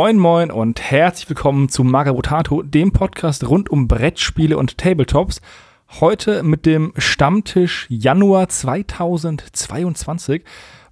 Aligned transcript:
Moin 0.00 0.16
Moin 0.16 0.52
und 0.52 0.80
herzlich 0.80 1.28
willkommen 1.28 1.68
zu 1.68 1.82
Magabotato, 1.82 2.62
dem 2.62 2.92
Podcast 2.92 3.48
rund 3.48 3.68
um 3.68 3.88
Brettspiele 3.88 4.56
und 4.56 4.78
Tabletops. 4.78 5.40
Heute 5.98 6.44
mit 6.44 6.66
dem 6.66 6.92
Stammtisch 6.96 7.84
Januar 7.88 8.48
2022. 8.48 10.44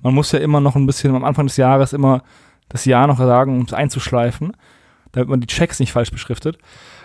Man 0.03 0.13
muss 0.13 0.33
ja 0.33 0.41
immer 0.41 0.61
noch 0.61 0.75
ein 0.75 0.87
bisschen 0.87 1.15
am 1.15 1.23
Anfang 1.23 1.47
des 1.47 1.57
Jahres 1.57 1.93
immer 1.93 2.25
das 2.69 2.85
Jahr 2.85 3.07
noch 3.07 3.19
sagen, 3.19 3.57
um 3.57 3.65
es 3.65 3.73
einzuschleifen, 3.73 4.57
damit 5.13 5.29
man 5.29 5.41
die 5.41 5.47
Checks 5.47 5.79
nicht 5.79 5.93
falsch 5.93 6.11
beschriftet. 6.11 6.59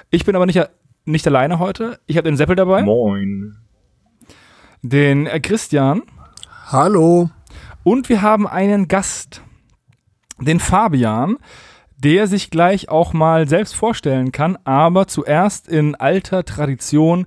Ich 0.10 0.26
bin 0.26 0.36
aber 0.36 0.48
nicht, 0.48 0.60
nicht 1.06 1.28
alleine 1.28 1.60
heute. 1.60 2.00
Ich 2.08 2.18
habe 2.18 2.28
den 2.28 2.36
Seppel 2.36 2.56
dabei. 2.56 2.82
Moin. 2.82 3.58
Den 4.82 5.30
Christian. 5.44 6.02
Hallo. 6.66 7.30
Und 7.84 8.10
wir 8.10 8.24
haben 8.24 8.48
einen 8.48 8.88
Gast, 8.88 9.44
den 10.40 10.60
Fabian 10.60 11.38
der 12.04 12.28
sich 12.28 12.50
gleich 12.50 12.90
auch 12.90 13.14
mal 13.14 13.48
selbst 13.48 13.76
vorstellen 13.76 14.32
kann, 14.32 14.58
aber 14.64 15.08
zuerst 15.08 15.68
in 15.68 15.96
alter 15.96 16.44
Tradition, 16.44 17.26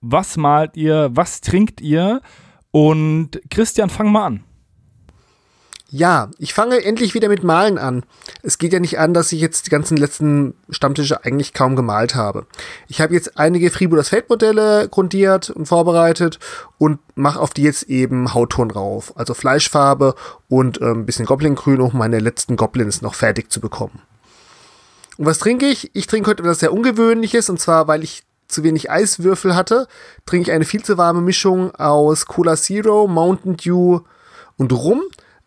was 0.00 0.36
malt 0.36 0.76
ihr, 0.76 1.10
was 1.12 1.40
trinkt 1.40 1.80
ihr? 1.80 2.20
Und 2.70 3.40
Christian, 3.50 3.88
fang 3.88 4.12
mal 4.12 4.26
an. 4.26 4.44
Ja, 5.96 6.28
ich 6.38 6.54
fange 6.54 6.84
endlich 6.84 7.14
wieder 7.14 7.28
mit 7.28 7.44
Malen 7.44 7.78
an. 7.78 8.02
Es 8.42 8.58
geht 8.58 8.72
ja 8.72 8.80
nicht 8.80 8.98
an, 8.98 9.14
dass 9.14 9.30
ich 9.30 9.40
jetzt 9.40 9.66
die 9.66 9.70
ganzen 9.70 9.96
letzten 9.96 10.54
Stammtische 10.68 11.24
eigentlich 11.24 11.52
kaum 11.52 11.76
gemalt 11.76 12.16
habe. 12.16 12.48
Ich 12.88 13.00
habe 13.00 13.14
jetzt 13.14 13.38
einige 13.38 13.70
Freebooters 13.70 14.08
Feldmodelle 14.08 14.88
grundiert 14.88 15.50
und 15.50 15.66
vorbereitet 15.66 16.40
und 16.78 16.98
mache 17.14 17.38
auf 17.38 17.54
die 17.54 17.62
jetzt 17.62 17.84
eben 17.84 18.34
Hautton 18.34 18.72
rauf. 18.72 19.12
Also 19.16 19.34
Fleischfarbe 19.34 20.16
und 20.48 20.80
äh, 20.80 20.86
ein 20.86 21.06
bisschen 21.06 21.26
Goblin-Grün, 21.26 21.80
um 21.80 21.96
meine 21.96 22.18
letzten 22.18 22.56
Goblins 22.56 23.00
noch 23.00 23.14
fertig 23.14 23.52
zu 23.52 23.60
bekommen. 23.60 24.02
Und 25.16 25.26
was 25.26 25.38
trinke 25.38 25.66
ich? 25.66 25.94
Ich 25.94 26.08
trinke 26.08 26.30
heute 26.30 26.42
etwas 26.42 26.58
sehr 26.58 26.72
Ungewöhnliches 26.72 27.48
und 27.50 27.60
zwar, 27.60 27.86
weil 27.86 28.02
ich 28.02 28.24
zu 28.48 28.64
wenig 28.64 28.90
Eiswürfel 28.90 29.54
hatte, 29.54 29.86
trinke 30.26 30.50
ich 30.50 30.52
eine 30.56 30.64
viel 30.64 30.82
zu 30.82 30.98
warme 30.98 31.20
Mischung 31.20 31.72
aus 31.76 32.26
Cola 32.26 32.56
Zero, 32.56 33.06
Mountain 33.06 33.56
Dew 33.58 34.00
und 34.56 34.72
Rum 34.72 35.00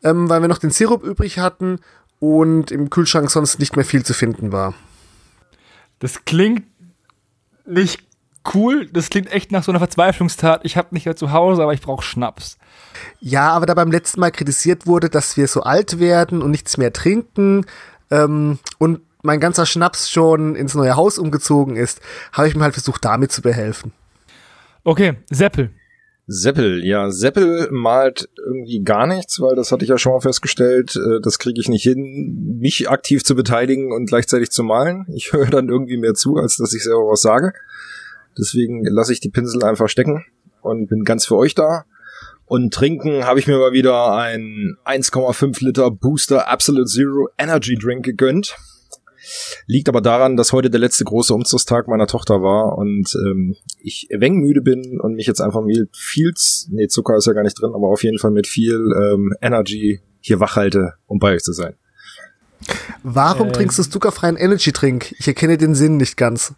ähm, 0.03 0.29
weil 0.29 0.41
wir 0.41 0.47
noch 0.47 0.57
den 0.57 0.71
Sirup 0.71 1.03
übrig 1.03 1.39
hatten 1.39 1.79
und 2.19 2.71
im 2.71 2.89
Kühlschrank 2.89 3.29
sonst 3.29 3.59
nicht 3.59 3.75
mehr 3.75 3.85
viel 3.85 4.03
zu 4.03 4.13
finden 4.13 4.51
war. 4.51 4.73
Das 5.99 6.25
klingt 6.25 6.63
nicht 7.65 8.03
cool. 8.53 8.87
Das 8.91 9.09
klingt 9.09 9.31
echt 9.31 9.51
nach 9.51 9.63
so 9.63 9.71
einer 9.71 9.79
Verzweiflungstat. 9.79 10.61
Ich 10.63 10.77
habe 10.77 10.89
nicht 10.91 11.05
mehr 11.05 11.15
zu 11.15 11.31
Hause, 11.31 11.63
aber 11.63 11.73
ich 11.73 11.81
brauche 11.81 12.03
Schnaps. 12.03 12.57
Ja, 13.19 13.51
aber 13.51 13.65
da 13.65 13.73
beim 13.73 13.91
letzten 13.91 14.19
Mal 14.19 14.31
kritisiert 14.31 14.87
wurde, 14.87 15.09
dass 15.09 15.37
wir 15.37 15.47
so 15.47 15.61
alt 15.63 15.99
werden 15.99 16.41
und 16.41 16.51
nichts 16.51 16.77
mehr 16.77 16.93
trinken 16.93 17.65
ähm, 18.09 18.59
und 18.77 19.01
mein 19.23 19.39
ganzer 19.39 19.65
Schnaps 19.65 20.09
schon 20.09 20.55
ins 20.55 20.75
neue 20.75 20.95
Haus 20.95 21.17
umgezogen 21.17 21.75
ist, 21.75 22.01
habe 22.31 22.47
ich 22.47 22.55
mir 22.55 22.63
halt 22.63 22.75
versucht, 22.75 23.03
damit 23.03 23.31
zu 23.31 23.41
behelfen. 23.41 23.91
Okay, 24.83 25.15
Seppel. 25.29 25.71
Seppel, 26.29 26.85
ja, 26.85 27.09
Seppel 27.09 27.69
malt 27.71 28.27
irgendwie 28.37 28.83
gar 28.83 29.07
nichts, 29.07 29.39
weil 29.39 29.55
das 29.55 29.71
hatte 29.71 29.85
ich 29.85 29.89
ja 29.89 29.97
schon 29.97 30.11
mal 30.11 30.19
festgestellt, 30.19 30.97
äh, 30.97 31.21
das 31.21 31.39
kriege 31.39 31.59
ich 31.61 31.69
nicht 31.69 31.83
hin, 31.83 32.57
mich 32.59 32.89
aktiv 32.89 33.23
zu 33.23 33.33
beteiligen 33.33 33.93
und 33.93 34.07
gleichzeitig 34.07 34.51
zu 34.51 34.63
malen. 34.63 35.05
Ich 35.15 35.31
höre 35.33 35.47
dann 35.47 35.69
irgendwie 35.69 35.97
mehr 35.97 36.15
zu, 36.15 36.35
als 36.35 36.57
dass 36.57 36.73
ich 36.73 36.83
selber 36.83 37.07
was 37.07 37.21
sage. 37.21 37.53
Deswegen 38.37 38.83
lasse 38.85 39.13
ich 39.13 39.21
die 39.21 39.29
Pinsel 39.29 39.63
einfach 39.63 39.87
stecken 39.87 40.25
und 40.61 40.87
bin 40.87 41.05
ganz 41.05 41.25
für 41.25 41.37
euch 41.37 41.55
da. 41.55 41.85
Und 42.45 42.73
trinken 42.73 43.25
habe 43.25 43.39
ich 43.39 43.47
mir 43.47 43.57
mal 43.57 43.71
wieder 43.71 44.13
ein 44.13 44.77
1,5 44.85 45.63
Liter 45.63 45.91
Booster 45.91 46.49
Absolute 46.49 46.85
Zero 46.85 47.29
Energy 47.37 47.75
Drink 47.75 48.05
gegönnt. 48.05 48.55
Liegt 49.65 49.89
aber 49.89 50.01
daran, 50.01 50.37
dass 50.37 50.53
heute 50.53 50.69
der 50.69 50.79
letzte 50.79 51.03
große 51.03 51.33
Umzugstag 51.33 51.87
meiner 51.87 52.07
Tochter 52.07 52.41
war 52.41 52.77
und 52.77 53.13
ähm, 53.25 53.55
ich 53.81 54.07
wenig 54.11 54.39
müde 54.39 54.61
bin 54.61 54.99
und 54.99 55.15
mich 55.15 55.27
jetzt 55.27 55.41
einfach 55.41 55.61
mit 55.61 55.95
viel, 55.95 56.33
nee, 56.69 56.87
Zucker 56.87 57.17
ist 57.17 57.27
ja 57.27 57.33
gar 57.33 57.43
nicht 57.43 57.59
drin, 57.59 57.71
aber 57.73 57.87
auf 57.87 58.03
jeden 58.03 58.19
Fall 58.19 58.31
mit 58.31 58.47
viel 58.47 58.75
ähm, 58.75 59.33
Energy 59.41 60.01
hier 60.19 60.39
wach 60.39 60.55
halte, 60.55 60.93
um 61.05 61.19
bei 61.19 61.33
euch 61.33 61.43
zu 61.43 61.53
sein. 61.53 61.75
Warum 63.03 63.49
äh, 63.49 63.51
trinkst 63.51 63.77
du 63.79 63.83
zuckerfreien 63.83 64.35
Energy-Trink? 64.35 65.15
Ich 65.19 65.27
erkenne 65.27 65.57
den 65.57 65.75
Sinn 65.75 65.97
nicht 65.97 66.17
ganz. 66.17 66.53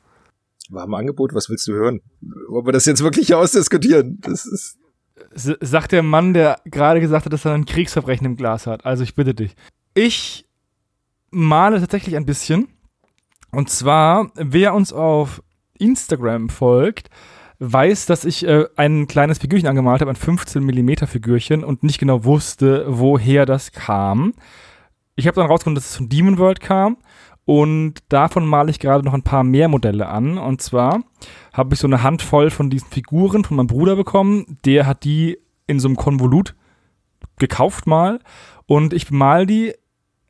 War 0.70 0.86
im 0.86 0.94
Angebot, 0.94 1.34
was 1.34 1.50
willst 1.50 1.68
du 1.68 1.74
hören? 1.74 2.02
Wollen 2.48 2.66
wir 2.66 2.74
das 2.74 2.86
jetzt 2.86 3.04
wirklich 3.04 3.34
ausdiskutieren? 3.34 4.20
Das 4.22 4.46
ist 4.46 4.78
sagt 5.36 5.92
der 5.92 6.04
Mann, 6.04 6.34
der 6.34 6.60
gerade 6.66 7.00
gesagt 7.00 7.26
hat, 7.26 7.34
dass 7.34 7.46
er 7.46 7.54
ein 7.54 7.66
Kriegsverbrechen 7.66 8.26
im 8.26 8.36
Glas 8.36 8.68
hat. 8.68 8.86
Also 8.86 9.04
ich 9.04 9.16
bitte 9.16 9.34
dich. 9.34 9.56
Ich 9.94 10.46
male 11.32 11.80
tatsächlich 11.80 12.16
ein 12.16 12.26
bisschen. 12.26 12.68
Und 13.52 13.70
zwar, 13.70 14.32
wer 14.36 14.74
uns 14.74 14.94
auf 14.94 15.42
Instagram 15.78 16.50
folgt, 16.50 17.10
weiß, 17.60 18.06
dass 18.06 18.26
ich 18.26 18.48
äh, 18.48 18.66
ein 18.76 19.08
kleines 19.08 19.40
Figürchen 19.40 19.68
angemalt 19.68 20.02
habe, 20.02 20.12
ein 20.12 20.16
15 20.16 20.64
mm 20.64 21.06
Figürchen 21.08 21.64
und 21.64 21.84
nicht 21.84 22.00
genau 22.00 22.24
wusste, 22.24 22.86
woher 22.88 23.46
das 23.46 23.72
kam. 23.72 24.34
Ich 25.16 25.28
habe 25.28 25.36
dann 25.36 25.48
rausgefunden, 25.48 25.76
dass 25.76 25.90
es 25.90 25.98
von 25.98 26.10
Demon 26.10 26.38
World 26.38 26.62
kam 26.62 26.98
und 27.44 27.96
davon 28.10 28.46
male 28.46 28.70
ich 28.70 28.80
gerade 28.80 29.04
noch 29.04 29.14
ein 29.14 29.24
paar 29.24 29.44
mehr 29.44 29.68
Modelle 29.68 30.08
an. 30.08 30.38
Und 30.38 30.62
zwar 30.62 31.02
habe 31.52 31.74
ich 31.74 31.80
so 31.80 31.88
eine 31.88 32.04
Handvoll 32.04 32.52
von 32.52 32.70
diesen 32.70 32.90
Figuren 32.90 33.44
von 33.44 33.58
meinem 33.58 33.68
Bruder 33.68 33.96
bekommen. 33.96 34.60
Der 34.66 34.86
hat 34.86 35.04
die 35.04 35.40
in 35.68 35.80
so 35.80 35.88
einem 35.88 35.98
Konvolut 35.98 36.56
gekauft 37.38 37.88
mal 37.88 38.20
und 38.68 38.94
ich 38.94 39.12
mal 39.12 39.46
die 39.46 39.74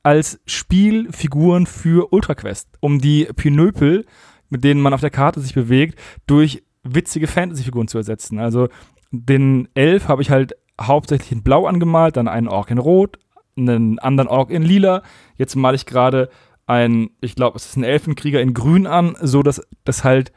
als 0.09 0.40
Spielfiguren 0.47 1.68
für 1.68 2.12
UltraQuest, 2.12 2.68
um 2.80 3.00
die 3.00 3.25
Pinöpel, 3.36 4.08
mit 4.50 4.64
denen 4.64 4.81
man 4.81 4.96
auf 4.96 5.02
der 5.02 5.12
Karte 5.12 5.40
sich 5.40 5.53
bewegt, 5.53 6.00
durch 6.25 6.64
witzige 6.81 7.28
Fantasy-Figuren 7.28 7.88
zu 7.88 8.00
ersetzen. 8.00 8.40
Also 8.40 8.69
den 9.12 9.68
Elf 9.75 10.08
habe 10.08 10.24
ich 10.24 10.31
halt 10.31 10.56
hauptsächlich 10.81 11.31
in 11.31 11.44
Blau 11.44 11.68
angemalt, 11.68 12.18
dann 12.18 12.28
einen 12.28 12.48
Ork 12.48 12.72
in 12.72 12.80
Rot, 12.80 13.19
einen 13.56 14.00
anderen 14.00 14.28
Ork 14.28 14.50
in 14.50 14.64
Lila. 14.64 15.03
Jetzt 15.36 15.56
male 15.56 15.75
ich 15.75 15.86
gerade 15.86 16.30
einen, 16.66 17.12
ich 17.22 17.36
glaube, 17.36 17.58
es 17.58 17.68
ist 17.68 17.78
ein 17.78 17.84
Elfenkrieger 17.84 18.42
in 18.42 18.56
Grün 18.56 18.88
an, 18.88 19.16
so 19.22 19.44
dass 19.44 19.62
das 19.84 20.03
halt 20.03 20.31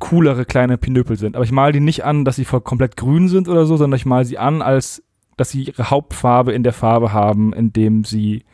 coolere 0.00 0.44
kleine 0.46 0.78
Pinöpel 0.78 1.16
sind. 1.16 1.36
Aber 1.36 1.44
ich 1.44 1.52
male 1.52 1.74
die 1.74 1.80
nicht 1.80 2.04
an, 2.04 2.24
dass 2.24 2.34
sie 2.34 2.44
voll 2.44 2.62
komplett 2.62 2.96
grün 2.96 3.28
sind 3.28 3.48
oder 3.48 3.66
so, 3.66 3.76
sondern 3.76 3.98
ich 3.98 4.06
male 4.06 4.24
sie 4.24 4.38
an 4.38 4.62
als 4.62 5.04
dass 5.40 5.50
sie 5.50 5.64
ihre 5.64 5.88
Hauptfarbe 5.90 6.52
in 6.52 6.62
der 6.62 6.74
Farbe 6.74 7.12
haben, 7.12 7.52
in 7.52 7.72
dem 7.72 8.04
sie 8.04 8.44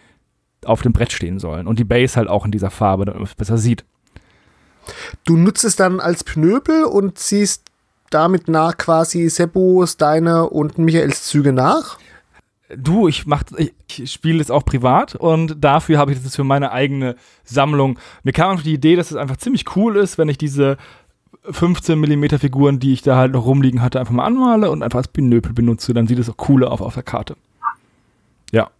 auf 0.64 0.82
dem 0.82 0.92
Brett 0.92 1.12
stehen 1.12 1.38
sollen. 1.38 1.66
Und 1.66 1.78
die 1.78 1.84
Base 1.84 2.16
halt 2.16 2.28
auch 2.28 2.44
in 2.44 2.52
dieser 2.52 2.70
Farbe, 2.70 3.04
damit 3.04 3.18
man 3.18 3.28
es 3.28 3.34
besser 3.34 3.58
sieht. 3.58 3.84
Du 5.24 5.36
nutzt 5.36 5.64
es 5.64 5.74
dann 5.74 5.98
als 5.98 6.22
Pnöbel 6.22 6.84
und 6.84 7.18
ziehst 7.18 7.64
damit 8.10 8.46
nach 8.46 8.76
quasi 8.76 9.28
Seppos, 9.28 9.96
deine 9.96 10.48
und 10.48 10.78
Michaels 10.78 11.24
Züge 11.24 11.52
nach? 11.52 11.98
Du, 12.76 13.08
ich 13.08 13.26
mach, 13.26 13.42
ich 13.56 14.12
spiele 14.12 14.40
es 14.40 14.50
auch 14.50 14.64
privat 14.64 15.14
und 15.16 15.56
dafür 15.64 15.98
habe 15.98 16.12
ich 16.12 16.22
das 16.22 16.36
für 16.36 16.44
meine 16.44 16.70
eigene 16.70 17.16
Sammlung. 17.44 17.98
Mir 18.22 18.32
kam 18.32 18.50
einfach 18.50 18.64
die 18.64 18.74
Idee, 18.74 18.96
dass 18.96 19.10
es 19.10 19.16
einfach 19.16 19.36
ziemlich 19.36 19.76
cool 19.76 19.96
ist, 19.96 20.18
wenn 20.18 20.28
ich 20.28 20.38
diese 20.38 20.76
15 21.50 21.98
mm 21.98 22.24
Figuren, 22.38 22.78
die 22.78 22.92
ich 22.92 23.02
da 23.02 23.16
halt 23.16 23.32
noch 23.32 23.46
rumliegen 23.46 23.82
hatte, 23.82 24.00
einfach 24.00 24.12
mal 24.12 24.24
anmale 24.24 24.70
und 24.70 24.82
einfach 24.82 24.98
als 24.98 25.08
Binöpel 25.08 25.52
benutze. 25.52 25.94
Dann 25.94 26.06
sieht 26.06 26.18
es 26.18 26.28
auch 26.28 26.36
cooler 26.36 26.70
auf 26.72 26.80
auf 26.80 26.94
der 26.94 27.02
Karte. 27.02 27.36
Ja, 28.52 28.70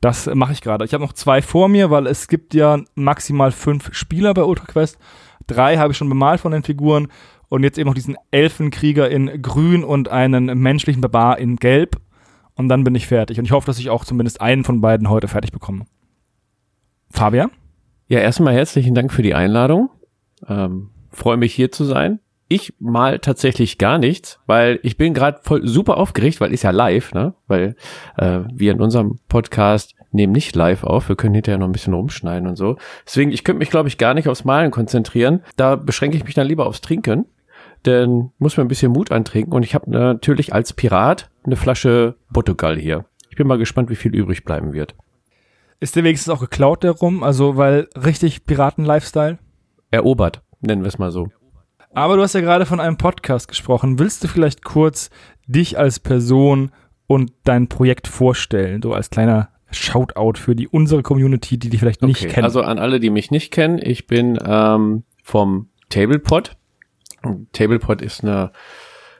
das 0.00 0.26
mache 0.26 0.52
ich 0.52 0.60
gerade. 0.60 0.84
Ich 0.84 0.92
habe 0.92 1.04
noch 1.04 1.12
zwei 1.12 1.40
vor 1.40 1.68
mir, 1.68 1.90
weil 1.90 2.06
es 2.06 2.28
gibt 2.28 2.54
ja 2.54 2.78
maximal 2.94 3.52
fünf 3.52 3.94
Spieler 3.94 4.34
bei 4.34 4.44
UltraQuest. 4.44 4.98
Drei 5.46 5.76
habe 5.76 5.92
ich 5.92 5.98
schon 5.98 6.08
bemalt 6.08 6.40
von 6.40 6.52
den 6.52 6.62
Figuren 6.62 7.08
und 7.48 7.62
jetzt 7.62 7.78
eben 7.78 7.88
noch 7.88 7.94
diesen 7.94 8.16
Elfenkrieger 8.30 9.08
in 9.10 9.42
grün 9.42 9.84
und 9.84 10.08
einen 10.08 10.46
menschlichen 10.58 11.00
Barbar 11.00 11.38
in 11.38 11.56
gelb. 11.56 11.96
Und 12.54 12.68
dann 12.68 12.84
bin 12.84 12.94
ich 12.94 13.06
fertig. 13.06 13.38
Und 13.38 13.46
ich 13.46 13.52
hoffe, 13.52 13.66
dass 13.66 13.78
ich 13.78 13.90
auch 13.90 14.04
zumindest 14.04 14.40
einen 14.40 14.64
von 14.64 14.80
beiden 14.80 15.10
heute 15.10 15.28
fertig 15.28 15.52
bekomme. 15.52 15.86
Fabian? 17.10 17.50
Ja, 18.08 18.20
erstmal 18.20 18.54
herzlichen 18.54 18.94
Dank 18.94 19.12
für 19.12 19.22
die 19.22 19.34
Einladung. 19.34 19.90
Ähm, 20.46 20.90
freue 21.14 21.36
mich 21.36 21.54
hier 21.54 21.72
zu 21.72 21.84
sein. 21.84 22.20
Ich 22.48 22.74
mal 22.78 23.20
tatsächlich 23.20 23.78
gar 23.78 23.98
nichts, 23.98 24.38
weil 24.46 24.78
ich 24.82 24.98
bin 24.98 25.14
gerade 25.14 25.40
voll 25.42 25.66
super 25.66 25.96
aufgeregt, 25.96 26.40
weil 26.40 26.52
ist 26.52 26.62
ja 26.62 26.70
live, 26.70 27.14
ne? 27.14 27.34
Weil 27.46 27.74
äh, 28.18 28.40
wir 28.52 28.72
in 28.72 28.82
unserem 28.82 29.18
Podcast 29.28 29.94
nehmen 30.12 30.32
nicht 30.32 30.54
live 30.54 30.84
auf, 30.84 31.08
wir 31.08 31.16
können 31.16 31.34
hinterher 31.34 31.58
noch 31.58 31.66
ein 31.66 31.72
bisschen 31.72 31.94
rumschneiden 31.94 32.46
und 32.46 32.56
so. 32.56 32.76
Deswegen, 33.06 33.32
ich 33.32 33.44
könnte 33.44 33.60
mich, 33.60 33.70
glaube 33.70 33.88
ich, 33.88 33.98
gar 33.98 34.14
nicht 34.14 34.28
aufs 34.28 34.44
Malen 34.44 34.70
konzentrieren. 34.70 35.42
Da 35.56 35.76
beschränke 35.76 36.16
ich 36.16 36.24
mich 36.24 36.34
dann 36.34 36.46
lieber 36.46 36.66
aufs 36.66 36.82
Trinken, 36.82 37.24
denn 37.86 38.30
muss 38.38 38.56
mir 38.56 38.62
ein 38.62 38.68
bisschen 38.68 38.92
Mut 38.92 39.10
antrinken 39.10 39.54
und 39.54 39.62
ich 39.62 39.74
habe 39.74 39.90
natürlich 39.90 40.52
als 40.52 40.74
Pirat 40.74 41.30
eine 41.44 41.56
Flasche 41.56 42.16
Portugal 42.32 42.78
hier. 42.78 43.06
Ich 43.30 43.36
bin 43.36 43.46
mal 43.46 43.58
gespannt, 43.58 43.90
wie 43.90 43.96
viel 43.96 44.14
übrig 44.14 44.44
bleiben 44.44 44.74
wird. 44.74 44.94
Ist 45.80 45.96
der 45.96 46.04
wenigstens 46.04 46.32
auch 46.32 46.40
geklaut, 46.40 46.82
der 46.82 46.92
rum? 46.92 47.22
Also, 47.22 47.56
weil 47.56 47.88
richtig 47.96 48.46
Piraten-Lifestyle? 48.46 49.38
Erobert 49.90 50.42
nennen 50.64 50.82
wir 50.82 50.88
es 50.88 50.98
mal 50.98 51.10
so. 51.10 51.28
Aber 51.92 52.16
du 52.16 52.22
hast 52.22 52.34
ja 52.34 52.40
gerade 52.40 52.66
von 52.66 52.80
einem 52.80 52.96
Podcast 52.96 53.46
gesprochen. 53.48 53.98
Willst 53.98 54.24
du 54.24 54.28
vielleicht 54.28 54.64
kurz 54.64 55.10
dich 55.46 55.78
als 55.78 56.00
Person 56.00 56.72
und 57.06 57.32
dein 57.44 57.68
Projekt 57.68 58.08
vorstellen, 58.08 58.82
so 58.82 58.92
als 58.92 59.10
kleiner 59.10 59.50
Shoutout 59.70 60.38
für 60.38 60.54
die 60.54 60.68
unsere 60.68 61.02
Community, 61.02 61.58
die 61.58 61.68
dich 61.68 61.80
vielleicht 61.80 62.02
nicht 62.02 62.22
Okay, 62.22 62.32
kennen. 62.32 62.44
Also 62.44 62.62
an 62.62 62.78
alle, 62.78 63.00
die 63.00 63.10
mich 63.10 63.30
nicht 63.30 63.52
kennen, 63.52 63.80
ich 63.82 64.06
bin 64.06 64.38
ähm, 64.44 65.04
vom 65.22 65.68
Tablepod. 65.88 66.56
Tablepod 67.52 68.02
ist 68.02 68.22
eine 68.22 68.52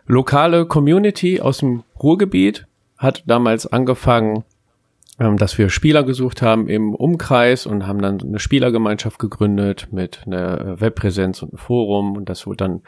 lokale 0.07 0.67
Community 0.67 1.41
aus 1.41 1.59
dem 1.59 1.83
Ruhrgebiet, 2.01 2.67
hat 2.99 3.25
damals 3.27 3.67
angefangen, 3.67 4.45
ähm, 5.21 5.37
dass 5.37 5.59
wir 5.59 5.69
Spieler 5.71 6.03
gesucht 6.03 6.43
haben 6.43 6.69
im 6.69 6.95
Umkreis 6.95 7.67
und 7.67 7.87
haben 7.87 8.03
dann 8.03 8.21
eine 8.21 8.39
Spielergemeinschaft 8.39 9.19
gegründet 9.19 9.89
mit 9.91 10.23
einer 10.27 10.81
Webpräsenz 10.81 11.43
und 11.43 11.53
einem 11.53 11.59
Forum 11.59 12.17
und 12.17 12.29
das 12.29 12.47
wurde 12.47 12.57
dann 12.59 12.83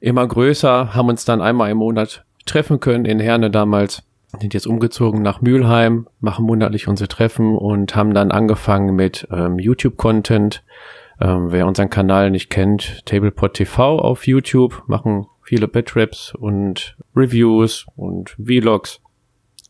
immer 0.00 0.26
größer, 0.26 0.94
haben 0.94 1.08
uns 1.08 1.24
dann 1.24 1.42
einmal 1.42 1.70
im 1.70 1.78
Monat 1.78 2.24
treffen 2.46 2.80
können 2.80 3.04
in 3.04 3.20
Herne 3.20 3.50
damals, 3.50 4.02
sind 4.38 4.54
jetzt 4.54 4.66
umgezogen 4.66 5.22
nach 5.22 5.40
Mülheim, 5.40 6.08
machen 6.20 6.46
monatlich 6.46 6.88
unsere 6.88 7.08
Treffen 7.08 7.56
und 7.56 7.96
haben 7.96 8.14
dann 8.14 8.30
angefangen 8.30 8.94
mit 8.94 9.26
ähm, 9.30 9.58
YouTube-Content. 9.58 10.64
Ähm, 11.20 11.50
wer 11.50 11.66
unseren 11.66 11.90
Kanal 11.90 12.30
nicht 12.30 12.48
kennt, 12.48 13.04
Tablepod 13.06 13.54
TV 13.54 13.98
auf 13.98 14.26
YouTube, 14.26 14.84
machen 14.86 15.26
viele 15.42 15.66
Betraps 15.66 16.34
und 16.34 16.96
Reviews 17.16 17.86
und 17.96 18.36
Vlogs. 18.42 19.00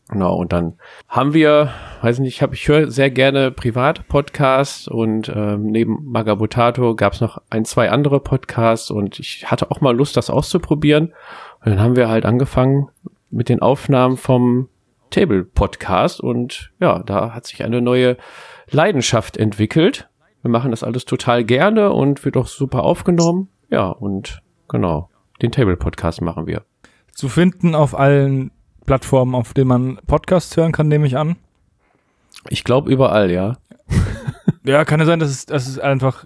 Genau, 0.09 0.35
und 0.35 0.51
dann 0.53 0.73
haben 1.07 1.35
wir, 1.35 1.69
weiß 2.01 2.17
nicht, 2.17 2.35
ich, 2.35 2.41
hab, 2.41 2.51
ich 2.51 2.67
höre 2.67 2.89
sehr 2.89 3.11
gerne 3.11 3.51
Privat-Podcasts 3.51 4.87
und 4.87 5.31
ähm, 5.33 5.67
neben 5.67 6.03
Magabotato 6.03 6.95
gab 6.95 7.13
es 7.13 7.21
noch 7.21 7.39
ein, 7.51 7.63
zwei 7.63 7.91
andere 7.91 8.19
Podcasts 8.19 8.89
und 8.89 9.19
ich 9.19 9.49
hatte 9.51 9.69
auch 9.69 9.81
mal 9.81 9.95
Lust, 9.95 10.17
das 10.17 10.31
auszuprobieren. 10.31 11.13
Und 11.63 11.71
dann 11.71 11.79
haben 11.79 11.95
wir 11.95 12.09
halt 12.09 12.25
angefangen 12.25 12.89
mit 13.29 13.49
den 13.49 13.61
Aufnahmen 13.61 14.17
vom 14.17 14.67
Table-Podcast 15.11 16.21
und 16.21 16.71
ja, 16.79 17.03
da 17.03 17.35
hat 17.35 17.45
sich 17.45 17.63
eine 17.63 17.79
neue 17.79 18.17
Leidenschaft 18.71 19.37
entwickelt. 19.37 20.09
Wir 20.41 20.49
machen 20.49 20.71
das 20.71 20.83
alles 20.83 21.05
total 21.05 21.43
gerne 21.43 21.91
und 21.91 22.25
wird 22.25 22.35
auch 22.35 22.47
super 22.47 22.83
aufgenommen. 22.83 23.49
Ja, 23.69 23.89
und 23.89 24.41
genau, 24.69 25.09
den 25.43 25.51
Table-Podcast 25.51 26.21
machen 26.23 26.47
wir. 26.47 26.63
Zu 27.13 27.29
finden 27.29 27.75
auf 27.75 27.97
allen 27.97 28.49
Plattformen, 28.89 29.35
auf 29.35 29.53
denen 29.53 29.67
man 29.67 29.99
Podcasts 30.07 30.57
hören 30.57 30.71
kann, 30.71 30.87
nehme 30.87 31.05
ich 31.05 31.15
an. 31.15 31.35
Ich 32.49 32.63
glaube 32.63 32.91
überall, 32.91 33.29
ja. 33.29 33.57
Ja, 34.63 34.83
kann 34.83 34.99
ja 34.99 35.05
sein, 35.05 35.19
dass 35.19 35.29
es, 35.29 35.45
dass 35.45 35.67
es 35.67 35.77
einfach. 35.77 36.25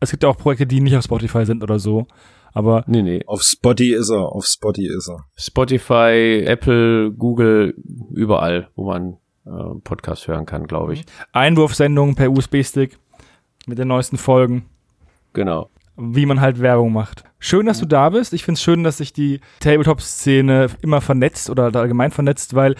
Es 0.00 0.10
gibt 0.10 0.22
ja 0.22 0.28
auch 0.30 0.38
Projekte, 0.38 0.66
die 0.66 0.80
nicht 0.80 0.96
auf 0.96 1.04
Spotify 1.04 1.44
sind 1.44 1.62
oder 1.62 1.78
so. 1.78 2.06
Aber 2.54 2.84
Nee, 2.86 3.02
nee. 3.02 3.22
Auf 3.26 3.42
Spotty 3.42 3.92
ist 3.94 4.08
er, 4.08 4.32
auf 4.32 4.46
Spotty 4.46 4.86
ist 4.86 5.08
er. 5.08 5.26
Spotify, 5.36 6.42
Apple, 6.46 7.12
Google, 7.12 7.74
überall, 8.12 8.70
wo 8.76 8.86
man 8.86 9.18
äh, 9.44 9.78
Podcast 9.84 10.26
hören 10.26 10.46
kann, 10.46 10.66
glaube 10.66 10.94
ich. 10.94 11.04
Einwurfsendungen 11.32 12.14
per 12.14 12.30
USB-Stick 12.30 12.98
mit 13.66 13.78
den 13.78 13.88
neuesten 13.88 14.16
Folgen, 14.16 14.64
Genau. 15.34 15.68
Wie 16.00 16.26
man 16.26 16.40
halt 16.40 16.60
Werbung 16.60 16.92
macht. 16.92 17.24
Schön, 17.38 17.66
dass 17.66 17.78
du 17.78 17.86
da 17.86 18.10
bist. 18.10 18.32
Ich 18.32 18.44
finde 18.44 18.56
es 18.58 18.62
schön, 18.62 18.82
dass 18.82 18.98
sich 18.98 19.12
die 19.12 19.40
Tabletop-Szene 19.60 20.68
immer 20.82 21.00
vernetzt 21.00 21.50
oder 21.50 21.74
allgemein 21.74 22.10
vernetzt, 22.10 22.54
weil 22.54 22.74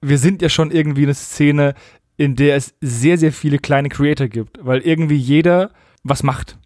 wir 0.00 0.18
sind 0.18 0.42
ja 0.42 0.48
schon 0.48 0.70
irgendwie 0.70 1.04
eine 1.04 1.14
Szene, 1.14 1.74
in 2.16 2.34
der 2.34 2.56
es 2.56 2.74
sehr, 2.80 3.18
sehr 3.18 3.32
viele 3.32 3.58
kleine 3.58 3.88
Creator 3.88 4.28
gibt, 4.28 4.58
weil 4.64 4.80
irgendwie 4.80 5.16
jeder 5.16 5.70
was 6.02 6.22
macht. 6.22 6.58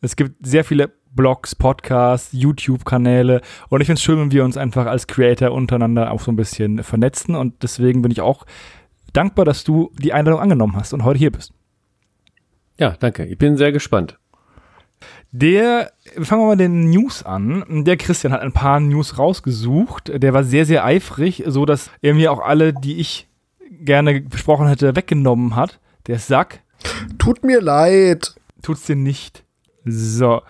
Es 0.00 0.16
gibt 0.16 0.44
sehr 0.46 0.64
viele 0.64 0.92
Blogs, 1.10 1.54
Podcasts, 1.54 2.32
YouTube-Kanäle 2.32 3.40
und 3.68 3.80
ich 3.80 3.86
finde 3.86 3.98
es 3.98 4.02
schön, 4.02 4.18
wenn 4.18 4.32
wir 4.32 4.44
uns 4.44 4.56
einfach 4.56 4.86
als 4.86 5.06
Creator 5.06 5.52
untereinander 5.52 6.10
auch 6.10 6.20
so 6.20 6.32
ein 6.32 6.36
bisschen 6.36 6.82
vernetzen 6.82 7.36
und 7.36 7.62
deswegen 7.62 8.02
bin 8.02 8.10
ich 8.10 8.20
auch 8.20 8.44
dankbar, 9.12 9.44
dass 9.44 9.62
du 9.64 9.92
die 9.98 10.12
Einladung 10.12 10.40
angenommen 10.40 10.76
hast 10.76 10.92
und 10.92 11.04
heute 11.04 11.18
hier 11.18 11.30
bist. 11.30 11.52
Ja, 12.78 12.96
danke. 12.98 13.24
Ich 13.24 13.38
bin 13.38 13.56
sehr 13.56 13.70
gespannt. 13.70 14.18
Der, 15.36 15.90
fangen 16.22 16.42
wir 16.42 16.46
mal 16.46 16.56
den 16.56 16.90
News 16.90 17.24
an. 17.24 17.64
Der 17.84 17.96
Christian 17.96 18.32
hat 18.32 18.40
ein 18.40 18.52
paar 18.52 18.78
News 18.78 19.18
rausgesucht. 19.18 20.12
Der 20.22 20.32
war 20.32 20.44
sehr, 20.44 20.64
sehr 20.64 20.84
eifrig, 20.84 21.42
so 21.48 21.66
dass 21.66 21.90
er 22.00 22.14
mir 22.14 22.30
auch 22.30 22.38
alle, 22.38 22.72
die 22.72 22.98
ich 22.98 23.26
gerne 23.68 24.20
besprochen 24.20 24.68
hätte, 24.68 24.94
weggenommen 24.94 25.56
hat. 25.56 25.80
Der 26.06 26.20
Sack 26.20 26.60
Tut 27.18 27.42
mir 27.42 27.60
leid. 27.60 28.36
tut's 28.62 28.86
dir 28.86 28.94
nicht. 28.94 29.42
So. 29.84 30.42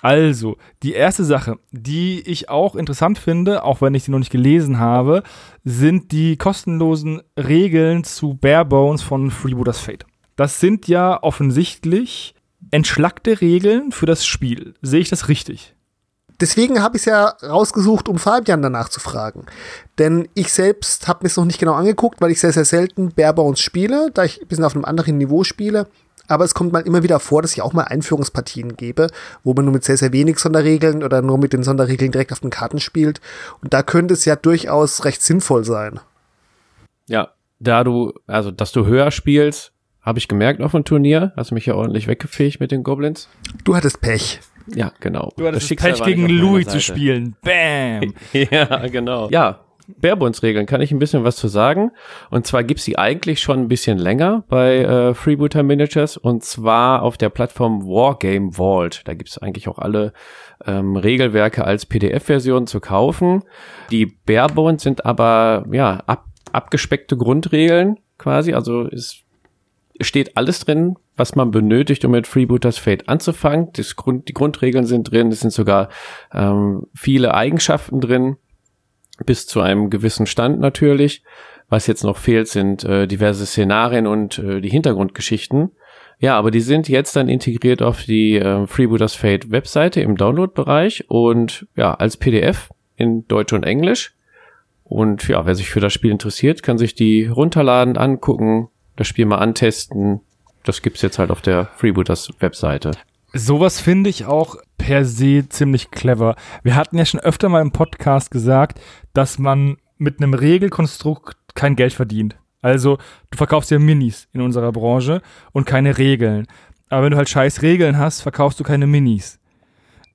Also, 0.00 0.56
die 0.82 0.94
erste 0.94 1.24
Sache, 1.24 1.58
die 1.70 2.22
ich 2.22 2.48
auch 2.48 2.76
interessant 2.76 3.18
finde, 3.18 3.62
auch 3.62 3.82
wenn 3.82 3.92
ich 3.92 4.04
sie 4.04 4.10
noch 4.10 4.20
nicht 4.20 4.32
gelesen 4.32 4.78
habe, 4.78 5.22
sind 5.64 6.12
die 6.12 6.38
kostenlosen 6.38 7.20
Regeln 7.36 8.04
zu 8.04 8.32
Barebones 8.32 9.02
von 9.02 9.30
Freebooters 9.30 9.80
Fate. 9.80 10.06
Das 10.36 10.60
sind 10.60 10.88
ja 10.88 11.22
offensichtlich 11.22 12.34
entschlackte 12.70 13.40
Regeln 13.40 13.92
für 13.92 14.06
das 14.06 14.24
Spiel. 14.24 14.74
Sehe 14.82 15.00
ich 15.00 15.10
das 15.10 15.28
richtig? 15.28 15.74
Deswegen 16.40 16.82
habe 16.82 16.96
ich 16.96 17.02
es 17.02 17.06
ja 17.06 17.26
rausgesucht, 17.42 18.08
um 18.08 18.18
Fabian 18.18 18.62
danach 18.62 18.88
zu 18.88 18.98
fragen. 18.98 19.44
Denn 19.98 20.26
ich 20.34 20.52
selbst 20.52 21.06
habe 21.06 21.20
mir 21.22 21.26
es 21.26 21.36
noch 21.36 21.44
nicht 21.44 21.60
genau 21.60 21.74
angeguckt, 21.74 22.20
weil 22.20 22.30
ich 22.30 22.40
sehr, 22.40 22.52
sehr 22.52 22.64
selten 22.64 23.10
Barebones 23.10 23.60
spiele, 23.60 24.10
da 24.14 24.24
ich 24.24 24.40
ein 24.40 24.48
bisschen 24.48 24.64
auf 24.64 24.74
einem 24.74 24.86
anderen 24.86 25.18
Niveau 25.18 25.44
spiele. 25.44 25.86
Aber 26.28 26.44
es 26.44 26.54
kommt 26.54 26.72
mal 26.72 26.86
immer 26.86 27.02
wieder 27.02 27.20
vor, 27.20 27.42
dass 27.42 27.52
ich 27.52 27.60
auch 27.60 27.72
mal 27.72 27.82
Einführungspartien 27.82 28.76
gebe, 28.76 29.08
wo 29.42 29.52
man 29.52 29.64
nur 29.64 29.74
mit 29.74 29.84
sehr, 29.84 29.96
sehr 29.96 30.12
wenig 30.12 30.38
Sonderregeln 30.38 31.02
oder 31.02 31.20
nur 31.20 31.38
mit 31.38 31.52
den 31.52 31.64
Sonderregeln 31.64 32.12
direkt 32.12 32.32
auf 32.32 32.40
den 32.40 32.50
Karten 32.50 32.78
spielt. 32.78 33.20
Und 33.60 33.74
da 33.74 33.82
könnte 33.82 34.14
es 34.14 34.24
ja 34.24 34.36
durchaus 34.36 35.04
recht 35.04 35.22
sinnvoll 35.22 35.64
sein. 35.64 36.00
Ja, 37.08 37.32
da 37.58 37.84
du, 37.84 38.14
also 38.26 38.50
dass 38.50 38.72
du 38.72 38.86
höher 38.86 39.10
spielst, 39.10 39.72
habe 40.02 40.18
ich 40.18 40.28
gemerkt 40.28 40.62
auf 40.62 40.72
dem 40.72 40.84
Turnier. 40.84 41.32
Hast 41.36 41.50
du 41.50 41.54
mich 41.54 41.66
ja 41.66 41.74
ordentlich 41.74 42.06
weggefegt 42.06 42.60
mit 42.60 42.70
den 42.70 42.82
Goblins. 42.82 43.28
Du 43.64 43.76
hattest 43.76 44.00
Pech. 44.00 44.40
Ja, 44.74 44.92
genau. 45.00 45.32
Du 45.36 45.46
hattest 45.46 45.68
Pech 45.76 46.02
gegen 46.04 46.28
Louis 46.28 46.66
zu 46.66 46.80
spielen. 46.80 47.36
Bam! 47.42 48.14
Ja, 48.32 48.86
genau. 48.86 49.28
Ja, 49.30 49.60
Barebonds-Regeln 49.98 50.66
kann 50.66 50.80
ich 50.80 50.92
ein 50.92 50.98
bisschen 50.98 51.24
was 51.24 51.36
zu 51.36 51.48
sagen. 51.48 51.90
Und 52.30 52.46
zwar 52.46 52.64
gibt's 52.64 52.84
die 52.84 52.98
eigentlich 52.98 53.40
schon 53.40 53.60
ein 53.60 53.68
bisschen 53.68 53.98
länger 53.98 54.44
bei 54.48 54.78
äh, 54.78 55.14
Freebooter 55.14 55.62
Miniatures 55.62 56.16
und 56.16 56.44
zwar 56.44 57.02
auf 57.02 57.16
der 57.16 57.30
Plattform 57.30 57.84
Wargame 57.86 58.52
Vault. 58.52 59.02
Da 59.06 59.14
gibt's 59.14 59.38
eigentlich 59.38 59.68
auch 59.68 59.78
alle 59.78 60.12
ähm, 60.66 60.96
Regelwerke 60.96 61.64
als 61.64 61.86
PDF-Version 61.86 62.66
zu 62.66 62.80
kaufen. 62.80 63.42
Die 63.90 64.06
Barebones 64.06 64.82
sind 64.82 65.04
aber 65.04 65.66
ja 65.72 66.02
ab, 66.06 66.26
abgespeckte 66.52 67.16
Grundregeln 67.16 67.98
quasi. 68.18 68.54
Also 68.54 68.86
es 68.86 69.22
steht 70.00 70.36
alles 70.36 70.60
drin, 70.60 70.96
was 71.16 71.34
man 71.34 71.50
benötigt, 71.50 72.04
um 72.04 72.12
mit 72.12 72.26
Freebooters 72.26 72.78
Fate 72.78 73.08
anzufangen. 73.08 73.68
Das 73.74 73.96
Grund, 73.96 74.28
die 74.28 74.34
Grundregeln 74.34 74.86
sind 74.86 75.10
drin, 75.10 75.28
es 75.28 75.40
sind 75.40 75.52
sogar 75.52 75.88
ähm, 76.32 76.86
viele 76.94 77.34
Eigenschaften 77.34 78.00
drin, 78.00 78.36
bis 79.26 79.46
zu 79.46 79.60
einem 79.60 79.90
gewissen 79.90 80.26
Stand 80.26 80.60
natürlich. 80.60 81.22
Was 81.68 81.86
jetzt 81.86 82.02
noch 82.02 82.16
fehlt, 82.16 82.48
sind 82.48 82.84
äh, 82.84 83.06
diverse 83.06 83.46
Szenarien 83.46 84.06
und 84.06 84.38
äh, 84.38 84.60
die 84.60 84.70
Hintergrundgeschichten. 84.70 85.70
Ja, 86.18 86.36
aber 86.36 86.50
die 86.50 86.60
sind 86.60 86.88
jetzt 86.88 87.14
dann 87.16 87.28
integriert 87.28 87.80
auf 87.80 88.02
die 88.02 88.36
äh, 88.36 88.66
Freebooters 88.66 89.14
Fate 89.14 89.50
Webseite 89.50 90.00
im 90.00 90.16
Download-Bereich 90.16 91.04
und 91.08 91.66
ja, 91.76 91.94
als 91.94 92.16
PDF 92.16 92.70
in 92.96 93.26
Deutsch 93.28 93.52
und 93.52 93.64
Englisch. 93.64 94.14
Und 94.82 95.28
ja, 95.28 95.46
wer 95.46 95.54
sich 95.54 95.70
für 95.70 95.78
das 95.78 95.92
Spiel 95.92 96.10
interessiert, 96.10 96.64
kann 96.64 96.76
sich 96.76 96.96
die 96.96 97.26
runterladen, 97.26 97.96
angucken, 97.96 98.69
das 98.96 99.06
Spiel 99.08 99.26
mal 99.26 99.38
antesten. 99.38 100.20
Das 100.64 100.82
gibt's 100.82 101.02
jetzt 101.02 101.18
halt 101.18 101.30
auf 101.30 101.40
der 101.40 101.66
Freebooters 101.76 102.32
Webseite. 102.40 102.92
Sowas 103.32 103.80
finde 103.80 104.10
ich 104.10 104.26
auch 104.26 104.56
per 104.76 105.04
se 105.04 105.48
ziemlich 105.48 105.90
clever. 105.90 106.34
Wir 106.62 106.74
hatten 106.74 106.98
ja 106.98 107.04
schon 107.04 107.20
öfter 107.20 107.48
mal 107.48 107.62
im 107.62 107.70
Podcast 107.70 108.30
gesagt, 108.30 108.80
dass 109.12 109.38
man 109.38 109.76
mit 109.98 110.20
einem 110.20 110.34
Regelkonstrukt 110.34 111.36
kein 111.54 111.76
Geld 111.76 111.92
verdient. 111.92 112.36
Also, 112.62 112.98
du 113.30 113.38
verkaufst 113.38 113.70
ja 113.70 113.78
Minis 113.78 114.28
in 114.32 114.40
unserer 114.40 114.72
Branche 114.72 115.22
und 115.52 115.64
keine 115.64 115.96
Regeln. 115.96 116.46
Aber 116.88 117.04
wenn 117.04 117.12
du 117.12 117.16
halt 117.16 117.28
scheiß 117.28 117.62
Regeln 117.62 117.98
hast, 117.98 118.20
verkaufst 118.20 118.58
du 118.60 118.64
keine 118.64 118.86
Minis. 118.86 119.38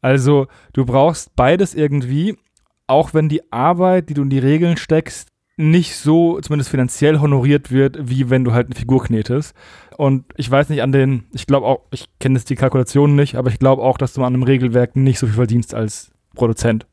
Also, 0.01 0.47
du 0.73 0.85
brauchst 0.85 1.35
beides 1.35 1.73
irgendwie, 1.73 2.37
auch 2.85 3.13
wenn 3.13 3.29
die 3.29 3.51
Arbeit, 3.51 4.09
die 4.09 4.13
du 4.13 4.23
in 4.23 4.29
die 4.29 4.39
Regeln 4.39 4.77
steckst, 4.77 5.29
nicht 5.57 5.95
so 5.95 6.39
zumindest 6.41 6.69
finanziell 6.69 7.19
honoriert 7.19 7.71
wird, 7.71 8.09
wie 8.09 8.29
wenn 8.29 8.43
du 8.43 8.53
halt 8.53 8.67
eine 8.67 8.75
Figur 8.75 9.03
knetest. 9.03 9.55
Und 9.97 10.25
ich 10.35 10.49
weiß 10.49 10.69
nicht 10.69 10.81
an 10.81 10.91
den, 10.91 11.23
ich 11.31 11.47
glaube 11.47 11.65
auch, 11.65 11.81
ich 11.91 12.07
kenne 12.19 12.37
jetzt 12.37 12.49
die 12.49 12.55
Kalkulationen 12.55 13.15
nicht, 13.15 13.35
aber 13.35 13.49
ich 13.49 13.59
glaube 13.59 13.81
auch, 13.81 13.97
dass 13.97 14.13
du 14.13 14.23
an 14.23 14.33
einem 14.33 14.43
Regelwerk 14.43 14.95
nicht 14.95 15.19
so 15.19 15.27
viel 15.27 15.35
verdienst 15.35 15.73
als 15.73 16.11
Produzent. 16.35 16.85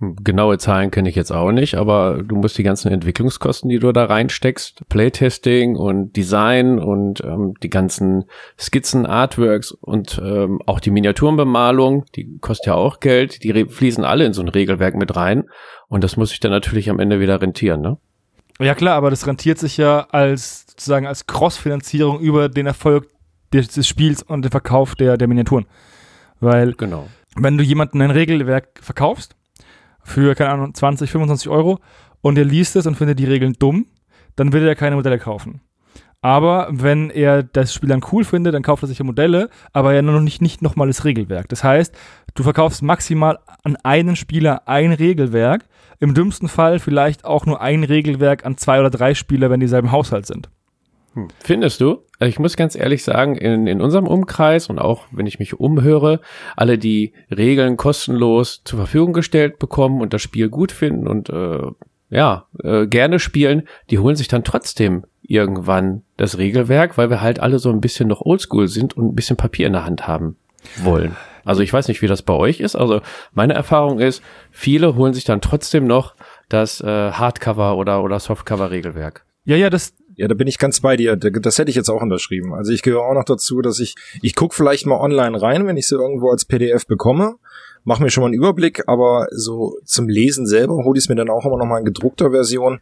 Genaue 0.00 0.58
Zahlen 0.58 0.92
kenne 0.92 1.08
ich 1.08 1.16
jetzt 1.16 1.32
auch 1.32 1.50
nicht, 1.50 1.74
aber 1.74 2.22
du 2.22 2.36
musst 2.36 2.56
die 2.56 2.62
ganzen 2.62 2.92
Entwicklungskosten, 2.92 3.68
die 3.68 3.80
du 3.80 3.90
da 3.90 4.04
reinsteckst, 4.04 4.88
Playtesting 4.88 5.74
und 5.74 6.12
Design 6.16 6.78
und 6.78 7.22
ähm, 7.24 7.54
die 7.62 7.70
ganzen 7.70 8.24
Skizzen, 8.58 9.06
Artworks 9.06 9.72
und 9.72 10.20
ähm, 10.22 10.60
auch 10.66 10.78
die 10.78 10.92
Miniaturenbemalung, 10.92 12.04
die 12.14 12.38
kostet 12.38 12.66
ja 12.66 12.74
auch 12.74 13.00
Geld, 13.00 13.42
die 13.42 13.64
fließen 13.64 14.04
alle 14.04 14.24
in 14.24 14.32
so 14.32 14.42
ein 14.42 14.48
Regelwerk 14.48 14.94
mit 14.94 15.16
rein 15.16 15.44
und 15.88 16.04
das 16.04 16.16
muss 16.16 16.30
sich 16.30 16.38
dann 16.38 16.52
natürlich 16.52 16.90
am 16.90 17.00
Ende 17.00 17.18
wieder 17.18 17.40
rentieren, 17.42 17.80
ne? 17.80 17.98
Ja 18.60 18.74
klar, 18.74 18.96
aber 18.96 19.10
das 19.10 19.26
rentiert 19.26 19.58
sich 19.58 19.76
ja 19.76 20.06
als 20.10 20.66
sozusagen 20.68 21.06
als 21.06 21.26
Cross-Finanzierung 21.26 22.20
über 22.20 22.48
den 22.48 22.66
Erfolg 22.66 23.08
des, 23.52 23.68
des 23.68 23.86
Spiels 23.86 24.22
und 24.22 24.42
den 24.42 24.50
Verkauf 24.50 24.94
der, 24.94 25.16
der 25.16 25.28
Miniaturen. 25.28 25.66
Weil 26.40 26.74
Genau. 26.74 27.08
wenn 27.36 27.56
du 27.56 27.64
jemanden 27.64 28.00
ein 28.00 28.10
Regelwerk 28.10 28.80
verkaufst 28.80 29.36
für, 30.08 30.34
keine 30.34 30.50
Ahnung, 30.50 30.74
20, 30.74 31.10
25 31.10 31.48
Euro 31.48 31.78
und 32.20 32.38
er 32.38 32.44
liest 32.44 32.76
es 32.76 32.86
und 32.86 32.96
findet 32.96 33.18
die 33.18 33.24
Regeln 33.24 33.54
dumm, 33.58 33.86
dann 34.36 34.52
will 34.52 34.66
er 34.66 34.74
keine 34.74 34.96
Modelle 34.96 35.18
kaufen. 35.18 35.60
Aber 36.20 36.68
wenn 36.70 37.10
er 37.10 37.44
das 37.44 37.72
Spiel 37.72 37.90
dann 37.90 38.02
cool 38.10 38.24
findet, 38.24 38.52
dann 38.52 38.62
kauft 38.62 38.82
er 38.82 38.88
sich 38.88 38.98
ja 38.98 39.04
Modelle, 39.04 39.50
aber 39.72 39.94
ja 39.94 40.02
noch 40.02 40.20
nicht, 40.20 40.42
nicht 40.42 40.62
nochmal 40.62 40.88
das 40.88 41.04
Regelwerk. 41.04 41.48
Das 41.48 41.62
heißt, 41.62 41.94
du 42.34 42.42
verkaufst 42.42 42.82
maximal 42.82 43.38
an 43.62 43.76
einen 43.84 44.16
Spieler 44.16 44.66
ein 44.66 44.92
Regelwerk, 44.92 45.66
im 46.00 46.14
dümmsten 46.14 46.48
Fall 46.48 46.80
vielleicht 46.80 47.24
auch 47.24 47.46
nur 47.46 47.60
ein 47.60 47.84
Regelwerk 47.84 48.44
an 48.44 48.56
zwei 48.56 48.80
oder 48.80 48.90
drei 48.90 49.14
Spieler, 49.14 49.50
wenn 49.50 49.60
die 49.60 49.68
selben 49.68 49.92
Haushalt 49.92 50.26
sind. 50.26 50.50
Findest 51.40 51.80
du? 51.80 52.04
Also 52.18 52.28
ich 52.28 52.38
muss 52.38 52.56
ganz 52.56 52.74
ehrlich 52.74 53.04
sagen, 53.04 53.36
in, 53.36 53.66
in 53.66 53.80
unserem 53.80 54.06
Umkreis 54.06 54.68
und 54.68 54.78
auch 54.78 55.06
wenn 55.10 55.26
ich 55.26 55.38
mich 55.38 55.58
umhöre, 55.58 56.20
alle, 56.56 56.78
die 56.78 57.12
Regeln 57.30 57.76
kostenlos 57.76 58.62
zur 58.64 58.78
Verfügung 58.78 59.12
gestellt 59.12 59.58
bekommen 59.58 60.00
und 60.00 60.12
das 60.12 60.22
Spiel 60.22 60.48
gut 60.48 60.72
finden 60.72 61.06
und 61.06 61.28
äh, 61.30 61.60
ja, 62.10 62.46
äh, 62.62 62.86
gerne 62.86 63.18
spielen, 63.18 63.68
die 63.90 63.98
holen 63.98 64.16
sich 64.16 64.28
dann 64.28 64.44
trotzdem 64.44 65.04
irgendwann 65.22 66.02
das 66.16 66.38
Regelwerk, 66.38 66.96
weil 66.96 67.10
wir 67.10 67.20
halt 67.20 67.38
alle 67.38 67.58
so 67.58 67.70
ein 67.70 67.80
bisschen 67.80 68.08
noch 68.08 68.22
oldschool 68.22 68.66
sind 68.66 68.96
und 68.96 69.08
ein 69.08 69.14
bisschen 69.14 69.36
Papier 69.36 69.66
in 69.66 69.74
der 69.74 69.84
Hand 69.84 70.08
haben 70.08 70.36
wollen. 70.82 71.16
Also 71.44 71.62
ich 71.62 71.72
weiß 71.72 71.88
nicht, 71.88 72.02
wie 72.02 72.06
das 72.06 72.22
bei 72.22 72.34
euch 72.34 72.60
ist. 72.60 72.76
Also 72.76 73.00
meine 73.32 73.54
Erfahrung 73.54 74.00
ist, 74.00 74.22
viele 74.50 74.96
holen 74.96 75.14
sich 75.14 75.24
dann 75.24 75.40
trotzdem 75.40 75.86
noch 75.86 76.14
das 76.48 76.80
äh, 76.80 77.12
Hardcover 77.12 77.76
oder, 77.76 78.02
oder 78.02 78.18
Softcover-Regelwerk. 78.18 79.24
Ja, 79.44 79.56
ja, 79.56 79.70
das, 79.70 79.94
Ja, 80.18 80.26
da 80.28 80.34
bin 80.34 80.46
ich 80.48 80.58
ganz 80.58 80.80
bei 80.80 80.96
dir. 80.96 81.16
Da- 81.16 81.30
Das 81.30 81.58
hätte 81.58 81.70
ich 81.70 81.76
jetzt 81.76 81.88
auch 81.88 82.02
unterschrieben. 82.02 82.52
Also 82.52 82.72
ich 82.72 82.82
gehöre 82.82 83.02
auch 83.02 83.14
noch 83.14 83.24
dazu, 83.24 83.62
dass 83.62 83.78
ich, 83.80 83.94
ich 84.20 84.34
guck 84.34 84.52
vielleicht 84.52 84.84
mal 84.84 84.98
online 85.00 85.40
rein, 85.40 85.66
wenn 85.66 85.76
ich 85.76 85.86
sie 85.88 85.94
irgendwo 85.94 86.30
als 86.30 86.44
PDF 86.44 86.86
bekomme, 86.86 87.36
mache 87.84 88.02
mir 88.02 88.10
schon 88.10 88.22
mal 88.22 88.26
einen 88.26 88.34
Überblick, 88.34 88.82
aber 88.88 89.28
so 89.30 89.78
zum 89.84 90.08
Lesen 90.08 90.46
selber 90.46 90.74
hole 90.84 90.98
ich 90.98 91.04
es 91.04 91.08
mir 91.08 91.14
dann 91.14 91.30
auch 91.30 91.46
immer 91.46 91.56
noch 91.56 91.66
mal 91.66 91.78
in 91.78 91.84
gedruckter 91.84 92.30
Version, 92.32 92.80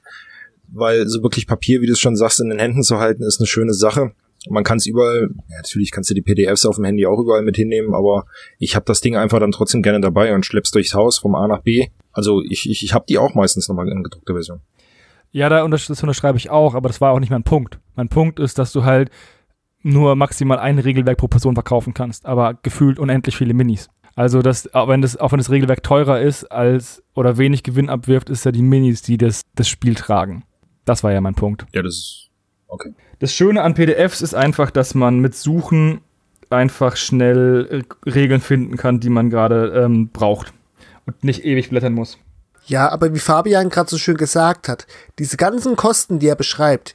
weil 0.69 1.07
so 1.07 1.23
wirklich 1.23 1.47
Papier, 1.47 1.81
wie 1.83 1.87
du 1.87 1.93
es 1.93 2.01
schon 2.01 2.17
sagst, 2.17 2.41
in 2.41 2.49
den 2.49 2.59
Händen 2.59 2.83
zu 2.83 2.99
halten, 2.99 3.23
ist 3.23 3.39
eine 3.39 3.47
schöne 3.47 3.75
Sache. 3.75 4.13
Man 4.49 4.65
kann 4.65 4.79
es 4.79 4.87
überall, 4.87 5.29
natürlich 5.51 5.91
kannst 5.91 6.09
du 6.11 6.15
die 6.15 6.23
PDFs 6.23 6.65
auf 6.67 6.77
dem 6.77 6.85
Handy 6.85 7.05
auch 7.07 7.19
überall 7.21 7.43
mit 7.43 7.57
hinnehmen, 7.57 7.95
aber 7.95 8.27
ich 8.59 8.75
habe 8.77 8.85
das 8.87 9.01
Ding 9.01 9.17
einfach 9.17 9.41
dann 9.41 9.51
trotzdem 9.53 9.83
gerne 9.83 10.01
dabei 10.01 10.35
und 10.35 10.47
schlepp's 10.47 10.71
durchs 10.71 10.95
Haus 10.95 11.19
vom 11.19 11.35
A 11.35 11.47
nach 11.49 11.63
B. 11.63 11.89
Also 12.13 12.43
ich, 12.49 12.69
ich, 12.71 12.83
ich 12.85 12.95
habe 12.95 13.05
die 13.09 13.19
auch 13.19 13.35
meistens 13.35 13.69
nochmal 13.69 13.89
in 13.89 14.03
gedruckter 14.05 14.35
Version. 14.35 14.61
Ja, 15.37 15.51
da 15.51 15.65
untersch 15.65 15.87
das 15.87 16.03
unterschreibe 16.03 16.39
ich 16.39 16.49
auch, 16.49 16.75
aber 16.75 16.89
das 16.89 17.03
war 17.03 17.13
auch 17.13 17.21
nicht 17.21 17.29
mein 17.29 17.43
Punkt. 17.43 17.79
Mein 17.95 18.09
Punkt 18.09 18.41
ist, 18.41 18.59
dass 18.59 18.73
du 18.73 18.85
halt 18.85 19.11
nur 19.83 20.17
maximal 20.17 20.59
ein 20.59 20.79
Regelwerk 20.79 21.19
pro 21.19 21.29
Person 21.29 21.53
verkaufen 21.53 21.93
kannst, 21.93 22.25
aber 22.25 22.55
gefühlt 22.55 22.99
unendlich 22.99 23.37
viele 23.37 23.53
Minis. 23.53 23.91
Also 24.15 24.41
das, 24.41 24.73
auch 24.73 24.89
wenn 24.89 25.03
das, 25.03 25.19
auch 25.19 25.33
wenn 25.33 25.39
das 25.39 25.51
Regelwerk 25.51 25.83
teurer 25.83 26.23
ist 26.23 26.45
als 26.45 27.03
oder 27.15 27.37
wenig 27.37 27.65
Gewinn 27.65 27.91
abwirft, 27.91 28.31
ist 28.31 28.47
ja 28.47 28.51
die 28.51 28.63
Minis, 28.63 29.03
die 29.03 29.19
das, 29.19 29.43
das 29.55 29.69
Spiel 29.69 29.95
tragen. 29.95 30.45
Das 30.87 31.05
war 31.05 31.13
ja 31.13 31.21
mein 31.21 31.35
Punkt. 31.35 31.67
Ja, 31.75 31.83
das 31.83 31.93
ist 31.93 32.31
okay. 32.69 32.95
Das 33.19 33.35
Schöne 33.35 33.61
an 33.61 33.75
PDFs 33.75 34.23
ist 34.23 34.35
einfach, 34.35 34.71
dass 34.71 34.95
man 34.95 35.19
mit 35.19 35.35
Suchen 35.35 36.01
einfach 36.49 36.97
schnell 36.97 37.85
äh, 38.07 38.11
Regeln 38.11 38.41
finden 38.41 38.79
kann, 38.79 39.01
die 39.01 39.11
man 39.11 39.29
gerade 39.29 39.83
ähm, 39.85 40.09
braucht 40.09 40.55
und 41.05 41.25
nicht 41.25 41.45
ewig 41.45 41.69
blättern 41.69 41.93
muss. 41.93 42.19
Ja, 42.67 42.91
aber 42.91 43.15
wie 43.15 43.21
Fabian 43.21 43.71
gerade 43.71 43.89
so 43.89 43.97
schön 43.97 44.17
gesagt 44.17 44.69
hat, 44.69 44.87
diese 45.19 45.37
ganzen 45.37 45.77
Kosten, 45.77 46.19
die 46.19 46.29
er 46.29 46.35
beschreibt, 46.35 46.95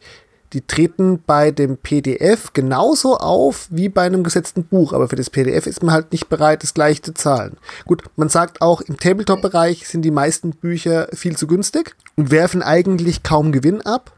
die 0.54 0.62
treten 0.62 1.24
bei 1.26 1.52
dem 1.52 1.78
PDF 1.78 2.52
genauso 2.52 3.18
auf 3.18 3.68
wie 3.70 3.88
bei 3.88 4.02
einem 4.02 4.24
gesetzten 4.24 4.66
Buch. 4.66 4.92
Aber 4.92 5.08
für 5.08 5.16
das 5.16 5.30
PDF 5.30 5.66
ist 5.66 5.82
man 5.82 5.94
halt 5.94 6.12
nicht 6.12 6.28
bereit, 6.28 6.64
das 6.64 6.74
gleiche 6.74 7.02
zu 7.02 7.14
zahlen. 7.14 7.56
Gut, 7.86 8.04
man 8.18 8.28
sagt 8.28 8.62
auch, 8.62 8.82
im 8.82 8.98
Tabletop-Bereich 8.98 9.88
sind 9.88 10.02
die 10.02 10.12
meisten 10.12 10.52
Bücher 10.52 11.08
viel 11.14 11.38
zu 11.38 11.48
günstig 11.48 11.96
und 12.18 12.32
werfen 12.32 12.62
eigentlich 12.62 13.24
kaum 13.24 13.54
Gewinn 13.54 13.82
ab. 13.82 14.12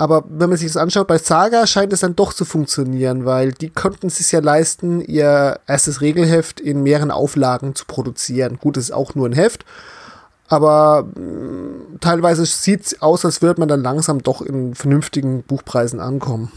Aber 0.00 0.24
wenn 0.28 0.48
man 0.48 0.56
sich 0.56 0.68
das 0.68 0.76
anschaut, 0.76 1.08
bei 1.08 1.18
Saga 1.18 1.66
scheint 1.66 1.92
es 1.92 2.00
dann 2.00 2.14
doch 2.14 2.32
zu 2.32 2.44
funktionieren, 2.44 3.24
weil 3.24 3.52
die 3.52 3.68
konnten 3.68 4.06
es 4.06 4.18
sich 4.18 4.30
ja 4.30 4.38
leisten, 4.38 5.00
ihr 5.00 5.58
erstes 5.66 6.00
Regelheft 6.00 6.60
in 6.60 6.84
mehreren 6.84 7.10
Auflagen 7.10 7.74
zu 7.74 7.84
produzieren. 7.84 8.58
Gut, 8.58 8.76
es 8.76 8.84
ist 8.84 8.92
auch 8.92 9.16
nur 9.16 9.28
ein 9.28 9.32
Heft, 9.32 9.64
aber 10.48 11.04
mh, 11.14 11.98
teilweise 12.00 12.44
sieht 12.46 12.80
es 12.80 13.02
aus, 13.02 13.24
als 13.24 13.42
würde 13.42 13.60
man 13.60 13.68
dann 13.68 13.82
langsam 13.82 14.22
doch 14.22 14.42
in 14.42 14.74
vernünftigen 14.74 15.42
Buchpreisen 15.42 16.00
ankommen. 16.00 16.50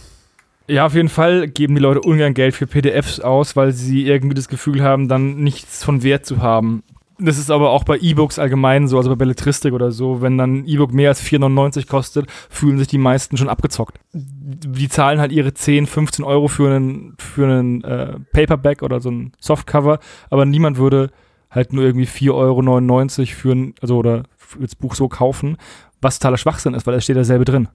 Ja, 0.67 0.86
auf 0.86 0.93
jeden 0.93 1.10
Fall 1.10 1.48
geben 1.48 1.75
die 1.75 1.81
Leute 1.81 2.01
ungern 2.01 2.33
Geld 2.33 2.55
für 2.55 2.67
PDFs 2.67 3.19
aus, 3.19 3.55
weil 3.55 3.74
sie 3.74 4.07
irgendwie 4.07 4.36
das 4.36 4.48
Gefühl 4.48 4.81
haben, 4.81 5.10
dann 5.10 5.36
nichts 5.43 5.83
von 5.83 6.03
Wert 6.03 6.25
zu 6.25 6.41
haben. 6.41 6.83
Das 7.19 7.38
ist 7.38 7.51
aber 7.51 7.69
auch 7.69 7.83
bei 7.83 7.98
E-Books 8.00 8.39
allgemein 8.39 8.88
so, 8.88 8.98
also 8.98 9.10
bei 9.10 9.15
Belletristik 9.15 9.74
oder 9.74 9.91
so. 9.91 10.21
Wenn 10.21 10.38
dann 10.38 10.60
ein 10.60 10.67
E-Book 10.67 10.93
mehr 10.93 11.10
als 11.10 11.21
4,99 11.21 11.88
kostet, 11.88 12.25
fühlen 12.50 12.79
sich 12.79 12.88
die 12.88 12.98
meisten 12.98 13.38
schon 13.38 13.50
abgezockt. 13.50 14.00
Die 14.13 14.89
zahlen 14.89 15.19
halt 15.19 15.31
ihre 15.31 15.53
10, 15.53 15.86
15 15.86 16.25
Euro 16.25 16.48
für 16.48 16.74
einen, 16.74 17.15
für 17.19 17.45
einen 17.45 17.83
äh, 17.83 18.15
Paperback 18.31 18.81
oder 18.81 19.01
so 19.01 19.12
ein 19.12 19.33
Softcover, 19.39 20.00
aber 20.29 20.45
niemand 20.45 20.77
würde 20.77 21.12
halt 21.51 21.74
nur 21.74 21.84
irgendwie 21.84 22.08
4,99 22.08 22.31
Euro 22.34 23.25
für 23.25 23.51
ein, 23.51 23.75
also 23.81 23.98
oder 23.98 24.24
das 24.60 24.75
Buch 24.75 24.96
so 24.96 25.08
kaufen, 25.08 25.58
was 26.01 26.17
totaler 26.17 26.38
Schwachsinn 26.38 26.74
ist, 26.74 26.88
weil 26.88 26.96
es 26.96 27.03
steht 27.03 27.17
dasselbe 27.17 27.46
drin. 27.46 27.67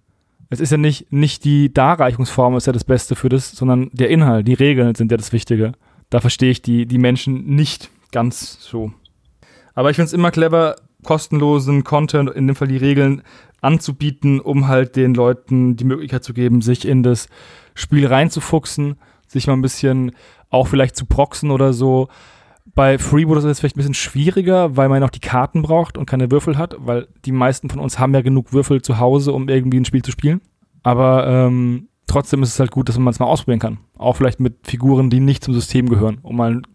Es 0.49 0.61
ist 0.61 0.71
ja 0.71 0.79
nicht, 0.79 1.13
nicht 1.13 1.45
die 1.45 1.73
Darreichungsform 1.73 2.57
ist 2.57 2.67
ja 2.67 2.73
das 2.73 2.85
Beste 2.85 3.17
für 3.17 3.29
das, 3.29 3.53
sondern 3.53 3.91
der 3.93 4.11
Inhalt, 4.11 4.47
die 4.47 4.55
Regeln 4.55 4.95
sind 4.95 5.11
ja 5.11 5.17
das 5.17 5.33
Wichtige. 5.33 5.73
Da 6.11 6.21
verstehe 6.21 6.51
ich 6.51 6.63
die, 6.63 6.87
die 6.87 6.99
Menschen 6.99 7.47
nicht 7.47 7.91
ganz 8.13 8.59
so. 8.61 8.93
Aber 9.75 9.91
ich 9.91 9.97
finde 9.97 10.07
es 10.07 10.13
immer 10.13 10.31
clever, 10.31 10.77
kostenlosen 11.05 11.85
Content, 11.85 12.31
in 12.31 12.47
dem 12.47 12.57
Fall 12.57 12.69
die 12.69 12.77
Regeln, 12.77 13.23
anzubieten, 13.61 14.41
um 14.41 14.69
halt 14.69 14.97
den 14.97 15.15
Leuten 15.15 15.77
die 15.77 15.85
Möglichkeit 15.85 16.23
zu 16.23 16.33
geben, 16.33 16.63
sich 16.63 16.87
in 16.87 17.03
das 17.03 17.29
Spiel 17.75 18.07
reinzufuchsen, 18.07 18.97
sich 19.27 19.47
mal 19.47 19.55
ein 19.55 19.63
bisschen 19.63 20.13
auch 20.51 20.69
vielleicht 20.69 20.97
zu 20.97 21.07
proxen 21.07 21.51
oder 21.51 21.73
so. 21.73 22.09
Bei 22.77 22.99
Freeboot 22.99 23.39
ist 23.39 23.45
es 23.45 23.59
vielleicht 23.59 23.77
ein 23.77 23.79
bisschen 23.79 23.95
schwieriger, 23.95 24.77
weil 24.77 24.91
man 24.91 25.03
auch 25.03 25.11
die 25.11 25.19
Karten 25.19 25.63
braucht 25.63 25.97
und 25.97 26.05
keine 26.05 26.31
Würfel 26.31 26.59
hat, 26.59 26.77
weil 26.79 27.09
die 27.25 27.33
meisten 27.33 27.71
von 27.71 27.81
uns 27.81 27.99
haben 27.99 28.13
ja 28.13 28.21
genug 28.21 28.53
Würfel 28.53 28.83
zu 28.83 28.99
Hause, 28.99 29.33
um 29.33 29.49
irgendwie 29.49 29.81
ein 29.81 29.87
Spiel 29.87 30.03
zu 30.03 30.11
spielen. 30.11 30.43
Aber 30.83 31.27
ähm, 31.27 31.89
trotzdem 32.07 32.43
ist 32.43 32.51
es 32.51 32.61
halt 32.61 32.71
gut, 32.71 32.91
dass 32.91 32.99
man 32.99 33.11
es 33.11 33.19
mal 33.19 33.27
ausprobieren 33.27 33.61
kann. 33.61 33.79
Auch 33.97 34.17
vielleicht 34.17 34.41
mit 34.41 34.59
Figuren, 34.67 35.09
die 35.09 35.21
nicht 35.21 35.43
zum 35.43 35.55
System 35.55 35.89
gehören, 35.89 36.19
um 36.23 36.37
mal 36.37 36.57
ein 36.57 36.67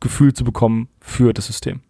Gefühl 0.00 0.32
zu 0.32 0.44
bekommen 0.44 0.88
für 0.98 1.34
das 1.34 1.48
System. 1.48 1.80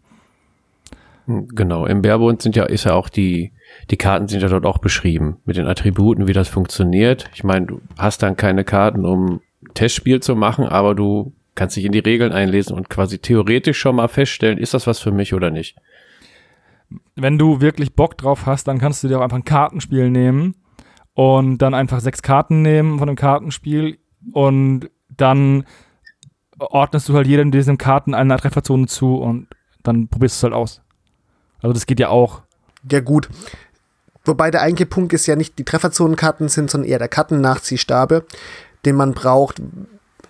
Genau, 1.29 1.87
im 1.87 2.03
Barebund 2.03 2.43
sind 2.43 2.57
ja, 2.57 2.65
ist 2.65 2.87
ja 2.87 2.95
auch 2.95 3.09
die, 3.09 3.53
die 3.89 3.97
Karten 3.97 4.27
sind 4.27 4.43
ja 4.43 4.49
dort 4.49 4.67
auch 4.67 4.79
beschrieben, 4.79 5.37
mit 5.45 5.57
den 5.57 5.69
Attributen, 5.69 6.27
wie 6.27 6.33
das 6.33 6.49
funktioniert. 6.49 7.31
Ich 7.35 7.45
meine, 7.45 7.67
du 7.67 7.81
hast 7.97 8.25
dann 8.25 8.37
keine 8.37 8.65
Karten, 8.65 9.05
um 9.05 9.41
Testspiel 9.75 10.19
zu 10.19 10.35
machen, 10.35 10.67
aber 10.67 10.97
du 10.97 11.33
kannst 11.61 11.76
dich 11.76 11.85
in 11.85 11.93
die 11.93 11.99
Regeln 11.99 12.33
einlesen 12.33 12.75
und 12.75 12.88
quasi 12.88 13.19
theoretisch 13.19 13.79
schon 13.79 13.97
mal 13.97 14.09
feststellen, 14.09 14.57
ist 14.57 14.73
das 14.73 14.87
was 14.87 14.99
für 14.99 15.12
mich 15.12 15.35
oder 15.35 15.50
nicht. 15.50 15.76
Wenn 17.17 17.37
du 17.37 17.61
wirklich 17.61 17.95
Bock 17.95 18.17
drauf 18.17 18.47
hast, 18.47 18.67
dann 18.67 18.79
kannst 18.79 19.05
du 19.05 19.09
dir 19.09 19.19
auch 19.19 19.23
einfach 19.23 19.37
ein 19.37 19.45
Kartenspiel 19.45 20.09
nehmen 20.09 20.55
und 21.12 21.59
dann 21.59 21.75
einfach 21.75 22.00
sechs 22.00 22.23
Karten 22.23 22.62
nehmen 22.62 22.99
von 22.99 23.09
dem 23.09 23.17
Kartenspiel 23.17 23.99
und 24.33 24.88
dann 25.14 25.67
ordnest 26.59 27.11
du 27.11 27.14
halt 27.14 27.26
jedem 27.26 27.50
diesen 27.50 27.76
Karten 27.76 28.14
eine 28.14 28.38
Trefferzone 28.38 28.87
zu 28.87 29.17
und 29.17 29.47
dann 29.83 30.09
probierst 30.09 30.37
du 30.37 30.47
es 30.47 30.50
halt 30.50 30.55
aus. 30.55 30.81
Also 31.61 31.75
das 31.75 31.85
geht 31.85 32.00
ja 32.00 32.09
auch. 32.09 32.40
Ja, 32.90 33.00
gut. 33.00 33.29
Wobei 34.25 34.50
der 34.50 34.62
eigentliche 34.62 34.88
Punkt 34.88 35.12
ist 35.12 35.26
ja 35.26 35.37
nicht 35.37 35.59
die 35.59 35.64
Trefferzonenkarten 35.67 36.49
sind, 36.49 36.71
sondern 36.71 36.88
eher 36.88 36.99
der 36.99 37.09
Kartennachziehstabe, 37.09 38.25
den 38.87 38.97
man 38.97 39.12
braucht, 39.12 39.61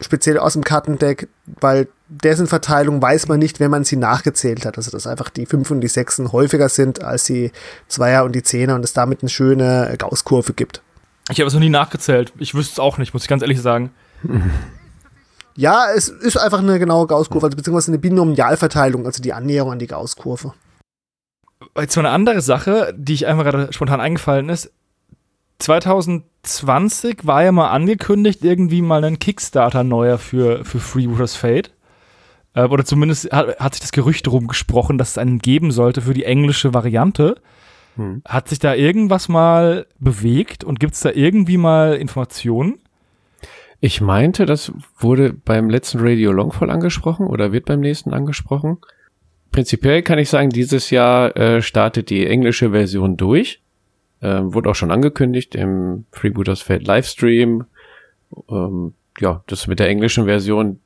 speziell 0.00 0.38
aus 0.38 0.54
dem 0.54 0.64
Kartendeck, 0.64 1.28
weil 1.60 1.88
dessen 2.08 2.46
Verteilung 2.46 3.00
weiß 3.00 3.28
man 3.28 3.38
nicht, 3.38 3.60
wenn 3.60 3.70
man 3.70 3.84
sie 3.84 3.96
nachgezählt 3.96 4.64
hat. 4.64 4.76
Also 4.76 4.90
dass 4.90 5.06
einfach 5.06 5.28
die 5.28 5.46
5 5.46 5.70
und 5.70 5.80
die 5.80 5.88
6 5.88 6.32
häufiger 6.32 6.68
sind 6.68 7.02
als 7.02 7.24
die 7.24 7.52
Zweier 7.88 8.24
und 8.24 8.32
die 8.32 8.42
Zehner 8.42 8.74
und 8.74 8.84
es 8.84 8.92
damit 8.92 9.22
eine 9.22 9.28
schöne 9.28 9.94
Gaußkurve 9.98 10.54
gibt. 10.54 10.82
Ich 11.30 11.38
habe 11.38 11.46
es 11.46 11.54
noch 11.54 11.60
nie 11.60 11.68
nachgezählt. 11.68 12.32
Ich 12.38 12.54
wüsste 12.54 12.72
es 12.72 12.78
auch 12.78 12.98
nicht, 12.98 13.12
muss 13.12 13.22
ich 13.22 13.28
ganz 13.28 13.42
ehrlich 13.42 13.60
sagen. 13.60 13.90
Ja, 15.56 15.88
es 15.94 16.08
ist 16.08 16.38
einfach 16.38 16.60
eine 16.60 16.78
genaue 16.78 17.06
Gaußkurve, 17.06 17.46
also 17.46 17.56
beziehungsweise 17.56 17.90
eine 17.90 17.98
Binomialverteilung, 17.98 19.04
also 19.04 19.20
die 19.20 19.34
Annäherung 19.34 19.72
an 19.72 19.78
die 19.78 19.88
Gaußkurve. 19.88 20.54
Jetzt 21.78 21.96
mal 21.96 22.06
eine 22.06 22.14
andere 22.14 22.40
Sache, 22.40 22.94
die 22.96 23.12
ich 23.12 23.26
einfach 23.26 23.44
gerade 23.44 23.70
spontan 23.72 24.00
eingefallen 24.00 24.48
ist. 24.48 24.72
2020 25.60 27.26
war 27.26 27.44
ja 27.44 27.52
mal 27.52 27.70
angekündigt, 27.70 28.44
irgendwie 28.44 28.82
mal 28.82 29.04
ein 29.04 29.18
Kickstarter 29.18 29.84
neuer 29.84 30.18
für, 30.18 30.64
für 30.64 30.80
Freebooters 30.80 31.36
Fate. 31.36 31.72
Äh, 32.54 32.64
oder 32.64 32.84
zumindest 32.84 33.30
hat, 33.32 33.58
hat 33.58 33.74
sich 33.74 33.80
das 33.80 33.92
Gerücht 33.92 34.28
rumgesprochen, 34.28 34.98
dass 34.98 35.10
es 35.10 35.18
einen 35.18 35.38
geben 35.38 35.70
sollte 35.70 36.02
für 36.02 36.14
die 36.14 36.24
englische 36.24 36.74
Variante. 36.74 37.36
Hm. 37.96 38.22
Hat 38.26 38.48
sich 38.48 38.58
da 38.58 38.74
irgendwas 38.74 39.28
mal 39.28 39.86
bewegt 39.98 40.64
und 40.64 40.80
gibt 40.80 40.94
es 40.94 41.00
da 41.00 41.10
irgendwie 41.10 41.56
mal 41.56 41.94
Informationen? 41.94 42.80
Ich 43.80 44.00
meinte, 44.00 44.44
das 44.46 44.72
wurde 44.98 45.32
beim 45.32 45.70
letzten 45.70 46.00
Radio 46.00 46.32
Longfall 46.32 46.70
angesprochen 46.70 47.26
oder 47.26 47.52
wird 47.52 47.64
beim 47.64 47.80
nächsten 47.80 48.12
angesprochen. 48.12 48.78
Prinzipiell 49.52 50.02
kann 50.02 50.18
ich 50.18 50.28
sagen, 50.28 50.50
dieses 50.50 50.90
Jahr 50.90 51.36
äh, 51.36 51.62
startet 51.62 52.10
die 52.10 52.26
englische 52.26 52.70
Version 52.70 53.16
durch. 53.16 53.62
Ähm, 54.22 54.52
wurde 54.52 54.70
auch 54.70 54.74
schon 54.74 54.90
angekündigt 54.90 55.54
im 55.54 56.04
Freebooters 56.12 56.62
Feld 56.62 56.86
Livestream. 56.86 57.64
Ähm, 58.50 58.94
ja, 59.18 59.42
das 59.46 59.66
mit 59.66 59.78
der 59.78 59.88
englischen 59.88 60.26
Version 60.26 60.80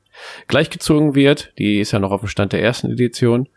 gleichgezogen 0.47 1.15
wird. 1.15 1.51
Die 1.57 1.79
ist 1.79 1.91
ja 1.91 1.99
noch 1.99 2.11
auf 2.11 2.21
dem 2.21 2.29
Stand 2.29 2.53
der 2.53 2.61
ersten 2.61 2.91
Edition. 2.91 3.47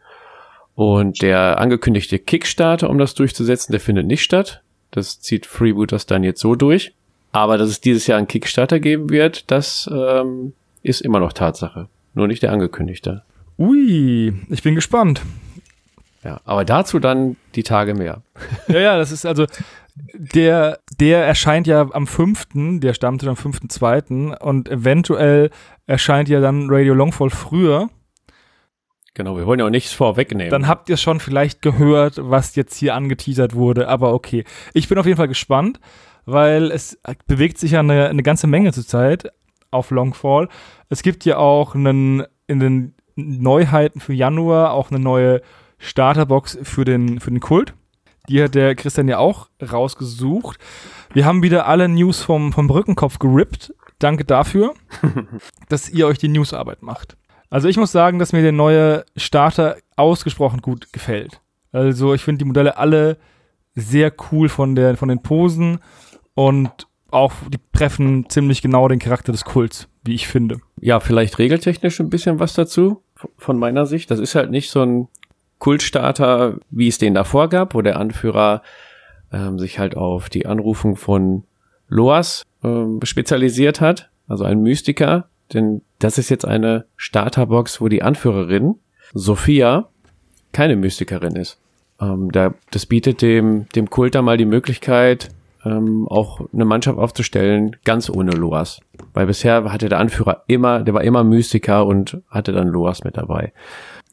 Und 0.74 1.22
der 1.22 1.58
angekündigte 1.58 2.18
Kickstarter, 2.18 2.88
um 2.88 2.98
das 2.98 3.14
durchzusetzen, 3.14 3.72
der 3.72 3.80
findet 3.80 4.06
nicht 4.06 4.22
statt. 4.22 4.62
Das 4.90 5.20
zieht 5.20 5.46
Freebooters 5.46 6.06
dann 6.06 6.22
jetzt 6.22 6.40
so 6.40 6.54
durch. 6.54 6.94
Aber 7.32 7.58
dass 7.58 7.68
es 7.68 7.80
dieses 7.80 8.06
Jahr 8.06 8.18
einen 8.18 8.28
Kickstarter 8.28 8.80
geben 8.80 9.10
wird, 9.10 9.50
das 9.50 9.88
ähm, 9.92 10.54
ist 10.82 11.00
immer 11.00 11.20
noch 11.20 11.32
Tatsache. 11.32 11.88
Nur 12.14 12.26
nicht 12.26 12.42
der 12.42 12.52
angekündigte. 12.52 13.22
Ui, 13.58 14.32
ich 14.48 14.62
bin 14.62 14.74
gespannt. 14.74 15.20
Ja, 16.24 16.40
aber 16.44 16.64
dazu 16.64 16.98
dann 16.98 17.36
die 17.54 17.62
Tage 17.62 17.94
mehr. 17.94 18.22
Ja, 18.68 18.80
ja, 18.80 18.98
das 18.98 19.12
ist 19.12 19.24
also, 19.24 19.46
der, 20.14 20.78
der 20.98 21.24
erscheint 21.24 21.66
ja 21.66 21.88
am 21.92 22.06
5., 22.06 22.80
der 22.80 22.94
stammte 22.94 23.28
am 23.28 23.36
5.2. 23.36 24.36
und 24.38 24.68
eventuell 24.68 25.50
erscheint 25.86 26.28
ja 26.28 26.40
dann 26.40 26.68
Radio 26.70 26.94
Longfall 26.94 27.30
früher. 27.30 27.88
Genau, 29.14 29.36
wir 29.36 29.46
wollen 29.46 29.58
ja 29.58 29.66
auch 29.66 29.70
nichts 29.70 29.92
vorwegnehmen. 29.92 30.50
Dann 30.50 30.68
habt 30.68 30.88
ihr 30.88 30.96
schon 30.96 31.18
vielleicht 31.18 31.62
gehört, 31.62 32.20
was 32.22 32.54
jetzt 32.54 32.76
hier 32.76 32.94
angeteasert 32.94 33.54
wurde, 33.54 33.88
aber 33.88 34.14
okay. 34.14 34.44
Ich 34.74 34.88
bin 34.88 34.98
auf 34.98 35.06
jeden 35.06 35.16
Fall 35.16 35.28
gespannt, 35.28 35.80
weil 36.24 36.70
es 36.70 37.00
bewegt 37.26 37.58
sich 37.58 37.72
ja 37.72 37.80
eine, 37.80 38.08
eine 38.08 38.22
ganze 38.22 38.46
Menge 38.46 38.72
zurzeit 38.72 39.32
auf 39.70 39.90
Longfall. 39.90 40.48
Es 40.88 41.02
gibt 41.02 41.24
ja 41.24 41.38
auch 41.38 41.74
einen, 41.74 42.24
in 42.46 42.60
den 42.60 42.94
Neuheiten 43.16 43.98
für 43.98 44.12
Januar 44.12 44.72
auch 44.72 44.90
eine 44.90 45.00
neue 45.00 45.42
Starterbox 45.78 46.58
für 46.62 46.84
den, 46.84 47.20
für 47.20 47.30
den 47.30 47.40
Kult. 47.40 47.74
Die 48.28 48.42
hat 48.42 48.54
der 48.54 48.74
Christian 48.74 49.08
ja 49.08 49.18
auch 49.18 49.48
rausgesucht. 49.60 50.58
Wir 51.12 51.24
haben 51.24 51.42
wieder 51.42 51.66
alle 51.66 51.88
News 51.88 52.20
vom, 52.20 52.52
vom 52.52 52.66
Brückenkopf 52.66 53.18
gerippt. 53.18 53.74
Danke 53.98 54.24
dafür, 54.24 54.74
dass 55.68 55.88
ihr 55.88 56.06
euch 56.06 56.18
die 56.18 56.28
Newsarbeit 56.28 56.82
macht. 56.82 57.16
Also 57.50 57.68
ich 57.68 57.78
muss 57.78 57.92
sagen, 57.92 58.18
dass 58.18 58.32
mir 58.32 58.42
der 58.42 58.52
neue 58.52 59.04
Starter 59.16 59.76
ausgesprochen 59.96 60.60
gut 60.60 60.92
gefällt. 60.92 61.40
Also 61.72 62.14
ich 62.14 62.22
finde 62.22 62.40
die 62.40 62.44
Modelle 62.44 62.76
alle 62.76 63.16
sehr 63.74 64.12
cool 64.30 64.48
von, 64.48 64.74
der, 64.74 64.96
von 64.96 65.08
den 65.08 65.22
Posen 65.22 65.78
und 66.34 66.86
auch 67.10 67.32
die 67.48 67.58
treffen 67.72 68.28
ziemlich 68.28 68.60
genau 68.60 68.86
den 68.88 68.98
Charakter 68.98 69.32
des 69.32 69.44
Kults, 69.44 69.88
wie 70.04 70.14
ich 70.14 70.28
finde. 70.28 70.60
Ja, 70.80 71.00
vielleicht 71.00 71.38
regeltechnisch 71.38 72.00
ein 72.00 72.10
bisschen 72.10 72.38
was 72.38 72.52
dazu 72.52 73.02
von 73.38 73.58
meiner 73.58 73.86
Sicht. 73.86 74.10
Das 74.10 74.18
ist 74.18 74.34
halt 74.34 74.50
nicht 74.50 74.70
so 74.70 74.82
ein 74.82 75.08
Kultstarter, 75.58 76.58
wie 76.70 76.88
es 76.88 76.98
den 76.98 77.14
davor 77.14 77.48
gab, 77.48 77.74
wo 77.74 77.82
der 77.82 77.98
Anführer 77.98 78.62
ähm, 79.32 79.58
sich 79.58 79.78
halt 79.78 79.96
auf 79.96 80.28
die 80.28 80.46
Anrufung 80.46 80.96
von 80.96 81.44
Loas 81.88 82.44
ähm, 82.62 83.00
spezialisiert 83.02 83.80
hat, 83.80 84.10
also 84.26 84.44
ein 84.44 84.62
Mystiker. 84.62 85.28
Denn 85.52 85.82
das 85.98 86.18
ist 86.18 86.28
jetzt 86.28 86.44
eine 86.44 86.84
Starterbox, 86.96 87.80
wo 87.80 87.88
die 87.88 88.02
Anführerin 88.02 88.76
Sophia 89.14 89.88
keine 90.52 90.76
Mystikerin 90.76 91.36
ist. 91.36 91.58
Ähm, 92.00 92.30
da, 92.30 92.54
das 92.70 92.86
bietet 92.86 93.22
dem, 93.22 93.66
dem 93.74 93.90
Kult 93.90 94.14
da 94.14 94.22
mal 94.22 94.36
die 94.36 94.44
Möglichkeit, 94.44 95.30
ähm, 95.64 96.06
auch 96.08 96.40
eine 96.52 96.64
Mannschaft 96.64 96.98
aufzustellen, 96.98 97.76
ganz 97.84 98.10
ohne 98.10 98.32
Loas. 98.32 98.80
Weil 99.14 99.26
bisher 99.26 99.72
hatte 99.72 99.88
der 99.88 99.98
Anführer 99.98 100.44
immer, 100.46 100.82
der 100.82 100.94
war 100.94 101.02
immer 101.02 101.24
Mystiker 101.24 101.86
und 101.86 102.20
hatte 102.28 102.52
dann 102.52 102.68
Loas 102.68 103.04
mit 103.04 103.16
dabei. 103.16 103.52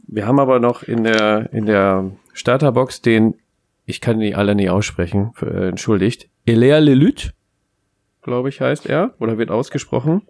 Wir 0.08 0.28
haben 0.28 0.40
aber 0.40 0.60
noch 0.60 0.84
in 0.84 1.04
der, 1.04 1.52
in 1.54 1.66
der 1.66 2.12
Starterbox 2.34 3.02
den, 3.02 3.36
ich 3.86 4.02
kann 4.02 4.20
die 4.20 4.36
alle 4.36 4.56
nicht 4.56 4.70
aussprechen, 4.70 5.32
für, 5.36 5.48
äh, 5.48 5.70
entschuldigt, 5.70 6.30
Elea 6.46 6.78
Lelut, 6.78 7.34
glaube 8.22 8.50
ich, 8.50 8.62
heißt 8.62 8.86
er, 8.86 9.14
oder 9.20 9.38
wird 9.38 9.52
ausgesprochen. 9.52 10.24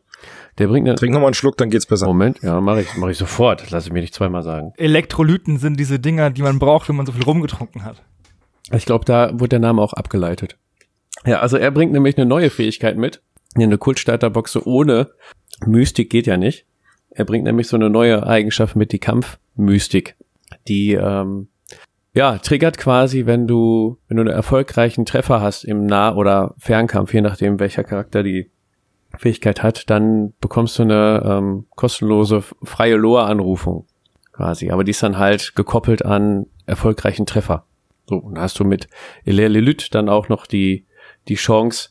Der 0.58 0.68
bringt 0.68 0.88
eine. 0.88 0.96
Trink 0.96 1.14
nochmal 1.14 1.28
einen 1.28 1.34
Schluck, 1.34 1.58
dann 1.58 1.70
geht's 1.70 1.86
besser. 1.86 2.08
Moment, 2.08 2.42
ja, 2.42 2.62
mache 2.62 2.82
ich, 2.82 2.96
mach 2.98 3.10
ich 3.10 3.18
sofort. 3.18 3.70
Lass 3.72 3.86
ich 3.86 3.92
mir 3.92 4.02
nicht 4.02 4.14
zweimal 4.14 4.44
sagen. 4.44 4.74
Elektrolyten 4.78 5.58
sind 5.58 5.80
diese 5.80 6.00
Dinger, 6.00 6.30
die 6.30 6.42
man 6.42 6.60
braucht, 6.60 6.88
wenn 6.88 6.96
man 6.96 7.06
so 7.06 7.12
viel 7.12 7.24
rumgetrunken 7.24 7.84
hat. 7.84 8.04
Ich 8.72 8.86
glaube, 8.86 9.06
da 9.06 9.32
wurde 9.34 9.50
der 9.50 9.60
Name 9.60 9.82
auch 9.82 9.94
abgeleitet. 9.94 10.58
Ja, 11.26 11.40
also 11.40 11.58
er 11.58 11.72
bringt 11.72 11.92
nämlich 11.92 12.18
eine 12.18 12.26
neue 12.26 12.50
Fähigkeit 12.50 12.98
mit. 12.98 13.22
Eine 13.56 13.78
Kultstarterbox 13.78 14.52
so 14.52 14.64
ohne 14.64 15.12
Mystik 15.66 16.10
geht 16.10 16.28
ja 16.28 16.38
nicht. 16.38 16.66
Er 17.16 17.26
bringt 17.26 17.46
nämlich 17.46 17.68
so 17.68 17.78
eine 17.78 17.90
neue 17.90 18.28
Eigenschaft 18.28 18.76
mit, 18.76 18.92
die 18.92 19.00
Kampfmystik. 19.00 20.16
Die 20.68 20.94
ähm, 20.94 21.48
ja, 22.14 22.38
triggert 22.38 22.78
quasi, 22.78 23.26
wenn 23.26 23.48
du, 23.48 23.98
wenn 24.08 24.18
du 24.18 24.22
einen 24.22 24.34
erfolgreichen 24.34 25.06
Treffer 25.06 25.42
hast 25.42 25.64
im 25.64 25.86
Nah- 25.86 26.14
oder 26.14 26.54
Fernkampf, 26.58 27.14
je 27.14 27.22
nachdem 27.22 27.60
welcher 27.60 27.84
Charakter 27.84 28.22
die 28.22 28.52
Fähigkeit 29.18 29.64
hat, 29.64 29.90
dann 29.90 30.34
bekommst 30.42 30.78
du 30.78 30.84
eine 30.84 31.24
ähm, 31.26 31.66
kostenlose 31.76 32.44
freie 32.64 32.96
Loa-Anrufung 32.96 33.86
quasi. 34.34 34.70
Aber 34.72 34.84
die 34.84 34.92
ist 34.92 35.02
dann 35.02 35.18
halt 35.18 35.56
gekoppelt 35.56 36.04
an 36.04 36.48
erfolgreichen 36.66 37.26
Treffer. 37.26 37.66
So, 38.10 38.18
und 38.18 38.38
hast 38.38 38.60
du 38.60 38.66
mit 38.66 38.90
Eler 39.24 39.50
Lelyt 39.50 39.96
dann 39.96 40.10
auch 40.10 40.30
noch 40.30 40.46
die 40.46 40.86
die 41.28 41.36
Chance, 41.36 41.90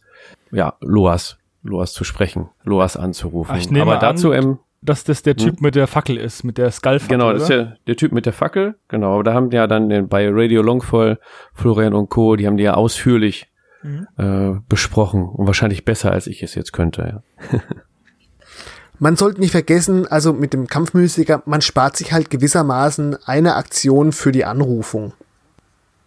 ja, 0.52 0.74
Loas, 0.80 1.38
Loas 1.62 1.92
zu 1.92 2.04
sprechen, 2.04 2.50
Loas 2.62 2.96
anzurufen. 2.96 3.56
Ach, 3.58 3.80
Aber 3.80 3.96
dazu 3.96 4.32
an, 4.32 4.38
im 4.38 4.58
dass 4.84 5.04
das 5.04 5.22
der 5.22 5.36
Typ 5.36 5.56
hm? 5.56 5.62
mit 5.62 5.74
der 5.74 5.86
Fackel 5.86 6.16
ist, 6.16 6.44
mit 6.44 6.58
der 6.58 6.70
Skullfackel. 6.70 7.16
Genau, 7.16 7.32
das 7.32 7.44
ist 7.44 7.48
ja 7.48 7.74
der 7.86 7.96
Typ 7.96 8.12
mit 8.12 8.26
der 8.26 8.32
Fackel. 8.32 8.74
Genau, 8.88 9.22
da 9.22 9.32
haben 9.32 9.50
die 9.50 9.56
ja 9.56 9.66
dann 9.66 9.88
den, 9.88 10.08
bei 10.08 10.28
Radio 10.30 10.62
Longfall, 10.62 11.18
Florian 11.54 11.94
und 11.94 12.10
Co., 12.10 12.36
die 12.36 12.46
haben 12.46 12.56
die 12.56 12.64
ja 12.64 12.74
ausführlich 12.74 13.50
mhm. 13.82 14.06
äh, 14.18 14.60
besprochen 14.68 15.22
und 15.24 15.46
wahrscheinlich 15.46 15.84
besser, 15.84 16.12
als 16.12 16.26
ich 16.26 16.42
es 16.42 16.54
jetzt 16.54 16.72
könnte. 16.72 17.22
Ja. 17.52 17.60
man 18.98 19.16
sollte 19.16 19.40
nicht 19.40 19.52
vergessen, 19.52 20.06
also 20.06 20.32
mit 20.32 20.52
dem 20.52 20.66
Kampfmystiker, 20.66 21.42
man 21.46 21.62
spart 21.62 21.96
sich 21.96 22.12
halt 22.12 22.28
gewissermaßen 22.30 23.16
eine 23.24 23.56
Aktion 23.56 24.12
für 24.12 24.32
die 24.32 24.44
Anrufung. 24.44 25.14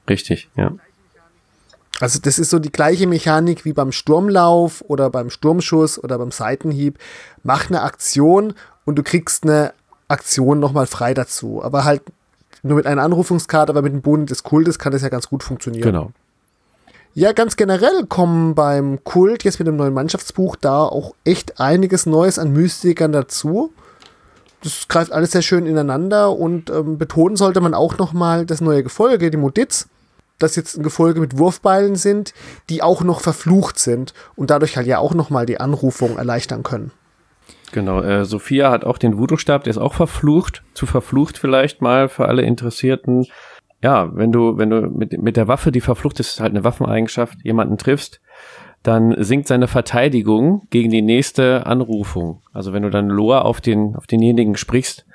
Richtig, 0.08 0.50
ja. 0.56 0.72
Also 2.00 2.20
das 2.22 2.38
ist 2.38 2.52
so 2.52 2.60
die 2.60 2.72
gleiche 2.72 3.08
Mechanik 3.08 3.66
wie 3.66 3.74
beim 3.74 3.92
Sturmlauf 3.92 4.84
oder 4.88 5.10
beim 5.10 5.30
Sturmschuss 5.30 6.02
oder 6.02 6.18
beim 6.18 6.32
Seitenhieb. 6.32 7.00
Mach 7.44 7.70
eine 7.70 7.82
Aktion 7.82 8.54
und 8.86 8.96
du 8.96 9.04
kriegst 9.04 9.44
eine 9.44 9.74
Aktion 10.08 10.60
nochmal 10.60 10.86
frei 10.86 11.14
dazu. 11.14 11.64
Aber 11.64 11.86
halt 11.86 12.04
nur 12.64 12.78
mit 12.78 12.86
einer 12.86 13.04
Anrufungskarte, 13.04 13.72
aber 13.72 13.82
mit 13.82 13.94
dem 13.94 14.02
Boden 14.02 14.26
des 14.26 14.44
Kultes 14.44 14.78
kann 14.80 14.92
das 14.92 15.02
ja 15.02 15.10
ganz 15.10 15.28
gut 15.28 15.44
funktionieren. 15.44 15.84
Genau. 15.84 16.12
Ja, 17.14 17.32
ganz 17.32 17.56
generell 17.56 18.06
kommen 18.08 18.54
beim 18.54 19.04
Kult 19.04 19.44
jetzt 19.44 19.58
mit 19.58 19.68
dem 19.68 19.76
neuen 19.76 19.94
Mannschaftsbuch 19.94 20.56
da 20.56 20.84
auch 20.84 21.16
echt 21.24 21.60
einiges 21.60 22.06
Neues 22.06 22.38
an 22.38 22.54
Mystikern 22.54 23.12
dazu. 23.12 23.72
Das 24.62 24.88
greift 24.88 25.12
alles 25.12 25.32
sehr 25.32 25.42
schön 25.42 25.66
ineinander 25.66 26.32
und 26.38 26.70
ähm, 26.70 27.00
betonen 27.00 27.36
sollte 27.36 27.60
man 27.60 27.74
auch 27.74 27.98
nochmal 27.98 28.46
das 28.46 28.62
neue 28.62 28.84
Gefolge, 28.84 29.32
die 29.32 29.38
Modiz 29.38 29.88
das 30.40 30.56
jetzt 30.56 30.78
ein 30.78 30.84
Gefolge 30.84 31.20
mit 31.20 31.38
Wurfbeilen 31.38 31.96
sind, 31.96 32.34
die 32.70 32.82
auch 32.82 33.04
noch 33.04 33.22
verflucht 33.22 33.80
sind 33.80 34.14
und 34.36 34.50
dadurch 34.50 34.78
halt 34.78 34.88
ja 34.88 35.00
auch 35.00 35.14
noch 35.14 35.30
mal 35.30 35.46
die 35.46 35.60
Anrufung 35.60 36.18
erleichtern 36.18 36.64
können. 36.64 36.92
Genau, 37.72 38.02
äh, 38.02 38.24
Sophia 38.24 38.72
hat 38.72 38.86
auch 38.86 38.98
den 38.98 39.18
Voodoo-Stab, 39.18 39.64
der 39.64 39.72
ist 39.72 39.78
auch 39.78 39.94
verflucht, 39.94 40.64
zu 40.74 40.86
verflucht 40.86 41.38
vielleicht 41.38 41.82
mal 41.82 42.08
für 42.08 42.28
alle 42.28 42.44
Interessierten. 42.44 43.26
Ja, 43.84 44.16
wenn 44.16 44.32
du, 44.32 44.58
wenn 44.58 44.70
du 44.70 44.82
mit, 44.82 45.22
mit 45.22 45.38
der 45.38 45.48
Waffe, 45.48 45.72
die 45.72 45.82
verflucht 45.82 46.20
ist, 46.20 46.30
ist 46.30 46.40
halt 46.40 46.52
eine 46.52 46.64
Waffeneigenschaft, 46.64 47.38
jemanden 47.44 47.78
triffst, 47.78 48.22
dann 48.84 49.16
sinkt 49.22 49.48
seine 49.48 49.68
Verteidigung 49.68 50.68
gegen 50.70 50.92
die 50.92 51.02
nächste 51.02 51.66
Anrufung. 51.66 52.42
Also 52.54 52.74
wenn 52.74 52.84
du 52.84 52.90
dann 52.90 53.10
Loa 53.10 53.40
auf 53.40 53.60
den, 53.60 53.96
auf 53.96 54.08
denjenigen 54.08 54.56
sprichst, 54.56 55.06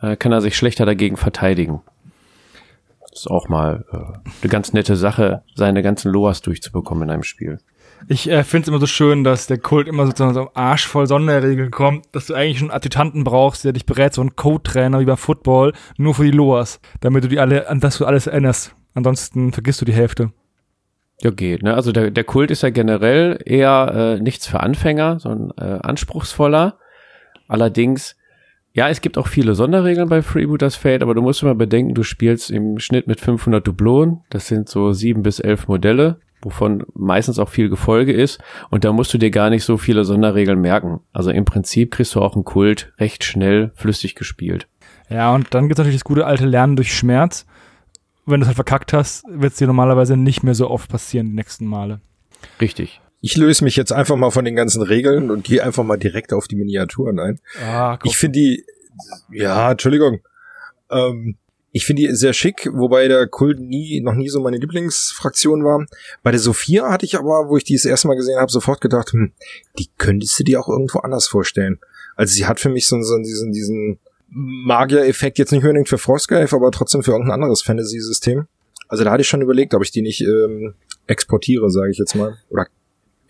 äh, 0.00 0.16
kann 0.16 0.32
er 0.32 0.40
sich 0.40 0.56
schlechter 0.56 0.86
dagegen 0.86 1.16
verteidigen 1.16 1.82
ist 3.12 3.30
auch 3.30 3.48
mal 3.48 3.84
äh, 3.92 3.96
eine 4.42 4.50
ganz 4.50 4.72
nette 4.72 4.96
Sache, 4.96 5.42
seine 5.54 5.82
ganzen 5.82 6.12
Loas 6.12 6.42
durchzubekommen 6.42 7.04
in 7.04 7.10
einem 7.10 7.22
Spiel. 7.22 7.58
Ich 8.08 8.30
äh, 8.30 8.44
finde 8.44 8.64
es 8.64 8.68
immer 8.68 8.80
so 8.80 8.86
schön, 8.86 9.24
dass 9.24 9.46
der 9.46 9.58
Kult 9.58 9.88
immer 9.88 10.06
sozusagen 10.06 10.34
so 10.34 10.50
Arsch 10.54 10.86
voll 10.86 11.06
Sonderregeln 11.06 11.70
kommt, 11.70 12.06
dass 12.12 12.26
du 12.26 12.34
eigentlich 12.34 12.58
schon 12.58 12.70
einen 12.70 12.76
Adjutanten 12.76 13.24
brauchst, 13.24 13.64
der 13.64 13.72
dich 13.72 13.84
berät, 13.86 14.14
so 14.14 14.20
einen 14.20 14.36
Code-Trainer 14.36 15.00
wie 15.00 15.04
beim 15.04 15.16
Football, 15.16 15.72
nur 15.98 16.14
für 16.14 16.24
die 16.24 16.30
Loas, 16.30 16.80
damit 17.00 17.24
du 17.24 17.28
die 17.28 17.38
alle, 17.38 17.68
an 17.68 17.80
das 17.80 17.98
du 17.98 18.06
alles 18.06 18.26
erinnerst. 18.26 18.74
Ansonsten 18.94 19.52
vergisst 19.52 19.80
du 19.80 19.84
die 19.84 19.92
Hälfte. 19.92 20.32
Ja, 21.22 21.30
geht, 21.30 21.62
ne? 21.62 21.74
Also 21.74 21.92
der, 21.92 22.10
der 22.10 22.24
Kult 22.24 22.50
ist 22.50 22.62
ja 22.62 22.70
generell 22.70 23.38
eher 23.44 24.16
äh, 24.18 24.22
nichts 24.22 24.46
für 24.46 24.60
Anfänger, 24.60 25.20
sondern 25.20 25.52
äh, 25.58 25.80
anspruchsvoller. 25.82 26.78
Allerdings 27.46 28.16
Ja, 28.72 28.88
es 28.88 29.00
gibt 29.00 29.18
auch 29.18 29.26
viele 29.26 29.54
Sonderregeln 29.54 30.08
bei 30.08 30.22
Freebooters 30.22 30.76
Fate, 30.76 31.02
aber 31.02 31.14
du 31.14 31.22
musst 31.22 31.42
immer 31.42 31.56
bedenken, 31.56 31.94
du 31.94 32.04
spielst 32.04 32.50
im 32.50 32.78
Schnitt 32.78 33.08
mit 33.08 33.20
500 33.20 33.66
Dublonen. 33.66 34.20
Das 34.30 34.46
sind 34.46 34.68
so 34.68 34.92
sieben 34.92 35.22
bis 35.24 35.40
elf 35.40 35.66
Modelle, 35.66 36.20
wovon 36.40 36.84
meistens 36.94 37.40
auch 37.40 37.48
viel 37.48 37.68
Gefolge 37.68 38.12
ist. 38.12 38.40
Und 38.70 38.84
da 38.84 38.92
musst 38.92 39.12
du 39.12 39.18
dir 39.18 39.32
gar 39.32 39.50
nicht 39.50 39.64
so 39.64 39.76
viele 39.76 40.04
Sonderregeln 40.04 40.60
merken. 40.60 41.00
Also 41.12 41.30
im 41.30 41.44
Prinzip 41.44 41.90
kriegst 41.90 42.14
du 42.14 42.20
auch 42.20 42.34
einen 42.34 42.44
Kult 42.44 42.92
recht 42.98 43.24
schnell 43.24 43.72
flüssig 43.74 44.14
gespielt. 44.14 44.68
Ja, 45.08 45.34
und 45.34 45.52
dann 45.52 45.66
gibt 45.66 45.78
es 45.78 45.78
natürlich 45.78 46.00
das 46.00 46.04
gute 46.04 46.24
alte 46.24 46.46
Lernen 46.46 46.76
durch 46.76 46.94
Schmerz. 46.94 47.46
Wenn 48.24 48.38
du 48.38 48.44
es 48.44 48.48
halt 48.48 48.54
verkackt 48.54 48.92
hast, 48.92 49.24
wird 49.28 49.52
es 49.52 49.58
dir 49.58 49.66
normalerweise 49.66 50.16
nicht 50.16 50.44
mehr 50.44 50.54
so 50.54 50.70
oft 50.70 50.88
passieren 50.88 51.26
die 51.26 51.34
nächsten 51.34 51.66
Male. 51.66 52.00
Richtig. 52.60 53.00
Ich 53.20 53.36
löse 53.36 53.64
mich 53.64 53.76
jetzt 53.76 53.92
einfach 53.92 54.16
mal 54.16 54.30
von 54.30 54.44
den 54.44 54.56
ganzen 54.56 54.82
Regeln 54.82 55.30
und 55.30 55.44
gehe 55.44 55.62
einfach 55.62 55.84
mal 55.84 55.98
direkt 55.98 56.32
auf 56.32 56.48
die 56.48 56.56
Miniaturen 56.56 57.18
ein. 57.18 57.40
Ah, 57.62 57.98
Ich 58.04 58.16
finde 58.16 58.38
die, 58.38 58.64
ja, 59.30 59.70
Entschuldigung. 59.72 60.20
Ähm, 60.90 61.36
ich 61.72 61.86
finde 61.86 62.02
die 62.02 62.14
sehr 62.14 62.32
schick, 62.32 62.68
wobei 62.72 63.06
der 63.06 63.26
Kult 63.28 63.60
nie, 63.60 64.00
noch 64.00 64.14
nie 64.14 64.28
so 64.28 64.40
meine 64.40 64.56
Lieblingsfraktion 64.56 65.62
war. 65.64 65.86
Bei 66.22 66.30
der 66.32 66.40
Sophia 66.40 66.90
hatte 66.90 67.04
ich 67.06 67.16
aber, 67.16 67.48
wo 67.48 67.56
ich 67.56 67.64
die 67.64 67.74
das 67.74 67.84
erste 67.84 68.08
Mal 68.08 68.16
gesehen 68.16 68.38
habe, 68.40 68.50
sofort 68.50 68.80
gedacht, 68.80 69.12
hm, 69.12 69.32
die 69.78 69.88
könntest 69.98 70.38
du 70.40 70.44
dir 70.44 70.58
auch 70.60 70.68
irgendwo 70.68 70.98
anders 71.00 71.28
vorstellen. 71.28 71.78
Also 72.16 72.34
sie 72.34 72.46
hat 72.46 72.58
für 72.58 72.70
mich 72.70 72.88
so, 72.88 73.00
so 73.02 73.18
diesen, 73.18 73.52
diesen 73.52 73.98
Magier-Effekt 74.30 75.38
jetzt 75.38 75.52
nicht 75.52 75.62
unbedingt 75.62 75.88
für 75.88 75.98
Frostgrave, 75.98 76.54
aber 76.54 76.70
trotzdem 76.70 77.02
für 77.02 77.12
irgendein 77.12 77.34
anderes 77.34 77.62
Fantasy-System. 77.62 78.46
Also 78.88 79.04
da 79.04 79.12
hatte 79.12 79.20
ich 79.22 79.28
schon 79.28 79.42
überlegt, 79.42 79.74
ob 79.74 79.82
ich 79.82 79.92
die 79.92 80.02
nicht 80.02 80.22
ähm, 80.22 80.74
exportiere, 81.06 81.70
sage 81.70 81.90
ich 81.92 81.98
jetzt 81.98 82.16
mal. 82.16 82.36
Oder 82.48 82.66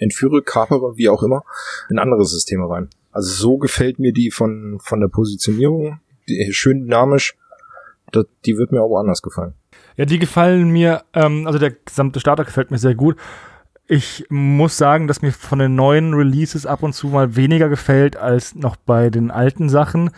entführe, 0.00 0.42
kapere, 0.42 0.96
wie 0.96 1.08
auch 1.08 1.22
immer, 1.22 1.44
in 1.88 1.98
andere 1.98 2.24
Systeme 2.24 2.68
rein. 2.68 2.88
Also 3.12 3.32
so 3.32 3.58
gefällt 3.58 3.98
mir 3.98 4.12
die 4.12 4.30
von, 4.30 4.78
von 4.80 5.00
der 5.00 5.08
Positionierung, 5.08 6.00
die, 6.28 6.52
schön 6.52 6.80
dynamisch. 6.80 7.36
Das, 8.12 8.26
die 8.44 8.56
wird 8.56 8.72
mir 8.72 8.82
auch 8.82 8.90
woanders 8.90 9.22
gefallen. 9.22 9.54
Ja, 9.96 10.04
die 10.04 10.18
gefallen 10.18 10.70
mir, 10.70 11.04
ähm, 11.12 11.46
also 11.46 11.58
der 11.58 11.70
gesamte 11.70 12.20
Starter 12.20 12.44
gefällt 12.44 12.70
mir 12.70 12.78
sehr 12.78 12.94
gut. 12.94 13.16
Ich 13.86 14.24
muss 14.30 14.76
sagen, 14.76 15.08
dass 15.08 15.22
mir 15.22 15.32
von 15.32 15.58
den 15.58 15.74
neuen 15.74 16.14
Releases 16.14 16.64
ab 16.64 16.82
und 16.82 16.92
zu 16.92 17.08
mal 17.08 17.36
weniger 17.36 17.68
gefällt 17.68 18.16
als 18.16 18.54
noch 18.54 18.76
bei 18.76 19.10
den 19.10 19.30
alten 19.30 19.68
Sachen. 19.68 20.10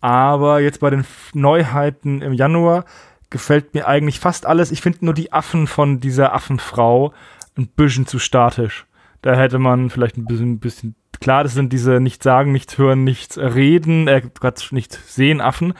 Aber 0.00 0.60
jetzt 0.60 0.80
bei 0.80 0.90
den 0.90 1.04
Neuheiten 1.34 2.22
im 2.22 2.32
Januar 2.32 2.84
gefällt 3.30 3.74
mir 3.74 3.88
eigentlich 3.88 4.20
fast 4.20 4.46
alles. 4.46 4.70
Ich 4.70 4.80
finde 4.80 5.04
nur 5.04 5.14
die 5.14 5.32
Affen 5.32 5.66
von 5.66 6.00
dieser 6.00 6.32
Affenfrau 6.32 7.12
ein 7.56 7.66
bisschen 7.66 8.06
zu 8.06 8.18
statisch. 8.18 8.86
Da 9.28 9.34
hätte 9.34 9.58
man 9.58 9.90
vielleicht 9.90 10.16
ein 10.16 10.24
bisschen, 10.24 10.58
bisschen 10.58 10.94
klar, 11.20 11.42
das 11.42 11.52
sind 11.52 11.70
diese 11.70 12.00
nicht 12.00 12.22
sagen, 12.22 12.50
nichts 12.50 12.78
hören, 12.78 13.04
nichts 13.04 13.36
reden, 13.36 14.08
äh, 14.08 14.22
Quatsch, 14.22 14.72
nicht 14.72 14.98
sehen 15.06 15.42
Affen. 15.42 15.74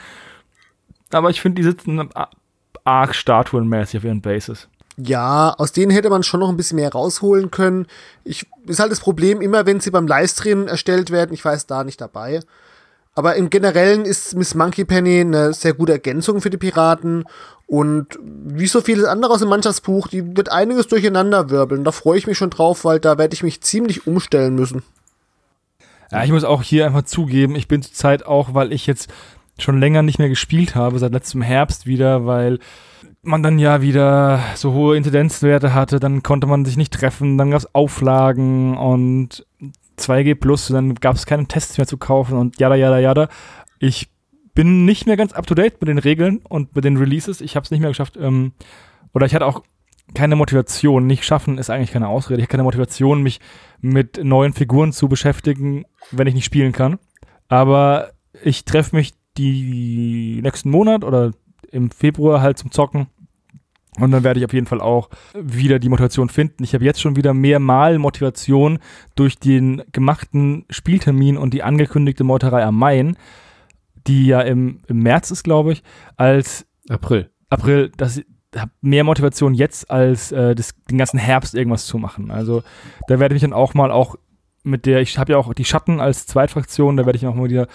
Aber 1.13 1.31
ich 1.31 1.41
finde, 1.41 1.63
die 1.63 1.67
sitzen 1.67 2.11
arg 2.85 3.15
statuenmäßig 3.15 4.01
auf 4.01 4.05
ihren 4.05 4.21
Bases. 4.21 4.69
Ja, 4.99 5.55
aus 5.57 5.73
denen 5.73 5.91
hätte 5.91 6.11
man 6.11 6.25
schon 6.25 6.41
noch 6.41 6.51
ein 6.51 6.59
bisschen 6.59 6.77
mehr 6.77 6.93
rausholen 6.93 7.51
können. 7.51 7.87
Ich, 8.23 8.45
ist 8.67 8.81
halt 8.81 8.93
das 8.93 9.01
Problem, 9.01 9.41
immer 9.41 9.65
wenn 9.65 9.81
sie 9.81 9.93
beim 9.93 10.07
Livestream 10.07 10.69
erstellt 10.69 11.11
werden, 11.11 11.33
ich 11.33 11.43
weiß 11.43 11.67
da 11.67 11.85
nicht 11.85 12.03
dabei. 12.03 12.41
Aber 13.15 13.37
im 13.37 13.49
Generellen 13.49 14.05
ist 14.05 14.37
Miss 14.37 14.55
Monkey 14.55 14.85
Penny 14.85 15.21
eine 15.21 15.55
sehr 15.55 15.73
gute 15.73 15.93
Ergänzung 15.93 16.43
für 16.43 16.51
die 16.51 16.59
Piraten. 16.59 17.25
Und 17.69 18.19
wie 18.23 18.67
so 18.67 18.81
vieles 18.81 19.05
andere 19.05 19.31
aus 19.35 19.41
dem 19.41 19.51
Mannschaftsbuch, 19.51 20.09
die 20.09 20.37
wird 20.39 20.51
einiges 20.51 20.89
durcheinander 20.89 21.51
wirbeln. 21.51 21.85
Da 21.85 21.93
freue 21.93 22.17
ich 22.17 22.27
mich 22.27 22.39
schon 22.39 22.49
drauf, 22.49 22.87
weil 22.87 22.99
da 22.99 23.19
werde 23.19 23.35
ich 23.35 23.43
mich 23.43 23.61
ziemlich 23.61 24.07
umstellen 24.07 24.55
müssen. 24.55 24.83
Ja, 26.11 26.25
ich 26.25 26.33
muss 26.33 26.45
auch 26.45 26.63
hier 26.63 26.87
einfach 26.87 27.03
zugeben, 27.03 27.55
ich 27.55 27.69
bin 27.69 27.83
zurzeit 27.83 28.25
auch, 28.25 28.55
weil 28.55 28.73
ich 28.73 28.87
jetzt 28.87 29.11
schon 29.59 29.79
länger 29.79 30.01
nicht 30.01 30.19
mehr 30.19 30.31
gespielt 30.31 30.75
habe, 30.75 30.99
seit 30.99 31.13
letztem 31.13 31.43
Herbst 31.43 31.85
wieder, 31.85 32.25
weil 32.25 32.59
man 33.21 33.43
dann 33.43 33.59
ja 33.59 33.83
wieder 33.83 34.41
so 34.55 34.73
hohe 34.73 34.97
Inzidenzwerte 34.97 35.75
hatte, 35.75 36.01
dann 36.01 36.23
konnte 36.23 36.47
man 36.47 36.65
sich 36.65 36.79
nicht 36.79 36.95
treffen, 36.95 37.37
dann 37.37 37.51
gab 37.51 37.61
es 37.61 37.75
Auflagen 37.75 38.79
und 38.79 39.45
2G 39.99 40.37
Plus, 40.37 40.69
dann 40.69 40.95
gab 40.95 41.17
es 41.17 41.27
keine 41.27 41.47
Tests 41.47 41.77
mehr 41.77 41.87
zu 41.87 41.99
kaufen 41.99 42.39
und 42.39 42.59
jada, 42.59 42.77
jada, 42.77 42.99
jada. 42.99 43.29
Ich 43.79 44.09
bin 44.59 44.85
nicht 44.85 45.07
mehr 45.07 45.17
ganz 45.17 45.35
up 45.35 45.47
to 45.47 45.55
date 45.55 45.81
mit 45.81 45.87
den 45.87 45.99
Regeln 45.99 46.41
und 46.49 46.75
mit 46.75 46.85
den 46.85 46.97
Releases. 46.97 47.41
Ich 47.41 47.55
habe 47.55 47.63
es 47.63 47.71
nicht 47.71 47.79
mehr 47.79 47.91
geschafft, 47.91 48.19
ähm, 48.21 48.55
oder 49.15 49.25
ich 49.25 49.33
hatte 49.33 49.47
auch 49.47 49.63
keine 50.15 50.35
Motivation. 50.35 51.07
Nicht 51.07 51.25
schaffen 51.25 51.59
ist 51.59 51.71
eigentlich 51.71 51.93
keine 51.93 52.09
Ausrede. 52.09 52.41
Ich 52.41 52.47
habe 52.47 52.51
keine 52.51 52.65
Motivation, 52.65 53.23
mich 53.23 53.39
mit 53.81 54.19
neuen 54.25 54.55
Figuren 54.55 54.93
zu 54.93 55.09
beschäftigen, 55.09 55.85
wenn 56.11 56.27
ich 56.27 56.35
nicht 56.35 56.45
spielen 56.45 56.73
kann. 56.73 56.99
Aber 57.47 58.11
ich 58.43 58.65
treffe 58.65 58.97
mich 58.97 59.13
die 59.37 60.41
nächsten 60.43 60.71
Monat 60.71 61.05
oder 61.05 61.31
im 61.71 61.93
Februar 61.93 62.41
halt 62.41 62.59
zum 62.59 62.73
Zocken. 62.73 63.07
Und 64.01 64.11
dann 64.11 64.25
werde 64.25 64.41
ich 64.41 64.45
auf 64.45 64.53
jeden 64.53 64.67
Fall 64.67 64.81
auch 64.81 65.09
wieder 65.41 65.79
die 65.79 65.89
Motivation 65.89 66.31
finden. 66.31 66.65
Ich 66.65 66.75
habe 66.75 66.85
jetzt 66.85 67.01
schon 67.01 67.15
wieder 67.15 67.33
mehr 67.33 67.61
Mal 67.61 68.01
Motivation 68.01 68.81
durch 69.15 69.39
den 69.39 69.85
gemachten 69.93 70.65
Spieltermin 70.69 71.37
und 71.37 71.55
die 71.55 71.63
angekündigte 71.63 72.25
Meuterei 72.25 72.65
am 72.65 72.77
Main, 72.77 73.17
die 74.09 74.27
ja 74.27 74.41
im, 74.41 74.81
im 74.89 74.99
März 75.01 75.31
ist, 75.31 75.45
glaube 75.45 75.73
ich, 75.73 75.83
als 76.17 76.67
April. 76.89 77.31
April, 77.51 77.93
ich 78.01 78.25
habe 78.57 78.71
mehr 78.81 79.05
Motivation 79.05 79.55
jetzt 79.55 79.91
als 79.91 80.33
äh, 80.33 80.55
das, 80.55 80.75
den 80.91 80.99
ganzen 80.99 81.19
Herbst 81.19 81.55
irgendwas 81.55 81.87
zu 81.87 81.99
machen. 81.99 82.31
Also 82.31 82.63
da 83.07 83.21
werde 83.21 83.35
ich 83.35 83.43
dann 83.43 83.53
auch 83.53 83.75
mal 83.75 83.91
auch 83.91 84.17
mit 84.63 84.87
der, 84.87 85.01
ich 85.01 85.19
habe 85.19 85.33
ja 85.33 85.39
auch 85.39 85.53
die 85.55 85.65
Schatten 85.65 86.01
als 86.01 86.27
Zweitfraktion, 86.27 86.97
da 86.97 87.07
werde 87.07 87.19
ich 87.19 87.27
auch 87.27 87.35
mal 87.35 87.49
wieder 87.49 87.69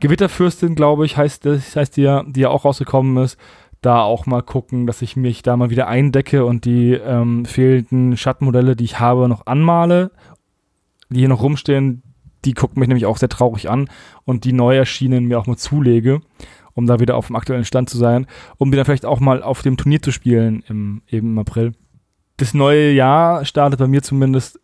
Gewitterfürstin, 0.00 0.74
glaube 0.74 1.06
ich, 1.06 1.16
heißt 1.16 1.44
das, 1.44 1.76
heißt 1.76 1.96
die 1.96 2.02
ja, 2.02 2.24
die 2.26 2.40
ja 2.40 2.48
auch 2.50 2.64
rausgekommen 2.64 3.22
ist, 3.22 3.38
da 3.80 4.02
auch 4.02 4.26
mal 4.26 4.42
gucken, 4.42 4.86
dass 4.86 5.02
ich 5.02 5.16
mich 5.16 5.42
da 5.42 5.56
mal 5.56 5.70
wieder 5.70 5.88
eindecke 5.88 6.44
und 6.44 6.64
die 6.64 6.92
ähm, 6.92 7.44
fehlenden 7.44 8.16
Schattenmodelle, 8.16 8.76
die 8.76 8.84
ich 8.84 9.00
habe, 9.00 9.28
noch 9.28 9.46
anmale, 9.46 10.10
die 11.10 11.20
hier 11.20 11.28
noch 11.28 11.42
rumstehen, 11.42 12.02
die 12.44 12.54
gucken 12.54 12.80
mich 12.80 12.88
nämlich 12.88 13.06
auch 13.06 13.18
sehr 13.18 13.28
traurig 13.28 13.68
an 13.68 13.88
und 14.24 14.44
die 14.44 14.52
neu 14.52 14.76
erschienen 14.76 15.26
mir 15.26 15.38
auch 15.38 15.46
mal 15.46 15.56
zulege 15.56 16.20
um 16.78 16.86
da 16.86 17.00
wieder 17.00 17.16
auf 17.16 17.26
dem 17.26 17.34
aktuellen 17.34 17.64
Stand 17.64 17.90
zu 17.90 17.98
sein, 17.98 18.28
um 18.56 18.70
dann 18.70 18.84
vielleicht 18.84 19.04
auch 19.04 19.18
mal 19.18 19.42
auf 19.42 19.62
dem 19.62 19.76
Turnier 19.76 20.00
zu 20.00 20.12
spielen 20.12 20.62
im, 20.68 21.02
eben 21.08 21.32
im 21.32 21.38
April. 21.40 21.72
Das 22.36 22.54
neue 22.54 22.92
Jahr 22.92 23.44
startet 23.44 23.80
bei 23.80 23.88
mir 23.88 24.00
zumindest 24.00 24.60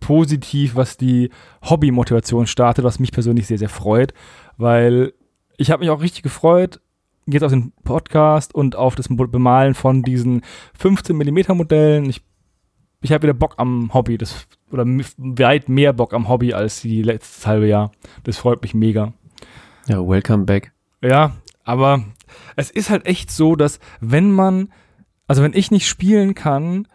positiv, 0.00 0.74
was 0.74 0.96
die 0.96 1.30
Hobby-Motivation 1.62 2.48
startet, 2.48 2.84
was 2.84 2.98
mich 2.98 3.12
persönlich 3.12 3.46
sehr, 3.46 3.58
sehr 3.58 3.68
freut, 3.68 4.12
weil 4.56 5.12
ich 5.56 5.70
habe 5.70 5.84
mich 5.84 5.90
auch 5.90 6.02
richtig 6.02 6.24
gefreut, 6.24 6.80
jetzt 7.24 7.44
auf 7.44 7.52
den 7.52 7.72
Podcast 7.84 8.52
und 8.52 8.74
auf 8.74 8.96
das 8.96 9.06
Bemalen 9.08 9.74
von 9.74 10.02
diesen 10.02 10.42
15 10.76 11.16
mm 11.16 11.56
Modellen. 11.56 12.10
Ich, 12.10 12.22
ich 13.04 13.12
habe 13.12 13.24
wieder 13.24 13.34
Bock 13.34 13.54
am 13.58 13.92
Hobby, 13.92 14.16
das, 14.16 14.46
oder 14.70 14.86
weit 14.86 15.68
mehr 15.68 15.92
Bock 15.92 16.14
am 16.14 16.26
Hobby 16.26 16.54
als 16.54 16.80
die 16.80 17.02
letztes 17.02 17.46
halbe 17.46 17.68
Jahr. 17.68 17.92
Das 18.24 18.38
freut 18.38 18.62
mich 18.62 18.72
mega. 18.72 19.12
Ja, 19.86 19.98
welcome 19.98 20.44
back. 20.44 20.72
Ja, 21.02 21.32
aber 21.64 22.02
es 22.56 22.70
ist 22.70 22.88
halt 22.88 23.04
echt 23.04 23.30
so, 23.30 23.56
dass 23.56 23.78
wenn 24.00 24.32
man, 24.32 24.70
also 25.26 25.42
wenn 25.42 25.52
ich 25.52 25.70
nicht 25.70 25.86
spielen 25.86 26.34
kann, 26.34 26.88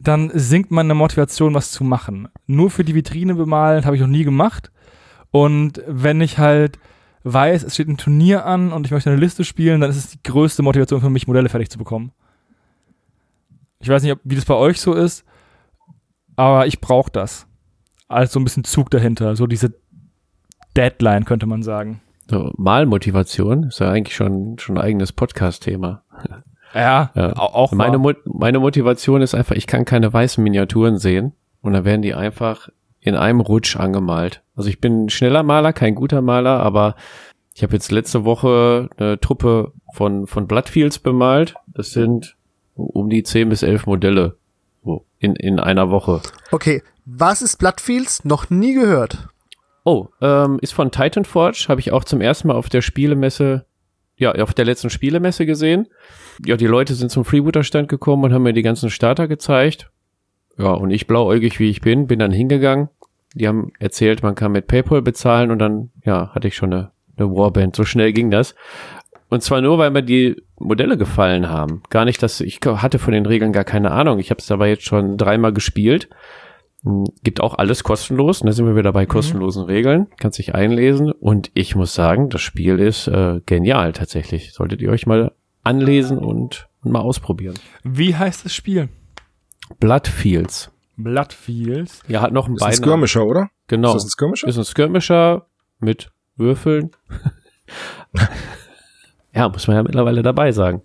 dann 0.00 0.30
sinkt 0.32 0.70
meine 0.70 0.94
Motivation, 0.94 1.52
was 1.52 1.72
zu 1.72 1.84
machen. 1.84 2.28
Nur 2.46 2.70
für 2.70 2.82
die 2.82 2.94
Vitrine 2.94 3.34
bemalen 3.34 3.84
habe 3.84 3.96
ich 3.96 4.00
noch 4.00 4.08
nie 4.08 4.24
gemacht. 4.24 4.72
Und 5.30 5.82
wenn 5.86 6.22
ich 6.22 6.38
halt 6.38 6.78
weiß, 7.24 7.64
es 7.64 7.74
steht 7.74 7.88
ein 7.88 7.98
Turnier 7.98 8.46
an 8.46 8.72
und 8.72 8.86
ich 8.86 8.92
möchte 8.92 9.10
eine 9.10 9.20
Liste 9.20 9.44
spielen, 9.44 9.82
dann 9.82 9.90
ist 9.90 9.96
es 9.96 10.08
die 10.08 10.22
größte 10.22 10.62
Motivation 10.62 11.02
für 11.02 11.10
mich, 11.10 11.26
Modelle 11.26 11.50
fertig 11.50 11.68
zu 11.68 11.76
bekommen. 11.76 12.12
Ich 13.82 13.88
weiß 13.88 14.02
nicht, 14.02 14.12
ob, 14.12 14.20
wie 14.24 14.36
das 14.36 14.44
bei 14.44 14.54
euch 14.54 14.80
so 14.80 14.94
ist, 14.94 15.24
aber 16.36 16.66
ich 16.66 16.80
brauche 16.80 17.10
das. 17.10 17.46
Als 18.08 18.32
so 18.32 18.40
ein 18.40 18.44
bisschen 18.44 18.64
Zug 18.64 18.90
dahinter, 18.90 19.36
so 19.36 19.46
diese 19.46 19.74
Deadline, 20.76 21.24
könnte 21.24 21.46
man 21.46 21.62
sagen. 21.62 22.00
So, 22.30 22.52
Malmotivation 22.56 23.64
ist 23.64 23.80
ja 23.80 23.90
eigentlich 23.90 24.14
schon, 24.16 24.58
schon 24.58 24.78
ein 24.78 24.84
eigenes 24.84 25.12
Podcast-Thema. 25.12 26.02
Ja, 26.74 27.10
Ja. 27.14 27.32
auch 27.36 27.72
Meine. 27.72 27.98
Mo 27.98 28.12
meine 28.24 28.58
Motivation 28.58 29.20
ist 29.20 29.34
einfach, 29.34 29.54
ich 29.56 29.66
kann 29.66 29.84
keine 29.84 30.12
weißen 30.12 30.42
Miniaturen 30.42 30.96
sehen 30.98 31.32
und 31.60 31.72
dann 31.74 31.84
werden 31.84 32.02
die 32.02 32.14
einfach 32.14 32.68
in 33.00 33.16
einem 33.16 33.40
Rutsch 33.40 33.76
angemalt. 33.76 34.42
Also 34.54 34.70
ich 34.70 34.80
bin 34.80 35.04
ein 35.06 35.10
schneller 35.10 35.42
Maler, 35.42 35.72
kein 35.72 35.94
guter 35.94 36.22
Maler, 36.22 36.60
aber 36.60 36.94
ich 37.54 37.62
habe 37.62 37.74
jetzt 37.74 37.90
letzte 37.90 38.24
Woche 38.24 38.88
eine 38.96 39.20
Truppe 39.20 39.72
von, 39.92 40.26
von 40.26 40.46
Bloodfields 40.46 41.00
bemalt. 41.00 41.54
Das 41.66 41.90
sind 41.90 42.36
um 42.74 43.10
die 43.10 43.22
10 43.22 43.48
bis 43.48 43.62
11 43.62 43.86
Modelle 43.86 44.36
so, 44.84 45.04
in, 45.18 45.36
in 45.36 45.60
einer 45.60 45.90
Woche. 45.90 46.20
Okay, 46.50 46.82
was 47.04 47.42
ist 47.42 47.58
Bloodfields? 47.58 48.24
Noch 48.24 48.50
nie 48.50 48.74
gehört. 48.74 49.28
Oh, 49.84 50.08
ähm, 50.20 50.58
ist 50.60 50.72
von 50.72 50.90
Titan 50.90 51.24
Forge, 51.24 51.66
habe 51.68 51.80
ich 51.80 51.92
auch 51.92 52.04
zum 52.04 52.20
ersten 52.20 52.48
Mal 52.48 52.54
auf 52.54 52.68
der 52.68 52.82
Spielemesse, 52.82 53.66
ja, 54.16 54.32
auf 54.32 54.54
der 54.54 54.64
letzten 54.64 54.90
Spielemesse 54.90 55.44
gesehen. 55.46 55.88
Ja, 56.44 56.56
die 56.56 56.66
Leute 56.66 56.94
sind 56.94 57.10
zum 57.10 57.24
Freebooter-Stand 57.24 57.88
gekommen 57.88 58.24
und 58.24 58.32
haben 58.32 58.44
mir 58.44 58.52
die 58.52 58.62
ganzen 58.62 58.90
Starter 58.90 59.26
gezeigt. 59.26 59.90
Ja, 60.56 60.72
und 60.72 60.90
ich 60.90 61.06
blauäugig 61.06 61.58
wie 61.58 61.70
ich 61.70 61.80
bin, 61.80 62.06
bin 62.06 62.18
dann 62.18 62.30
hingegangen. 62.30 62.90
Die 63.34 63.48
haben 63.48 63.72
erzählt, 63.78 64.22
man 64.22 64.34
kann 64.34 64.52
mit 64.52 64.66
PayPal 64.66 65.02
bezahlen 65.02 65.50
und 65.50 65.58
dann, 65.58 65.90
ja, 66.04 66.30
hatte 66.34 66.48
ich 66.48 66.54
schon 66.54 66.72
eine 66.72 66.92
eine 67.16 67.34
Warband. 67.34 67.76
So 67.76 67.84
schnell 67.84 68.12
ging 68.12 68.30
das. 68.30 68.54
Und 69.32 69.42
zwar 69.42 69.62
nur, 69.62 69.78
weil 69.78 69.90
mir 69.90 70.02
die 70.02 70.36
Modelle 70.58 70.98
gefallen 70.98 71.48
haben. 71.48 71.82
Gar 71.88 72.04
nicht, 72.04 72.22
dass 72.22 72.42
ich 72.42 72.60
hatte 72.62 72.98
von 72.98 73.14
den 73.14 73.24
Regeln 73.24 73.50
gar 73.50 73.64
keine 73.64 73.90
Ahnung. 73.90 74.18
Ich 74.18 74.28
habe 74.28 74.40
es 74.40 74.50
aber 74.50 74.66
jetzt 74.66 74.84
schon 74.84 75.16
dreimal 75.16 75.54
gespielt. 75.54 76.10
Hm, 76.84 77.04
gibt 77.24 77.40
auch 77.40 77.54
alles 77.54 77.82
kostenlos. 77.82 78.40
Da 78.40 78.52
sind 78.52 78.66
wir 78.66 78.76
wieder 78.76 78.92
bei 78.92 79.06
kostenlosen 79.06 79.62
mhm. 79.62 79.68
Regeln. 79.70 80.06
Kannst 80.18 80.38
dich 80.38 80.54
einlesen. 80.54 81.12
Und 81.12 81.50
ich 81.54 81.74
muss 81.74 81.94
sagen, 81.94 82.28
das 82.28 82.42
Spiel 82.42 82.78
ist 82.78 83.08
äh, 83.08 83.40
genial 83.46 83.94
tatsächlich. 83.94 84.52
Solltet 84.52 84.82
ihr 84.82 84.90
euch 84.90 85.06
mal 85.06 85.32
anlesen 85.64 86.18
und 86.18 86.68
mal 86.82 87.00
ausprobieren. 87.00 87.54
Wie 87.84 88.14
heißt 88.14 88.44
das 88.44 88.54
Spiel? 88.54 88.90
Bloodfields. 89.80 90.70
Bloodfields. 90.98 92.02
Ja, 92.06 92.20
hat 92.20 92.34
noch 92.34 92.48
ein 92.48 92.56
Bein. 92.56 92.68
Ist 92.68 92.80
ein 92.80 92.84
Skirmisher, 92.84 93.24
oder? 93.24 93.48
Genau. 93.68 93.96
Ist 93.96 94.04
das 94.04 94.04
ein 94.04 94.10
Skirmisher? 94.10 94.48
Ist 94.48 94.58
ein 94.58 94.64
Skirmisher 94.66 95.46
mit 95.78 96.10
Würfeln. 96.36 96.90
ja, 99.34 99.48
muss 99.48 99.66
man 99.66 99.76
ja 99.76 99.82
mittlerweile 99.82 100.22
dabei 100.22 100.52
sagen. 100.52 100.82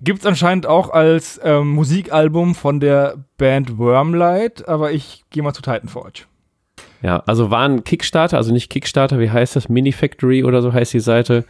Gibt 0.00 0.20
es 0.20 0.26
anscheinend 0.26 0.66
auch 0.66 0.90
als 0.90 1.40
ähm, 1.42 1.70
Musikalbum 1.70 2.54
von 2.54 2.80
der 2.80 3.16
Band 3.38 3.78
Wormlight, 3.78 4.68
aber 4.68 4.92
ich 4.92 5.24
gehe 5.30 5.42
mal 5.42 5.54
zu 5.54 5.62
Titanforge. 5.62 6.24
Ja, 7.02 7.22
also 7.26 7.50
war 7.50 7.66
ein 7.68 7.84
Kickstarter, 7.84 8.36
also 8.36 8.52
nicht 8.52 8.70
Kickstarter, 8.70 9.18
wie 9.18 9.30
heißt 9.30 9.56
das? 9.56 9.68
Mini 9.68 9.92
Factory 9.92 10.44
oder 10.44 10.60
so 10.60 10.72
heißt 10.72 10.92
die 10.92 11.00
Seite. 11.00 11.44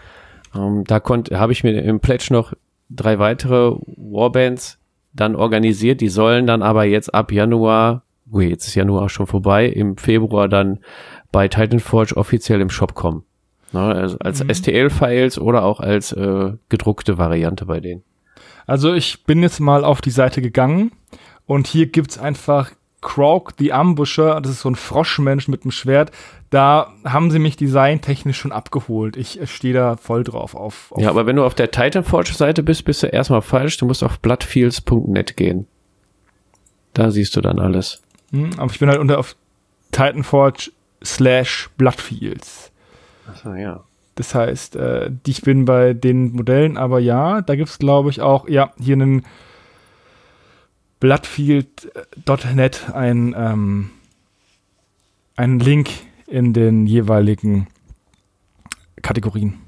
Ähm, 0.54 0.84
da 0.84 1.00
konnte, 1.00 1.38
habe 1.38 1.52
ich 1.52 1.64
mir 1.64 1.72
im 1.82 2.00
Pledge 2.00 2.28
noch 2.30 2.52
drei 2.88 3.18
weitere 3.18 3.72
Warbands 3.96 4.78
dann 5.12 5.34
organisiert. 5.34 6.00
Die 6.00 6.08
sollen 6.08 6.46
dann 6.46 6.62
aber 6.62 6.84
jetzt 6.84 7.14
ab 7.14 7.32
Januar, 7.32 8.02
gut, 8.30 8.44
jetzt 8.44 8.68
ist 8.68 8.74
Januar 8.74 9.08
schon 9.08 9.26
vorbei, 9.26 9.66
im 9.66 9.96
Februar 9.96 10.48
dann 10.48 10.80
bei 11.32 11.48
Titanforge 11.48 12.16
offiziell 12.16 12.60
im 12.60 12.70
Shop 12.70 12.94
kommen. 12.94 13.24
Ne, 13.76 13.94
also 13.94 14.16
als 14.20 14.42
mhm. 14.42 14.54
STL-Files 14.54 15.38
oder 15.38 15.62
auch 15.62 15.80
als 15.80 16.10
äh, 16.12 16.52
gedruckte 16.70 17.18
Variante 17.18 17.66
bei 17.66 17.80
denen. 17.80 18.02
Also 18.66 18.94
ich 18.94 19.24
bin 19.24 19.42
jetzt 19.42 19.60
mal 19.60 19.84
auf 19.84 20.00
die 20.00 20.10
Seite 20.10 20.40
gegangen 20.40 20.92
und 21.44 21.66
hier 21.66 21.86
gibt's 21.86 22.18
einfach 22.18 22.70
Croak 23.02 23.52
the 23.58 23.74
Ambusher, 23.74 24.40
das 24.40 24.52
ist 24.52 24.60
so 24.62 24.70
ein 24.70 24.76
Froschmensch 24.76 25.46
mit 25.48 25.62
einem 25.62 25.72
Schwert. 25.72 26.10
Da 26.48 26.94
haben 27.04 27.30
sie 27.30 27.38
mich 27.38 27.56
designtechnisch 27.56 28.38
schon 28.38 28.50
abgeholt. 28.50 29.16
Ich 29.18 29.38
stehe 29.44 29.74
da 29.74 29.96
voll 29.96 30.24
drauf 30.24 30.54
auf, 30.54 30.90
auf. 30.90 31.02
Ja, 31.02 31.10
aber 31.10 31.26
wenn 31.26 31.36
du 31.36 31.44
auf 31.44 31.54
der 31.54 31.70
Titanforge-Seite 31.70 32.62
bist, 32.62 32.86
bist 32.86 33.02
du 33.02 33.08
erstmal 33.08 33.42
falsch. 33.42 33.76
Du 33.76 33.84
musst 33.84 34.02
auf 34.02 34.20
bloodfields.net 34.20 35.36
gehen. 35.36 35.66
Da 36.94 37.10
siehst 37.10 37.36
du 37.36 37.42
dann 37.42 37.58
alles. 37.58 38.00
Hm, 38.32 38.52
aber 38.56 38.72
ich 38.72 38.78
bin 38.78 38.88
halt 38.88 39.00
unter 39.00 39.18
auf 39.18 39.36
Titanforge 39.92 40.70
slash 41.04 41.68
Bloodfields. 41.76 42.72
Achso, 43.28 43.54
ja. 43.54 43.84
Das 44.14 44.34
heißt, 44.34 44.76
äh, 44.76 45.10
ich 45.26 45.42
bin 45.42 45.66
bei 45.66 45.92
den 45.92 46.32
Modellen, 46.32 46.78
aber 46.78 47.00
ja, 47.00 47.42
da 47.42 47.54
gibt 47.54 47.68
es, 47.68 47.78
glaube 47.78 48.10
ich, 48.10 48.22
auch, 48.22 48.48
ja, 48.48 48.72
hier 48.78 48.94
einen 48.94 49.26
Bloodfield.net 51.00 52.90
ein, 52.94 53.34
ähm, 53.36 53.90
einen 55.36 55.60
Link 55.60 55.90
in 56.26 56.54
den 56.54 56.86
jeweiligen 56.86 57.68
Kategorien. 59.02 59.58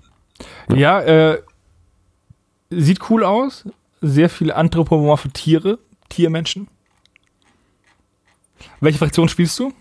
Ja, 0.74 1.00
äh, 1.02 1.42
sieht 2.70 3.10
cool 3.10 3.24
aus. 3.24 3.68
Sehr 4.00 4.30
viele 4.30 4.56
anthropomorphe 4.56 5.28
Tiere, 5.30 5.78
Tiermenschen. 6.08 6.68
Welche 8.80 8.98
Fraktion 8.98 9.28
spielst 9.28 9.58
du? 9.58 9.72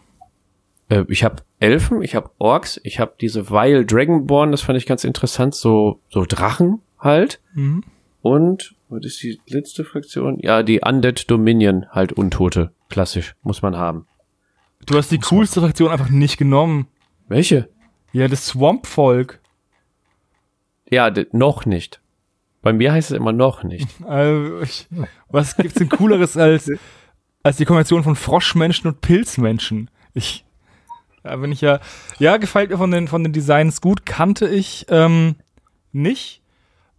Äh, 0.89 1.03
ich 1.07 1.23
habe 1.23 1.43
Elfen, 1.59 2.01
ich 2.01 2.15
habe 2.15 2.29
Orks, 2.37 2.79
ich 2.83 2.99
habe 2.99 3.13
diese 3.19 3.49
Vile 3.49 3.85
Dragonborn, 3.85 4.51
das 4.51 4.61
fand 4.61 4.77
ich 4.77 4.85
ganz 4.85 5.03
interessant, 5.03 5.55
so 5.55 5.99
so 6.09 6.25
Drachen 6.25 6.81
halt. 6.99 7.41
Mhm. 7.53 7.83
Und 8.21 8.75
was 8.89 9.05
ist 9.05 9.21
die 9.21 9.39
letzte 9.47 9.83
Fraktion? 9.83 10.39
Ja, 10.39 10.63
die 10.63 10.81
Undead 10.81 11.29
Dominion, 11.29 11.85
halt 11.91 12.13
Untote. 12.13 12.71
Klassisch, 12.89 13.35
muss 13.41 13.61
man 13.61 13.75
haben. 13.75 14.07
Du 14.85 14.97
hast 14.97 15.11
die 15.11 15.19
coolste 15.19 15.59
Fraktion 15.61 15.91
einfach 15.91 16.09
nicht 16.09 16.37
genommen. 16.37 16.87
Welche? 17.27 17.69
Ja, 18.13 18.27
das 18.27 18.47
Swamp-Volk. 18.47 19.41
Ja, 20.89 21.11
noch 21.31 21.65
nicht. 21.65 22.01
Bei 22.61 22.71
mir 22.73 22.93
heißt 22.93 23.11
es 23.11 23.17
immer 23.17 23.33
noch 23.33 23.63
nicht. 23.63 23.87
Also, 24.05 24.61
ich, 24.61 24.87
was 25.29 25.57
gibt's 25.57 25.75
denn 25.75 25.89
cooleres 25.89 26.37
als, 26.37 26.71
als 27.43 27.57
die 27.57 27.65
Kombination 27.65 28.03
von 28.03 28.15
Froschmenschen 28.15 28.89
und 28.89 29.01
Pilzmenschen? 29.01 29.89
Ich, 30.13 30.45
da 31.27 31.35
bin 31.35 31.51
ich 31.51 31.61
ja, 31.61 31.79
ja, 32.19 32.37
gefällt 32.37 32.69
mir 32.69 32.77
von 32.77 32.91
den, 32.91 33.07
von 33.07 33.23
den 33.23 33.33
Designs 33.33 33.81
gut, 33.81 34.05
kannte 34.05 34.47
ich 34.47 34.85
ähm, 34.89 35.35
nicht. 35.91 36.41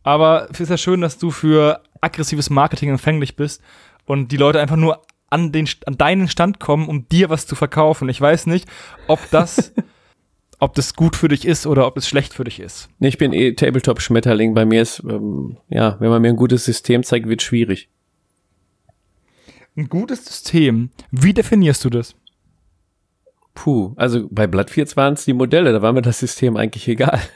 Aber 0.02 0.48
es 0.50 0.60
ist 0.60 0.68
ja 0.68 0.78
schön, 0.78 1.00
dass 1.00 1.18
du 1.18 1.30
für 1.30 1.82
aggressives 2.00 2.50
Marketing 2.50 2.90
empfänglich 2.90 3.36
bist 3.36 3.62
und 4.06 4.32
die 4.32 4.36
Leute 4.36 4.60
einfach 4.60 4.76
nur 4.76 5.02
an, 5.30 5.52
den, 5.52 5.68
an 5.86 5.98
deinen 5.98 6.28
Stand 6.28 6.60
kommen, 6.60 6.88
um 6.88 7.08
dir 7.08 7.28
was 7.28 7.46
zu 7.46 7.54
verkaufen. 7.54 8.08
Ich 8.08 8.20
weiß 8.20 8.46
nicht, 8.46 8.68
ob 9.06 9.20
das, 9.30 9.72
ob 10.58 10.74
das 10.74 10.94
gut 10.94 11.16
für 11.16 11.28
dich 11.28 11.46
ist 11.46 11.66
oder 11.66 11.86
ob 11.86 11.96
es 11.96 12.08
schlecht 12.08 12.32
für 12.32 12.44
dich 12.44 12.60
ist. 12.60 12.88
Ich 13.00 13.18
bin 13.18 13.32
eh 13.32 13.52
Tabletop-Schmetterling. 13.52 14.54
Bei 14.54 14.64
mir 14.64 14.82
ist, 14.82 15.00
ähm, 15.00 15.58
ja, 15.68 15.96
wenn 16.00 16.10
man 16.10 16.22
mir 16.22 16.28
ein 16.28 16.36
gutes 16.36 16.64
System 16.64 17.02
zeigt, 17.02 17.28
wird 17.28 17.42
schwierig. 17.42 17.88
Ein 19.76 19.88
gutes 19.88 20.24
System. 20.24 20.90
Wie 21.10 21.34
definierst 21.34 21.84
du 21.84 21.90
das? 21.90 22.16
Puh, 23.58 23.92
also 23.96 24.28
bei 24.30 24.46
Bloodfields 24.46 24.96
waren 24.96 25.14
es 25.14 25.24
die 25.24 25.32
Modelle, 25.32 25.72
da 25.72 25.82
war 25.82 25.92
mir 25.92 26.02
das 26.02 26.20
System 26.20 26.56
eigentlich 26.56 26.86
egal. 26.86 27.20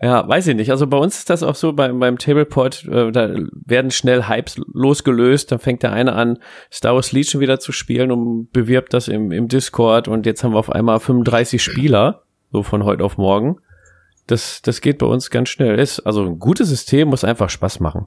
Ja, 0.00 0.28
weiß 0.28 0.46
ich 0.46 0.54
nicht. 0.54 0.70
Also 0.70 0.86
bei 0.86 0.96
uns 0.96 1.18
ist 1.18 1.28
das 1.28 1.42
auch 1.42 1.56
so 1.56 1.72
beim, 1.72 1.98
beim 1.98 2.18
Tableport, 2.18 2.84
äh, 2.86 3.10
da 3.10 3.34
werden 3.66 3.90
schnell 3.90 4.28
Hypes 4.28 4.60
losgelöst. 4.72 5.50
Dann 5.50 5.58
fängt 5.58 5.82
der 5.82 5.92
eine 5.92 6.12
an, 6.12 6.38
Star 6.72 6.94
Wars 6.94 7.10
Legion 7.10 7.40
wieder 7.40 7.58
zu 7.58 7.72
spielen 7.72 8.12
und 8.12 8.52
bewirbt 8.52 8.94
das 8.94 9.08
im, 9.08 9.32
im 9.32 9.48
Discord. 9.48 10.06
Und 10.06 10.24
jetzt 10.24 10.44
haben 10.44 10.52
wir 10.52 10.58
auf 10.60 10.70
einmal 10.70 11.00
35 11.00 11.60
Spieler, 11.60 12.22
so 12.52 12.62
von 12.62 12.84
heute 12.84 13.02
auf 13.02 13.18
morgen. 13.18 13.56
Das, 14.28 14.62
das 14.62 14.80
geht 14.80 14.98
bei 14.98 15.06
uns 15.06 15.30
ganz 15.30 15.48
schnell. 15.48 15.76
Ist, 15.80 15.98
also 16.00 16.24
ein 16.24 16.38
gutes 16.38 16.68
System 16.68 17.08
muss 17.08 17.24
einfach 17.24 17.50
Spaß 17.50 17.80
machen. 17.80 18.06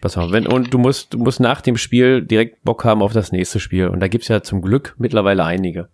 Spaß 0.00 0.16
haben. 0.16 0.32
Wenn, 0.32 0.46
und 0.46 0.72
du 0.72 0.78
musst, 0.78 1.12
du 1.12 1.18
musst 1.18 1.40
nach 1.40 1.60
dem 1.60 1.76
Spiel 1.76 2.22
direkt 2.22 2.64
Bock 2.64 2.84
haben 2.84 3.02
auf 3.02 3.12
das 3.12 3.32
nächste 3.32 3.60
Spiel. 3.60 3.88
Und 3.88 4.00
da 4.00 4.08
gibt's 4.08 4.28
ja 4.28 4.42
zum 4.42 4.62
Glück 4.62 4.94
mittlerweile 4.98 5.44
einige. 5.44 5.88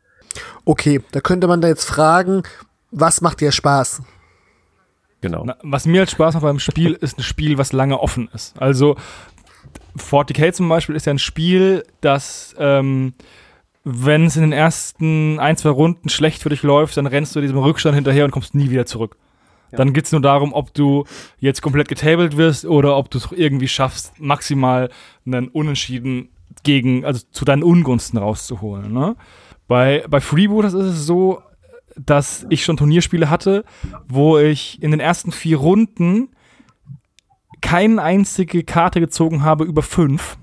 Okay, 0.64 1.02
da 1.12 1.20
könnte 1.20 1.48
man 1.48 1.60
da 1.60 1.68
jetzt 1.68 1.84
fragen, 1.84 2.42
was 2.90 3.20
macht 3.20 3.40
dir 3.40 3.52
Spaß? 3.52 4.02
Genau. 5.22 5.44
Na, 5.44 5.56
was 5.62 5.86
mir 5.86 6.00
halt 6.00 6.10
Spaß 6.10 6.34
macht 6.34 6.44
beim 6.44 6.58
Spiel, 6.60 6.92
ist 6.92 7.18
ein 7.18 7.22
Spiel, 7.22 7.58
was 7.58 7.72
lange 7.72 7.98
offen 7.98 8.28
ist. 8.32 8.60
Also 8.60 8.96
40k 9.98 10.52
zum 10.52 10.68
Beispiel 10.68 10.94
ist 10.94 11.06
ja 11.06 11.14
ein 11.14 11.18
Spiel, 11.18 11.84
das, 12.00 12.54
ähm, 12.58 13.14
wenn 13.82 14.26
es 14.26 14.36
in 14.36 14.42
den 14.42 14.52
ersten 14.52 15.40
ein, 15.40 15.56
zwei 15.56 15.70
Runden 15.70 16.10
schlecht 16.10 16.42
für 16.42 16.50
dich 16.50 16.62
läuft, 16.62 16.96
dann 16.96 17.06
rennst 17.06 17.34
du 17.34 17.40
diesem 17.40 17.58
Rückstand 17.58 17.94
hinterher 17.94 18.24
und 18.24 18.30
kommst 18.30 18.54
nie 18.54 18.70
wieder 18.70 18.86
zurück. 18.86 19.16
Ja. 19.72 19.78
Dann 19.78 19.92
geht 19.92 20.06
es 20.06 20.12
nur 20.12 20.20
darum, 20.20 20.52
ob 20.52 20.72
du 20.74 21.04
jetzt 21.38 21.62
komplett 21.62 21.88
getabled 21.88 22.36
wirst 22.36 22.64
oder 22.64 22.96
ob 22.96 23.10
du 23.10 23.18
es 23.18 23.28
irgendwie 23.32 23.68
schaffst, 23.68 24.20
maximal 24.20 24.90
einen 25.24 25.48
Unentschieden 25.48 26.30
gegen, 26.62 27.04
also 27.04 27.24
zu 27.30 27.44
deinen 27.44 27.62
Ungunsten 27.62 28.18
rauszuholen. 28.18 28.92
Ne? 28.92 29.16
Bei, 29.68 30.04
bei 30.08 30.20
Freebooters 30.20 30.74
ist 30.74 30.86
es 30.86 31.06
so, 31.06 31.42
dass 31.96 32.46
ich 32.50 32.64
schon 32.64 32.76
Turnierspiele 32.76 33.30
hatte, 33.30 33.64
wo 34.08 34.38
ich 34.38 34.82
in 34.82 34.90
den 34.90 35.00
ersten 35.00 35.32
vier 35.32 35.56
Runden 35.56 36.28
keine 37.60 38.02
einzige 38.02 38.62
Karte 38.64 39.00
gezogen 39.00 39.42
habe 39.42 39.64
über 39.64 39.82
fünf 39.82 40.36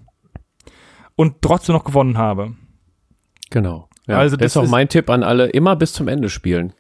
und 1.16 1.42
trotzdem 1.42 1.76
noch 1.76 1.84
gewonnen 1.84 2.18
habe. 2.18 2.56
Genau. 3.50 3.88
Ja, 4.08 4.18
also 4.18 4.36
das, 4.36 4.54
das 4.54 4.64
ist 4.64 4.68
auch 4.68 4.72
mein 4.72 4.90
Tipp 4.90 5.10
an 5.10 5.24
alle, 5.24 5.48
immer 5.48 5.76
bis 5.76 5.94
zum 5.94 6.08
Ende 6.08 6.30
spielen. 6.30 6.74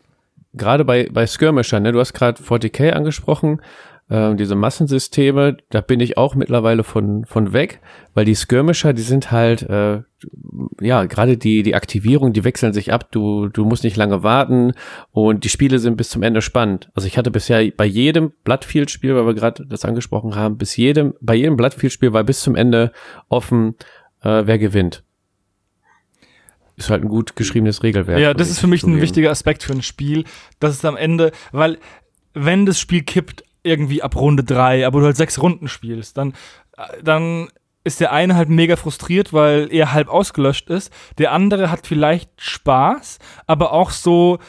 Gerade 0.53 0.85
bei, 0.85 1.09
bei 1.11 1.25
Skirmishern, 1.25 1.83
ne? 1.83 1.91
du 1.91 1.99
hast 1.99 2.13
gerade 2.13 2.41
40k 2.41 2.91
angesprochen, 2.91 3.59
äh, 4.09 4.35
diese 4.35 4.55
Massensysteme, 4.55 5.57
da 5.69 5.81
bin 5.81 5.99
ich 5.99 6.17
auch 6.17 6.35
mittlerweile 6.35 6.83
von, 6.83 7.25
von 7.25 7.53
weg, 7.53 7.81
weil 8.13 8.25
die 8.25 8.35
Skirmisher, 8.35 8.93
die 8.93 9.01
sind 9.01 9.31
halt, 9.31 9.63
äh, 9.63 10.01
ja, 10.81 11.05
gerade 11.05 11.37
die, 11.37 11.63
die 11.63 11.75
Aktivierung, 11.75 12.33
die 12.33 12.43
wechseln 12.43 12.73
sich 12.73 12.93
ab, 12.93 13.11
du, 13.11 13.47
du 13.47 13.65
musst 13.65 13.83
nicht 13.83 13.97
lange 13.97 14.21
warten 14.21 14.73
und 15.11 15.43
die 15.43 15.49
Spiele 15.49 15.79
sind 15.79 15.97
bis 15.97 16.09
zum 16.09 16.21
Ende 16.21 16.41
spannend. 16.41 16.91
Also 16.93 17.07
ich 17.07 17.17
hatte 17.17 17.31
bisher 17.31 17.71
bei 17.75 17.85
jedem 17.85 18.31
Bloodfield-Spiel, 18.43 19.15
weil 19.15 19.25
wir 19.25 19.33
gerade 19.33 19.65
das 19.65 19.85
angesprochen 19.85 20.35
haben, 20.35 20.57
bis 20.57 20.75
jedem, 20.77 21.13
bei 21.21 21.35
jedem 21.35 21.57
Bloodfield-Spiel 21.57 22.13
war 22.13 22.23
bis 22.23 22.41
zum 22.41 22.55
Ende 22.55 22.91
offen, 23.29 23.75
äh, 24.21 24.43
wer 24.45 24.59
gewinnt 24.59 25.03
ist 26.75 26.89
halt 26.89 27.03
ein 27.03 27.09
gut 27.09 27.35
geschriebenes 27.35 27.83
Regelwerk. 27.83 28.19
Ja, 28.19 28.33
das 28.33 28.49
ist 28.49 28.59
für 28.59 28.67
mich 28.67 28.83
ein 28.83 29.01
wichtiger 29.01 29.31
Aspekt 29.31 29.63
für 29.63 29.73
ein 29.73 29.81
Spiel, 29.81 30.23
dass 30.59 30.75
es 30.75 30.85
am 30.85 30.97
Ende, 30.97 31.31
weil 31.51 31.77
wenn 32.33 32.65
das 32.65 32.79
Spiel 32.79 33.03
kippt, 33.03 33.43
irgendwie 33.63 34.03
ab 34.03 34.15
Runde 34.15 34.43
drei, 34.43 34.85
aber 34.85 34.99
du 34.99 35.05
halt 35.05 35.17
sechs 35.17 35.41
Runden 35.41 35.67
spielst, 35.67 36.17
dann, 36.17 36.33
dann 37.01 37.47
ist 37.83 37.99
der 37.99 38.11
eine 38.11 38.35
halt 38.35 38.49
mega 38.49 38.75
frustriert, 38.75 39.33
weil 39.33 39.67
er 39.71 39.93
halb 39.93 40.09
ausgelöscht 40.09 40.69
ist. 40.69 40.91
Der 41.17 41.31
andere 41.31 41.71
hat 41.71 41.87
vielleicht 41.87 42.29
Spaß, 42.37 43.19
aber 43.47 43.71
auch 43.73 43.91
so 43.91 44.39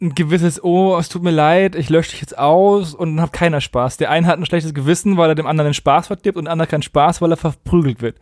ein 0.00 0.14
gewisses, 0.14 0.62
oh, 0.62 0.96
es 0.98 1.08
tut 1.08 1.22
mir 1.22 1.30
leid, 1.30 1.74
ich 1.74 1.88
lösche 1.88 2.10
dich 2.10 2.20
jetzt 2.20 2.38
aus 2.38 2.94
und 2.94 3.16
dann 3.16 3.22
hat 3.22 3.32
keiner 3.32 3.60
Spaß. 3.60 3.96
Der 3.96 4.10
eine 4.10 4.26
hat 4.26 4.38
ein 4.38 4.46
schlechtes 4.46 4.74
Gewissen, 4.74 5.16
weil 5.16 5.30
er 5.30 5.34
dem 5.34 5.46
anderen 5.46 5.70
den 5.70 5.74
Spaß 5.74 6.08
verdirbt 6.08 6.36
und 6.36 6.44
der 6.44 6.52
andere 6.52 6.68
keinen 6.68 6.82
Spaß, 6.82 7.22
weil 7.22 7.32
er 7.32 7.36
verprügelt 7.36 8.02
wird. 8.02 8.18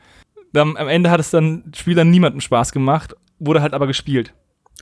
Dann, 0.55 0.77
am 0.77 0.88
Ende 0.88 1.11
hat 1.11 1.21
es 1.21 1.31
dann 1.31 1.64
Spielern 1.75 2.11
niemandem 2.11 2.40
Spaß 2.40 2.71
gemacht, 2.73 3.14
wurde 3.40 3.61
halt 3.61 3.75
aber 3.75 3.88
gespielt. 3.88 4.33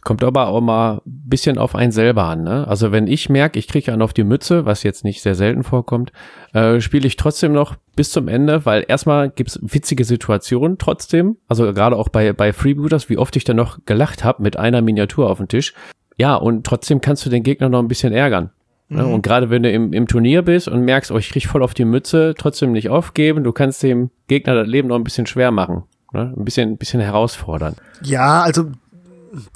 Kommt 0.03 0.23
aber 0.23 0.49
auch 0.49 0.61
mal 0.61 0.97
ein 0.97 1.01
bisschen 1.05 1.57
auf 1.59 1.75
einen 1.75 1.93
selber 1.93 2.25
an. 2.25 2.43
Ne? 2.43 2.67
Also 2.69 2.93
wenn 2.93 3.07
ich 3.07 3.31
merke, 3.31 3.59
ich 3.59 3.69
kriege 3.69 3.93
einen 3.93 4.03
auf 4.03 4.13
die 4.13 4.25
Mütze, 4.25 4.67
was 4.67 4.83
jetzt 4.83 5.03
nicht 5.03 5.23
sehr 5.23 5.35
selten 5.35 5.63
vorkommt, 5.63 6.13
äh, 6.53 6.81
spiele 6.81 7.07
ich 7.07 7.17
trotzdem 7.17 7.53
noch 7.53 7.77
bis 7.97 8.11
zum 8.11 8.29
Ende, 8.29 8.67
weil 8.67 8.85
erstmal 8.87 9.31
gibt's 9.31 9.59
witzige 9.63 10.05
Situationen 10.05 10.77
trotzdem. 10.77 11.37
Also 11.49 11.73
gerade 11.73 11.97
auch 11.97 12.09
bei, 12.09 12.33
bei 12.33 12.53
Freebooters, 12.53 13.09
wie 13.09 13.17
oft 13.17 13.35
ich 13.37 13.45
da 13.45 13.55
noch 13.55 13.79
gelacht 13.87 14.25
habe 14.25 14.43
mit 14.43 14.59
einer 14.59 14.83
Miniatur 14.83 15.31
auf 15.31 15.39
dem 15.39 15.49
Tisch. 15.49 15.73
Ja, 16.19 16.35
und 16.35 16.67
trotzdem 16.67 17.01
kannst 17.01 17.25
du 17.25 17.31
den 17.31 17.45
Gegner 17.45 17.71
noch 17.71 17.79
ein 17.79 17.89
bisschen 17.89 18.13
ärgern. 18.13 18.51
Ne? 18.93 19.07
Und 19.07 19.23
gerade 19.23 19.51
wenn 19.51 19.63
du 19.63 19.71
im, 19.71 19.93
im 19.93 20.07
Turnier 20.07 20.43
bist 20.43 20.69
und 20.69 20.85
merkst, 20.85 21.11
oh, 21.11 21.19
ich 21.19 21.31
krieg 21.31 21.47
voll 21.47 21.63
auf 21.63 21.75
die 21.75 21.85
Mütze, 21.85 22.35
trotzdem 22.37 22.73
nicht 22.73 22.91
aufgeben, 22.91 23.43
du 23.45 23.53
kannst 23.53 23.83
dem 23.83 24.11
Gegner 24.29 24.55
das 24.55 24.67
Leben 24.67 24.89
noch 24.89 24.97
ein 24.97 25.05
bisschen 25.05 25.27
schwer 25.27 25.51
machen. 25.51 25.85
Ne? 26.13 26.33
Ein 26.37 26.45
bisschen, 26.45 26.71
ein 26.71 26.77
bisschen 26.77 27.01
herausfordern. 27.01 27.77
Ja, 28.03 28.43
also 28.43 28.71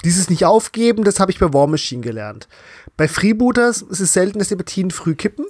dieses 0.03 0.29
nicht 0.29 0.45
aufgeben, 0.45 1.03
das 1.03 1.19
habe 1.19 1.31
ich 1.31 1.39
bei 1.39 1.53
War 1.53 1.67
Machine 1.67 2.01
gelernt. 2.01 2.47
Bei 2.95 3.07
Freebooters 3.07 3.83
ist 3.83 3.99
es 3.99 4.13
selten, 4.13 4.39
dass 4.39 4.47
die 4.47 4.55
Partien 4.55 4.89
früh 4.89 5.13
kippen, 5.13 5.45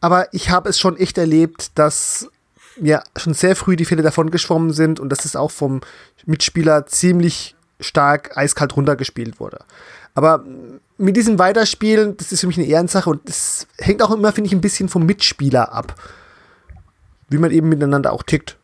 aber 0.00 0.32
ich 0.32 0.50
habe 0.50 0.68
es 0.68 0.78
schon 0.78 0.96
echt 0.96 1.18
erlebt, 1.18 1.76
dass 1.76 2.28
mir 2.78 3.02
schon 3.16 3.34
sehr 3.34 3.56
früh 3.56 3.76
die 3.76 3.84
Fälle 3.84 4.02
davon 4.02 4.30
geschwommen 4.30 4.72
sind 4.72 5.00
und 5.00 5.08
dass 5.10 5.24
es 5.24 5.36
auch 5.36 5.50
vom 5.50 5.80
Mitspieler 6.24 6.86
ziemlich 6.86 7.56
stark 7.80 8.36
eiskalt 8.36 8.76
runtergespielt 8.76 9.40
wurde. 9.40 9.58
Aber 10.14 10.44
mit 10.96 11.16
diesem 11.16 11.38
Weiterspielen, 11.38 12.16
das 12.16 12.32
ist 12.32 12.40
für 12.40 12.46
mich 12.46 12.58
eine 12.58 12.66
Ehrensache 12.66 13.10
und 13.10 13.28
das 13.28 13.66
hängt 13.78 14.02
auch 14.02 14.10
immer, 14.10 14.32
finde 14.32 14.48
ich, 14.48 14.54
ein 14.54 14.60
bisschen 14.60 14.88
vom 14.88 15.04
Mitspieler 15.06 15.72
ab. 15.72 15.94
Wie 17.28 17.38
man 17.38 17.50
eben 17.50 17.68
miteinander 17.68 18.12
auch 18.12 18.22
tickt. 18.22 18.56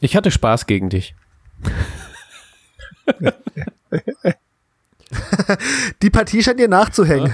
Ich 0.00 0.14
hatte 0.16 0.30
Spaß 0.30 0.66
gegen 0.66 0.90
dich. 0.90 1.14
Die 6.02 6.10
Partie 6.10 6.42
scheint 6.42 6.60
dir 6.60 6.68
nachzuhängen. 6.68 7.32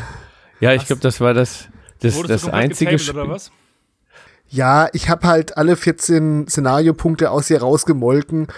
Ja, 0.60 0.72
ich 0.72 0.86
glaube, 0.86 1.02
das 1.02 1.20
war 1.20 1.34
das, 1.34 1.68
das, 2.00 2.14
Wurdest 2.14 2.46
das 2.46 2.52
einzige 2.52 2.98
Spiel. 2.98 3.36
Ja, 4.48 4.88
ich 4.92 5.08
habe 5.08 5.26
halt 5.26 5.56
alle 5.56 5.76
14 5.76 6.46
Szenariopunkte 6.46 7.30
aus 7.30 7.48
ihr 7.50 7.60
rausgemolken 7.60 8.48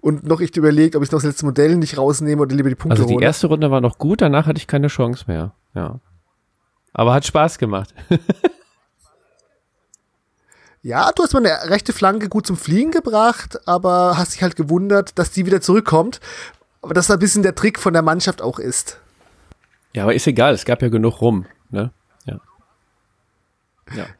und 0.00 0.24
noch 0.24 0.40
echt 0.40 0.56
überlegt, 0.56 0.96
ob 0.96 1.02
ich 1.02 1.10
noch 1.10 1.18
das 1.18 1.24
letzte 1.26 1.44
Modell 1.46 1.76
nicht 1.76 1.98
rausnehme 1.98 2.42
oder 2.42 2.54
lieber 2.54 2.68
die 2.68 2.74
Punkte 2.74 2.96
Also 2.96 3.08
die 3.08 3.14
hole. 3.14 3.24
erste 3.24 3.48
Runde 3.48 3.70
war 3.70 3.80
noch 3.80 3.98
gut, 3.98 4.20
danach 4.20 4.46
hatte 4.46 4.58
ich 4.58 4.66
keine 4.66 4.88
Chance 4.88 5.24
mehr. 5.26 5.52
Ja. 5.74 6.00
Aber 6.92 7.14
hat 7.14 7.26
Spaß 7.26 7.58
gemacht. 7.58 7.94
Ja, 10.80 11.10
du 11.12 11.24
hast 11.24 11.34
meine 11.34 11.50
rechte 11.64 11.92
Flanke 11.92 12.28
gut 12.28 12.46
zum 12.46 12.56
Fliegen 12.56 12.92
gebracht, 12.92 13.58
aber 13.66 14.16
hast 14.16 14.34
dich 14.34 14.42
halt 14.42 14.54
gewundert, 14.54 15.18
dass 15.18 15.32
die 15.32 15.44
wieder 15.44 15.60
zurückkommt. 15.60 16.20
Aber 16.82 16.94
dass 16.94 17.08
da 17.08 17.14
ein 17.14 17.18
bisschen 17.18 17.42
der 17.42 17.56
Trick 17.56 17.80
von 17.80 17.92
der 17.92 18.02
Mannschaft 18.02 18.40
auch 18.40 18.60
ist. 18.60 18.98
Ja, 19.92 20.04
aber 20.04 20.14
ist 20.14 20.28
egal, 20.28 20.54
es 20.54 20.64
gab 20.64 20.80
ja 20.80 20.88
genug 20.88 21.20
rum. 21.20 21.46
Ne? 21.70 21.90
Ja. 22.24 22.40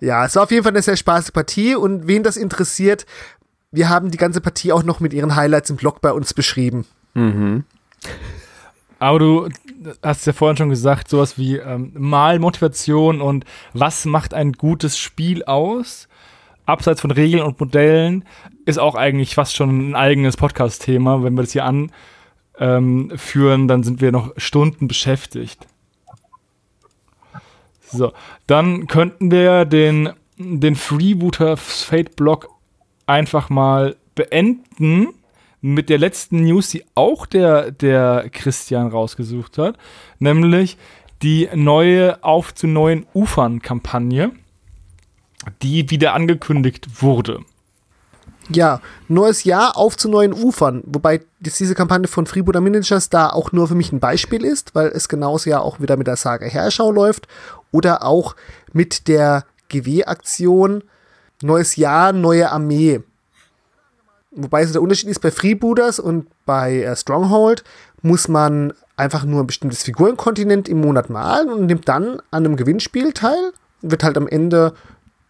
Ja, 0.01 0.25
es 0.25 0.35
war 0.35 0.45
auf 0.45 0.51
jeden 0.51 0.63
Fall 0.63 0.73
eine 0.73 0.83
sehr 0.83 0.97
spaßige 0.97 1.33
Partie 1.33 1.75
und 1.77 2.07
wen 2.07 2.23
das 2.23 2.37
interessiert, 2.37 3.05
wir 3.71 3.89
haben 3.89 4.11
die 4.11 4.19
ganze 4.19 4.41
Partie 4.41 4.73
auch 4.73 4.83
noch 4.83 5.01
mit 5.01 5.13
ihren 5.13 5.37
Highlights 5.37 5.71
im 5.71 5.77
Blog 5.77 6.01
bei 6.01 6.13
uns 6.13 6.35
beschrieben. 6.35 6.87
Mhm. 7.15 7.65
Aber 8.99 9.19
du 9.19 9.49
hast 10.03 10.27
ja 10.27 10.33
vorhin 10.33 10.57
schon 10.57 10.71
gesagt, 10.71 11.09
sowas 11.09 11.39
wie 11.39 11.57
ähm, 11.57 11.93
Malmotivation 11.95 13.21
und 13.21 13.45
was 13.73 14.05
macht 14.05 14.35
ein 14.35 14.53
gutes 14.53 14.99
Spiel 14.99 15.45
aus? 15.45 16.09
Abseits 16.67 17.01
von 17.01 17.11
Regeln 17.11 17.43
und 17.43 17.61
Modellen 17.61 18.25
ist 18.67 18.79
auch 18.79 18.95
eigentlich 18.95 19.35
fast 19.35 19.57
schon 19.57 19.91
ein 19.91 19.95
eigenes 19.95 20.37
Podcast-Thema. 20.37 21.23
Wenn 21.23 21.35
wir 21.35 21.43
das 21.43 21.53
hier 21.53 21.65
anführen, 21.65 23.69
dann 23.69 23.83
sind 23.85 24.01
wir 24.01 24.13
noch 24.13 24.33
Stunden 24.37 24.89
beschäftigt. 24.89 25.67
So, 27.91 28.13
dann 28.47 28.87
könnten 28.87 29.31
wir 29.31 29.65
den, 29.65 30.11
den 30.37 30.75
Freebooter 30.75 31.57
Fate 31.57 32.17
Block 32.17 32.51
einfach 33.09 33.51
mal 33.51 33.97
beenden 34.15 35.09
mit 35.61 35.89
der 35.89 35.99
letzten 35.99 36.45
News, 36.45 36.69
die 36.69 36.85
auch 36.95 37.27
der, 37.27 37.73
der 37.73 38.29
Christian 38.31 38.89
rausgesucht 38.89 39.59
hat, 39.59 39.77
nämlich 40.19 40.79
die 41.23 41.49
neue 41.55 42.23
Auf 42.23 42.55
zu 42.55 42.69
neuen 42.69 43.07
Ufern-Kampagne, 43.13 44.31
die 45.63 45.91
wieder 45.91 46.15
angekündigt 46.15 47.03
wurde. 47.03 47.41
Ja, 48.51 48.81
neues 49.09 49.45
Jahr 49.45 49.77
auf 49.77 49.97
zu 49.97 50.09
neuen 50.09 50.33
Ufern, 50.33 50.83
wobei 50.87 51.21
jetzt 51.41 51.61
diese 51.61 51.75
Kampagne 51.75 52.09
von 52.09 52.25
Freebooter 52.25 52.63
Miniatures 52.63 53.11
da 53.11 53.29
auch 53.29 53.53
nur 53.53 53.69
für 53.69 53.75
mich 53.75 53.93
ein 53.93 54.01
Beispiel 54.01 54.43
ist, 54.43 54.75
weil 54.75 54.89
es 54.89 55.09
genauso 55.09 55.51
ja 55.51 55.61
auch 55.61 55.81
wieder 55.81 55.99
mit 55.99 56.07
der 56.07 56.17
Saga 56.17 56.47
Herschau 56.47 56.91
läuft 56.91 57.29
oder 57.73 58.05
auch 58.05 58.37
mit 58.73 59.07
der 59.07 59.45
GW-Aktion 59.69 60.83
Neues 61.43 61.77
Jahr, 61.77 62.13
neue 62.13 62.51
Armee. 62.51 63.01
Wobei 64.31 64.65
so 64.67 64.73
der 64.73 64.83
Unterschied 64.83 65.09
ist, 65.09 65.21
bei 65.21 65.31
Freebooters 65.31 65.99
und 65.99 66.27
bei 66.45 66.83
äh, 66.83 66.97
Stronghold 66.97 67.65
muss 68.03 68.29
man 68.29 68.73
einfach 68.97 69.25
nur 69.25 69.43
ein 69.43 69.47
bestimmtes 69.47 69.83
Figurenkontinent 69.83 70.69
im 70.69 70.81
Monat 70.81 71.11
malen 71.11 71.49
und 71.49 71.67
nimmt 71.67 71.89
dann 71.89 72.21
an 72.31 72.45
einem 72.45 72.57
Gewinnspiel 72.57 73.13
teil. 73.13 73.53
Wird 73.81 74.05
halt 74.05 74.17
am 74.17 74.29
Ende 74.29 74.75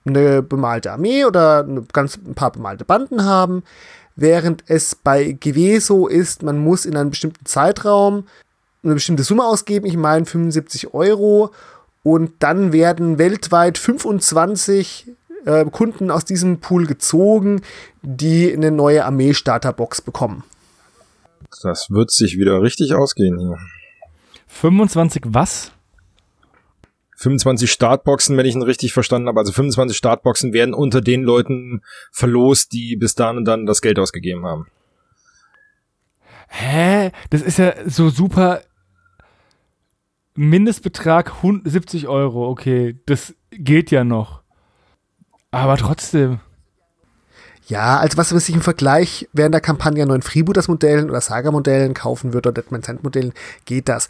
eine 0.07 0.43
bemalte 0.43 0.93
Armee 0.93 1.25
oder 1.25 1.65
eine 1.65 1.85
ganz, 1.93 2.17
ein 2.17 2.35
paar 2.35 2.53
bemalte 2.53 2.85
Banden 2.85 3.25
haben. 3.25 3.63
Während 4.17 4.65
es 4.67 4.95
bei 4.95 5.33
GW 5.33 5.79
so 5.79 6.09
ist, 6.09 6.43
man 6.43 6.59
muss 6.59 6.87
in 6.87 6.97
einem 6.97 7.11
bestimmten 7.11 7.47
Zeitraum 7.47 8.25
eine 8.83 8.95
bestimmte 8.95 9.23
Summe 9.23 9.45
ausgeben, 9.45 9.87
ich 9.87 9.97
meine 9.97 10.25
75 10.25 10.95
Euro. 10.95 11.51
Und 12.03 12.33
dann 12.41 12.73
werden 12.73 13.19
weltweit 13.19 13.77
25 13.77 15.13
äh, 15.49 15.65
Kunden 15.71 16.11
aus 16.11 16.25
diesem 16.25 16.61
Pool 16.61 16.87
gezogen, 16.87 17.63
die 18.03 18.53
eine 18.53 18.71
neue 18.71 19.05
Armee-Starterbox 19.05 20.03
bekommen. 20.03 20.45
Das 21.63 21.91
wird 21.91 22.11
sich 22.11 22.39
wieder 22.39 22.61
richtig 22.63 22.95
ausgehen 22.95 23.39
hier. 23.39 23.57
25 24.49 25.23
was? 25.29 25.73
25 27.17 27.73
Startboxen, 27.73 28.37
wenn 28.37 28.47
ich 28.47 28.55
ihn 28.55 28.63
richtig 28.63 28.93
verstanden 28.93 29.29
habe. 29.29 29.41
Also 29.41 29.53
25 29.53 29.97
Startboxen 29.97 30.53
werden 30.53 30.75
unter 30.75 31.01
den 31.01 31.23
Leuten 31.23 31.83
verlost, 32.13 32.73
die 32.73 32.97
bis 32.97 33.15
dahin 33.15 33.39
und 33.39 33.45
dann 33.45 33.67
das 33.67 33.83
Geld 33.83 33.99
ausgegeben 33.99 34.45
haben. 34.45 34.69
Hä? 36.49 37.11
Das 37.31 37.43
ist 37.43 37.59
ja 37.59 37.75
so 37.87 38.11
super. 38.11 38.63
Mindestbetrag 40.35 41.33
70 41.65 42.07
Euro, 42.07 42.49
okay, 42.49 43.01
das 43.07 43.35
geht 43.51 43.91
ja 43.91 44.05
noch. 44.05 44.38
Aber 45.51 45.77
trotzdem. 45.77 46.41
Ja, 47.67 47.99
also 47.99 48.17
was 48.17 48.31
man 48.31 48.41
sich 48.41 48.55
im 48.55 48.63
Vergleich 48.63 49.29
während 49.33 49.55
der 49.55 49.61
Kampagne 49.61 50.03
an 50.03 50.09
neuen 50.09 50.23
Freebooters-Modellen 50.23 51.11
oder 51.11 51.21
Saga-Modellen 51.21 51.93
kaufen 51.95 52.33
würde 52.33 52.49
oder 52.49 52.63
Deadman 52.63 52.83
Sand-Modellen, 52.83 53.33
geht 53.67 53.89
das. 53.89 54.09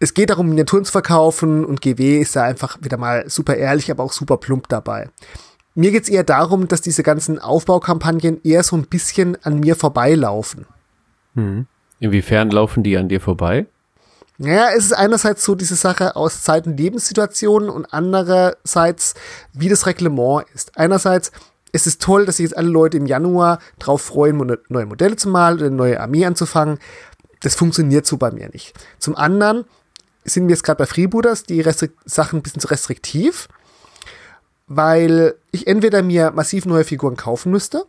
Es 0.00 0.14
geht 0.14 0.30
darum, 0.30 0.48
Miniaturen 0.48 0.84
zu 0.84 0.92
verkaufen 0.92 1.64
und 1.64 1.80
GW 1.80 2.20
ist 2.20 2.36
da 2.36 2.42
einfach 2.42 2.78
wieder 2.80 2.96
mal 2.96 3.28
super 3.28 3.56
ehrlich, 3.56 3.90
aber 3.90 4.04
auch 4.04 4.12
super 4.12 4.36
plump 4.36 4.68
dabei. 4.68 5.10
Mir 5.74 5.92
geht's 5.92 6.08
eher 6.08 6.24
darum, 6.24 6.66
dass 6.66 6.80
diese 6.80 7.04
ganzen 7.04 7.38
Aufbaukampagnen 7.38 8.40
eher 8.42 8.64
so 8.64 8.76
ein 8.76 8.86
bisschen 8.86 9.36
an 9.44 9.60
mir 9.60 9.76
vorbeilaufen. 9.76 10.66
Inwiefern 12.00 12.50
laufen 12.50 12.82
die 12.82 12.96
an 12.96 13.08
dir 13.08 13.20
vorbei? 13.20 13.66
Naja, 14.40 14.68
es 14.76 14.84
ist 14.84 14.92
einerseits 14.92 15.44
so 15.44 15.56
diese 15.56 15.74
Sache 15.74 16.14
aus 16.14 16.42
Zeit- 16.42 16.68
und 16.68 16.78
Lebenssituationen 16.78 17.68
und 17.68 17.92
andererseits, 17.92 19.14
wie 19.52 19.68
das 19.68 19.86
Reglement 19.86 20.46
ist. 20.54 20.78
Einerseits, 20.78 21.32
es 21.72 21.88
ist 21.88 22.00
toll, 22.00 22.24
dass 22.24 22.36
sich 22.36 22.44
jetzt 22.44 22.56
alle 22.56 22.68
Leute 22.68 22.96
im 22.96 23.06
Januar 23.06 23.58
drauf 23.80 24.00
freuen, 24.00 24.36
neue 24.68 24.86
Modelle 24.86 25.16
zu 25.16 25.28
malen 25.28 25.58
oder 25.58 25.66
eine 25.66 25.76
neue 25.76 26.00
Armee 26.00 26.24
anzufangen. 26.24 26.78
Das 27.40 27.56
funktioniert 27.56 28.06
so 28.06 28.16
bei 28.16 28.30
mir 28.30 28.48
nicht. 28.50 28.74
Zum 29.00 29.16
anderen 29.16 29.64
sind 30.24 30.46
wir 30.46 30.54
jetzt 30.54 30.62
gerade 30.62 30.78
bei 30.78 30.86
Freebooters 30.86 31.42
die 31.42 31.60
Restrik 31.60 31.92
Sachen 32.04 32.38
ein 32.38 32.42
bisschen 32.42 32.60
zu 32.60 32.68
restriktiv, 32.68 33.48
weil 34.68 35.34
ich 35.50 35.66
entweder 35.66 36.02
mir 36.02 36.30
massiv 36.30 36.64
neue 36.64 36.84
Figuren 36.84 37.16
kaufen 37.16 37.50
müsste 37.50 37.86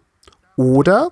oder 0.55 1.11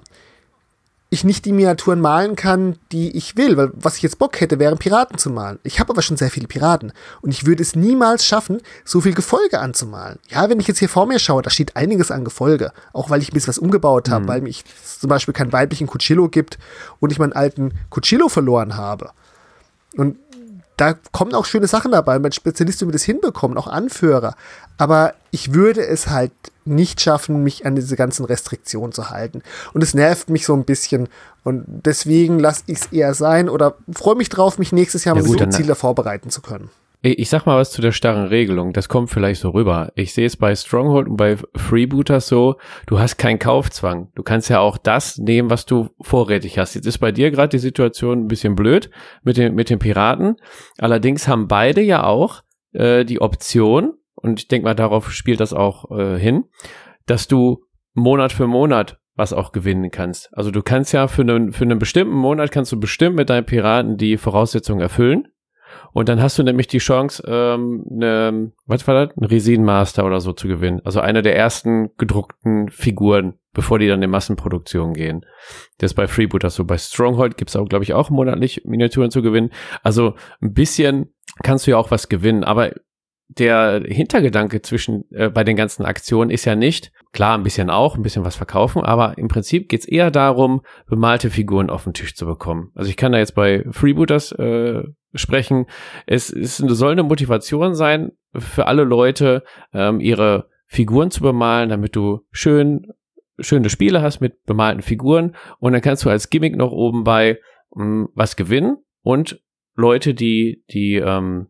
ich 1.10 1.24
nicht 1.24 1.46
die 1.46 1.54
Miniaturen 1.54 2.02
malen 2.02 2.36
kann, 2.36 2.78
die 2.92 3.16
ich 3.16 3.38
will, 3.38 3.56
weil 3.56 3.72
was 3.74 3.96
ich 3.96 4.04
jetzt 4.04 4.20
Bock 4.20 4.42
hätte, 4.42 4.60
wären 4.60 4.78
Piraten 4.78 5.18
zu 5.18 5.30
malen. 5.30 5.58
Ich 5.64 5.80
habe 5.80 5.92
aber 5.92 6.02
schon 6.02 6.18
sehr 6.18 6.30
viele 6.30 6.48
Piraten 6.48 6.92
und 7.22 7.32
ich 7.32 7.46
würde 7.46 7.64
es 7.64 7.76
niemals 7.76 8.26
schaffen, 8.26 8.62
so 8.84 9.00
viel 9.00 9.14
Gefolge 9.14 9.60
anzumalen. 9.60 10.20
Ja, 10.28 10.50
wenn 10.50 10.60
ich 10.60 10.68
jetzt 10.68 10.80
hier 10.80 10.90
vor 10.90 11.06
mir 11.06 11.20
schaue, 11.20 11.42
da 11.42 11.50
steht 11.50 11.78
einiges 11.78 12.12
an 12.12 12.26
Gefolge, 12.26 12.74
auch 12.92 13.10
weil 13.10 13.22
ich 13.22 13.32
ein 13.32 13.34
bisschen 13.34 13.50
was 13.50 13.58
umgebaut 13.58 14.10
habe, 14.10 14.26
mhm. 14.26 14.28
weil 14.28 14.42
mich 14.42 14.66
zum 15.00 15.10
Beispiel 15.10 15.34
keinen 15.34 15.54
weiblichen 15.54 15.88
Cuchillo 15.88 16.28
gibt 16.28 16.60
und 17.00 17.12
ich 17.14 17.20
meinen 17.20 17.34
alten 17.34 17.74
Cuchillo 17.90 18.28
verloren 18.28 18.76
habe. 18.76 19.12
Und 19.96 20.18
da 20.76 20.94
kommen 21.12 21.34
auch 21.34 21.46
schöne 21.46 21.68
Sachen 21.68 21.94
dabei, 21.94 22.22
wenn 22.22 22.32
Spezialisten 22.34 22.92
das 22.92 23.04
hinbekommen, 23.04 23.58
auch 23.58 23.68
Anführer. 23.68 24.36
Aber 24.78 25.14
ich 25.32 25.54
würde 25.54 25.86
es 25.86 26.08
halt 26.08 26.32
nicht 26.68 27.02
schaffen, 27.02 27.44
mich 27.44 27.66
an 27.66 27.76
diese 27.76 27.96
ganzen 27.96 28.26
Restriktionen 28.26 28.92
zu 28.92 29.10
halten. 29.10 29.42
Und 29.74 29.84
es 29.84 29.94
nervt 29.94 30.30
mich 30.30 30.46
so 30.46 30.54
ein 30.54 30.66
bisschen. 30.66 31.10
Und 31.44 31.66
deswegen 31.68 32.40
lasse 32.40 32.64
ich 32.68 32.80
es 32.80 32.86
eher 32.88 33.14
sein 33.14 33.50
oder 33.50 33.76
freue 33.92 34.16
mich 34.16 34.30
drauf, 34.30 34.60
mich 34.60 34.72
nächstes 34.72 35.06
Jahr 35.06 35.16
ja, 35.16 35.22
mal 35.22 35.28
so 35.28 35.46
Ziele 35.48 35.76
vorbereiten 35.76 36.30
zu 36.30 36.42
können. 36.42 36.70
Ich 37.04 37.30
sag 37.30 37.46
mal 37.46 37.58
was 37.58 37.72
zu 37.72 37.82
der 37.82 37.92
starren 37.92 38.26
Regelung. 38.26 38.74
Das 38.74 38.90
kommt 38.90 39.12
vielleicht 39.12 39.40
so 39.40 39.52
rüber. 39.52 39.92
Ich 39.94 40.14
sehe 40.14 40.26
es 40.26 40.36
bei 40.36 40.56
Stronghold 40.56 41.08
und 41.08 41.16
bei 41.16 41.38
Freebooters 41.56 42.28
so, 42.28 42.56
du 42.88 43.00
hast 43.00 43.18
keinen 43.18 43.38
Kaufzwang. 43.38 44.10
Du 44.16 44.24
kannst 44.24 44.50
ja 44.50 44.60
auch 44.60 44.78
das 44.78 45.18
nehmen, 45.20 45.52
was 45.52 45.68
du 45.68 45.90
vorrätig 46.02 46.58
hast. 46.58 46.74
Jetzt 46.74 46.88
ist 46.88 46.98
bei 46.98 47.12
dir 47.12 47.30
gerade 47.30 47.50
die 47.50 47.60
Situation 47.60 48.24
ein 48.24 48.28
bisschen 48.28 48.56
blöd 48.56 48.90
mit 49.24 49.38
den, 49.38 49.54
mit 49.54 49.70
den 49.70 49.78
Piraten. 49.78 50.38
Allerdings 50.80 51.28
haben 51.28 51.48
beide 51.48 51.82
ja 51.82 52.04
auch 52.04 52.42
äh, 52.74 53.06
die 53.06 53.22
Option, 53.22 53.94
und 54.18 54.40
ich 54.40 54.48
denke 54.48 54.66
mal, 54.66 54.76
darauf 54.76 55.12
spielt 55.12 55.40
das 55.40 55.54
auch 55.54 55.92
äh, 55.92 56.20
hin, 56.20 56.46
dass 57.06 57.28
du 57.28 57.64
Monat 57.94 58.34
für 58.34 58.48
Monat 58.48 59.00
was 59.16 59.34
auch 59.34 59.52
gewinnen 59.52 59.90
kannst. 59.90 60.30
Also 60.38 60.52
du 60.52 60.62
kannst 60.62 60.94
ja 60.94 61.08
für 61.08 61.24
einen, 61.24 61.52
für 61.52 61.64
einen 61.64 61.80
bestimmten 61.80 62.16
Monat 62.16 62.52
kannst 62.52 62.72
du 62.72 62.80
bestimmt 62.80 63.16
mit 63.16 63.30
deinen 63.30 63.46
Piraten 63.46 63.98
die 63.98 64.18
Voraussetzungen 64.18 64.80
erfüllen. 64.80 65.28
Und 65.92 66.10
dann 66.10 66.22
hast 66.22 66.38
du 66.38 66.44
nämlich 66.44 66.68
die 66.68 66.78
Chance, 66.78 67.24
ähm, 67.28 67.84
ne, 67.90 68.52
was 68.68 68.88
war 68.88 69.08
das? 69.08 69.18
Ein 69.18 69.26
Resin 69.26 69.64
Master 69.64 70.06
oder 70.06 70.22
so 70.22 70.34
zu 70.34 70.48
gewinnen. 70.48 70.82
Also 70.86 71.00
eine 71.00 71.22
der 71.22 71.36
ersten 71.36 71.90
gedruckten 71.98 72.70
Figuren, 72.70 73.34
bevor 73.54 73.80
die 73.80 73.88
dann 73.88 74.04
in 74.04 74.10
Massenproduktion 74.10 74.94
gehen. 74.94 75.26
Das 75.80 75.92
ist 75.92 75.96
bei 75.96 76.08
Freebooters 76.08 76.56
so. 76.56 76.66
Bei 76.66 76.78
Stronghold 76.78 77.38
gibt's 77.38 77.56
auch, 77.56 77.68
glaube 77.68 77.84
ich, 77.84 77.94
auch 77.94 78.10
monatlich 78.10 78.64
Miniaturen 78.66 79.12
zu 79.12 79.22
gewinnen. 79.22 79.50
Also 79.84 80.14
ein 80.42 80.54
bisschen 80.54 81.14
kannst 81.44 81.66
du 81.66 81.72
ja 81.72 81.78
auch 81.78 81.92
was 81.92 82.10
gewinnen. 82.10 82.44
Aber 82.44 82.72
der 83.30 83.84
Hintergedanke 83.86 84.62
zwischen 84.62 85.04
äh, 85.12 85.30
bei 85.30 85.44
den 85.44 85.56
ganzen 85.56 85.86
Aktionen 85.86 86.30
ist 86.30 86.46
ja 86.46 86.56
nicht, 86.56 86.92
klar, 87.12 87.38
ein 87.38 87.44
bisschen 87.44 87.70
auch, 87.70 87.96
ein 87.96 88.04
bisschen 88.04 88.24
was 88.24 88.36
verkaufen, 88.36 88.84
aber 88.84 89.18
im 89.18 89.28
Prinzip 89.28 89.70
geht's 89.70 89.86
eher 89.86 90.12
darum, 90.12 90.62
bemalte 90.88 91.30
Figuren 91.30 91.70
auf 91.70 91.84
den 91.84 91.94
Tisch 91.94 92.16
zu 92.16 92.26
bekommen. 92.26 92.72
Also 92.74 92.90
ich 92.90 92.98
kann 92.98 93.12
da 93.12 93.18
jetzt 93.18 93.36
bei 93.36 93.66
Freebooters 93.72 94.32
äh, 94.34 94.84
sprechen. 95.14 95.66
Es, 96.06 96.32
es 96.32 96.58
soll 96.58 96.94
eine 96.94 97.04
Motivation 97.04 97.76
sein 97.76 98.12
für 98.36 98.68
alle 98.68 98.84
Leute, 98.84 99.44
ähm, 99.74 100.00
ihre 100.00 100.50
Figuren 100.68 101.12
zu 101.12 101.22
bemalen, 101.22 101.70
damit 101.70 101.96
du 101.96 102.22
schön 102.32 102.88
schöne 103.40 103.70
Spiele 103.70 104.02
hast 104.02 104.20
mit 104.20 104.44
bemalten 104.46 104.82
Figuren 104.82 105.36
und 105.60 105.74
dann 105.74 105.82
kannst 105.82 106.04
du 106.06 106.10
als 106.10 106.30
Gimmick 106.30 106.56
noch 106.56 106.72
oben 106.72 107.04
bei 107.04 107.40
mh, 107.76 107.84
hm, 107.84 108.10
was 108.16 108.36
gewinnen 108.36 108.78
und 109.04 109.42
Leute, 109.76 110.16
die 110.16 110.64
die 110.72 110.96
ähm, 110.96 111.48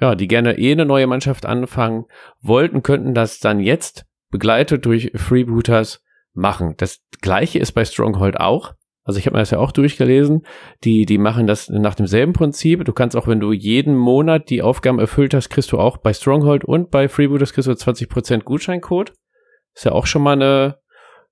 ja, 0.00 0.14
die 0.14 0.28
gerne 0.28 0.58
eh 0.58 0.72
eine 0.72 0.86
neue 0.86 1.06
Mannschaft 1.06 1.46
anfangen 1.46 2.06
wollten, 2.40 2.82
könnten 2.82 3.14
das 3.14 3.38
dann 3.38 3.60
jetzt 3.60 4.06
begleitet 4.30 4.86
durch 4.86 5.12
Freebooters 5.14 6.02
machen. 6.32 6.74
Das 6.78 7.00
gleiche 7.20 7.58
ist 7.58 7.72
bei 7.72 7.84
Stronghold 7.84 8.38
auch. 8.40 8.74
Also 9.04 9.18
ich 9.18 9.26
habe 9.26 9.34
mir 9.34 9.40
das 9.40 9.50
ja 9.50 9.58
auch 9.58 9.72
durchgelesen. 9.72 10.46
Die, 10.84 11.04
die 11.04 11.18
machen 11.18 11.46
das 11.46 11.68
nach 11.68 11.94
demselben 11.94 12.32
Prinzip. 12.32 12.84
Du 12.84 12.92
kannst 12.92 13.16
auch, 13.16 13.26
wenn 13.26 13.40
du 13.40 13.52
jeden 13.52 13.96
Monat 13.96 14.50
die 14.50 14.62
Aufgaben 14.62 14.98
erfüllt 14.98 15.34
hast, 15.34 15.50
kriegst 15.50 15.72
du 15.72 15.78
auch 15.78 15.96
bei 15.96 16.12
Stronghold 16.12 16.64
und 16.64 16.90
bei 16.90 17.08
Freebooters 17.08 17.52
kriegst 17.52 17.68
du 17.68 17.72
20% 17.72 18.42
Gutscheincode. 18.42 19.12
Ist 19.74 19.84
ja 19.84 19.92
auch 19.92 20.06
schon 20.06 20.22
mal 20.22 20.32
eine, 20.32 20.78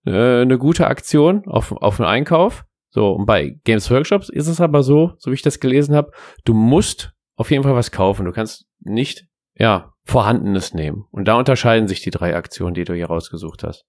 eine 0.05 0.59
gute 0.59 0.87
Aktion 0.87 1.47
auf, 1.47 1.73
auf 1.73 2.01
einen 2.01 2.09
Einkauf. 2.09 2.65
So, 2.91 3.13
und 3.13 3.27
bei 3.27 3.59
Games 3.65 3.91
Workshops 3.91 4.29
ist 4.29 4.49
es 4.49 4.61
aber 4.61 4.83
so, 4.83 5.13
so 5.19 5.31
wie 5.31 5.35
ich 5.35 5.43
das 5.43 5.61
gelesen 5.61 5.95
habe, 5.95 6.11
du 6.45 6.55
musst 6.55 7.13
auf 7.39 7.51
jeden 7.51 7.63
Fall 7.63 7.75
was 7.75 7.91
kaufen. 7.91 8.27
Du 8.27 8.33
kannst 8.33 8.67
nicht, 8.81 9.25
ja, 9.55 9.95
Vorhandenes 10.05 10.75
nehmen. 10.75 11.07
Und 11.11 11.27
da 11.27 11.37
unterscheiden 11.37 11.89
sich 11.89 12.03
die 12.03 12.11
drei 12.11 12.37
Aktionen, 12.37 12.75
die 12.75 12.85
du 12.85 12.95
hier 12.95 13.07
rausgesucht 13.07 13.63
hast. 13.63 13.85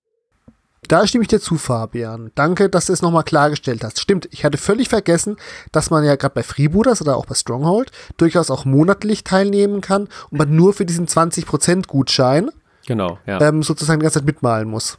Da 0.88 1.06
stimme 1.06 1.24
ich 1.24 1.28
dir 1.28 1.42
zu, 1.42 1.58
Fabian. 1.58 2.32
Danke, 2.36 2.70
dass 2.70 2.86
du 2.86 2.94
es 2.94 3.02
nochmal 3.02 3.24
klargestellt 3.24 3.84
hast. 3.84 4.00
Stimmt, 4.00 4.30
ich 4.32 4.46
hatte 4.46 4.58
völlig 4.58 4.88
vergessen, 4.88 5.36
dass 5.72 5.90
man 5.90 6.06
ja 6.06 6.16
gerade 6.16 6.36
bei 6.36 6.44
Freebooters 6.44 7.02
oder 7.02 7.18
auch 7.18 7.26
bei 7.26 7.36
Stronghold 7.36 7.92
durchaus 8.18 8.50
auch 8.50 8.66
monatlich 8.66 9.24
teilnehmen 9.24 9.82
kann 9.82 10.08
und 10.30 10.38
man 10.38 10.56
nur 10.56 10.74
für 10.74 10.86
diesen 10.86 11.08
20% 11.08 11.88
Gutschein 11.88 12.50
genau, 12.88 13.20
ja. 13.26 13.42
ähm, 13.42 13.62
sozusagen 13.62 14.00
die 14.00 14.04
ganze 14.04 14.20
Zeit 14.20 14.26
mitmalen 14.26 14.70
muss. 14.70 14.98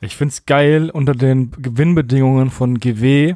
Ich 0.00 0.16
finde 0.16 0.32
es 0.32 0.44
geil, 0.44 0.90
unter 0.90 1.14
den 1.14 1.52
Gewinnbedingungen 1.52 2.50
von 2.50 2.78
GW 2.78 3.34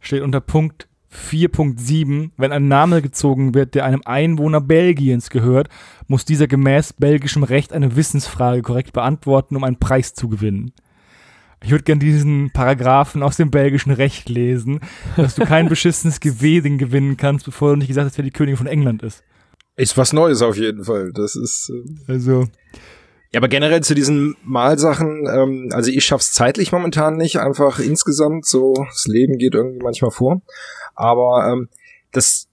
steht 0.00 0.22
unter 0.22 0.40
Punkt 0.40 0.87
4.7, 1.12 2.30
wenn 2.36 2.52
ein 2.52 2.68
Name 2.68 3.02
gezogen 3.02 3.54
wird, 3.54 3.74
der 3.74 3.84
einem 3.84 4.02
Einwohner 4.04 4.60
Belgiens 4.60 5.30
gehört, 5.30 5.68
muss 6.06 6.24
dieser 6.24 6.46
gemäß 6.46 6.92
belgischem 6.92 7.42
Recht 7.42 7.72
eine 7.72 7.96
Wissensfrage 7.96 8.62
korrekt 8.62 8.92
beantworten, 8.92 9.56
um 9.56 9.64
einen 9.64 9.78
Preis 9.78 10.14
zu 10.14 10.28
gewinnen. 10.28 10.72
Ich 11.62 11.70
würde 11.70 11.84
gern 11.84 11.98
diesen 11.98 12.50
Paragraphen 12.52 13.22
aus 13.22 13.36
dem 13.36 13.50
belgischen 13.50 13.90
Recht 13.90 14.28
lesen, 14.28 14.80
dass 15.16 15.34
du 15.34 15.44
kein 15.44 15.68
beschissenes 15.68 16.20
Gewesen 16.20 16.78
gewinnen 16.78 17.16
kannst, 17.16 17.46
bevor 17.46 17.70
du 17.70 17.76
nicht 17.76 17.88
gesagt 17.88 18.06
hast, 18.06 18.18
wer 18.18 18.24
die 18.24 18.30
Königin 18.30 18.56
von 18.56 18.66
England 18.66 19.02
ist. 19.02 19.24
Ist 19.76 19.96
was 19.96 20.12
Neues 20.12 20.42
auf 20.42 20.56
jeden 20.56 20.84
Fall. 20.84 21.12
Das 21.12 21.36
ist. 21.36 21.70
Äh 21.70 22.12
also. 22.12 22.48
Ja, 23.30 23.40
aber 23.40 23.48
generell 23.48 23.82
zu 23.82 23.94
diesen 23.94 24.36
Malsachen, 24.42 25.26
ähm, 25.30 25.68
also 25.72 25.90
ich 25.90 26.04
schaff's 26.04 26.32
zeitlich 26.32 26.72
momentan 26.72 27.16
nicht, 27.16 27.38
einfach 27.38 27.78
insgesamt 27.78 28.46
so, 28.46 28.72
das 28.86 29.06
Leben 29.06 29.36
geht 29.36 29.54
irgendwie 29.54 29.82
manchmal 29.82 30.10
vor. 30.10 30.40
Aber 30.94 31.46
ähm, 31.52 31.68
das 32.12 32.48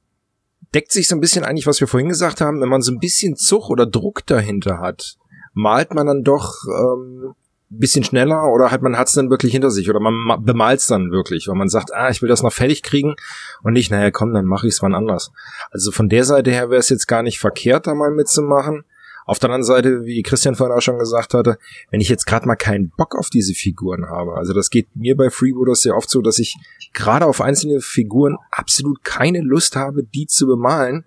deckt 0.74 0.92
sich 0.92 1.08
so 1.08 1.16
ein 1.16 1.22
bisschen 1.22 1.46
eigentlich, 1.46 1.68
was 1.68 1.80
wir 1.80 1.88
vorhin 1.88 2.10
gesagt 2.10 2.42
haben, 2.42 2.60
wenn 2.60 2.70
man 2.70 2.82
so 2.82 2.92
ein 2.92 3.00
bisschen 3.00 3.38
Zug 3.38 3.70
oder 3.70 3.86
Druck 3.86 4.26
dahinter 4.26 4.80
hat, 4.80 5.16
malt 5.54 5.94
man 5.94 6.08
dann 6.08 6.24
doch 6.24 6.56
ähm, 6.68 7.36
bisschen 7.70 8.04
schneller 8.04 8.52
oder 8.52 8.72
halt 8.72 8.82
man 8.82 8.98
hat's 8.98 9.14
dann 9.14 9.30
wirklich 9.30 9.52
hinter 9.52 9.72
sich 9.72 9.90
oder 9.90 10.00
man 10.00 10.44
bemalt's 10.44 10.88
dann 10.88 11.12
wirklich, 11.12 11.48
weil 11.48 11.56
man 11.56 11.70
sagt, 11.70 11.94
ah, 11.94 12.10
ich 12.10 12.22
will 12.22 12.30
das 12.30 12.44
noch 12.44 12.54
fertig 12.54 12.84
kriegen 12.84 13.16
und 13.64 13.74
nicht, 13.74 13.92
naja, 13.92 14.12
komm, 14.12 14.34
dann 14.34 14.46
mache 14.46 14.68
ich's 14.68 14.82
wann 14.82 14.94
anders. 14.94 15.32
Also 15.72 15.92
von 15.92 16.10
der 16.10 16.24
Seite 16.24 16.52
her 16.52 16.70
wäre 16.70 16.80
es 16.80 16.90
jetzt 16.90 17.08
gar 17.08 17.24
nicht 17.24 17.40
verkehrt, 17.40 17.88
da 17.88 17.96
mal 17.96 18.12
mitzumachen. 18.12 18.84
Auf 19.26 19.40
der 19.40 19.50
anderen 19.50 19.64
Seite, 19.64 20.06
wie 20.06 20.22
Christian 20.22 20.56
vorhin 20.56 20.78
auch 20.78 20.82
schon 20.82 21.00
gesagt 21.00 21.34
hatte, 21.34 21.58
wenn 21.90 22.00
ich 22.00 22.10
jetzt 22.10 22.26
gerade 22.26 22.48
mal 22.48 22.56
keinen 22.56 22.92
Bock 22.96 23.16
auf 23.16 23.32
diese 23.32 23.56
Figuren 23.56 24.08
habe, 24.08 24.38
also 24.38 24.54
das 24.54 24.70
geht 24.70 24.96
mir 24.96 25.18
bei 25.18 25.32
Freebooters 25.32 25.82
sehr 25.82 25.98
oft 25.98 26.10
so, 26.10 26.22
dass 26.22 26.38
ich 26.38 26.56
gerade 26.94 27.26
auf 27.26 27.42
einzelne 27.42 27.82
Figuren 27.82 28.38
absolut 28.52 29.04
keine 29.04 29.42
Lust 29.42 29.76
habe, 29.76 30.04
die 30.04 30.28
zu 30.28 30.46
bemalen. 30.46 31.06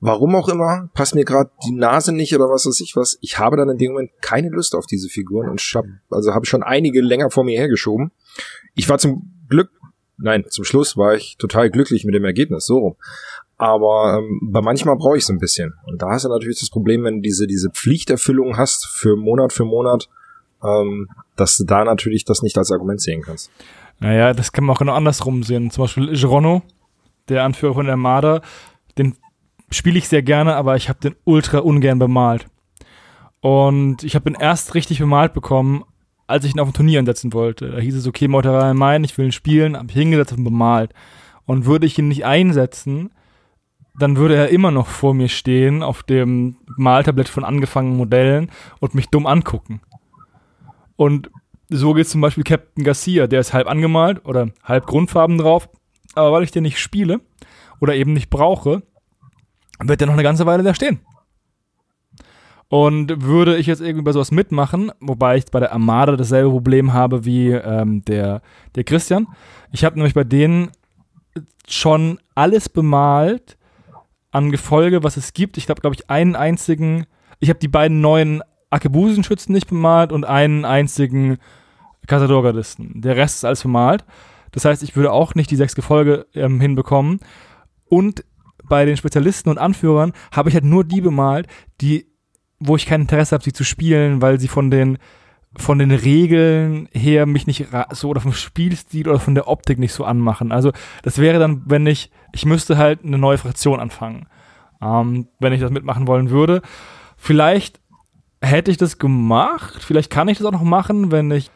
Warum 0.00 0.36
auch 0.36 0.50
immer, 0.50 0.90
passt 0.92 1.14
mir 1.14 1.24
gerade 1.24 1.50
die 1.66 1.72
Nase 1.72 2.12
nicht 2.12 2.34
oder 2.34 2.50
was 2.50 2.66
weiß 2.66 2.80
ich 2.80 2.94
was. 2.94 3.16
Ich 3.22 3.38
habe 3.38 3.56
dann 3.56 3.70
in 3.70 3.78
dem 3.78 3.92
Moment 3.92 4.10
keine 4.20 4.50
Lust 4.50 4.74
auf 4.74 4.86
diese 4.86 5.08
Figuren 5.08 5.48
und 5.48 5.58
hab, 5.58 5.86
also 6.10 6.34
habe 6.34 6.44
schon 6.44 6.62
einige 6.62 7.00
länger 7.00 7.30
vor 7.30 7.44
mir 7.44 7.58
hergeschoben. 7.58 8.12
Ich 8.74 8.88
war 8.90 8.98
zum 8.98 9.32
Glück, 9.48 9.70
nein, 10.18 10.44
zum 10.50 10.64
Schluss 10.64 10.98
war 10.98 11.14
ich 11.14 11.36
total 11.38 11.70
glücklich 11.70 12.04
mit 12.04 12.14
dem 12.14 12.24
Ergebnis, 12.26 12.66
so 12.66 12.78
rum. 12.78 12.96
Aber 13.58 14.18
ähm, 14.18 14.40
bei 14.42 14.60
manchmal 14.60 14.96
brauche 14.96 15.16
ich 15.16 15.22
es 15.22 15.30
ein 15.30 15.38
bisschen. 15.38 15.74
Und 15.86 16.02
da 16.02 16.10
hast 16.10 16.24
du 16.24 16.28
natürlich 16.28 16.60
das 16.60 16.70
Problem, 16.70 17.04
wenn 17.04 17.16
du 17.16 17.20
diese, 17.22 17.46
diese 17.46 17.70
Pflichterfüllung 17.70 18.56
hast 18.56 18.86
für 18.86 19.16
Monat 19.16 19.52
für 19.52 19.64
Monat, 19.64 20.08
ähm, 20.62 21.08
dass 21.36 21.56
du 21.56 21.64
da 21.64 21.84
natürlich 21.84 22.24
das 22.24 22.42
nicht 22.42 22.58
als 22.58 22.70
Argument 22.70 23.00
sehen 23.00 23.22
kannst. 23.22 23.50
Naja, 23.98 24.34
das 24.34 24.52
kann 24.52 24.64
man 24.64 24.76
auch 24.76 24.80
genau 24.80 24.94
andersrum 24.94 25.42
sehen. 25.42 25.70
Zum 25.70 25.84
Beispiel 25.84 26.12
Gerono, 26.18 26.62
der 27.28 27.44
Anführer 27.44 27.74
von 27.74 27.86
der 27.86 27.94
Armada, 27.94 28.42
den 28.98 29.16
spiele 29.70 29.98
ich 29.98 30.08
sehr 30.08 30.22
gerne, 30.22 30.54
aber 30.54 30.76
ich 30.76 30.88
habe 30.88 31.00
den 31.00 31.16
ultra 31.24 31.58
ungern 31.58 31.98
bemalt. 31.98 32.46
Und 33.40 34.02
ich 34.02 34.14
habe 34.14 34.28
ihn 34.28 34.36
erst 34.38 34.74
richtig 34.74 34.98
bemalt 34.98 35.32
bekommen, 35.32 35.84
als 36.26 36.44
ich 36.44 36.54
ihn 36.54 36.60
auf 36.60 36.68
ein 36.68 36.74
Turnier 36.74 36.98
ansetzen 36.98 37.32
wollte. 37.32 37.70
Da 37.70 37.78
hieß 37.78 37.94
es, 37.94 38.06
okay, 38.06 38.28
Meuterei 38.28 38.74
Main, 38.74 39.04
ich 39.04 39.16
will 39.16 39.26
ihn 39.26 39.32
spielen, 39.32 39.76
habe 39.76 39.88
ich 39.88 39.96
hingesetzt 39.96 40.32
und 40.32 40.44
bemalt. 40.44 40.92
Und 41.46 41.64
würde 41.64 41.86
ich 41.86 41.98
ihn 41.98 42.08
nicht 42.08 42.24
einsetzen, 42.24 43.10
dann 43.98 44.16
würde 44.16 44.36
er 44.36 44.48
immer 44.48 44.70
noch 44.70 44.86
vor 44.86 45.14
mir 45.14 45.28
stehen 45.28 45.82
auf 45.82 46.02
dem 46.02 46.56
Maltablett 46.76 47.28
von 47.28 47.44
angefangenen 47.44 47.96
Modellen 47.96 48.50
und 48.80 48.94
mich 48.94 49.08
dumm 49.08 49.26
angucken. 49.26 49.80
Und 50.96 51.30
so 51.68 51.94
geht 51.94 52.08
zum 52.08 52.20
Beispiel 52.20 52.44
Captain 52.44 52.84
Garcia, 52.84 53.26
der 53.26 53.40
ist 53.40 53.52
halb 53.52 53.68
angemalt 53.68 54.24
oder 54.24 54.50
halb 54.62 54.86
Grundfarben 54.86 55.38
drauf, 55.38 55.68
aber 56.14 56.32
weil 56.32 56.44
ich 56.44 56.52
den 56.52 56.62
nicht 56.62 56.78
spiele 56.78 57.20
oder 57.80 57.94
eben 57.94 58.12
nicht 58.12 58.30
brauche, 58.30 58.82
wird 59.82 60.00
der 60.00 60.06
noch 60.06 60.14
eine 60.14 60.22
ganze 60.22 60.46
Weile 60.46 60.62
da 60.62 60.74
stehen. 60.74 61.00
Und 62.68 63.22
würde 63.22 63.56
ich 63.56 63.66
jetzt 63.66 63.80
irgendwie 63.80 64.02
bei 64.02 64.12
sowas 64.12 64.32
mitmachen, 64.32 64.90
wobei 65.00 65.36
ich 65.36 65.44
bei 65.46 65.60
der 65.60 65.72
Armada 65.72 66.16
dasselbe 66.16 66.50
Problem 66.50 66.92
habe 66.92 67.24
wie 67.24 67.50
ähm, 67.50 68.04
der, 68.04 68.42
der 68.74 68.82
Christian. 68.82 69.28
Ich 69.70 69.84
habe 69.84 69.96
nämlich 69.96 70.14
bei 70.14 70.24
denen 70.24 70.72
schon 71.68 72.18
alles 72.34 72.68
bemalt 72.68 73.56
an 74.36 74.50
Gefolge, 74.50 75.02
was 75.02 75.16
es 75.16 75.32
gibt. 75.32 75.56
Ich 75.56 75.68
habe, 75.70 75.80
glaube 75.80 75.96
ich, 75.96 76.10
einen 76.10 76.36
einzigen, 76.36 77.06
ich 77.40 77.48
habe 77.48 77.58
die 77.58 77.68
beiden 77.68 78.02
neuen 78.02 78.42
Akebusenschützen 78.68 79.54
nicht 79.54 79.68
bemalt 79.68 80.12
und 80.12 80.24
einen 80.24 80.66
einzigen 80.66 81.38
Casador-Gardisten. 82.06 83.00
Der 83.00 83.16
Rest 83.16 83.36
ist 83.36 83.44
alles 83.44 83.62
bemalt. 83.62 84.04
Das 84.52 84.66
heißt, 84.66 84.82
ich 84.82 84.94
würde 84.94 85.10
auch 85.10 85.34
nicht 85.34 85.50
die 85.50 85.56
sechs 85.56 85.74
Gefolge 85.74 86.26
ähm, 86.34 86.60
hinbekommen. 86.60 87.20
Und 87.86 88.24
bei 88.64 88.84
den 88.84 88.98
Spezialisten 88.98 89.48
und 89.48 89.58
Anführern 89.58 90.12
habe 90.32 90.50
ich 90.50 90.54
halt 90.54 90.64
nur 90.64 90.84
die 90.84 91.00
bemalt, 91.00 91.46
die, 91.80 92.06
wo 92.58 92.76
ich 92.76 92.84
kein 92.84 93.02
Interesse 93.02 93.34
habe, 93.34 93.44
sie 93.44 93.54
zu 93.54 93.64
spielen, 93.64 94.20
weil 94.20 94.38
sie 94.38 94.48
von 94.48 94.70
den 94.70 94.98
von 95.56 95.78
den 95.78 95.90
Regeln 95.90 96.88
her 96.92 97.26
mich 97.26 97.46
nicht 97.46 97.66
so 97.90 98.08
oder 98.08 98.20
vom 98.20 98.32
Spielstil 98.32 99.08
oder 99.08 99.18
von 99.18 99.34
der 99.34 99.48
Optik 99.48 99.78
nicht 99.78 99.92
so 99.92 100.04
anmachen. 100.04 100.52
Also 100.52 100.72
das 101.02 101.18
wäre 101.18 101.38
dann, 101.38 101.62
wenn 101.66 101.86
ich, 101.86 102.10
ich 102.32 102.44
müsste 102.44 102.76
halt 102.76 103.04
eine 103.04 103.18
neue 103.18 103.38
Fraktion 103.38 103.80
anfangen, 103.80 104.26
ähm, 104.82 105.28
wenn 105.38 105.52
ich 105.52 105.60
das 105.60 105.70
mitmachen 105.70 106.06
wollen 106.06 106.30
würde. 106.30 106.62
Vielleicht 107.16 107.80
hätte 108.40 108.70
ich 108.70 108.76
das 108.76 108.98
gemacht, 108.98 109.82
vielleicht 109.82 110.10
kann 110.10 110.28
ich 110.28 110.38
das 110.38 110.46
auch 110.46 110.52
noch 110.52 110.62
machen, 110.62 111.10
wenn 111.10 111.30
ich 111.30 111.50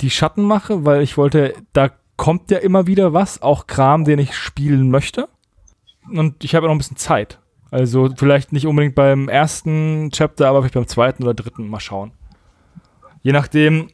die 0.00 0.10
Schatten 0.10 0.42
mache, 0.42 0.84
weil 0.84 1.02
ich 1.02 1.16
wollte, 1.16 1.54
da 1.72 1.90
kommt 2.16 2.50
ja 2.50 2.58
immer 2.58 2.86
wieder 2.86 3.12
was, 3.12 3.42
auch 3.42 3.66
Kram, 3.66 4.04
den 4.04 4.18
ich 4.18 4.34
spielen 4.34 4.90
möchte. 4.90 5.28
Und 6.12 6.44
ich 6.44 6.54
habe 6.54 6.64
ja 6.64 6.68
noch 6.68 6.74
ein 6.74 6.78
bisschen 6.78 6.96
Zeit. 6.96 7.38
Also 7.70 8.10
vielleicht 8.16 8.52
nicht 8.52 8.66
unbedingt 8.66 8.94
beim 8.94 9.28
ersten 9.28 10.10
Chapter, 10.12 10.48
aber 10.48 10.60
vielleicht 10.60 10.74
beim 10.74 10.86
zweiten 10.86 11.22
oder 11.22 11.34
dritten 11.34 11.68
mal 11.68 11.80
schauen. 11.80 12.12
Je 13.24 13.32
nachdem, 13.32 13.88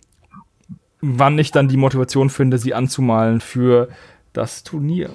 wann 1.01 1.39
ich 1.39 1.53
dann 1.53 1.69
die 1.69 1.77
Motivation 1.77 2.29
finde, 2.31 2.59
sie 2.59 2.75
anzumalen 2.75 3.41
für 3.41 3.89
das 4.33 4.65
Turnier. 4.65 5.11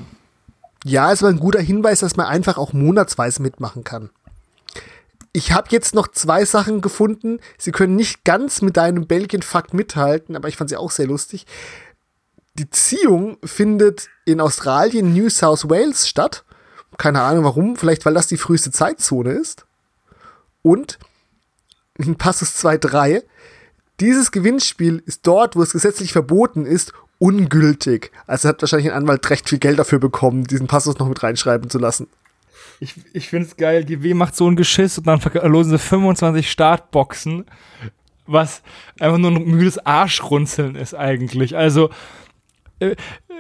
Ja, 0.86 1.12
ist 1.12 1.22
aber 1.22 1.34
ein 1.34 1.40
guter 1.40 1.60
Hinweis, 1.60 2.00
dass 2.00 2.16
man 2.16 2.26
einfach 2.26 2.58
auch 2.58 2.72
monatsweise 2.72 3.42
mitmachen 3.42 3.84
kann. 3.84 4.10
Ich 5.34 5.52
habe 5.52 5.68
jetzt 5.72 5.94
noch 5.94 6.08
zwei 6.08 6.46
Sachen 6.46 6.80
gefunden. 6.80 7.40
Sie 7.58 7.74
können 7.74 7.98
nicht 7.98 8.24
ganz 8.24 8.62
mit 8.62 8.78
deinem 8.78 9.06
Belgien-Fakt 9.06 9.74
mithalten, 9.74 10.38
aber 10.38 10.48
ich 10.48 10.56
fand 10.56 10.70
sie 10.70 10.78
auch 10.78 10.92
sehr 10.92 11.08
lustig. 11.08 11.46
Die 12.54 12.70
Ziehung 12.70 13.38
findet 13.44 14.08
in 14.24 14.40
Australien, 14.40 15.14
New 15.14 15.30
South 15.30 15.70
Wales 15.70 16.08
statt. 16.08 16.46
Keine 16.98 17.22
Ahnung 17.22 17.44
warum, 17.44 17.76
vielleicht 17.76 18.06
weil 18.06 18.14
das 18.14 18.28
die 18.28 18.38
früheste 18.38 18.72
Zeitzone 18.72 19.32
ist. 19.32 19.66
Und 20.62 21.00
Passus 22.18 22.64
2.3 22.64 23.24
dieses 24.00 24.32
Gewinnspiel 24.32 25.02
ist 25.06 25.26
dort, 25.26 25.56
wo 25.56 25.62
es 25.62 25.72
gesetzlich 25.72 26.12
verboten 26.12 26.66
ist, 26.66 26.94
ungültig. 27.18 28.12
Also 28.28 28.50
hat 28.50 28.62
wahrscheinlich 28.62 28.92
ein 28.92 28.98
Anwalt 28.98 29.30
recht 29.30 29.50
viel 29.50 29.60
Geld 29.60 29.80
dafür 29.80 30.00
bekommen, 30.00 30.44
diesen 30.46 30.68
Passus 30.68 31.00
noch 31.00 31.08
mit 31.08 31.24
reinschreiben 31.24 31.70
zu 31.70 31.80
lassen. 31.80 32.08
Ich, 32.80 32.96
ich 33.14 33.30
finde 33.30 33.48
es 33.48 33.56
geil, 33.56 33.86
GW 33.86 34.14
macht 34.14 34.36
so 34.36 34.50
ein 34.50 34.58
Geschiss 34.58 34.98
und 34.98 35.08
dann 35.08 35.22
verlosen 35.22 35.72
sie 35.72 35.80
25 35.80 36.52
Startboxen, 36.52 37.46
was 38.28 38.62
einfach 39.00 39.18
nur 39.18 39.32
ein 39.32 39.46
müdes 39.46 39.78
Arschrunzeln 39.86 40.76
ist 40.76 40.94
eigentlich. 40.94 41.56
Also, 41.56 41.90
äh, 42.80 42.96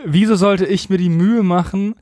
wieso 0.06 0.36
sollte 0.36 0.66
ich 0.66 0.90
mir 0.90 0.98
die 0.98 1.10
Mühe 1.10 1.44
machen, 1.44 1.96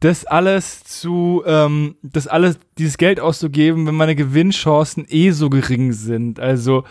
das 0.00 0.26
alles 0.26 0.84
zu, 0.84 1.42
ähm, 1.46 1.96
das 2.02 2.26
alles, 2.26 2.58
dieses 2.76 2.98
Geld 2.98 3.20
auszugeben, 3.20 3.86
wenn 3.86 3.94
meine 3.94 4.16
Gewinnchancen 4.16 5.06
eh 5.08 5.30
so 5.30 5.48
gering 5.48 5.92
sind? 5.92 6.38
Also, 6.38 6.84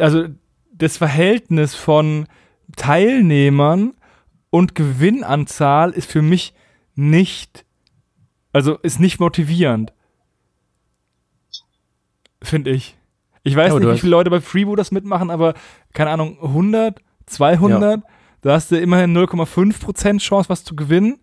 also 0.00 0.28
das 0.72 0.96
Verhältnis 0.96 1.74
von 1.74 2.26
Teilnehmern 2.76 3.94
und 4.50 4.74
Gewinnanzahl 4.74 5.90
ist 5.90 6.10
für 6.10 6.22
mich 6.22 6.54
nicht, 6.94 7.64
also 8.52 8.76
ist 8.78 9.00
nicht 9.00 9.20
motivierend. 9.20 9.92
Finde 12.42 12.70
ich. 12.70 12.96
Ich 13.42 13.56
weiß 13.56 13.72
ja, 13.72 13.78
nicht, 13.78 13.88
wie 13.88 13.98
viele 13.98 14.10
Leute 14.10 14.30
bei 14.30 14.40
Freebo 14.40 14.76
das 14.76 14.92
mitmachen, 14.92 15.30
aber 15.30 15.54
keine 15.92 16.10
Ahnung, 16.10 16.38
100, 16.42 17.00
200, 17.26 17.96
ja. 18.00 18.02
da 18.42 18.52
hast 18.52 18.70
du 18.70 18.78
immerhin 18.78 19.16
0,5% 19.16 20.18
Chance, 20.18 20.48
was 20.48 20.64
zu 20.64 20.76
gewinnen. 20.76 21.18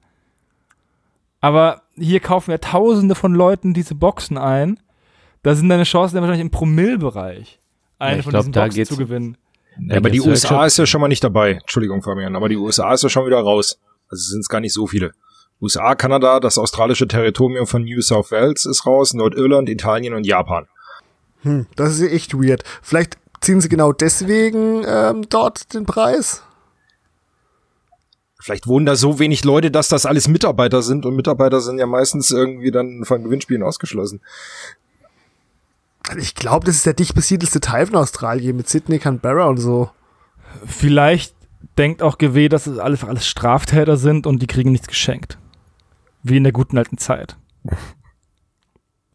Aber 1.40 1.84
hier 1.96 2.20
kaufen 2.20 2.52
ja 2.52 2.58
tausende 2.58 3.16
von 3.16 3.34
Leuten 3.34 3.74
diese 3.74 3.96
Boxen 3.96 4.38
ein. 4.38 4.80
Da 5.44 5.54
sind 5.54 5.70
deine 5.70 5.84
Chancen 5.84 6.16
ja 6.16 6.22
wahrscheinlich 6.22 6.46
im 6.46 6.52
Promillbereich 6.52 7.60
eine 8.00 8.18
ja, 8.18 8.24
von 8.24 8.30
glaub, 8.32 8.42
diesen 8.42 8.52
Boxen 8.52 8.86
zu 8.86 8.98
gewinnen. 8.98 9.38
Ja, 9.88 9.98
aber 9.98 10.10
die 10.10 10.22
USA 10.22 10.66
ist 10.66 10.78
ja 10.78 10.86
schon 10.86 11.02
mal 11.02 11.08
nicht 11.08 11.24
dabei. 11.24 11.54
Entschuldigung, 11.54 12.02
Fabian, 12.02 12.36
aber 12.36 12.50
die 12.50 12.58
USA 12.58 12.94
ist 12.94 13.04
ja 13.04 13.10
schon 13.10 13.26
wieder 13.26 13.40
raus. 13.40 13.80
Also 14.10 14.32
sind 14.32 14.42
es 14.42 14.50
gar 14.50 14.62
nicht 14.62 14.74
so 14.74 14.88
viele. 14.88 15.12
USA, 15.62 15.96
Kanada, 15.96 16.40
das 16.40 16.58
australische 16.58 17.08
Territorium 17.08 17.66
von 17.66 17.84
New 17.84 18.02
South 18.02 18.32
Wales 18.32 18.66
ist 18.66 18.86
raus, 18.86 19.14
Nordirland, 19.14 19.70
Italien 19.70 20.14
und 20.14 20.26
Japan. 20.26 20.68
Hm, 21.42 21.68
das 21.76 21.94
ist 21.94 22.02
ja 22.02 22.08
echt 22.08 22.34
weird. 22.34 22.64
Vielleicht 22.82 23.18
ziehen 23.42 23.62
sie 23.62 23.70
genau 23.70 23.94
deswegen 23.94 24.84
ähm, 24.86 25.26
dort 25.30 25.74
den 25.74 25.86
Preis? 25.86 26.42
Vielleicht 28.42 28.68
wohnen 28.68 28.86
da 28.86 28.96
so 28.96 29.18
wenig 29.18 29.44
Leute, 29.44 29.72
dass 29.72 29.88
das 29.88 30.06
alles 30.06 30.28
Mitarbeiter 30.28 30.82
sind 30.82 31.06
und 31.06 31.16
Mitarbeiter 31.16 31.62
sind 31.62 31.80
ja 31.80 31.88
meistens 31.88 32.32
irgendwie 32.32 32.72
dann 32.72 33.04
von 33.06 33.24
Gewinnspielen 33.24 33.64
ausgeschlossen. 33.64 34.22
Ich 36.18 36.36
glaube, 36.36 36.66
das 36.66 36.76
ist 36.76 36.86
der 36.86 36.94
dicht 36.94 37.16
besiedelste 37.16 37.60
Teil 37.60 37.88
von 37.88 37.96
Australien 37.96 38.56
mit 38.56 38.70
Sydney, 38.70 39.00
Canberra 39.00 39.46
und 39.46 39.58
so. 39.58 39.90
Vielleicht 40.66 41.36
denkt 41.78 42.02
auch 42.02 42.18
GW, 42.18 42.50
dass 42.50 42.68
es 42.68 42.78
alles, 42.78 43.04
alles 43.04 43.28
Straftäter 43.28 43.98
sind 43.98 44.28
und 44.28 44.42
die 44.42 44.48
kriegen 44.48 44.72
nichts 44.72 44.88
geschenkt. 44.88 45.38
Wie 46.24 46.38
in 46.38 46.44
der 46.44 46.54
guten 46.54 46.78
alten 46.78 46.98
Zeit. 46.98 47.38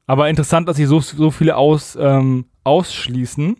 Aber 0.06 0.28
interessant, 0.28 0.68
dass 0.68 0.76
sie 0.76 0.86
so, 0.86 1.00
so 1.00 1.30
viele 1.30 1.56
aus, 1.56 1.96
ähm, 2.00 2.46
ausschließen. 2.64 3.56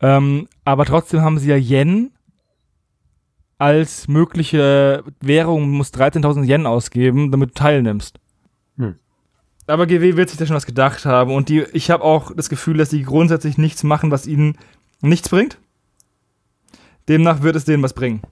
Ähm, 0.00 0.48
aber 0.64 0.84
trotzdem 0.84 1.22
haben 1.22 1.38
sie 1.38 1.48
ja 1.50 1.56
Yen 1.56 2.12
als 3.58 4.08
mögliche 4.08 5.04
Währung, 5.20 5.62
du 5.62 5.76
musst 5.76 5.96
13.000 5.96 6.44
Yen 6.44 6.66
ausgeben, 6.66 7.30
damit 7.30 7.50
du 7.50 7.54
teilnimmst. 7.54 8.18
Hm. 8.76 8.96
Aber 9.66 9.86
GW 9.86 10.16
wird 10.16 10.28
sich 10.28 10.38
da 10.38 10.46
schon 10.46 10.56
was 10.56 10.66
gedacht 10.66 11.04
haben. 11.04 11.34
Und 11.34 11.48
die, 11.48 11.60
ich 11.72 11.90
habe 11.90 12.04
auch 12.04 12.34
das 12.34 12.48
Gefühl, 12.48 12.76
dass 12.76 12.90
die 12.90 13.02
grundsätzlich 13.02 13.58
nichts 13.58 13.84
machen, 13.84 14.10
was 14.10 14.26
ihnen 14.26 14.58
nichts 15.00 15.28
bringt. 15.28 15.58
Demnach 17.08 17.42
wird 17.42 17.56
es 17.56 17.64
denen 17.64 17.82
was 17.82 17.94
bringen. 17.94 18.22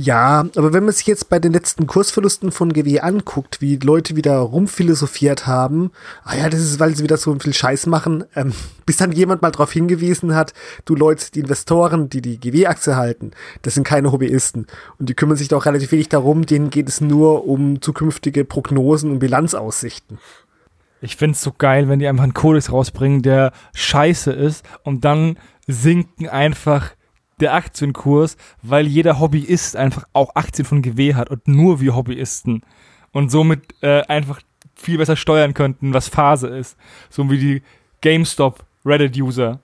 Ja, 0.00 0.46
aber 0.54 0.72
wenn 0.72 0.84
man 0.84 0.94
sich 0.94 1.08
jetzt 1.08 1.28
bei 1.28 1.40
den 1.40 1.52
letzten 1.52 1.88
Kursverlusten 1.88 2.52
von 2.52 2.72
GW 2.72 3.00
anguckt, 3.00 3.60
wie 3.60 3.78
Leute 3.78 4.14
wieder 4.14 4.36
rumphilosophiert 4.38 5.48
haben, 5.48 5.90
ah 6.22 6.36
ja, 6.36 6.48
das 6.48 6.60
ist, 6.60 6.78
weil 6.78 6.94
sie 6.94 7.02
wieder 7.02 7.16
so 7.16 7.36
viel 7.40 7.52
Scheiß 7.52 7.86
machen, 7.86 8.22
ähm, 8.36 8.52
bis 8.86 8.98
dann 8.98 9.10
jemand 9.10 9.42
mal 9.42 9.50
darauf 9.50 9.72
hingewiesen 9.72 10.36
hat, 10.36 10.54
du 10.84 10.94
Leute, 10.94 11.32
die 11.32 11.40
Investoren, 11.40 12.08
die 12.08 12.22
die 12.22 12.38
GW-Aktie 12.38 12.94
halten, 12.94 13.32
das 13.62 13.74
sind 13.74 13.82
keine 13.82 14.12
Hobbyisten 14.12 14.68
und 15.00 15.08
die 15.08 15.14
kümmern 15.14 15.36
sich 15.36 15.48
doch 15.48 15.66
relativ 15.66 15.90
wenig 15.90 16.08
darum, 16.08 16.46
denen 16.46 16.70
geht 16.70 16.88
es 16.88 17.00
nur 17.00 17.48
um 17.48 17.82
zukünftige 17.82 18.44
Prognosen 18.44 19.10
und 19.10 19.18
Bilanzaussichten. 19.18 20.20
Ich 21.00 21.16
find's 21.16 21.42
so 21.42 21.50
geil, 21.50 21.88
wenn 21.88 21.98
die 21.98 22.06
einfach 22.06 22.22
einen 22.22 22.34
Kodex 22.34 22.70
rausbringen, 22.70 23.22
der 23.22 23.50
scheiße 23.74 24.30
ist 24.30 24.64
und 24.84 25.04
dann 25.04 25.38
sinken 25.66 26.28
einfach 26.28 26.92
der 27.40 27.54
Aktienkurs, 27.54 28.36
weil 28.62 28.86
jeder 28.86 29.20
Hobbyist 29.20 29.76
einfach 29.76 30.04
auch 30.12 30.34
Aktien 30.34 30.64
von 30.64 30.82
GW 30.82 31.14
hat 31.14 31.30
und 31.30 31.46
nur 31.48 31.80
wir 31.80 31.94
Hobbyisten 31.94 32.62
und 33.12 33.30
somit 33.30 33.74
äh, 33.82 34.02
einfach 34.02 34.40
viel 34.74 34.98
besser 34.98 35.16
steuern 35.16 35.54
könnten, 35.54 35.94
was 35.94 36.08
Phase 36.08 36.48
ist. 36.48 36.76
So 37.10 37.30
wie 37.30 37.38
die 37.38 37.62
GameStop 38.00 38.64
Reddit-User. 38.84 39.60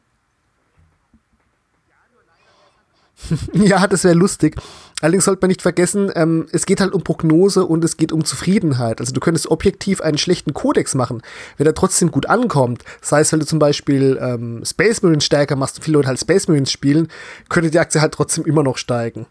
ja, 3.53 3.87
das 3.87 4.05
wäre 4.05 4.15
lustig. 4.15 4.57
Allerdings 5.05 5.27
sollte 5.27 5.43
man 5.43 5.49
nicht 5.49 5.61
vergessen, 5.61 6.11
ähm, 6.15 6.47
es 6.51 6.65
geht 6.65 6.81
halt 6.81 6.95
um 6.95 7.05
Prognose 7.05 7.67
und 7.67 7.85
es 7.85 7.99
geht 7.99 8.11
um 8.11 8.25
Zufriedenheit. 8.25 9.01
Also 9.01 9.13
du 9.13 9.21
könntest 9.21 9.51
objektiv 9.51 10.01
einen 10.01 10.17
schlechten 10.17 10.55
Kodex 10.55 10.95
machen, 10.95 11.21
wenn 11.59 11.67
er 11.67 11.75
trotzdem 11.75 12.11
gut 12.11 12.25
ankommt. 12.25 12.85
Sei 13.03 13.21
es, 13.21 13.31
weil 13.31 13.41
du 13.41 13.45
zum 13.45 13.59
Beispiel 13.59 14.19
ähm, 14.19 14.65
Space 14.65 15.03
Marines 15.03 15.27
stärker 15.27 15.57
machst 15.57 15.77
und 15.77 15.83
viele 15.83 15.99
Leute 15.99 16.09
halt 16.09 16.21
Space 16.21 16.49
Marines 16.49 16.73
spielen, 16.73 17.09
könnte 17.51 17.71
die 17.71 17.79
Aktie 17.79 18.01
halt 18.01 18.15
trotzdem 18.15 18.47
immer 18.47 18.63
noch 18.63 18.79
steigen. 18.79 19.27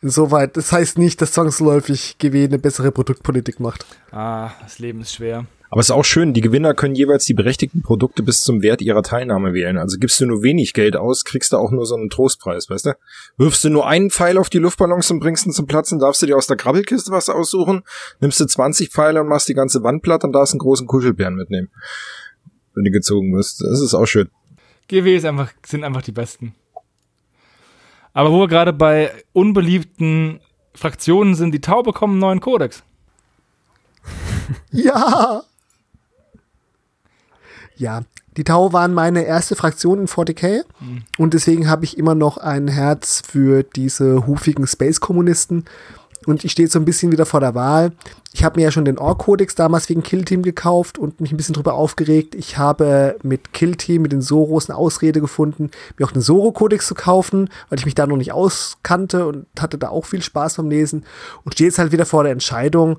Insoweit, 0.00 0.56
das 0.56 0.70
heißt 0.70 0.96
nicht, 0.96 1.20
dass 1.20 1.32
zwangsläufig 1.32 2.14
GW 2.18 2.44
eine 2.44 2.60
bessere 2.60 2.92
Produktpolitik 2.92 3.58
macht. 3.58 3.86
Ah, 4.12 4.52
das 4.62 4.78
Leben 4.78 5.00
ist 5.00 5.14
schwer. 5.14 5.44
Aber 5.70 5.80
es 5.80 5.86
ist 5.86 5.92
auch 5.92 6.04
schön, 6.04 6.34
die 6.34 6.40
Gewinner 6.40 6.74
können 6.74 6.96
jeweils 6.96 7.24
die 7.26 7.34
berechtigten 7.34 7.82
Produkte 7.82 8.24
bis 8.24 8.42
zum 8.42 8.60
Wert 8.60 8.82
ihrer 8.82 9.04
Teilnahme 9.04 9.54
wählen. 9.54 9.78
Also 9.78 9.98
gibst 9.98 10.20
du 10.20 10.26
nur 10.26 10.42
wenig 10.42 10.74
Geld 10.74 10.96
aus, 10.96 11.24
kriegst 11.24 11.52
du 11.52 11.58
auch 11.58 11.70
nur 11.70 11.86
so 11.86 11.94
einen 11.94 12.10
Trostpreis, 12.10 12.68
weißt 12.68 12.86
du? 12.86 12.96
Wirfst 13.36 13.62
du 13.62 13.70
nur 13.70 13.86
einen 13.86 14.10
Pfeil 14.10 14.36
auf 14.36 14.50
die 14.50 14.58
Luftballons 14.58 15.12
und 15.12 15.20
bringst 15.20 15.46
ihn 15.46 15.52
zum 15.52 15.68
Platzen, 15.68 16.00
darfst 16.00 16.22
du 16.22 16.26
dir 16.26 16.36
aus 16.36 16.48
der 16.48 16.56
Krabbelkiste 16.56 17.12
was 17.12 17.28
aussuchen, 17.28 17.82
nimmst 18.18 18.40
du 18.40 18.46
20 18.46 18.90
Pfeile 18.90 19.20
und 19.20 19.28
machst 19.28 19.48
die 19.48 19.54
ganze 19.54 19.84
Wand 19.84 20.02
platt 20.02 20.24
und 20.24 20.32
darfst 20.32 20.54
einen 20.54 20.58
großen 20.58 20.88
Kuschelbären 20.88 21.36
mitnehmen. 21.36 21.70
Wenn 22.74 22.84
du 22.84 22.90
gezogen 22.90 23.32
wirst. 23.32 23.62
Das 23.62 23.80
ist 23.80 23.94
auch 23.94 24.06
schön. 24.06 24.28
GW 24.88 25.14
ist 25.14 25.24
einfach, 25.24 25.52
sind 25.64 25.84
einfach 25.84 26.02
die 26.02 26.12
besten. 26.12 26.54
Aber 28.12 28.32
wo 28.32 28.40
wir 28.40 28.48
gerade 28.48 28.72
bei 28.72 29.12
unbeliebten 29.32 30.40
Fraktionen 30.74 31.36
sind, 31.36 31.52
die 31.52 31.60
Tau 31.60 31.84
bekommen 31.84 32.14
einen 32.14 32.20
neuen 32.20 32.40
Kodex. 32.40 32.82
Ja! 34.72 35.44
Ja, 37.80 38.02
die 38.36 38.44
Tau 38.44 38.72
waren 38.72 38.92
meine 38.92 39.24
erste 39.24 39.56
Fraktion 39.56 40.00
in 40.00 40.06
40k 40.06 40.64
Mhm. 40.80 41.02
und 41.18 41.34
deswegen 41.34 41.68
habe 41.68 41.84
ich 41.84 41.96
immer 41.98 42.14
noch 42.14 42.36
ein 42.36 42.68
Herz 42.68 43.22
für 43.26 43.62
diese 43.62 44.26
hufigen 44.26 44.66
Space-Kommunisten 44.66 45.64
und 46.26 46.44
ich 46.44 46.52
stehe 46.52 46.66
jetzt 46.66 46.74
so 46.74 46.78
ein 46.78 46.84
bisschen 46.84 47.10
wieder 47.10 47.24
vor 47.24 47.40
der 47.40 47.54
Wahl. 47.54 47.92
Ich 48.32 48.44
habe 48.44 48.60
mir 48.60 48.64
ja 48.64 48.70
schon 48.70 48.84
den 48.84 48.98
Ork-Kodex 48.98 49.54
damals 49.54 49.88
wegen 49.88 50.02
Kill 50.02 50.24
Team 50.26 50.42
gekauft 50.42 50.98
und 50.98 51.20
mich 51.22 51.32
ein 51.32 51.38
bisschen 51.38 51.54
drüber 51.54 51.72
aufgeregt. 51.72 52.34
Ich 52.34 52.58
habe 52.58 53.16
mit 53.22 53.54
Kill 53.54 53.74
Team, 53.76 54.02
mit 54.02 54.12
den 54.12 54.20
Soros 54.20 54.68
eine 54.68 54.76
Ausrede 54.78 55.20
gefunden, 55.22 55.70
mir 55.98 56.04
auch 56.06 56.12
den 56.12 56.20
Soro-Kodex 56.22 56.86
zu 56.86 56.94
kaufen, 56.94 57.48
weil 57.70 57.78
ich 57.78 57.86
mich 57.86 57.94
da 57.94 58.06
noch 58.06 58.18
nicht 58.18 58.32
auskannte 58.32 59.26
und 59.26 59.46
hatte 59.58 59.78
da 59.78 59.88
auch 59.88 60.04
viel 60.04 60.22
Spaß 60.22 60.56
beim 60.56 60.68
Lesen 60.68 61.04
und 61.44 61.54
stehe 61.54 61.68
jetzt 61.68 61.78
halt 61.78 61.90
wieder 61.90 62.04
vor 62.06 62.22
der 62.22 62.32
Entscheidung, 62.32 62.98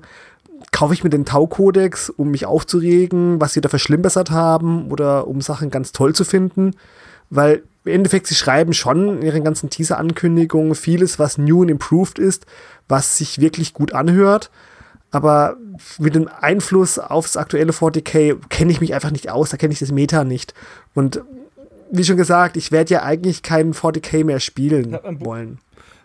kaufe 0.70 0.94
ich 0.94 1.02
mir 1.04 1.10
den 1.10 1.24
Tau-Kodex, 1.24 2.10
um 2.10 2.30
mich 2.30 2.46
aufzuregen, 2.46 3.40
was 3.40 3.52
sie 3.52 3.60
da 3.60 3.68
verschlimmbessert 3.68 4.30
haben 4.30 4.90
oder 4.90 5.26
um 5.26 5.40
Sachen 5.40 5.70
ganz 5.70 5.92
toll 5.92 6.14
zu 6.14 6.24
finden. 6.24 6.72
Weil 7.30 7.62
im 7.84 7.92
Endeffekt, 7.92 8.26
sie 8.28 8.34
schreiben 8.34 8.72
schon 8.74 9.16
in 9.18 9.22
ihren 9.22 9.42
ganzen 9.42 9.70
Teaser-Ankündigungen 9.70 10.74
vieles, 10.74 11.18
was 11.18 11.38
new 11.38 11.62
und 11.62 11.68
improved 11.70 12.18
ist, 12.18 12.46
was 12.88 13.16
sich 13.18 13.40
wirklich 13.40 13.72
gut 13.74 13.92
anhört. 13.92 14.50
Aber 15.10 15.56
mit 15.98 16.14
dem 16.14 16.28
Einfluss 16.40 16.98
aufs 16.98 17.36
aktuelle 17.36 17.72
40k 17.72 18.36
kenne 18.48 18.72
ich 18.72 18.80
mich 18.80 18.94
einfach 18.94 19.10
nicht 19.10 19.30
aus, 19.30 19.50
da 19.50 19.56
kenne 19.56 19.72
ich 19.72 19.78
das 19.80 19.92
Meta 19.92 20.24
nicht. 20.24 20.54
Und 20.94 21.22
wie 21.90 22.04
schon 22.04 22.16
gesagt, 22.16 22.56
ich 22.56 22.72
werde 22.72 22.94
ja 22.94 23.02
eigentlich 23.02 23.42
keinen 23.42 23.74
40k 23.74 24.24
mehr 24.24 24.40
spielen 24.40 24.92
Bu- 25.18 25.26
wollen. 25.26 25.58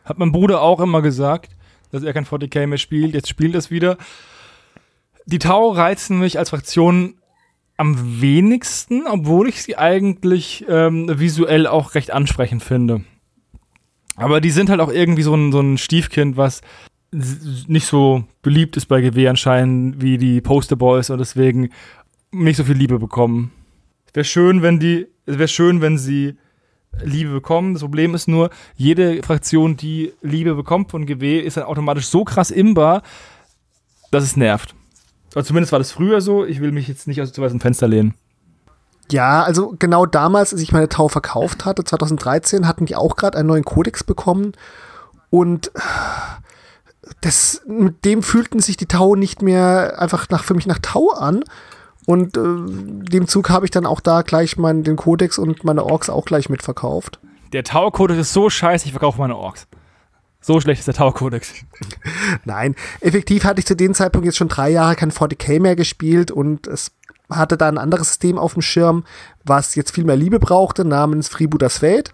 Hat 0.03 0.17
mein 0.17 0.31
Bruder 0.31 0.61
auch 0.61 0.79
immer 0.81 1.01
gesagt, 1.01 1.51
dass 1.91 2.03
er 2.03 2.13
kein 2.13 2.25
40k 2.25 2.67
mehr 2.67 2.77
spielt. 2.77 3.13
Jetzt 3.13 3.29
spielt 3.29 3.53
er 3.55 3.59
es 3.59 3.71
wieder. 3.71 3.97
Die 5.27 5.39
Tau 5.39 5.71
reizen 5.71 6.19
mich 6.19 6.39
als 6.39 6.51
Fraktion 6.51 7.15
am 7.75 8.21
wenigsten, 8.21 9.05
obwohl 9.05 9.49
ich 9.49 9.61
sie 9.61 9.77
eigentlich 9.77 10.65
ähm, 10.69 11.19
visuell 11.19 11.67
auch 11.67 11.95
recht 11.95 12.11
ansprechend 12.11 12.63
finde. 12.63 13.03
Aber 14.15 14.39
die 14.39 14.51
sind 14.51 14.69
halt 14.69 14.79
auch 14.79 14.91
irgendwie 14.91 15.23
so 15.23 15.35
ein, 15.35 15.51
so 15.51 15.59
ein 15.59 15.77
Stiefkind, 15.77 16.37
was 16.37 16.61
nicht 17.11 17.85
so 17.85 18.23
beliebt 18.41 18.77
ist 18.77 18.85
bei 18.85 19.01
GW 19.01 19.27
anscheinend 19.27 20.01
wie 20.01 20.17
die 20.17 20.39
Posterboys 20.39 21.09
und 21.09 21.19
deswegen 21.19 21.71
nicht 22.31 22.55
so 22.55 22.63
viel 22.63 22.77
Liebe 22.77 22.97
bekommen. 22.97 23.51
Wäre 24.13 24.23
schön, 24.23 24.61
wenn 24.61 24.79
die, 24.79 25.07
wäre 25.25 25.49
schön, 25.49 25.81
wenn 25.81 25.97
sie 25.97 26.35
Liebe 27.03 27.31
bekommen. 27.31 27.73
Das 27.73 27.81
Problem 27.81 28.15
ist 28.15 28.29
nur, 28.29 28.49
jede 28.75 29.21
Fraktion, 29.23 29.75
die 29.75 30.13
Liebe 30.21 30.55
bekommt 30.55 30.89
von 30.89 31.05
GW, 31.05 31.39
ist 31.41 31.57
dann 31.57 31.65
automatisch 31.65 32.07
so 32.07 32.23
krass 32.23 32.49
imbar, 32.49 33.03
dass 34.09 34.23
es 34.23 34.37
nervt. 34.37 34.73
Oder 35.37 35.45
zumindest 35.45 35.71
war 35.71 35.77
das 35.77 35.91
früher 35.91 36.19
so. 36.19 36.45
Ich 36.45 36.61
will 36.61 36.71
mich 36.71 36.87
jetzt 36.87 37.07
nicht 37.07 37.21
aus 37.21 37.31
zu 37.31 37.41
weit 37.41 37.45
aus 37.45 37.51
dem 37.51 37.59
Fenster 37.59 37.87
lehnen. 37.87 38.15
Ja, 39.11 39.43
also 39.43 39.75
genau 39.77 40.07
damals, 40.07 40.51
als 40.51 40.63
ich 40.63 40.71
meine 40.71 40.89
Tau 40.89 41.09
verkauft 41.09 41.63
hatte, 41.63 41.83
2013, 41.83 42.67
hatten 42.67 42.87
die 42.87 42.95
auch 42.95 43.15
gerade 43.15 43.37
einen 43.37 43.47
neuen 43.47 43.63
Kodex 43.63 44.03
bekommen. 44.03 44.53
Und 45.29 45.71
das, 47.21 47.61
mit 47.67 48.03
dem 48.03 48.23
fühlten 48.23 48.59
sich 48.61 48.77
die 48.77 48.87
Tau 48.87 49.13
nicht 49.13 49.43
mehr 49.43 50.01
einfach 50.01 50.27
nach, 50.29 50.43
für 50.43 50.55
mich 50.55 50.65
nach 50.65 50.79
Tau 50.79 51.11
an. 51.11 51.43
Und 52.07 52.35
äh, 52.35 52.41
dem 52.41 53.27
Zug 53.27 53.51
habe 53.51 53.65
ich 53.65 53.69
dann 53.71 53.85
auch 53.85 53.99
da 53.99 54.23
gleich 54.23 54.57
meinen, 54.57 54.83
den 54.83 54.95
Kodex 54.95 55.37
und 55.37 55.63
meine 55.63 55.85
Orks 55.85 56.09
auch 56.09 56.25
gleich 56.25 56.49
mitverkauft. 56.49 57.19
Der 57.53 57.63
Tau-Kodex 57.63 58.21
ist 58.21 58.33
so 58.33 58.49
scheiße, 58.49 58.87
ich 58.87 58.91
verkaufe 58.91 59.19
meine 59.19 59.35
Orks. 59.35 59.67
So 60.47 60.61
schlecht 60.61 60.79
ist 60.79 60.87
der 60.87 60.93
Tau-Kodex. 60.93 61.51
Nein, 62.45 62.73
effektiv 63.01 63.43
hatte 63.43 63.59
ich 63.59 63.65
zu 63.65 63.75
dem 63.75 63.93
Zeitpunkt 63.93 64.25
jetzt 64.25 64.37
schon 64.37 64.47
drei 64.47 64.69
Jahre 64.69 64.95
kein 64.95 65.11
40k 65.11 65.59
mehr 65.59 65.75
gespielt 65.75 66.31
und 66.31 66.67
es 66.67 66.93
hatte 67.29 67.57
da 67.57 67.67
ein 67.67 67.77
anderes 67.77 68.07
System 68.07 68.37
auf 68.37 68.53
dem 68.53 68.61
Schirm, 68.61 69.03
was 69.43 69.75
jetzt 69.75 69.93
viel 69.93 70.05
mehr 70.05 70.15
Liebe 70.15 70.39
brauchte, 70.39 70.85
namens 70.85 71.27
Freebooters 71.27 71.79
Fate. 71.79 72.13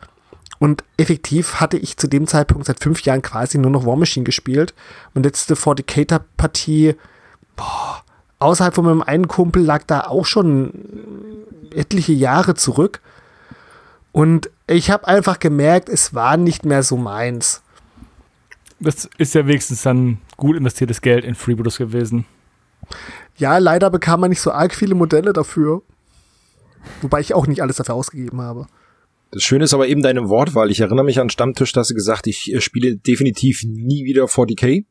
Und 0.57 0.83
effektiv 0.97 1.59
hatte 1.59 1.77
ich 1.77 1.97
zu 1.97 2.07
dem 2.07 2.25
Zeitpunkt 2.25 2.65
seit 2.65 2.81
fünf 2.81 3.03
Jahren 3.03 3.21
quasi 3.21 3.59
nur 3.59 3.69
noch 3.69 3.85
War 3.85 3.97
Machine 3.97 4.23
gespielt. 4.23 4.73
Und 5.13 5.27
letzte 5.27 5.53
40k-Partie, 5.53 6.95
boah, 7.55 8.03
außerhalb 8.39 8.73
von 8.73 8.85
meinem 8.85 9.03
einen 9.03 9.27
Kumpel 9.27 9.61
lag 9.61 9.83
da 9.85 10.07
auch 10.07 10.25
schon 10.25 10.73
etliche 11.71 12.13
Jahre 12.13 12.55
zurück. 12.55 12.99
Und 14.11 14.49
ich 14.65 14.89
habe 14.89 15.07
einfach 15.07 15.37
gemerkt, 15.37 15.87
es 15.87 16.15
war 16.15 16.37
nicht 16.37 16.65
mehr 16.65 16.81
so 16.81 16.97
meins. 16.97 17.62
Das 18.83 19.09
ist 19.17 19.33
ja 19.33 19.47
wenigstens 19.47 19.83
dann 19.83 20.19
gut 20.35 20.57
investiertes 20.57 21.01
Geld 21.01 21.23
in 21.23 21.35
Freebooters 21.35 21.77
gewesen. 21.77 22.25
Ja, 23.37 23.57
leider 23.57 23.89
bekam 23.89 24.21
man 24.21 24.29
nicht 24.29 24.41
so 24.41 24.51
arg 24.51 24.75
viele 24.75 24.93
Modelle 24.93 25.31
dafür. 25.31 25.81
Wobei 27.01 27.21
ich 27.21 27.33
auch 27.33 27.47
nicht 27.47 27.61
alles 27.61 27.77
dafür 27.77 27.95
ausgegeben 27.95 28.41
habe. 28.41 28.67
Das 29.31 29.41
Schöne 29.41 29.63
ist 29.63 29.73
aber 29.73 29.87
eben 29.87 30.03
deine 30.03 30.29
Wortwahl. 30.29 30.69
Ich 30.69 30.81
erinnere 30.81 31.05
mich 31.05 31.19
an 31.19 31.29
Stammtisch, 31.29 31.71
dass 31.71 31.87
du 31.87 31.95
gesagt, 31.95 32.27
ich 32.27 32.53
äh, 32.53 32.61
spiele 32.61 32.97
definitiv 32.97 33.63
nie 33.63 34.03
wieder 34.03 34.25
40k. 34.25 34.85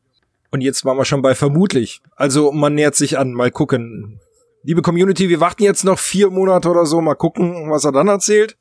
Und 0.51 0.61
jetzt 0.61 0.85
waren 0.85 0.97
wir 0.97 1.05
schon 1.05 1.21
bei 1.21 1.35
vermutlich. 1.35 2.01
Also 2.15 2.51
man 2.51 2.75
nähert 2.75 2.95
sich 2.95 3.17
an, 3.17 3.31
mal 3.31 3.51
gucken. 3.51 4.19
Liebe 4.63 4.81
Community, 4.81 5.29
wir 5.29 5.39
warten 5.39 5.63
jetzt 5.63 5.83
noch 5.83 5.99
vier 5.99 6.29
Monate 6.29 6.69
oder 6.69 6.85
so, 6.85 6.99
mal 7.01 7.15
gucken, 7.15 7.69
was 7.69 7.85
er 7.85 7.91
dann 7.91 8.07
erzählt. 8.07 8.57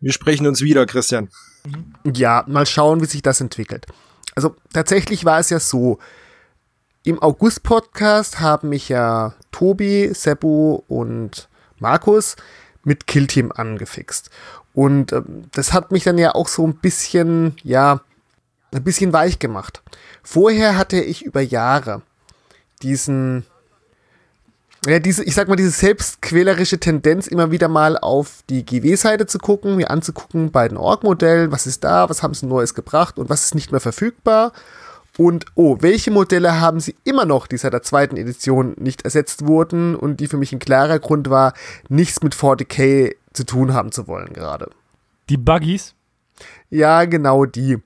Wir 0.00 0.12
sprechen 0.12 0.46
uns 0.46 0.60
wieder, 0.62 0.86
Christian. 0.86 1.28
Ja, 2.14 2.44
mal 2.48 2.66
schauen, 2.66 3.00
wie 3.00 3.06
sich 3.06 3.22
das 3.22 3.40
entwickelt. 3.40 3.86
Also 4.34 4.56
tatsächlich 4.72 5.24
war 5.24 5.38
es 5.38 5.50
ja 5.50 5.60
so, 5.60 5.98
im 7.04 7.20
August-Podcast 7.20 8.40
haben 8.40 8.68
mich 8.68 8.88
ja 8.88 9.34
Tobi, 9.50 10.12
Seppo 10.14 10.84
und 10.86 11.48
Markus 11.78 12.36
mit 12.84 13.06
Killteam 13.06 13.52
angefixt. 13.52 14.30
Und 14.72 15.12
ähm, 15.12 15.44
das 15.52 15.72
hat 15.72 15.90
mich 15.90 16.04
dann 16.04 16.16
ja 16.16 16.34
auch 16.34 16.48
so 16.48 16.66
ein 16.66 16.76
bisschen, 16.76 17.56
ja, 17.62 18.00
ein 18.72 18.84
bisschen 18.84 19.12
weich 19.12 19.38
gemacht. 19.38 19.82
Vorher 20.22 20.78
hatte 20.78 21.00
ich 21.00 21.24
über 21.24 21.40
Jahre 21.40 22.02
diesen, 22.82 23.44
ja, 24.86 24.98
diese, 24.98 25.22
ich 25.24 25.34
sag 25.34 25.48
mal, 25.48 25.56
diese 25.56 25.70
selbstquälerische 25.70 26.80
Tendenz, 26.80 27.28
immer 27.28 27.50
wieder 27.50 27.68
mal 27.68 27.96
auf 27.96 28.42
die 28.50 28.64
GW-Seite 28.64 29.26
zu 29.26 29.38
gucken, 29.38 29.76
mir 29.76 29.90
anzugucken 29.90 30.50
bei 30.50 30.66
den 30.66 30.76
Org-Modellen, 30.76 31.52
was 31.52 31.66
ist 31.66 31.84
da, 31.84 32.08
was 32.10 32.22
haben 32.22 32.34
sie 32.34 32.46
Neues 32.46 32.74
gebracht 32.74 33.18
und 33.18 33.30
was 33.30 33.44
ist 33.44 33.54
nicht 33.54 33.70
mehr 33.70 33.80
verfügbar. 33.80 34.52
Und 35.18 35.44
oh, 35.54 35.76
welche 35.80 36.10
Modelle 36.10 36.60
haben 36.60 36.80
sie 36.80 36.96
immer 37.04 37.26
noch, 37.26 37.46
die 37.46 37.58
seit 37.58 37.74
der 37.74 37.82
zweiten 37.82 38.16
Edition 38.16 38.74
nicht 38.78 39.02
ersetzt 39.02 39.46
wurden 39.46 39.94
und 39.94 40.20
die 40.20 40.26
für 40.26 40.38
mich 40.38 40.52
ein 40.52 40.58
klarer 40.58 40.98
Grund 40.98 41.30
war, 41.30 41.52
nichts 41.88 42.22
mit 42.22 42.34
40k 42.34 43.14
zu 43.32 43.44
tun 43.44 43.74
haben 43.74 43.92
zu 43.92 44.08
wollen 44.08 44.32
gerade. 44.32 44.70
Die 45.28 45.36
Buggies. 45.36 45.94
Ja, 46.70 47.04
genau 47.04 47.44
die. 47.44 47.78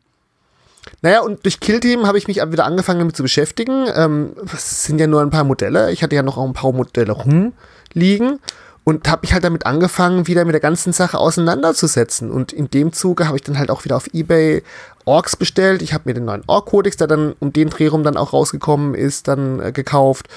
Naja, 1.02 1.20
und 1.20 1.44
durch 1.44 1.60
Killteam 1.60 2.06
habe 2.06 2.18
ich 2.18 2.28
mich 2.28 2.36
wieder 2.36 2.64
angefangen 2.64 3.00
damit 3.00 3.16
zu 3.16 3.22
beschäftigen. 3.22 3.86
Ähm, 3.94 4.32
es 4.52 4.84
sind 4.84 4.98
ja 5.00 5.06
nur 5.06 5.20
ein 5.20 5.30
paar 5.30 5.44
Modelle. 5.44 5.92
Ich 5.92 6.02
hatte 6.02 6.16
ja 6.16 6.22
noch 6.22 6.38
ein 6.38 6.52
paar 6.52 6.72
Modelle 6.72 7.12
rumliegen 7.12 8.40
und 8.84 9.08
habe 9.08 9.22
mich 9.22 9.32
halt 9.32 9.42
damit 9.42 9.66
angefangen, 9.66 10.28
wieder 10.28 10.44
mit 10.44 10.54
der 10.54 10.60
ganzen 10.60 10.92
Sache 10.92 11.18
auseinanderzusetzen. 11.18 12.30
Und 12.30 12.52
in 12.52 12.70
dem 12.70 12.92
Zuge 12.92 13.26
habe 13.26 13.36
ich 13.36 13.42
dann 13.42 13.58
halt 13.58 13.70
auch 13.70 13.84
wieder 13.84 13.96
auf 13.96 14.06
Ebay 14.14 14.62
Orks 15.04 15.36
bestellt. 15.36 15.82
Ich 15.82 15.92
habe 15.92 16.04
mir 16.06 16.14
den 16.14 16.24
neuen 16.24 16.44
Ork-Kodex, 16.46 16.96
der 16.96 17.08
dann 17.08 17.34
um 17.40 17.52
den 17.52 17.68
Dreh 17.68 17.88
rum 17.88 18.04
dann 18.04 18.16
auch 18.16 18.32
rausgekommen 18.32 18.94
ist, 18.94 19.28
dann 19.28 19.60
äh, 19.60 19.72
gekauft. 19.72 20.28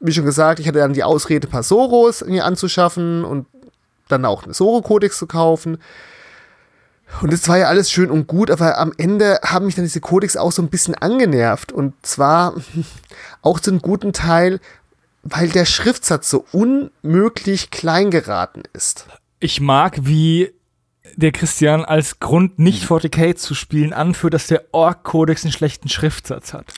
Wie 0.00 0.12
schon 0.12 0.24
gesagt, 0.24 0.60
ich 0.60 0.68
hatte 0.68 0.78
dann 0.78 0.94
die 0.94 1.04
Ausrede, 1.04 1.46
ein 1.46 1.50
paar 1.50 1.62
Soros 1.62 2.24
mir 2.24 2.46
anzuschaffen 2.46 3.24
und 3.24 3.46
dann 4.08 4.24
auch 4.24 4.44
einen 4.44 4.54
Soro-Kodex 4.54 5.18
zu 5.18 5.26
kaufen. 5.26 5.78
Und 7.22 7.32
das 7.32 7.48
war 7.48 7.58
ja 7.58 7.66
alles 7.66 7.90
schön 7.90 8.10
und 8.10 8.26
gut, 8.26 8.50
aber 8.50 8.78
am 8.78 8.92
Ende 8.96 9.40
haben 9.44 9.66
mich 9.66 9.74
dann 9.74 9.84
diese 9.84 10.00
Codex 10.00 10.36
auch 10.36 10.52
so 10.52 10.62
ein 10.62 10.68
bisschen 10.68 10.94
angenervt. 10.94 11.72
Und 11.72 11.94
zwar 12.02 12.54
auch 13.42 13.60
zu 13.60 13.70
einem 13.70 13.82
guten 13.82 14.12
Teil, 14.12 14.60
weil 15.22 15.48
der 15.48 15.64
Schriftsatz 15.64 16.30
so 16.30 16.46
unmöglich 16.52 17.70
klein 17.70 18.10
geraten 18.10 18.62
ist. 18.72 19.06
Ich 19.38 19.60
mag, 19.60 19.98
wie 20.02 20.52
der 21.16 21.32
Christian 21.32 21.84
als 21.84 22.20
Grund, 22.20 22.58
nicht 22.58 22.84
40k 22.84 23.34
zu 23.36 23.54
spielen, 23.54 23.92
anführt, 23.92 24.34
dass 24.34 24.46
der 24.46 24.64
Ork-Kodex 24.72 25.44
einen 25.44 25.52
schlechten 25.52 25.88
Schriftsatz 25.88 26.52
hat. 26.52 26.74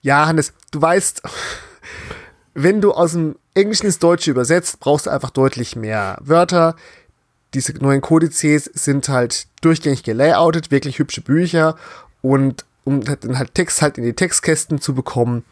Ja, 0.00 0.26
Hannes, 0.26 0.52
du 0.70 0.80
weißt, 0.80 1.22
wenn 2.54 2.80
du 2.80 2.92
aus 2.92 3.12
dem 3.12 3.36
Englischen 3.54 3.86
ins 3.86 3.98
Deutsche 3.98 4.30
übersetzt, 4.30 4.80
brauchst 4.80 5.06
du 5.06 5.10
einfach 5.10 5.30
deutlich 5.30 5.76
mehr 5.76 6.18
Wörter. 6.20 6.76
Diese 7.54 7.72
neuen 7.72 8.00
Kodizes 8.00 8.64
sind 8.64 9.08
halt 9.08 9.46
durchgängig 9.62 10.02
gelayoutet, 10.02 10.70
wirklich 10.70 10.98
hübsche 10.98 11.22
Bücher 11.22 11.76
und 12.20 12.64
um 12.84 13.02
dann 13.02 13.38
halt 13.38 13.54
Text 13.54 13.82
halt 13.82 13.98
in 13.98 14.04
die 14.04 14.14
Textkästen 14.14 14.80
zu 14.80 14.94
bekommen, 14.94 15.44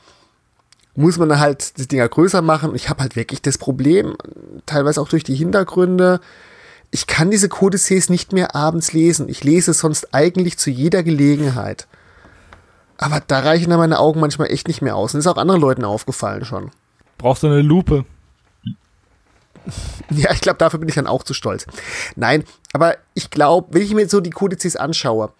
muss 0.94 1.18
man 1.18 1.38
halt 1.38 1.78
die 1.78 1.86
Dinger 1.86 2.08
größer 2.08 2.40
machen. 2.42 2.74
Ich 2.74 2.88
habe 2.88 3.02
halt 3.02 3.16
wirklich 3.16 3.42
das 3.42 3.58
Problem, 3.58 4.16
teilweise 4.64 5.00
auch 5.00 5.08
durch 5.08 5.24
die 5.24 5.34
Hintergründe, 5.34 6.20
ich 6.90 7.06
kann 7.06 7.30
diese 7.30 7.48
Kodizes 7.48 8.08
nicht 8.08 8.32
mehr 8.32 8.54
abends 8.54 8.92
lesen. 8.92 9.28
Ich 9.28 9.44
lese 9.44 9.72
sonst 9.72 10.14
eigentlich 10.14 10.56
zu 10.56 10.70
jeder 10.70 11.02
Gelegenheit. 11.02 11.86
Aber 12.96 13.20
da 13.26 13.40
reichen 13.40 13.70
dann 13.70 13.78
meine 13.78 13.98
Augen 13.98 14.20
manchmal 14.20 14.50
echt 14.50 14.68
nicht 14.68 14.82
mehr 14.82 14.96
aus. 14.96 15.12
Und 15.12 15.20
ist 15.20 15.26
auch 15.26 15.36
anderen 15.36 15.60
Leuten 15.60 15.84
aufgefallen 15.84 16.44
schon. 16.44 16.70
Brauchst 17.18 17.42
du 17.42 17.48
eine 17.48 17.60
Lupe? 17.60 18.04
Ja, 20.10 20.32
ich 20.32 20.40
glaube, 20.40 20.58
dafür 20.58 20.78
bin 20.78 20.88
ich 20.88 20.94
dann 20.94 21.08
auch 21.08 21.24
zu 21.24 21.34
stolz. 21.34 21.66
Nein, 22.14 22.44
aber 22.72 22.96
ich 23.14 23.30
glaube, 23.30 23.74
wenn 23.74 23.82
ich 23.82 23.92
mir 23.92 24.08
so 24.08 24.20
die 24.20 24.30
Kodizes 24.30 24.76
anschaue, 24.76 25.32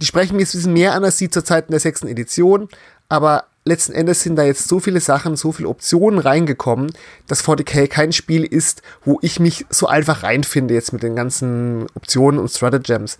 die 0.00 0.06
sprechen 0.06 0.36
mir 0.36 0.42
jetzt 0.42 0.54
ein 0.54 0.58
bisschen 0.58 0.72
mehr 0.72 0.94
an 0.94 1.04
als 1.04 1.16
die 1.16 1.28
zur 1.28 1.44
Zeit 1.44 1.66
in 1.66 1.72
der 1.72 1.80
sechsten 1.80 2.06
Edition, 2.06 2.68
aber 3.08 3.44
letzten 3.64 3.92
Endes 3.92 4.22
sind 4.22 4.36
da 4.36 4.44
jetzt 4.44 4.68
so 4.68 4.80
viele 4.80 5.00
Sachen, 5.00 5.36
so 5.36 5.52
viele 5.52 5.68
Optionen 5.68 6.18
reingekommen, 6.18 6.92
dass 7.26 7.44
40k 7.44 7.88
kein 7.88 8.12
Spiel 8.12 8.44
ist, 8.44 8.82
wo 9.04 9.18
ich 9.22 9.40
mich 9.40 9.66
so 9.68 9.86
einfach 9.86 10.22
reinfinde 10.22 10.74
jetzt 10.74 10.92
mit 10.92 11.02
den 11.02 11.16
ganzen 11.16 11.86
Optionen 11.94 12.40
und 12.40 12.48
Stratagems. 12.48 13.18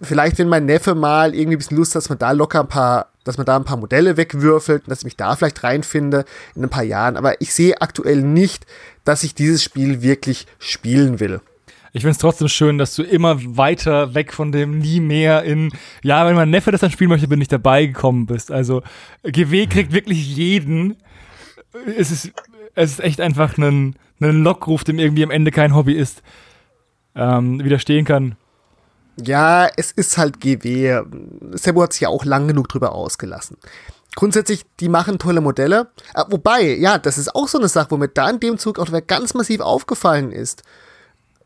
Vielleicht, 0.00 0.38
wenn 0.38 0.48
mein 0.48 0.66
Neffe 0.66 0.94
mal 0.94 1.34
irgendwie 1.34 1.56
ein 1.56 1.58
bisschen 1.58 1.76
Lust 1.76 1.94
hat, 1.94 2.02
dass 2.02 2.08
man 2.08 2.18
da 2.18 2.30
locker 2.30 2.60
ein 2.60 2.68
paar, 2.68 3.08
dass 3.24 3.36
man 3.36 3.46
da 3.46 3.56
ein 3.56 3.64
paar 3.64 3.76
Modelle 3.76 4.16
wegwürfelt, 4.16 4.84
dass 4.86 5.00
ich 5.00 5.04
mich 5.04 5.16
da 5.16 5.34
vielleicht 5.34 5.64
reinfinde 5.64 6.24
in 6.54 6.62
ein 6.62 6.70
paar 6.70 6.84
Jahren. 6.84 7.16
Aber 7.16 7.40
ich 7.40 7.52
sehe 7.52 7.80
aktuell 7.80 8.22
nicht, 8.22 8.64
dass 9.08 9.24
ich 9.24 9.34
dieses 9.34 9.62
Spiel 9.62 10.02
wirklich 10.02 10.46
spielen 10.58 11.18
will. 11.18 11.40
Ich 11.94 12.02
finde 12.02 12.12
es 12.12 12.18
trotzdem 12.18 12.48
schön, 12.48 12.76
dass 12.76 12.94
du 12.94 13.02
immer 13.02 13.38
weiter 13.56 14.14
weg 14.14 14.34
von 14.34 14.52
dem 14.52 14.80
nie 14.80 15.00
mehr 15.00 15.44
in, 15.44 15.72
ja, 16.02 16.26
wenn 16.26 16.34
mein 16.34 16.50
Neffe 16.50 16.72
das 16.72 16.82
dann 16.82 16.90
spielen 16.90 17.08
möchte, 17.08 17.26
bin 17.26 17.40
ich 17.40 17.48
dabei 17.48 17.86
gekommen 17.86 18.26
bist. 18.26 18.52
Also 18.52 18.82
GW 19.22 19.66
kriegt 19.66 19.94
wirklich 19.94 20.36
jeden. 20.36 20.98
Es 21.96 22.10
ist, 22.10 22.32
es 22.74 22.90
ist 22.90 23.00
echt 23.00 23.22
einfach 23.22 23.56
ein, 23.56 23.96
ein 24.20 24.42
Lockruf, 24.42 24.84
dem 24.84 24.98
irgendwie 24.98 25.24
am 25.24 25.30
Ende 25.30 25.52
kein 25.52 25.74
Hobby 25.74 25.94
ist, 25.94 26.22
ähm, 27.14 27.64
widerstehen 27.64 28.04
kann. 28.04 28.36
Ja, 29.16 29.70
es 29.74 29.90
ist 29.90 30.18
halt 30.18 30.38
GW. 30.38 31.00
Sebo 31.52 31.82
hat 31.82 31.94
sich 31.94 32.02
ja 32.02 32.10
auch 32.10 32.26
lang 32.26 32.46
genug 32.46 32.68
drüber 32.68 32.92
ausgelassen. 32.92 33.56
Grundsätzlich, 34.18 34.64
die 34.80 34.88
machen 34.88 35.18
tolle 35.18 35.40
Modelle. 35.40 35.88
Äh, 36.14 36.24
wobei, 36.28 36.74
ja, 36.74 36.98
das 36.98 37.18
ist 37.18 37.34
auch 37.34 37.46
so 37.46 37.58
eine 37.58 37.68
Sache, 37.68 37.90
wo 37.90 37.96
mir 37.96 38.08
da 38.08 38.28
in 38.28 38.40
dem 38.40 38.58
Zug 38.58 38.78
auch 38.78 38.88
ganz 39.06 39.34
massiv 39.34 39.60
aufgefallen 39.60 40.32
ist 40.32 40.62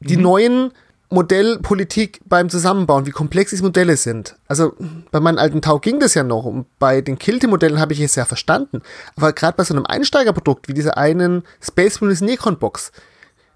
die 0.05 0.17
mhm. 0.17 0.23
neuen 0.23 0.73
Modellpolitik 1.11 2.21
beim 2.25 2.49
Zusammenbauen, 2.49 3.05
wie 3.05 3.11
komplex 3.11 3.51
diese 3.51 3.63
Modelle 3.63 3.99
sind. 3.99 4.37
Also 4.49 4.75
bei 5.11 5.21
meinem 5.21 5.39
alten 5.39 5.61
Tau 5.61 5.79
ging 5.79 6.01
das 6.01 6.15
ja 6.15 6.23
noch 6.23 6.45
und 6.45 6.67
bei 6.79 7.03
den 7.03 7.19
Kilte-Modellen 7.19 7.79
habe 7.79 7.93
ich 7.93 8.01
es 8.01 8.15
ja 8.15 8.25
verstanden. 8.25 8.81
Aber 9.17 9.33
gerade 9.35 9.57
bei 9.57 9.65
so 9.65 9.75
einem 9.75 9.85
Einsteigerprodukt 9.85 10.69
wie 10.69 10.75
dieser 10.75 10.97
einen 10.97 11.43
Space 11.61 12.01
Marines 12.01 12.23
Necron 12.23 12.59
Box, 12.59 12.93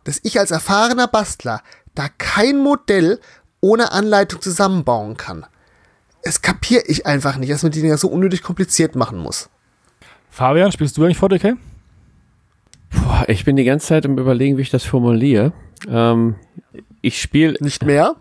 dass 0.04 0.20
ich 0.22 0.38
als 0.38 0.50
erfahrener 0.50 1.08
Bastler 1.08 1.62
da 1.94 2.08
kein 2.18 2.58
Modell 2.58 3.20
ohne 3.62 3.90
Anleitung 3.90 4.42
zusammenbauen 4.42 5.16
kann. 5.16 5.46
Es 6.26 6.42
kapiere 6.42 6.82
ich 6.86 7.06
einfach 7.06 7.36
nicht, 7.36 7.52
dass 7.52 7.62
man 7.62 7.72
die 7.72 7.80
Dinger 7.80 7.98
so 7.98 8.08
unnötig 8.08 8.42
kompliziert 8.42 8.96
machen 8.96 9.18
muss. 9.18 9.48
Fabian, 10.28 10.72
spielst 10.72 10.96
du 10.96 11.04
eigentlich 11.04 11.18
40k? 11.18 11.56
Boah, 12.90 13.24
ich 13.28 13.44
bin 13.44 13.56
die 13.56 13.64
ganze 13.64 13.86
Zeit 13.86 14.04
im 14.04 14.18
Überlegen, 14.18 14.56
wie 14.56 14.62
ich 14.62 14.70
das 14.70 14.84
formuliere. 14.84 15.52
Ähm, 15.88 16.34
ich 17.00 17.20
spiele. 17.20 17.56
Nicht 17.60 17.84
mehr? 17.84 18.16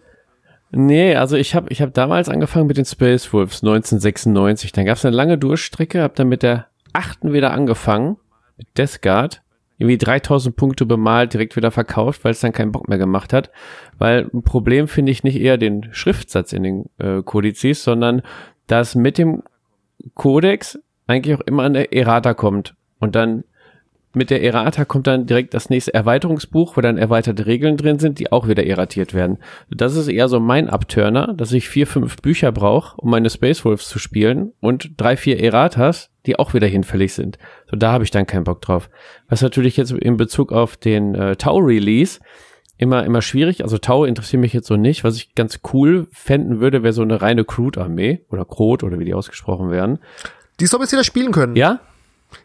Nee, 0.72 1.16
also 1.16 1.36
ich 1.36 1.56
habe 1.56 1.70
ich 1.70 1.82
hab 1.82 1.94
damals 1.94 2.30
angefangen 2.30 2.68
mit 2.68 2.78
den 2.78 2.86
Space 2.86 3.32
Wolves 3.34 3.64
1996. 3.64 4.72
Dann 4.72 4.86
gab 4.86 4.98
es 4.98 5.06
eine 5.06 5.16
lange 5.16 5.38
Durchstrecke, 5.38 6.02
habe 6.02 6.16
dann 6.16 6.28
mit 6.28 6.44
der 6.44 6.68
achten 6.94 7.34
wieder 7.34 7.52
angefangen, 7.52 8.18
mit 8.58 8.68
Death 8.78 9.02
Guard. 9.02 9.42
Irgendwie 9.78 9.98
3000 9.98 10.56
Punkte 10.56 10.86
bemalt, 10.86 11.34
direkt 11.34 11.56
wieder 11.56 11.72
verkauft, 11.72 12.24
weil 12.24 12.32
es 12.32 12.40
dann 12.40 12.54
keinen 12.54 12.72
Bock 12.72 12.88
mehr 12.88 12.98
gemacht 12.98 13.34
hat. 13.34 13.52
Weil 13.98 14.30
ein 14.34 14.44
Problem 14.44 14.88
finde 14.88 15.12
ich 15.12 15.24
nicht 15.24 15.40
eher 15.40 15.58
den 15.58 15.90
Schriftsatz 15.92 16.54
in 16.54 16.64
den 16.64 16.90
äh, 16.98 17.22
Kodizes, 17.24 17.84
sondern 17.84 18.22
dass 18.68 18.96
mit 18.96 19.18
dem 19.18 19.44
Kodex 20.14 20.80
eigentlich 21.08 21.36
auch 21.36 21.42
immer 21.46 21.64
eine 21.64 21.92
Errata 21.92 22.34
kommt. 22.34 22.76
Und 23.00 23.16
dann 23.16 23.44
mit 24.16 24.30
der 24.30 24.44
Errata 24.44 24.86
kommt 24.86 25.08
dann 25.08 25.26
direkt 25.26 25.54
das 25.54 25.70
nächste 25.70 25.94
Erweiterungsbuch, 25.94 26.78
wo 26.78 26.82
dann 26.82 26.98
erweiterte 26.98 27.46
Regeln 27.46 27.78
drin 27.78 28.00
sind, 28.00 28.20
die 28.20 28.32
auch 28.32 28.48
wieder 28.48 28.66
erratiert 28.66 29.14
werden. 29.14 29.38
Das 29.70 29.96
ist 29.96 30.08
eher 30.08 30.28
so 30.28 30.40
mein 30.40 30.70
Abturner, 30.70 31.34
dass 31.34 31.52
ich 31.52 31.70
vier, 31.70 31.88
fünf 31.88 32.18
Bücher 32.18 32.52
brauche, 32.52 32.96
um 32.98 33.10
meine 33.10 33.30
Space 33.30 33.66
Wolves 33.66 33.88
zu 33.88 34.00
spielen 34.00 34.54
und 34.60 34.92
drei, 34.98 35.18
vier 35.18 35.40
Erratas, 35.40 36.10
die 36.26 36.40
auch 36.40 36.54
wieder 36.54 36.68
hinfällig 36.68 37.14
sind. 37.14 37.38
So, 37.70 37.78
da 37.78 37.92
habe 37.92 38.04
ich 38.04 38.12
dann 38.12 38.26
keinen 38.26 38.46
Bock 38.46 38.62
drauf. 38.62 38.90
Was 39.28 39.42
natürlich 39.42 39.78
jetzt 39.78 39.92
in 39.92 40.18
Bezug 40.18 40.52
auf 40.52 40.78
den 40.78 41.16
äh, 41.16 41.36
Tau-Release 41.36 42.20
immer, 42.78 43.06
immer 43.06 43.22
schwierig. 43.22 43.64
Also 43.64 43.78
Tau 43.78 44.06
interessiert 44.06 44.42
mich 44.42 44.54
jetzt 44.54 44.68
so 44.68 44.76
nicht. 44.76 45.04
Was 45.04 45.18
ich 45.18 45.36
ganz 45.36 45.60
cool 45.74 46.08
fänden 46.12 46.60
würde, 46.60 46.84
wäre 46.84 46.94
so 46.94 47.02
eine 47.02 47.22
reine 47.22 47.46
Crude-Armee 47.46 48.26
oder 48.30 48.46
Krot 48.46 48.84
oder 48.84 49.00
wie 49.00 49.06
die 49.06 49.14
ausgesprochen 49.14 49.72
werden. 49.72 50.00
Die 50.60 50.66
soll 50.66 50.82
jetzt 50.82 50.92
wieder 50.92 51.04
spielen 51.04 51.32
können. 51.32 51.56
Ja? 51.56 51.80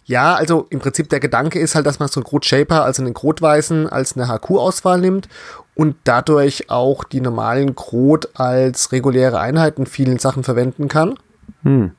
Ja, 0.04 0.34
also 0.34 0.66
im 0.70 0.80
Prinzip 0.80 1.08
der 1.08 1.20
Gedanke 1.20 1.58
ist 1.58 1.74
halt, 1.74 1.86
dass 1.86 1.98
man 1.98 2.08
so 2.08 2.20
einen 2.20 2.24
Grot 2.24 2.44
Shaper, 2.44 2.84
also 2.84 3.02
einen 3.02 3.14
Grotweißen, 3.14 3.88
als 3.88 4.16
eine 4.16 4.28
HQ-Auswahl 4.28 5.00
nimmt 5.00 5.28
und 5.74 5.96
dadurch 6.04 6.70
auch 6.70 7.04
die 7.04 7.20
normalen 7.20 7.74
Grot 7.74 8.28
als 8.34 8.92
reguläre 8.92 9.40
Einheit 9.40 9.78
in 9.78 9.86
vielen 9.86 10.18
Sachen 10.18 10.44
verwenden 10.44 10.88
kann. 10.88 11.18
Hm. 11.62 11.92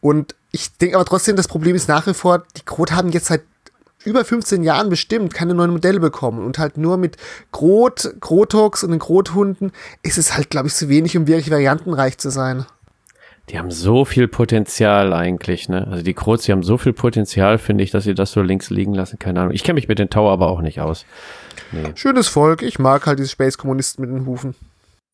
Und 0.00 0.34
ich 0.50 0.76
denke 0.76 0.96
aber 0.96 1.04
trotzdem, 1.04 1.36
das 1.36 1.48
Problem 1.48 1.74
ist 1.74 1.88
nach 1.88 2.06
wie 2.06 2.14
vor, 2.14 2.44
die 2.56 2.64
Grot 2.64 2.92
haben 2.92 3.10
jetzt 3.10 3.26
seit 3.26 3.42
über 4.04 4.24
15 4.24 4.62
Jahren 4.62 4.88
bestimmt 4.88 5.32
keine 5.32 5.54
neuen 5.54 5.70
Modelle 5.70 6.00
bekommen 6.00 6.44
und 6.44 6.58
halt 6.58 6.76
nur 6.76 6.96
mit 6.96 7.16
Grot, 7.52 8.14
Grotox 8.20 8.82
und 8.84 8.90
den 8.90 8.98
Grothunden 8.98 9.72
ist 10.02 10.18
es 10.18 10.34
halt, 10.34 10.50
glaube 10.50 10.68
ich, 10.68 10.74
zu 10.74 10.88
wenig, 10.88 11.16
um 11.16 11.26
wirklich 11.26 11.50
variantenreich 11.50 12.18
zu 12.18 12.30
sein. 12.30 12.66
Die 13.48 13.58
haben 13.58 13.70
so 13.70 14.04
viel 14.04 14.28
Potenzial 14.28 15.12
eigentlich, 15.12 15.68
ne? 15.68 15.86
Also 15.88 16.04
die 16.04 16.14
Kroz, 16.14 16.44
die 16.44 16.52
haben 16.52 16.62
so 16.62 16.78
viel 16.78 16.92
Potenzial, 16.92 17.58
finde 17.58 17.82
ich, 17.82 17.90
dass 17.90 18.04
sie 18.04 18.14
das 18.14 18.32
so 18.32 18.40
links 18.40 18.70
liegen 18.70 18.94
lassen. 18.94 19.18
Keine 19.18 19.40
Ahnung. 19.40 19.52
Ich 19.52 19.64
kenne 19.64 19.74
mich 19.74 19.88
mit 19.88 19.98
den 19.98 20.10
Tower 20.10 20.30
aber 20.30 20.48
auch 20.48 20.60
nicht 20.60 20.80
aus. 20.80 21.04
Nee. 21.72 21.92
Schönes 21.94 22.28
Volk. 22.28 22.62
Ich 22.62 22.78
mag 22.78 23.06
halt 23.06 23.18
diese 23.18 23.30
Space-Kommunisten 23.30 24.04
mit 24.04 24.14
den 24.14 24.26
Hufen. 24.26 24.54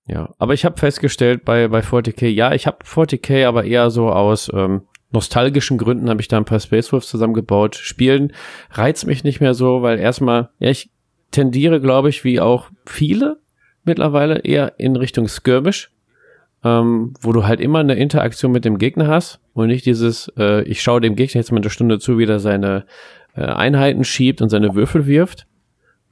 Ja, 0.06 0.34
aber 0.38 0.54
ich 0.54 0.64
habe 0.64 0.78
festgestellt 0.78 1.44
bei, 1.44 1.68
bei 1.68 1.80
40k, 1.80 2.28
ja, 2.28 2.52
ich 2.54 2.66
habe 2.66 2.78
40k 2.84 3.46
aber 3.46 3.64
eher 3.64 3.90
so 3.90 4.10
aus 4.10 4.50
ähm, 4.54 4.82
nostalgischen 5.10 5.78
Gründen 5.78 6.08
habe 6.08 6.20
ich 6.20 6.28
da 6.28 6.38
ein 6.38 6.44
paar 6.44 6.60
Space 6.60 6.92
Wolves 6.92 7.08
zusammengebaut. 7.08 7.76
Spielen 7.76 8.32
reizt 8.70 9.06
mich 9.06 9.24
nicht 9.24 9.40
mehr 9.40 9.54
so, 9.54 9.82
weil 9.82 9.98
erstmal, 9.98 10.50
ja, 10.58 10.70
ich 10.70 10.90
tendiere, 11.30 11.80
glaube 11.80 12.08
ich, 12.08 12.24
wie 12.24 12.40
auch 12.40 12.70
viele 12.86 13.38
mittlerweile 13.84 14.40
eher 14.40 14.78
in 14.78 14.96
Richtung 14.96 15.28
Skirmish 15.28 15.90
ähm, 16.64 17.14
wo 17.20 17.32
du 17.32 17.46
halt 17.46 17.60
immer 17.60 17.80
eine 17.80 17.94
Interaktion 17.94 18.52
mit 18.52 18.64
dem 18.64 18.78
Gegner 18.78 19.06
hast 19.06 19.40
und 19.54 19.68
nicht 19.68 19.86
dieses, 19.86 20.32
äh, 20.36 20.62
ich 20.62 20.82
schaue 20.82 21.00
dem 21.00 21.16
Gegner 21.16 21.40
jetzt 21.40 21.52
mal 21.52 21.58
eine 21.58 21.70
Stunde 21.70 21.98
zu, 21.98 22.18
wie 22.18 22.24
er 22.24 22.40
seine 22.40 22.84
äh, 23.34 23.42
Einheiten 23.42 24.04
schiebt 24.04 24.42
und 24.42 24.48
seine 24.48 24.74
Würfel 24.74 25.06
wirft. 25.06 25.46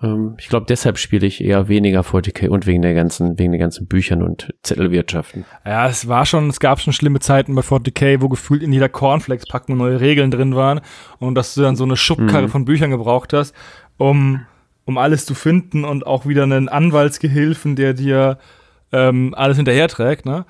Ähm, 0.02 0.34
ich 0.38 0.48
glaube, 0.48 0.66
deshalb 0.68 0.98
spiele 0.98 1.26
ich 1.26 1.42
eher 1.42 1.68
weniger 1.68 2.02
40k 2.02 2.48
und 2.48 2.66
wegen 2.66 2.82
der 2.82 2.94
ganzen, 2.94 3.38
wegen 3.38 3.52
den 3.52 3.60
ganzen 3.60 3.86
Büchern 3.86 4.22
und 4.22 4.52
Zettelwirtschaften. 4.62 5.44
Ja, 5.64 5.88
es 5.88 6.06
war 6.06 6.26
schon, 6.26 6.48
es 6.48 6.60
gab 6.60 6.80
schon 6.80 6.92
schlimme 6.92 7.20
Zeiten 7.20 7.54
bei 7.54 7.62
40k, 7.62 8.20
wo 8.20 8.28
gefühlt 8.28 8.62
in 8.62 8.72
jeder 8.72 8.88
Cornflakes-Packung 8.88 9.76
neue 9.76 10.00
Regeln 10.00 10.30
drin 10.30 10.54
waren 10.54 10.80
und 11.18 11.34
dass 11.34 11.54
du 11.54 11.62
dann 11.62 11.76
so 11.76 11.84
eine 11.84 11.96
Schubkarre 11.96 12.46
mhm. 12.46 12.50
von 12.50 12.64
Büchern 12.64 12.90
gebraucht 12.90 13.32
hast, 13.32 13.54
um, 13.96 14.42
um 14.84 14.98
alles 14.98 15.26
zu 15.26 15.34
finden 15.34 15.84
und 15.84 16.06
auch 16.06 16.26
wieder 16.26 16.44
einen 16.44 16.68
Anwaltsgehilfen, 16.68 17.74
der 17.74 17.94
dir 17.94 18.38
ähm, 18.92 19.34
alles 19.36 19.56
hinterherträgt, 19.56 20.26
ne? 20.26 20.44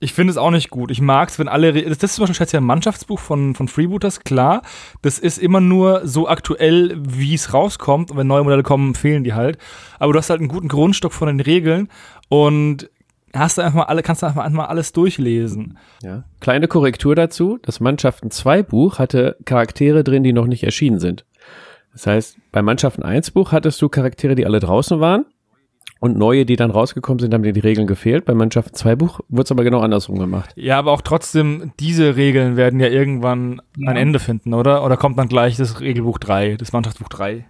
Ich 0.00 0.12
finde 0.12 0.30
es 0.30 0.36
auch 0.36 0.52
nicht 0.52 0.70
gut. 0.70 0.92
Ich 0.92 1.00
mag 1.00 1.28
es, 1.28 1.40
wenn 1.40 1.48
alle. 1.48 1.72
Das 1.72 2.02
ist 2.02 2.14
zum 2.14 2.26
Beispiel 2.26 2.58
ein 2.58 2.64
Mannschaftsbuch 2.64 3.18
von, 3.18 3.56
von 3.56 3.66
Freebooters, 3.66 4.20
klar. 4.20 4.62
Das 5.02 5.18
ist 5.18 5.38
immer 5.38 5.60
nur 5.60 6.06
so 6.06 6.28
aktuell, 6.28 6.96
wie 7.00 7.34
es 7.34 7.52
rauskommt. 7.52 8.12
Und 8.12 8.16
wenn 8.16 8.28
neue 8.28 8.44
Modelle 8.44 8.62
kommen, 8.62 8.94
fehlen 8.94 9.24
die 9.24 9.34
halt. 9.34 9.58
Aber 9.98 10.12
du 10.12 10.18
hast 10.20 10.30
halt 10.30 10.38
einen 10.38 10.48
guten 10.48 10.68
Grundstock 10.68 11.12
von 11.12 11.26
den 11.26 11.40
Regeln 11.40 11.88
und 12.28 12.88
hast 13.34 13.58
du 13.58 13.62
einfach 13.62 13.78
mal 13.78 13.84
alle, 13.84 14.04
kannst 14.04 14.22
du 14.22 14.26
einfach 14.26 14.48
mal 14.50 14.66
alles 14.66 14.92
durchlesen. 14.92 15.78
Ja. 16.02 16.22
Kleine 16.38 16.68
Korrektur 16.68 17.16
dazu: 17.16 17.58
Das 17.62 17.80
Mannschaften 17.80 18.30
2 18.30 18.62
Buch 18.62 19.00
hatte 19.00 19.36
Charaktere 19.46 20.04
drin, 20.04 20.22
die 20.22 20.32
noch 20.32 20.46
nicht 20.46 20.62
erschienen 20.62 21.00
sind. 21.00 21.24
Das 21.92 22.06
heißt, 22.06 22.36
beim 22.52 22.66
Mannschaften 22.66 23.02
1 23.02 23.32
Buch 23.32 23.50
hattest 23.50 23.82
du 23.82 23.88
Charaktere, 23.88 24.36
die 24.36 24.46
alle 24.46 24.60
draußen 24.60 25.00
waren 25.00 25.26
Und 26.00 26.16
neue, 26.16 26.46
die 26.46 26.54
dann 26.56 26.70
rausgekommen 26.70 27.18
sind, 27.18 27.34
haben 27.34 27.42
dir 27.42 27.52
die 27.52 27.60
Regeln 27.60 27.88
gefehlt. 27.88 28.24
Bei 28.24 28.34
Mannschaften 28.34 28.74
2 28.74 28.94
Buch 28.96 29.20
wurde 29.28 29.44
es 29.44 29.50
aber 29.50 29.64
genau 29.64 29.80
andersrum 29.80 30.18
gemacht. 30.18 30.50
Ja, 30.54 30.78
aber 30.78 30.92
auch 30.92 31.02
trotzdem, 31.02 31.72
diese 31.80 32.14
Regeln 32.14 32.56
werden 32.56 32.78
ja 32.78 32.86
irgendwann 32.86 33.60
ein 33.84 33.96
Ende 33.96 34.20
finden, 34.20 34.54
oder? 34.54 34.84
Oder 34.84 34.96
kommt 34.96 35.18
dann 35.18 35.28
gleich 35.28 35.56
das 35.56 35.80
Regelbuch 35.80 36.18
3, 36.18 36.54
das 36.56 36.72
Mannschaftsbuch 36.72 37.08
3? 37.08 37.46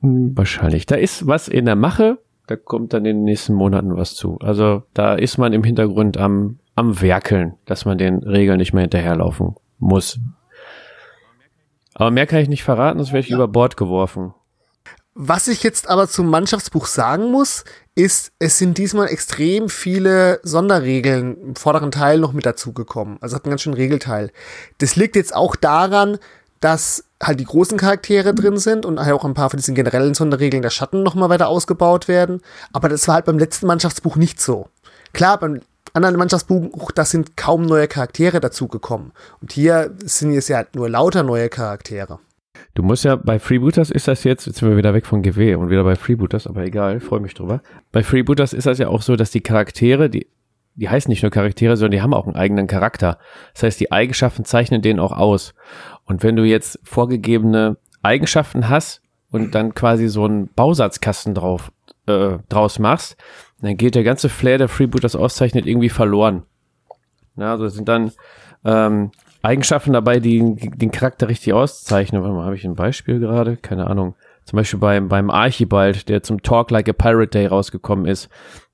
Wahrscheinlich. 0.00 0.86
Da 0.86 0.94
ist 0.94 1.26
was 1.26 1.48
in 1.48 1.64
der 1.64 1.74
Mache, 1.74 2.18
da 2.46 2.54
kommt 2.54 2.92
dann 2.92 3.04
in 3.04 3.16
den 3.16 3.24
nächsten 3.24 3.54
Monaten 3.54 3.96
was 3.96 4.14
zu. 4.14 4.38
Also 4.38 4.84
da 4.94 5.14
ist 5.14 5.36
man 5.36 5.52
im 5.52 5.64
Hintergrund 5.64 6.16
am, 6.18 6.60
am 6.76 7.00
Werkeln, 7.00 7.54
dass 7.64 7.84
man 7.84 7.98
den 7.98 8.18
Regeln 8.18 8.58
nicht 8.58 8.72
mehr 8.72 8.82
hinterherlaufen 8.82 9.56
muss. 9.78 10.20
Aber 11.94 12.10
mehr 12.12 12.26
kann 12.26 12.40
ich 12.40 12.48
nicht 12.48 12.62
verraten, 12.62 12.98
sonst 12.98 13.12
werde 13.12 13.26
ich 13.26 13.32
über 13.32 13.48
Bord 13.48 13.76
geworfen. 13.76 14.34
Was 15.18 15.48
ich 15.48 15.62
jetzt 15.62 15.88
aber 15.88 16.08
zum 16.08 16.28
Mannschaftsbuch 16.28 16.84
sagen 16.84 17.30
muss, 17.30 17.64
ist, 17.94 18.32
es 18.38 18.58
sind 18.58 18.76
diesmal 18.76 19.08
extrem 19.08 19.70
viele 19.70 20.40
Sonderregeln 20.42 21.40
im 21.40 21.56
vorderen 21.56 21.90
Teil 21.90 22.18
noch 22.18 22.34
mit 22.34 22.44
dazugekommen. 22.44 23.16
Also 23.22 23.34
hat 23.34 23.46
einen 23.46 23.52
ganz 23.52 23.62
schönen 23.62 23.76
Regelteil. 23.76 24.30
Das 24.76 24.94
liegt 24.94 25.16
jetzt 25.16 25.34
auch 25.34 25.56
daran, 25.56 26.18
dass 26.60 27.04
halt 27.22 27.40
die 27.40 27.46
großen 27.46 27.78
Charaktere 27.78 28.34
drin 28.34 28.58
sind 28.58 28.84
und 28.84 29.00
halt 29.00 29.14
auch 29.14 29.24
ein 29.24 29.32
paar 29.32 29.48
von 29.48 29.56
diesen 29.56 29.74
generellen 29.74 30.12
Sonderregeln 30.12 30.60
der 30.60 30.68
Schatten 30.68 31.02
nochmal 31.02 31.30
weiter 31.30 31.48
ausgebaut 31.48 32.08
werden. 32.08 32.42
Aber 32.74 32.90
das 32.90 33.08
war 33.08 33.14
halt 33.14 33.24
beim 33.24 33.38
letzten 33.38 33.66
Mannschaftsbuch 33.68 34.16
nicht 34.16 34.38
so. 34.38 34.68
Klar, 35.14 35.40
beim 35.40 35.62
anderen 35.94 36.16
Mannschaftsbuch, 36.16 36.92
da 36.92 37.06
sind 37.06 37.38
kaum 37.38 37.62
neue 37.62 37.88
Charaktere 37.88 38.38
dazugekommen. 38.40 39.12
Und 39.40 39.52
hier 39.52 39.94
sind 40.04 40.34
jetzt 40.34 40.50
ja 40.50 40.66
nur 40.74 40.90
lauter 40.90 41.22
neue 41.22 41.48
Charaktere. 41.48 42.18
Du 42.74 42.82
musst 42.82 43.04
ja, 43.04 43.16
bei 43.16 43.38
Freebooters 43.38 43.90
ist 43.90 44.08
das 44.08 44.24
jetzt, 44.24 44.46
jetzt 44.46 44.58
sind 44.58 44.68
wir 44.68 44.76
wieder 44.76 44.94
weg 44.94 45.06
von 45.06 45.22
GW 45.22 45.54
und 45.54 45.70
wieder 45.70 45.84
bei 45.84 45.96
Freebooters, 45.96 46.46
aber 46.46 46.64
egal, 46.64 47.00
freue 47.00 47.20
mich 47.20 47.34
drüber. 47.34 47.62
Bei 47.92 48.02
Freebooters 48.02 48.52
ist 48.52 48.66
das 48.66 48.78
ja 48.78 48.88
auch 48.88 49.02
so, 49.02 49.16
dass 49.16 49.30
die 49.30 49.40
Charaktere, 49.40 50.10
die, 50.10 50.26
die 50.74 50.88
heißen 50.88 51.08
nicht 51.08 51.22
nur 51.22 51.30
Charaktere, 51.30 51.76
sondern 51.76 51.92
die 51.92 52.02
haben 52.02 52.14
auch 52.14 52.26
einen 52.26 52.36
eigenen 52.36 52.66
Charakter. 52.66 53.18
Das 53.54 53.62
heißt, 53.62 53.80
die 53.80 53.92
Eigenschaften 53.92 54.44
zeichnen 54.44 54.82
den 54.82 55.00
auch 55.00 55.12
aus. 55.12 55.54
Und 56.04 56.22
wenn 56.22 56.36
du 56.36 56.44
jetzt 56.44 56.78
vorgegebene 56.84 57.78
Eigenschaften 58.02 58.68
hast 58.68 59.02
und 59.30 59.54
dann 59.54 59.74
quasi 59.74 60.08
so 60.08 60.24
einen 60.24 60.48
Bausatzkasten 60.48 61.34
drauf, 61.34 61.72
äh, 62.06 62.38
draus 62.48 62.78
machst, 62.78 63.16
dann 63.60 63.76
geht 63.76 63.94
der 63.94 64.04
ganze 64.04 64.28
Flair, 64.28 64.58
der 64.58 64.68
Freebooters 64.68 65.16
auszeichnet, 65.16 65.66
irgendwie 65.66 65.88
verloren. 65.88 66.42
Na, 67.36 67.52
also 67.52 67.68
sind 67.68 67.88
dann 67.88 68.12
ähm, 68.64 69.10
Eigenschaften 69.42 69.92
dabei, 69.92 70.18
die 70.18 70.56
den 70.56 70.90
Charakter 70.90 71.28
richtig 71.28 71.52
auszeichnen. 71.52 72.22
Warte 72.22 72.34
mal, 72.34 72.44
habe 72.44 72.56
ich 72.56 72.64
ein 72.64 72.74
Beispiel 72.74 73.20
gerade? 73.20 73.56
Keine 73.56 73.86
Ahnung. 73.86 74.14
Zum 74.44 74.56
Beispiel 74.56 74.78
beim, 74.78 75.08
beim 75.08 75.30
Archibald, 75.30 76.08
der 76.08 76.22
zum 76.22 76.42
Talk 76.42 76.70
Like 76.70 76.88
a 76.88 76.92
Pirate 76.92 77.30
Day 77.30 77.46
rausgekommen 77.46 78.06
ist. 78.06 78.28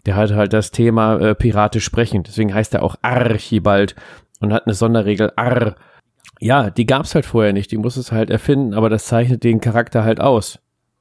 Der 0.04 0.16
hat 0.16 0.32
halt 0.32 0.52
das 0.52 0.70
Thema 0.70 1.18
äh, 1.18 1.34
piratisch 1.34 1.84
sprechen. 1.84 2.22
Deswegen 2.24 2.52
heißt 2.52 2.74
er 2.74 2.82
auch 2.82 2.96
Archibald 3.02 3.94
und 4.40 4.52
hat 4.52 4.66
eine 4.66 4.74
Sonderregel 4.74 5.32
Arr. 5.36 5.76
Ja, 6.40 6.70
die 6.70 6.86
gab's 6.86 7.14
halt 7.14 7.24
vorher 7.24 7.52
nicht. 7.52 7.70
Die 7.70 7.78
muss 7.78 7.96
es 7.96 8.12
halt 8.12 8.30
erfinden, 8.30 8.74
aber 8.74 8.90
das 8.90 9.06
zeichnet 9.06 9.44
den 9.44 9.60
Charakter 9.60 10.04
halt 10.04 10.20
aus. 10.20 10.58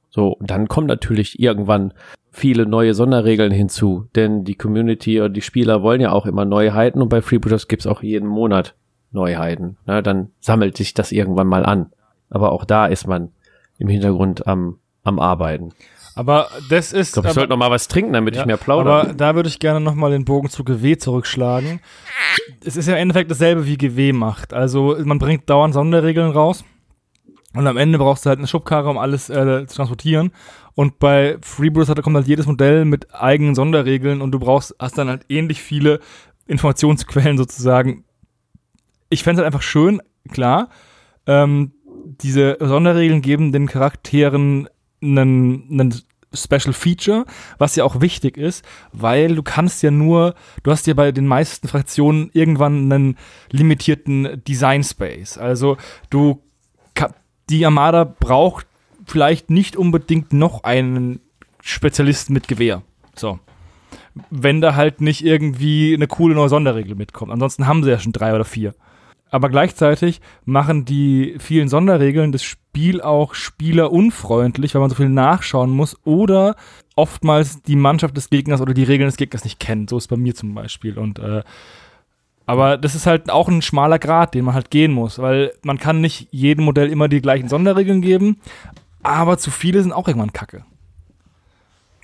So, 0.08 0.28
und 0.28 0.50
dann 0.50 0.68
kommen 0.68 0.86
natürlich 0.86 1.40
irgendwann 1.40 1.92
viele 2.30 2.66
neue 2.66 2.94
Sonderregeln 2.94 3.52
hinzu, 3.52 4.08
denn 4.14 4.44
die 4.44 4.54
Community 4.54 5.20
oder 5.20 5.28
die 5.28 5.42
Spieler 5.42 5.82
wollen 5.82 6.00
ja 6.00 6.12
auch 6.12 6.26
immer 6.26 6.44
Neuheiten 6.44 7.02
und 7.02 7.08
bei 7.08 7.20
Freebooters 7.20 7.68
gibt's 7.68 7.86
auch 7.86 8.02
jeden 8.02 8.28
Monat 8.28 8.74
Neuheiten. 9.12 9.76
Ne? 9.86 10.02
Dann 10.02 10.30
sammelt 10.40 10.76
sich 10.76 10.94
das 10.94 11.12
irgendwann 11.12 11.46
mal 11.46 11.64
an. 11.64 11.92
Aber 12.30 12.52
auch 12.52 12.64
da 12.64 12.86
ist 12.86 13.06
man 13.06 13.30
im 13.78 13.88
Hintergrund 13.88 14.46
am, 14.46 14.78
am 15.04 15.18
Arbeiten. 15.18 15.72
Aber 16.14 16.48
das 16.68 16.92
ist. 16.92 17.08
Ich 17.08 17.12
glaube, 17.14 17.28
ich 17.28 17.34
sollte 17.34 17.50
noch 17.50 17.56
mal 17.56 17.70
was 17.70 17.88
trinken, 17.88 18.12
damit 18.12 18.34
ja, 18.34 18.42
ich 18.42 18.46
mehr 18.46 18.56
plaudere. 18.56 19.00
Aber 19.00 19.14
da 19.14 19.34
würde 19.34 19.48
ich 19.48 19.58
gerne 19.58 19.80
noch 19.80 19.94
mal 19.94 20.10
den 20.10 20.24
Bogen 20.24 20.50
zu 20.50 20.64
GW 20.64 20.96
zurückschlagen. 20.98 21.80
Es 22.64 22.76
ist 22.76 22.86
ja 22.86 22.94
im 22.94 23.00
Endeffekt 23.00 23.30
dasselbe 23.30 23.66
wie 23.66 23.78
GW 23.78 24.12
macht. 24.12 24.52
Also 24.52 24.96
man 25.04 25.18
bringt 25.18 25.48
dauernd 25.48 25.74
Sonderregeln 25.74 26.30
raus. 26.30 26.64
Und 27.54 27.66
am 27.66 27.76
Ende 27.76 27.98
brauchst 27.98 28.24
du 28.24 28.30
halt 28.30 28.38
eine 28.38 28.46
Schubkarre, 28.48 28.88
um 28.88 28.98
alles 28.98 29.28
äh, 29.28 29.66
zu 29.66 29.76
transportieren. 29.76 30.32
Und 30.74 30.98
bei 30.98 31.36
Freebooters 31.42 31.94
kommt 32.02 32.16
halt 32.16 32.26
jedes 32.26 32.46
Modell 32.46 32.86
mit 32.86 33.14
eigenen 33.14 33.54
Sonderregeln 33.54 34.22
und 34.22 34.32
du 34.32 34.38
brauchst, 34.38 34.74
hast 34.78 34.96
dann 34.96 35.08
halt 35.08 35.26
ähnlich 35.28 35.60
viele 35.60 36.00
Informationsquellen 36.46 37.36
sozusagen. 37.36 38.04
Ich 39.12 39.22
fände 39.22 39.40
es 39.40 39.44
halt 39.44 39.52
einfach 39.54 39.62
schön, 39.62 40.00
klar, 40.30 40.68
ähm, 41.26 41.72
diese 42.04 42.56
Sonderregeln 42.60 43.20
geben 43.20 43.52
den 43.52 43.66
Charakteren 43.66 44.68
einen, 45.02 46.02
Special 46.34 46.72
Feature, 46.72 47.26
was 47.58 47.76
ja 47.76 47.84
auch 47.84 48.00
wichtig 48.00 48.38
ist, 48.38 48.64
weil 48.90 49.34
du 49.34 49.42
kannst 49.42 49.82
ja 49.82 49.90
nur, 49.90 50.34
du 50.62 50.70
hast 50.70 50.86
ja 50.86 50.94
bei 50.94 51.12
den 51.12 51.26
meisten 51.26 51.68
Fraktionen 51.68 52.30
irgendwann 52.32 52.90
einen 52.90 53.18
limitierten 53.50 54.42
Design 54.42 54.82
Space. 54.82 55.36
Also 55.36 55.76
du 56.08 56.42
die 57.50 57.66
Armada 57.66 58.04
braucht 58.04 58.66
vielleicht 59.04 59.50
nicht 59.50 59.76
unbedingt 59.76 60.32
noch 60.32 60.64
einen 60.64 61.20
Spezialisten 61.60 62.32
mit 62.32 62.48
Gewehr. 62.48 62.82
So. 63.14 63.38
Wenn 64.30 64.62
da 64.62 64.74
halt 64.74 65.02
nicht 65.02 65.24
irgendwie 65.24 65.94
eine 65.94 66.06
coole 66.06 66.34
neue 66.34 66.48
Sonderregel 66.48 66.94
mitkommt. 66.94 67.30
Ansonsten 67.30 67.66
haben 67.66 67.84
sie 67.84 67.90
ja 67.90 67.98
schon 67.98 68.12
drei 68.12 68.34
oder 68.34 68.44
vier. 68.44 68.74
Aber 69.32 69.48
gleichzeitig 69.48 70.20
machen 70.44 70.84
die 70.84 71.36
vielen 71.38 71.68
Sonderregeln 71.68 72.32
das 72.32 72.42
Spiel 72.42 73.00
auch 73.00 73.34
spielerunfreundlich, 73.34 74.74
weil 74.74 74.82
man 74.82 74.90
so 74.90 74.96
viel 74.96 75.08
nachschauen 75.08 75.70
muss 75.70 75.96
oder 76.04 76.54
oftmals 76.96 77.62
die 77.62 77.76
Mannschaft 77.76 78.14
des 78.14 78.28
Gegners 78.28 78.60
oder 78.60 78.74
die 78.74 78.84
Regeln 78.84 79.08
des 79.08 79.16
Gegners 79.16 79.44
nicht 79.44 79.58
kennt. 79.58 79.88
So 79.88 79.96
ist 79.96 80.08
bei 80.08 80.18
mir 80.18 80.34
zum 80.34 80.54
Beispiel. 80.54 80.98
Und 80.98 81.18
äh, 81.18 81.42
aber 82.44 82.76
das 82.76 82.94
ist 82.94 83.06
halt 83.06 83.30
auch 83.30 83.48
ein 83.48 83.62
schmaler 83.62 83.98
Grad, 83.98 84.34
den 84.34 84.44
man 84.44 84.54
halt 84.54 84.70
gehen 84.70 84.92
muss, 84.92 85.18
weil 85.18 85.52
man 85.62 85.78
kann 85.78 86.02
nicht 86.02 86.28
jedem 86.30 86.66
Modell 86.66 86.90
immer 86.90 87.08
die 87.08 87.22
gleichen 87.22 87.48
Sonderregeln 87.48 88.02
geben, 88.02 88.36
aber 89.02 89.38
zu 89.38 89.50
viele 89.50 89.82
sind 89.82 89.92
auch 89.92 90.08
irgendwann 90.08 90.34
kacke. 90.34 90.64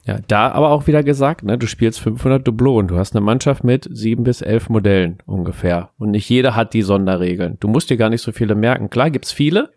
Ja, 0.09 0.21
da 0.27 0.51
aber 0.53 0.71
auch 0.71 0.87
wieder 0.87 1.03
gesagt, 1.03 1.43
ne, 1.43 1.59
du 1.59 1.67
spielst 1.67 2.01
500 2.01 2.49
Dublonen, 2.49 2.89
du 2.89 2.97
hast 2.97 3.15
eine 3.15 3.23
Mannschaft 3.23 3.63
mit 3.63 3.87
sieben 3.93 4.25
bis 4.25 4.41
elf 4.41 4.71
Modellen 4.71 5.19
ungefähr 5.27 5.91
und 5.99 6.13
nicht 6.13 6.27
jeder 6.31 6.57
hat 6.57 6.73
die 6.73 6.81
Sonderregeln. 6.81 7.59
Du 7.61 7.69
musst 7.69 7.91
dir 7.91 7.99
gar 7.99 8.09
nicht 8.09 8.23
so 8.23 8.33
viele 8.33 8.55
merken. 8.55 8.89
Klar 8.89 9.11
gibt's 9.11 9.33
viele, 9.33 9.71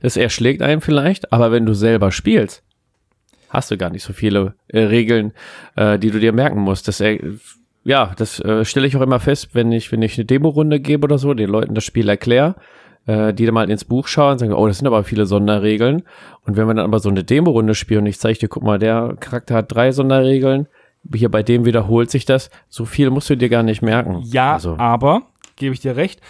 das 0.00 0.16
erschlägt 0.16 0.60
einen 0.60 0.80
vielleicht, 0.80 1.32
aber 1.32 1.52
wenn 1.52 1.66
du 1.66 1.72
selber 1.72 2.10
spielst, 2.10 2.64
hast 3.48 3.70
du 3.70 3.76
gar 3.76 3.90
nicht 3.90 4.02
so 4.02 4.12
viele 4.12 4.54
äh, 4.66 4.80
Regeln, 4.80 5.32
äh, 5.76 6.00
die 6.00 6.10
du 6.10 6.18
dir 6.18 6.32
merken 6.32 6.58
musst. 6.58 6.88
Das 6.88 7.00
äh, 7.00 7.20
ja, 7.84 8.12
das 8.16 8.40
äh, 8.40 8.64
stelle 8.64 8.88
ich 8.88 8.96
auch 8.96 9.02
immer 9.02 9.20
fest, 9.20 9.50
wenn 9.52 9.70
ich, 9.70 9.92
wenn 9.92 10.02
ich 10.02 10.18
eine 10.18 10.24
Demo-Runde 10.24 10.80
gebe 10.80 11.04
oder 11.04 11.18
so, 11.18 11.32
den 11.32 11.48
Leuten 11.48 11.76
das 11.76 11.84
Spiel 11.84 12.08
erkläre, 12.08 12.56
äh, 13.06 13.32
die 13.32 13.46
dann 13.46 13.54
mal 13.54 13.70
ins 13.70 13.84
Buch 13.84 14.08
schauen 14.08 14.32
und 14.32 14.38
sagen, 14.38 14.52
oh, 14.52 14.66
das 14.66 14.78
sind 14.78 14.86
aber 14.86 15.04
viele 15.04 15.26
Sonderregeln. 15.26 16.02
Und 16.44 16.56
wenn 16.56 16.66
wir 16.66 16.74
dann 16.74 16.84
aber 16.84 16.98
so 16.98 17.08
eine 17.08 17.24
Demo-Runde 17.24 17.74
spielen 17.74 18.00
und 18.00 18.06
ich 18.06 18.18
zeige 18.18 18.38
dir, 18.38 18.48
guck 18.48 18.62
mal, 18.62 18.78
der 18.78 19.16
Charakter 19.20 19.54
hat 19.54 19.72
drei 19.72 19.92
Sonderregeln, 19.92 20.66
hier 21.14 21.30
bei 21.30 21.42
dem 21.42 21.64
wiederholt 21.64 22.10
sich 22.10 22.24
das, 22.24 22.50
so 22.68 22.84
viel 22.84 23.10
musst 23.10 23.30
du 23.30 23.36
dir 23.36 23.48
gar 23.48 23.62
nicht 23.62 23.82
merken. 23.82 24.22
Ja, 24.24 24.54
also. 24.54 24.76
aber, 24.78 25.22
gebe 25.56 25.72
ich 25.72 25.80
dir 25.80 25.96
recht, 25.96 26.20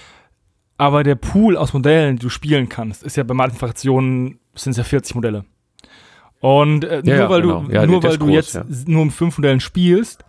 aber 0.78 1.02
der 1.02 1.14
Pool 1.14 1.56
aus 1.56 1.72
Modellen, 1.72 2.16
die 2.16 2.22
du 2.22 2.28
spielen 2.28 2.68
kannst, 2.68 3.02
ist 3.02 3.16
ja 3.16 3.22
bei 3.22 3.34
manchen 3.34 3.56
Fraktionen 3.56 4.38
sind 4.54 4.72
es 4.72 4.76
ja 4.76 4.84
40 4.84 5.14
Modelle. 5.14 5.44
Und 6.40 6.84
äh, 6.84 7.02
nur 7.04 7.14
ja, 7.14 7.30
weil 7.30 7.42
genau. 7.42 7.62
du, 7.62 7.72
ja, 7.72 7.86
nur 7.86 8.02
weil 8.02 8.18
du 8.18 8.26
groß, 8.26 8.34
jetzt 8.34 8.54
ja. 8.54 8.64
nur 8.86 9.02
um 9.02 9.10
fünf 9.10 9.38
Modellen 9.38 9.60
spielst, 9.60 10.24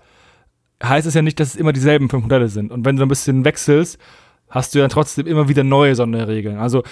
heißt 0.82 1.06
es 1.06 1.14
ja 1.14 1.22
nicht, 1.22 1.40
dass 1.40 1.50
es 1.50 1.56
immer 1.56 1.74
dieselben 1.74 2.10
fünf 2.10 2.24
Modelle 2.24 2.48
sind. 2.48 2.72
Und 2.72 2.86
wenn 2.86 2.96
du 2.96 3.04
ein 3.04 3.10
bisschen 3.10 3.44
wechselst, 3.44 4.00
hast 4.50 4.74
du 4.74 4.80
ja 4.80 4.88
trotzdem 4.88 5.28
immer 5.28 5.50
wieder 5.50 5.64
neue 5.64 5.96
Sonderregeln. 5.96 6.58
Also 6.58 6.84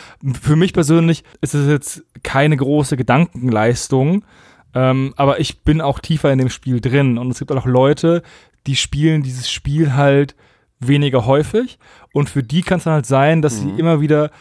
für 0.42 0.56
mich 0.56 0.74
persönlich 0.74 1.24
ist 1.42 1.54
es 1.54 1.68
jetzt 1.68 2.04
keine 2.24 2.58
große 2.58 2.98
Gedankenleistung, 2.98 4.26
ähm, 4.74 5.14
aber 5.16 5.40
ich 5.40 5.64
bin 5.64 5.82
auch 5.82 6.00
tiefer 6.00 6.32
in 6.32 6.40
dem 6.40 6.50
Spiel 6.50 6.82
drin. 6.82 7.18
Und 7.18 7.32
es 7.32 7.40
gibt 7.40 7.52
auch 7.52 7.66
Leute, 7.66 8.24
die 8.68 8.76
spielen 8.76 9.24
dieses 9.24 9.50
Spiel 9.50 9.94
halt 9.94 10.36
weniger 10.80 11.26
häufig. 11.26 11.80
Und 12.14 12.30
für 12.30 12.44
die 12.44 12.62
kann 12.62 12.80
es 12.80 12.84
dann 12.84 12.94
halt 12.94 13.06
sein, 13.06 13.42
dass 13.42 13.62
sie 13.62 13.70
immer 13.78 14.02
wieder 14.02 14.32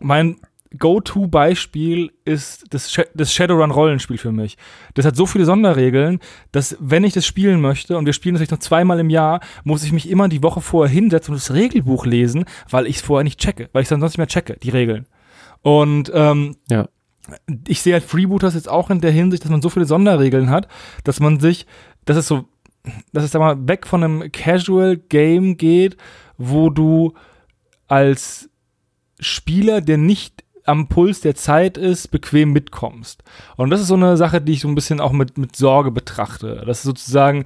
mein 0.00 0.36
Go-To-Beispiel 0.78 2.12
ist 2.24 2.64
das, 2.70 2.92
Sh 2.92 3.00
das 3.14 3.34
Shadowrun-Rollenspiel 3.34 4.18
für 4.18 4.32
mich. 4.32 4.56
Das 4.94 5.04
hat 5.04 5.16
so 5.16 5.26
viele 5.26 5.44
Sonderregeln, 5.44 6.20
dass 6.52 6.76
wenn 6.78 7.04
ich 7.04 7.12
das 7.12 7.26
spielen 7.26 7.60
möchte 7.60 7.96
und 7.98 8.06
wir 8.06 8.12
spielen 8.12 8.34
das 8.34 8.40
vielleicht 8.40 8.52
noch 8.52 8.58
zweimal 8.60 9.00
im 9.00 9.10
Jahr, 9.10 9.40
muss 9.64 9.82
ich 9.82 9.92
mich 9.92 10.08
immer 10.08 10.28
die 10.28 10.42
Woche 10.42 10.60
vorher 10.60 10.92
hinsetzen 10.92 11.32
und 11.34 11.40
das 11.40 11.52
Regelbuch 11.52 12.06
lesen, 12.06 12.44
weil 12.68 12.86
ich 12.86 12.96
es 12.96 13.02
vorher 13.02 13.24
nicht 13.24 13.40
checke, 13.40 13.68
weil 13.72 13.82
ich 13.82 13.86
es 13.86 13.90
dann 13.90 14.00
sonst 14.00 14.12
nicht 14.12 14.18
mehr 14.18 14.26
checke, 14.28 14.56
die 14.62 14.70
Regeln. 14.70 15.06
Und 15.62 16.10
ähm, 16.14 16.56
Ja. 16.70 16.88
ich 17.66 17.82
sehe 17.82 17.94
halt 17.94 18.04
Freebooters 18.04 18.54
jetzt 18.54 18.68
auch 18.68 18.90
in 18.90 19.00
der 19.00 19.12
Hinsicht, 19.12 19.44
dass 19.44 19.50
man 19.50 19.62
so 19.62 19.68
viele 19.70 19.86
Sonderregeln 19.86 20.50
hat, 20.50 20.68
dass 21.04 21.18
man 21.20 21.40
sich, 21.40 21.66
das 22.04 22.16
ist 22.16 22.28
so, 22.28 22.44
dass 23.12 23.24
es 23.24 23.32
da 23.32 23.38
mal 23.38 23.68
weg 23.68 23.86
von 23.86 24.02
einem 24.04 24.32
Casual 24.32 24.96
Game 24.96 25.56
geht, 25.56 25.96
wo 26.38 26.70
du 26.70 27.14
als 27.88 28.48
Spieler, 29.18 29.80
der 29.80 29.98
nicht 29.98 30.44
am 30.64 30.88
Puls 30.88 31.20
der 31.20 31.34
Zeit 31.34 31.76
ist, 31.78 32.10
bequem 32.10 32.52
mitkommst. 32.52 33.22
Und 33.56 33.70
das 33.70 33.80
ist 33.80 33.88
so 33.88 33.94
eine 33.94 34.16
Sache, 34.16 34.40
die 34.40 34.52
ich 34.52 34.60
so 34.60 34.68
ein 34.68 34.74
bisschen 34.74 35.00
auch 35.00 35.12
mit, 35.12 35.38
mit 35.38 35.56
Sorge 35.56 35.90
betrachte. 35.90 36.62
Das 36.66 36.78
ist 36.78 36.84
sozusagen, 36.84 37.44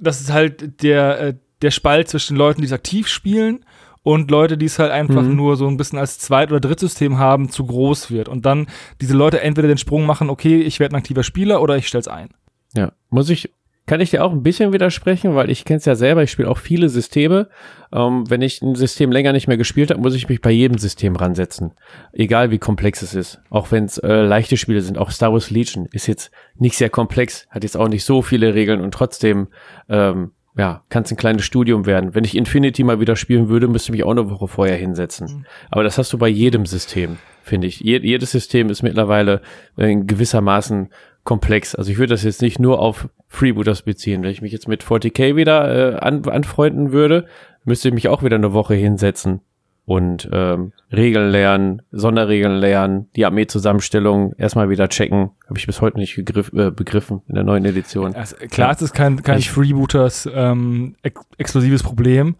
das 0.00 0.20
ist 0.20 0.32
halt 0.32 0.82
der, 0.82 1.20
äh, 1.20 1.34
der 1.62 1.70
Spalt 1.70 2.08
zwischen 2.08 2.36
Leuten, 2.36 2.60
die 2.60 2.66
es 2.66 2.72
aktiv 2.72 3.08
spielen 3.08 3.64
und 4.02 4.30
Leute, 4.30 4.56
die 4.56 4.66
es 4.66 4.78
halt 4.78 4.90
einfach 4.90 5.22
mhm. 5.22 5.36
nur 5.36 5.56
so 5.56 5.68
ein 5.68 5.76
bisschen 5.76 5.98
als 5.98 6.18
Zweit- 6.18 6.50
oder 6.50 6.60
Drittsystem 6.60 7.18
haben, 7.18 7.50
zu 7.50 7.66
groß 7.66 8.10
wird. 8.10 8.28
Und 8.28 8.46
dann 8.46 8.66
diese 9.00 9.14
Leute 9.14 9.40
entweder 9.40 9.68
den 9.68 9.78
Sprung 9.78 10.06
machen, 10.06 10.30
okay, 10.30 10.60
ich 10.60 10.80
werde 10.80 10.94
ein 10.94 11.00
aktiver 11.00 11.22
Spieler 11.22 11.60
oder 11.60 11.76
ich 11.76 11.86
stell's 11.86 12.08
ein. 12.08 12.30
Ja, 12.74 12.92
muss 13.10 13.28
ich, 13.30 13.50
kann 13.90 14.00
ich 14.00 14.10
dir 14.10 14.24
auch 14.24 14.30
ein 14.30 14.44
bisschen 14.44 14.72
widersprechen, 14.72 15.34
weil 15.34 15.50
ich 15.50 15.64
kenne 15.64 15.78
es 15.78 15.84
ja 15.84 15.96
selber, 15.96 16.22
ich 16.22 16.30
spiele 16.30 16.48
auch 16.48 16.58
viele 16.58 16.88
Systeme. 16.88 17.48
Ähm, 17.92 18.22
wenn 18.30 18.40
ich 18.40 18.62
ein 18.62 18.76
System 18.76 19.10
länger 19.10 19.32
nicht 19.32 19.48
mehr 19.48 19.56
gespielt 19.56 19.90
habe, 19.90 20.00
muss 20.00 20.14
ich 20.14 20.28
mich 20.28 20.40
bei 20.40 20.52
jedem 20.52 20.78
System 20.78 21.16
ransetzen. 21.16 21.72
Egal 22.12 22.52
wie 22.52 22.60
komplex 22.60 23.02
es 23.02 23.14
ist. 23.14 23.40
Auch 23.50 23.72
wenn 23.72 23.86
es 23.86 23.98
äh, 23.98 24.22
leichte 24.22 24.56
Spiele 24.56 24.80
sind. 24.80 24.96
Auch 24.96 25.10
Star 25.10 25.32
Wars 25.32 25.50
Legion 25.50 25.88
ist 25.90 26.06
jetzt 26.06 26.30
nicht 26.54 26.76
sehr 26.76 26.88
komplex, 26.88 27.48
hat 27.50 27.64
jetzt 27.64 27.76
auch 27.76 27.88
nicht 27.88 28.04
so 28.04 28.22
viele 28.22 28.54
Regeln 28.54 28.80
und 28.80 28.94
trotzdem 28.94 29.48
ähm, 29.88 30.30
ja, 30.56 30.84
kann 30.88 31.02
es 31.02 31.10
ein 31.10 31.16
kleines 31.16 31.44
Studium 31.44 31.84
werden. 31.84 32.14
Wenn 32.14 32.22
ich 32.22 32.36
Infinity 32.36 32.84
mal 32.84 33.00
wieder 33.00 33.16
spielen 33.16 33.48
würde, 33.48 33.66
müsste 33.66 33.88
ich 33.88 33.98
mich 33.98 34.04
auch 34.04 34.12
eine 34.12 34.30
Woche 34.30 34.46
vorher 34.46 34.76
hinsetzen. 34.76 35.38
Mhm. 35.38 35.46
Aber 35.68 35.82
das 35.82 35.98
hast 35.98 36.12
du 36.12 36.18
bei 36.18 36.28
jedem 36.28 36.64
System, 36.64 37.18
finde 37.42 37.66
ich. 37.66 37.80
Je 37.80 37.98
jedes 37.98 38.30
System 38.30 38.70
ist 38.70 38.84
mittlerweile 38.84 39.40
in 39.76 40.06
gewissermaßen 40.06 40.90
komplex. 41.24 41.74
Also 41.74 41.90
ich 41.90 41.98
würde 41.98 42.14
das 42.14 42.22
jetzt 42.22 42.40
nicht 42.40 42.60
nur 42.60 42.78
auf 42.78 43.08
Freebooters 43.30 43.82
beziehen. 43.82 44.22
Wenn 44.22 44.32
ich 44.32 44.42
mich 44.42 44.52
jetzt 44.52 44.68
mit 44.68 44.82
40k 44.82 45.36
wieder 45.36 45.94
äh, 45.94 45.98
an 45.98 46.24
anfreunden 46.28 46.92
würde, 46.92 47.26
müsste 47.64 47.88
ich 47.88 47.94
mich 47.94 48.08
auch 48.08 48.22
wieder 48.22 48.36
eine 48.36 48.52
Woche 48.52 48.74
hinsetzen 48.74 49.40
und 49.86 50.28
ähm, 50.32 50.72
Regeln 50.92 51.30
lernen, 51.30 51.82
Sonderregeln 51.92 52.58
lernen, 52.58 53.08
die 53.14 53.24
Armeezusammenstellung 53.24 54.34
erstmal 54.36 54.68
wieder 54.68 54.88
checken. 54.88 55.30
Habe 55.46 55.58
ich 55.58 55.66
bis 55.66 55.80
heute 55.80 55.98
nicht 55.98 56.16
gegriff, 56.16 56.52
äh, 56.52 56.72
begriffen 56.72 57.22
in 57.28 57.36
der 57.36 57.44
neuen 57.44 57.64
Edition. 57.64 58.14
Also, 58.14 58.36
klar, 58.36 58.68
ja. 58.68 58.74
es 58.74 58.82
ist 58.82 58.94
kein, 58.94 59.22
kein 59.22 59.40
Freebooters 59.40 60.28
ähm, 60.32 60.96
ex 61.02 61.20
explosives 61.38 61.84
Problem, 61.84 62.34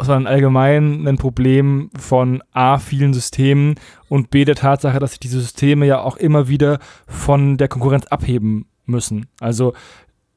sondern 0.00 0.26
allgemein 0.26 1.06
ein 1.06 1.18
Problem 1.18 1.90
von 1.98 2.42
A, 2.52 2.78
vielen 2.78 3.12
Systemen 3.12 3.74
und 4.08 4.30
B, 4.30 4.46
der 4.46 4.54
Tatsache, 4.54 4.98
dass 4.98 5.10
sich 5.12 5.20
diese 5.20 5.40
Systeme 5.40 5.86
ja 5.86 6.00
auch 6.00 6.16
immer 6.16 6.48
wieder 6.48 6.78
von 7.06 7.58
der 7.58 7.68
Konkurrenz 7.68 8.06
abheben 8.06 8.66
müssen. 8.86 9.26
Also 9.40 9.74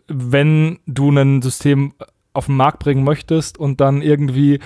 wenn 0.07 0.79
du 0.85 1.09
ein 1.11 1.41
System 1.41 1.93
auf 2.33 2.47
den 2.47 2.57
Markt 2.57 2.79
bringen 2.79 3.03
möchtest 3.03 3.57
und 3.57 3.81
dann 3.81 4.01
irgendwie 4.01 4.59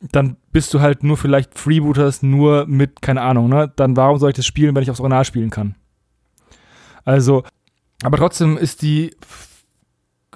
dann 0.00 0.36
bist 0.52 0.72
du 0.74 0.80
halt 0.80 1.02
nur 1.02 1.16
vielleicht 1.16 1.58
Freebooters 1.58 2.22
nur 2.22 2.66
mit, 2.66 3.02
keine 3.02 3.22
Ahnung, 3.22 3.48
ne? 3.48 3.72
Dann 3.74 3.96
warum 3.96 4.18
soll 4.18 4.30
ich 4.30 4.36
das 4.36 4.46
spielen, 4.46 4.74
wenn 4.74 4.82
ich 4.82 4.90
aufs 4.90 5.00
Original 5.00 5.24
spielen 5.24 5.50
kann? 5.50 5.74
Also, 7.04 7.42
aber 8.02 8.16
trotzdem 8.16 8.56
ist 8.56 8.82
die 8.82 9.16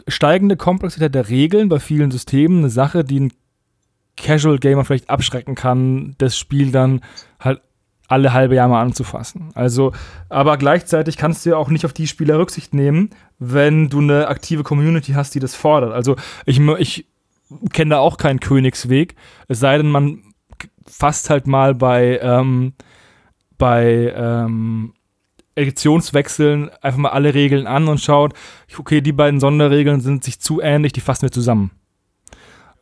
steigende 0.09 0.57
Komplexität 0.57 1.15
der 1.15 1.29
Regeln 1.29 1.69
bei 1.69 1.79
vielen 1.79 2.11
Systemen 2.11 2.59
eine 2.59 2.71
Sache, 2.71 3.05
die 3.05 3.21
ein 3.21 3.33
Casual 4.17 4.59
Gamer 4.59 4.85
vielleicht 4.85 5.11
abschrecken 5.11 5.55
kann, 5.55 6.17
das 6.19 6.37
Spiel 6.37 6.73
dann 6.73 7.01
halt 7.39 7.63
alle 8.09 8.33
halbe 8.33 8.55
Jahr 8.55 8.69
mal 8.69 8.83
anzufassen. 8.83 9.51
Also, 9.55 9.93
aber 10.29 10.57
gleichzeitig 10.59 11.17
kannst 11.17 11.45
du 11.45 11.51
ja 11.51 11.57
auch 11.57 11.71
nicht 11.71 11.85
auf 11.85 11.93
die 11.93 12.07
Spieler 12.07 12.39
Rücksicht 12.39 12.75
nehmen, 12.75 13.11
wenn 13.39 13.89
du 13.89 14.01
eine 14.01 14.29
aktive 14.29 14.63
Community 14.63 15.13
hast, 15.13 15.35
die 15.35 15.41
das 15.41 15.55
fordert. 15.55 15.93
Also, 15.93 16.17
ich, 16.45 16.61
ich 16.79 17.07
kenne 17.73 17.91
da 17.91 17.99
auch 17.99 18.17
keinen 18.17 18.41
Königsweg. 18.41 19.15
Es 19.49 19.61
sei 19.61 19.77
denn, 19.79 19.91
man 19.91 20.23
fasst 20.87 21.31
halt 21.31 21.47
mal 21.47 21.75
bei, 21.75 22.19
ähm, 22.23 22.75
bei 23.57 24.13
ähm, 24.17 24.95
Editionswechseln 25.55 26.71
einfach 26.81 26.99
mal 26.99 27.11
alle 27.11 27.35
Regeln 27.35 27.67
an 27.67 27.89
und 27.89 28.01
schaut, 28.01 28.35
okay, 28.77 29.01
die 29.01 29.13
beiden 29.13 29.41
Sonderregeln 29.41 30.01
sind 30.01 30.25
sich 30.25 30.41
zu 30.41 30.61
ähnlich, 30.61 30.93
die 30.93 31.01
fassen 31.01 31.23
wir 31.23 31.33
zusammen. 31.33 31.71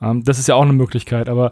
Ähm, 0.01 0.25
das 0.25 0.39
ist 0.39 0.49
ja 0.49 0.55
auch 0.55 0.63
eine 0.63 0.73
Möglichkeit, 0.73 1.29
aber 1.29 1.51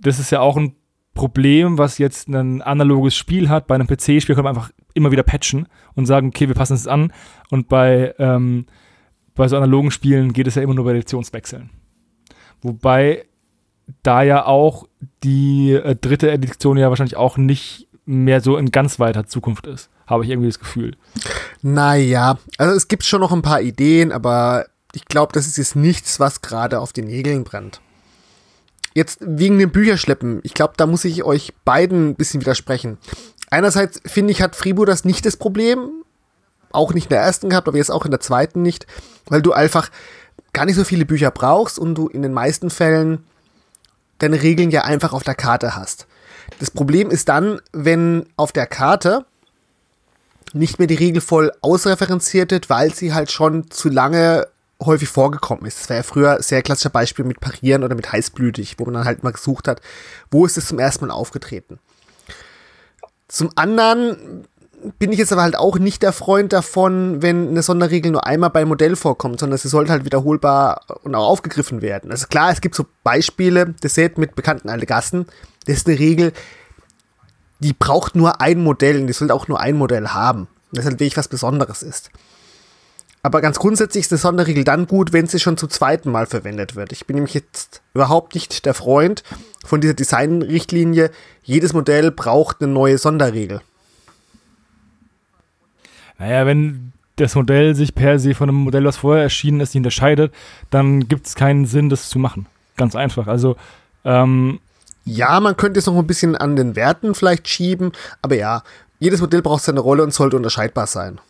das 0.00 0.18
ist 0.18 0.30
ja 0.30 0.40
auch 0.40 0.56
ein 0.56 0.74
Problem, 1.14 1.78
was 1.78 1.98
jetzt 1.98 2.28
ein 2.28 2.60
analoges 2.60 3.16
Spiel 3.16 3.48
hat. 3.48 3.66
Bei 3.66 3.74
einem 3.74 3.86
PC-Spiel 3.86 4.34
kann 4.34 4.44
man 4.44 4.56
einfach 4.56 4.70
immer 4.94 5.12
wieder 5.12 5.22
patchen 5.22 5.68
und 5.94 6.06
sagen, 6.06 6.28
okay, 6.28 6.48
wir 6.48 6.54
passen 6.54 6.74
es 6.74 6.86
an. 6.86 7.12
Und 7.50 7.68
bei, 7.68 8.14
ähm, 8.18 8.66
bei 9.34 9.48
so 9.48 9.56
analogen 9.56 9.90
Spielen 9.90 10.32
geht 10.32 10.46
es 10.46 10.56
ja 10.56 10.62
immer 10.62 10.74
nur 10.74 10.84
bei 10.84 10.90
Editionswechseln. 10.90 11.70
Wobei 12.62 13.26
da 14.02 14.22
ja 14.22 14.46
auch 14.46 14.86
die 15.22 15.72
äh, 15.72 15.94
dritte 15.94 16.30
Edition 16.30 16.76
ja 16.76 16.88
wahrscheinlich 16.88 17.16
auch 17.16 17.36
nicht 17.36 17.88
mehr 18.06 18.40
so 18.40 18.56
in 18.56 18.70
ganz 18.70 18.98
weiter 18.98 19.26
Zukunft 19.26 19.66
ist, 19.66 19.90
habe 20.06 20.24
ich 20.24 20.30
irgendwie 20.30 20.48
das 20.48 20.58
Gefühl. 20.58 20.96
Naja, 21.62 22.38
also 22.58 22.74
es 22.74 22.88
gibt 22.88 23.04
schon 23.04 23.20
noch 23.20 23.32
ein 23.32 23.42
paar 23.42 23.62
Ideen, 23.62 24.12
aber 24.12 24.66
ich 24.94 25.06
glaube, 25.06 25.32
das 25.32 25.46
ist 25.46 25.58
jetzt 25.58 25.76
nichts, 25.76 26.20
was 26.20 26.42
gerade 26.42 26.80
auf 26.80 26.92
den 26.92 27.06
Nägeln 27.06 27.44
brennt. 27.44 27.80
Jetzt 28.94 29.18
wegen 29.20 29.58
dem 29.58 29.72
Bücherschleppen. 29.72 30.40
Ich 30.44 30.54
glaube, 30.54 30.74
da 30.76 30.86
muss 30.86 31.04
ich 31.04 31.24
euch 31.24 31.52
beiden 31.64 32.10
ein 32.10 32.14
bisschen 32.14 32.40
widersprechen. 32.40 32.98
Einerseits 33.50 34.00
finde 34.06 34.32
ich, 34.32 34.40
hat 34.40 34.56
Fribourg 34.56 34.86
das 34.86 35.04
nicht 35.04 35.26
das 35.26 35.36
Problem. 35.36 36.04
Auch 36.70 36.94
nicht 36.94 37.06
in 37.06 37.10
der 37.10 37.20
ersten 37.20 37.50
gehabt, 37.50 37.68
aber 37.68 37.76
jetzt 37.76 37.90
auch 37.90 38.04
in 38.04 38.10
der 38.12 38.20
zweiten 38.20 38.62
nicht. 38.62 38.86
Weil 39.26 39.42
du 39.42 39.52
einfach 39.52 39.90
gar 40.52 40.64
nicht 40.64 40.76
so 40.76 40.84
viele 40.84 41.04
Bücher 41.04 41.30
brauchst 41.30 41.78
und 41.78 41.96
du 41.96 42.08
in 42.08 42.22
den 42.22 42.32
meisten 42.32 42.70
Fällen 42.70 43.24
deine 44.18 44.42
Regeln 44.42 44.70
ja 44.70 44.82
einfach 44.82 45.12
auf 45.12 45.24
der 45.24 45.34
Karte 45.34 45.76
hast. 45.76 46.06
Das 46.60 46.70
Problem 46.70 47.10
ist 47.10 47.28
dann, 47.28 47.60
wenn 47.72 48.26
auf 48.36 48.52
der 48.52 48.66
Karte 48.66 49.26
nicht 50.52 50.78
mehr 50.78 50.86
die 50.86 50.94
Regel 50.94 51.20
voll 51.20 51.52
ausreferenziert 51.60 52.52
wird, 52.52 52.70
weil 52.70 52.94
sie 52.94 53.12
halt 53.12 53.32
schon 53.32 53.70
zu 53.70 53.88
lange 53.88 54.46
häufig 54.82 55.08
vorgekommen 55.08 55.64
ist. 55.66 55.80
Das 55.80 55.88
war 55.88 55.96
ja 55.96 56.02
früher 56.02 56.42
sehr 56.42 56.62
klassischer 56.62 56.90
Beispiel 56.90 57.24
mit 57.24 57.40
Parieren 57.40 57.84
oder 57.84 57.94
mit 57.94 58.12
Heißblütig, 58.12 58.76
wo 58.78 58.84
man 58.84 58.94
dann 58.94 59.04
halt 59.04 59.22
mal 59.22 59.32
gesucht 59.32 59.68
hat, 59.68 59.80
wo 60.30 60.44
ist 60.46 60.58
es 60.58 60.66
zum 60.66 60.78
ersten 60.78 61.06
Mal 61.06 61.12
aufgetreten. 61.12 61.78
Zum 63.28 63.50
anderen 63.56 64.46
bin 64.98 65.12
ich 65.12 65.18
jetzt 65.18 65.32
aber 65.32 65.42
halt 65.42 65.56
auch 65.56 65.78
nicht 65.78 66.02
der 66.02 66.12
Freund 66.12 66.52
davon, 66.52 67.22
wenn 67.22 67.48
eine 67.48 67.62
Sonderregel 67.62 68.12
nur 68.12 68.26
einmal 68.26 68.50
beim 68.50 68.68
Modell 68.68 68.96
vorkommt, 68.96 69.40
sondern 69.40 69.58
sie 69.58 69.68
sollte 69.68 69.92
halt 69.92 70.04
wiederholbar 70.04 70.82
und 71.02 71.14
auch 71.14 71.26
aufgegriffen 71.26 71.80
werden. 71.80 72.10
Also 72.10 72.26
klar, 72.26 72.50
es 72.50 72.60
gibt 72.60 72.74
so 72.74 72.84
Beispiele, 73.02 73.74
das 73.80 73.94
seht 73.94 74.18
mit 74.18 74.34
bekannten 74.34 74.68
Allegassen, 74.68 75.26
das 75.66 75.78
ist 75.78 75.88
eine 75.88 75.98
Regel, 75.98 76.32
die 77.60 77.72
braucht 77.72 78.14
nur 78.14 78.42
ein 78.42 78.62
Modell 78.62 79.00
und 79.00 79.06
die 79.06 79.14
sollte 79.14 79.34
auch 79.34 79.48
nur 79.48 79.58
ein 79.58 79.76
Modell 79.76 80.08
haben. 80.08 80.48
Das 80.72 80.84
halt 80.84 81.00
wirklich 81.00 81.16
was 81.16 81.28
Besonderes 81.28 81.82
ist. 81.82 82.10
Aber 83.24 83.40
ganz 83.40 83.58
grundsätzlich 83.58 84.04
ist 84.04 84.12
eine 84.12 84.18
Sonderregel 84.18 84.64
dann 84.64 84.86
gut, 84.86 85.14
wenn 85.14 85.26
sie 85.26 85.40
schon 85.40 85.56
zum 85.56 85.70
zweiten 85.70 86.12
Mal 86.12 86.26
verwendet 86.26 86.76
wird. 86.76 86.92
Ich 86.92 87.06
bin 87.06 87.14
nämlich 87.14 87.32
jetzt 87.32 87.80
überhaupt 87.94 88.34
nicht 88.34 88.66
der 88.66 88.74
Freund 88.74 89.22
von 89.64 89.80
dieser 89.80 89.94
Designrichtlinie. 89.94 91.10
Jedes 91.42 91.72
Modell 91.72 92.10
braucht 92.10 92.60
eine 92.60 92.70
neue 92.70 92.98
Sonderregel. 92.98 93.62
Naja, 96.18 96.44
wenn 96.44 96.92
das 97.16 97.34
Modell 97.34 97.74
sich 97.74 97.94
per 97.94 98.18
se 98.18 98.34
von 98.34 98.50
einem 98.50 98.58
Modell, 98.58 98.84
was 98.84 98.98
vorher 98.98 99.22
erschienen 99.22 99.60
ist, 99.60 99.70
nicht 99.70 99.80
unterscheidet, 99.80 100.34
dann 100.68 101.08
gibt 101.08 101.26
es 101.26 101.34
keinen 101.34 101.64
Sinn, 101.64 101.88
das 101.88 102.10
zu 102.10 102.18
machen. 102.18 102.44
Ganz 102.76 102.94
einfach. 102.94 103.26
Also, 103.26 103.56
ähm, 104.04 104.60
ja, 105.06 105.40
man 105.40 105.56
könnte 105.56 105.78
es 105.78 105.86
noch 105.86 105.96
ein 105.96 106.06
bisschen 106.06 106.36
an 106.36 106.56
den 106.56 106.76
Werten 106.76 107.14
vielleicht 107.14 107.48
schieben, 107.48 107.92
aber 108.20 108.36
ja, 108.36 108.62
jedes 108.98 109.22
Modell 109.22 109.40
braucht 109.40 109.64
seine 109.64 109.80
Rolle 109.80 110.02
und 110.02 110.12
sollte 110.12 110.36
unterscheidbar 110.36 110.86
sein. 110.86 111.20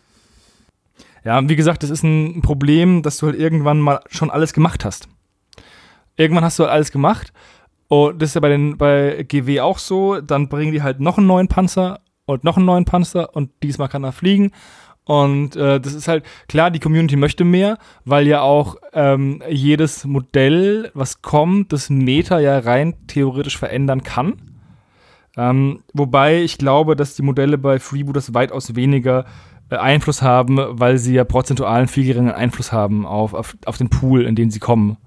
Ja, 1.25 1.49
wie 1.49 1.55
gesagt, 1.55 1.81
das 1.81 1.89
ist 1.89 2.03
ein 2.03 2.41
Problem, 2.43 3.01
dass 3.01 3.17
du 3.17 3.25
halt 3.25 3.39
irgendwann 3.39 3.79
mal 3.79 3.99
schon 4.09 4.29
alles 4.29 4.53
gemacht 4.53 4.85
hast. 4.85 5.09
Irgendwann 6.17 6.43
hast 6.43 6.59
du 6.59 6.63
halt 6.63 6.73
alles 6.73 6.91
gemacht. 6.91 7.33
Und 7.87 8.21
das 8.21 8.29
ist 8.29 8.35
ja 8.35 8.41
bei, 8.41 8.49
den, 8.49 8.77
bei 8.77 9.25
GW 9.27 9.59
auch 9.61 9.79
so. 9.79 10.21
Dann 10.21 10.49
bringen 10.49 10.71
die 10.71 10.83
halt 10.83 10.99
noch 10.99 11.17
einen 11.17 11.27
neuen 11.27 11.47
Panzer 11.47 12.01
und 12.25 12.43
noch 12.43 12.57
einen 12.57 12.67
neuen 12.67 12.85
Panzer 12.85 13.35
und 13.35 13.49
diesmal 13.63 13.89
kann 13.89 14.03
er 14.03 14.11
fliegen. 14.11 14.51
Und 15.03 15.55
äh, 15.55 15.79
das 15.79 15.93
ist 15.93 16.07
halt, 16.07 16.25
klar, 16.47 16.69
die 16.71 16.79
Community 16.79 17.15
möchte 17.15 17.43
mehr, 17.43 17.77
weil 18.05 18.27
ja 18.27 18.41
auch 18.41 18.75
ähm, 18.93 19.41
jedes 19.49 20.05
Modell, 20.05 20.91
was 20.93 21.21
kommt, 21.23 21.73
das 21.73 21.89
Meta 21.89 22.39
ja 22.39 22.57
rein 22.59 22.95
theoretisch 23.07 23.57
verändern 23.57 24.03
kann. 24.03 24.41
Ähm, 25.37 25.83
wobei 25.93 26.41
ich 26.41 26.57
glaube, 26.57 26.95
dass 26.95 27.15
die 27.15 27.21
Modelle 27.23 27.57
bei 27.57 27.79
Freebooters 27.79 28.33
weitaus 28.33 28.75
weniger 28.75 29.25
Einfluss 29.69 30.21
haben, 30.21 30.57
weil 30.57 30.97
sie 30.97 31.15
ja 31.15 31.23
prozentualen 31.23 31.87
viel 31.87 32.05
geringeren 32.05 32.35
Einfluss 32.35 32.71
haben 32.71 33.05
auf, 33.05 33.33
auf, 33.33 33.57
auf 33.65 33.77
den 33.77 33.89
Pool, 33.89 34.23
in 34.23 34.35
den 34.35 34.51
sie 34.51 34.59
kommen. 34.59 34.97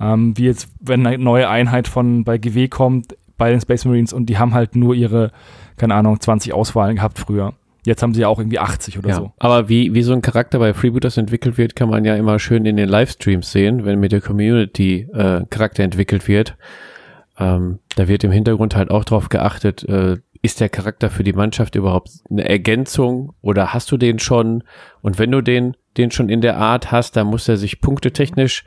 Ähm, 0.00 0.36
wie 0.36 0.44
jetzt, 0.44 0.68
wenn 0.80 1.06
eine 1.06 1.18
neue 1.18 1.48
Einheit 1.48 1.88
von 1.88 2.24
bei 2.24 2.38
GW 2.38 2.68
kommt, 2.68 3.16
bei 3.36 3.50
den 3.50 3.60
Space 3.60 3.84
Marines 3.84 4.12
und 4.12 4.26
die 4.26 4.38
haben 4.38 4.54
halt 4.54 4.76
nur 4.76 4.94
ihre 4.94 5.32
keine 5.76 5.94
Ahnung, 5.94 6.20
20 6.20 6.52
Auswahlen 6.52 6.96
gehabt 6.96 7.18
früher. 7.18 7.54
Jetzt 7.84 8.02
haben 8.02 8.14
sie 8.14 8.20
ja 8.20 8.28
auch 8.28 8.38
irgendwie 8.38 8.60
80 8.60 8.98
oder 8.98 9.08
ja, 9.08 9.14
so. 9.16 9.32
Aber 9.38 9.68
wie, 9.68 9.92
wie 9.92 10.02
so 10.02 10.12
ein 10.12 10.22
Charakter 10.22 10.60
bei 10.60 10.72
Freebooters 10.72 11.16
entwickelt 11.16 11.58
wird, 11.58 11.74
kann 11.74 11.88
man 11.88 12.04
ja 12.04 12.14
immer 12.14 12.38
schön 12.38 12.64
in 12.64 12.76
den 12.76 12.88
Livestreams 12.88 13.50
sehen, 13.50 13.84
wenn 13.84 13.98
mit 13.98 14.12
der 14.12 14.20
Community 14.20 15.08
äh, 15.12 15.44
Charakter 15.50 15.82
entwickelt 15.82 16.28
wird. 16.28 16.56
Ähm, 17.38 17.80
da 17.96 18.06
wird 18.06 18.22
im 18.22 18.30
Hintergrund 18.30 18.76
halt 18.76 18.92
auch 18.92 19.04
drauf 19.04 19.28
geachtet, 19.28 19.82
äh, 19.88 20.18
ist 20.42 20.60
der 20.60 20.68
Charakter 20.68 21.08
für 21.08 21.22
die 21.22 21.32
Mannschaft 21.32 21.76
überhaupt 21.76 22.10
eine 22.28 22.48
Ergänzung 22.48 23.32
oder 23.40 23.72
hast 23.72 23.90
du 23.92 23.96
den 23.96 24.18
schon? 24.18 24.64
Und 25.00 25.18
wenn 25.18 25.30
du 25.30 25.40
den, 25.40 25.76
den 25.96 26.10
schon 26.10 26.28
in 26.28 26.40
der 26.40 26.58
Art 26.58 26.90
hast, 26.90 27.16
dann 27.16 27.28
muss 27.28 27.48
er 27.48 27.56
sich 27.56 27.80
punktetechnisch 27.80 28.64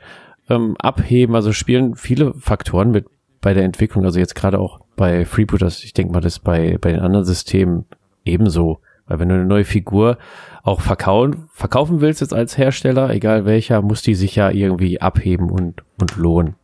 ähm, 0.48 0.76
abheben. 0.78 1.34
Also 1.34 1.52
spielen 1.52 1.94
viele 1.94 2.32
Faktoren 2.34 2.90
mit 2.90 3.06
bei 3.42 3.52
der 3.52 3.64
Entwicklung. 3.64 4.06
Also 4.06 4.18
jetzt 4.18 4.34
gerade 4.34 4.58
auch 4.58 4.80
bei 4.96 5.26
Freebooters, 5.26 5.84
ich 5.84 5.92
denke 5.92 6.14
mal, 6.14 6.20
das 6.20 6.38
bei, 6.38 6.78
bei 6.80 6.92
den 6.92 7.00
anderen 7.00 7.26
Systemen 7.26 7.84
ebenso. 8.24 8.80
Weil 9.06 9.20
wenn 9.20 9.28
du 9.28 9.34
eine 9.34 9.44
neue 9.44 9.64
Figur 9.64 10.16
auch 10.62 10.80
verkaufen, 10.80 11.48
verkaufen 11.52 12.00
willst 12.00 12.22
jetzt 12.22 12.34
als 12.34 12.56
Hersteller, 12.56 13.10
egal 13.10 13.44
welcher, 13.44 13.82
muss 13.82 14.02
die 14.02 14.14
sich 14.14 14.34
ja 14.34 14.50
irgendwie 14.50 15.00
abheben 15.00 15.50
und, 15.50 15.82
und 16.00 16.16
lohnen. 16.16 16.56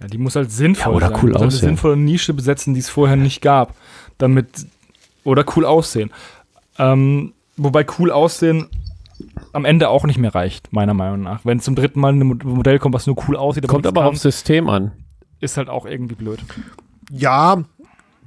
Ja, 0.00 0.06
die 0.06 0.18
muss 0.18 0.36
halt 0.36 0.50
sinnvoll 0.52 0.92
Ja, 0.92 0.96
oder 0.96 1.08
sein. 1.08 1.18
cool 1.22 1.30
aussehen. 1.34 1.42
eine 1.42 1.50
sinnvolle 1.50 1.96
Nische 1.96 2.34
besetzen, 2.34 2.74
die 2.74 2.80
es 2.80 2.88
vorher 2.88 3.16
nicht 3.16 3.40
gab. 3.42 3.74
Damit, 4.18 4.48
oder 5.24 5.44
cool 5.56 5.64
aussehen. 5.64 6.10
Ähm, 6.78 7.32
wobei 7.56 7.84
cool 7.98 8.10
aussehen 8.12 8.68
am 9.52 9.64
Ende 9.64 9.88
auch 9.88 10.04
nicht 10.04 10.18
mehr 10.18 10.34
reicht, 10.34 10.72
meiner 10.72 10.94
Meinung 10.94 11.22
nach. 11.22 11.44
Wenn 11.44 11.58
zum 11.58 11.74
dritten 11.74 11.98
Mal 12.00 12.12
ein 12.12 12.18
Mo- 12.20 12.36
Modell 12.44 12.78
kommt, 12.78 12.94
was 12.94 13.06
nur 13.08 13.16
cool 13.28 13.36
aussieht, 13.36 13.66
Kommt 13.66 13.84
nichts 13.84 13.88
aber 13.88 14.02
kann, 14.02 14.10
aufs 14.10 14.22
System 14.22 14.68
an. 14.68 14.92
ist 15.40 15.56
halt 15.56 15.68
auch 15.68 15.86
irgendwie 15.86 16.14
blöd. 16.14 16.38
Ja, 17.10 17.62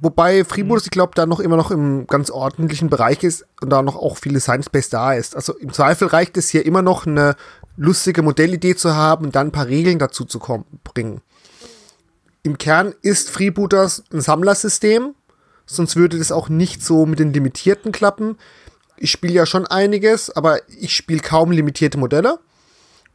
wobei 0.00 0.44
Freebooters, 0.44 0.84
ich 0.84 0.90
glaube, 0.90 1.12
da 1.14 1.24
noch 1.24 1.40
immer 1.40 1.56
noch 1.56 1.70
im 1.70 2.06
ganz 2.06 2.30
ordentlichen 2.30 2.90
Bereich 2.90 3.22
ist 3.22 3.46
und 3.62 3.70
da 3.70 3.80
noch 3.80 3.96
auch 3.96 4.18
viel 4.18 4.32
Design 4.34 4.62
Space 4.62 4.90
da 4.90 5.14
ist. 5.14 5.34
Also 5.34 5.56
im 5.58 5.72
Zweifel 5.72 6.08
reicht 6.08 6.36
es 6.36 6.50
hier 6.50 6.66
immer 6.66 6.82
noch 6.82 7.06
eine 7.06 7.36
lustige 7.78 8.20
Modellidee 8.22 8.74
zu 8.76 8.94
haben 8.94 9.24
und 9.26 9.34
dann 9.36 9.48
ein 9.48 9.52
paar 9.52 9.68
Regeln 9.68 9.98
dazu 9.98 10.26
zu 10.26 10.38
kommen, 10.38 10.64
bringen. 10.84 11.22
Im 12.42 12.58
Kern 12.58 12.94
ist 13.02 13.30
Freebooters 13.30 14.04
ein 14.12 14.20
Sammlersystem, 14.20 15.14
sonst 15.64 15.96
würde 15.96 16.18
das 16.18 16.32
auch 16.32 16.48
nicht 16.48 16.82
so 16.82 17.06
mit 17.06 17.18
den 17.18 17.32
Limitierten 17.32 17.92
klappen. 17.92 18.36
Ich 18.96 19.10
spiele 19.10 19.32
ja 19.32 19.46
schon 19.46 19.66
einiges, 19.66 20.30
aber 20.30 20.58
ich 20.68 20.94
spiele 20.94 21.20
kaum 21.20 21.50
limitierte 21.52 21.98
Modelle. 21.98 22.38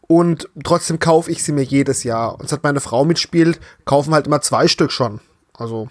Und 0.01 0.47
trotzdem 0.63 0.99
kaufe 0.99 1.29
ich 1.29 1.43
sie 1.43 1.51
mir 1.51 1.63
jedes 1.63 2.03
Jahr. 2.03 2.39
Und 2.39 2.47
seit 2.47 2.63
meine 2.63 2.79
Frau 2.79 3.03
mitspielt, 3.03 3.59
kaufen 3.83 4.13
halt 4.13 4.27
immer 4.27 4.41
zwei 4.41 4.69
Stück 4.69 4.91
schon. 4.91 5.19
Also, 5.53 5.89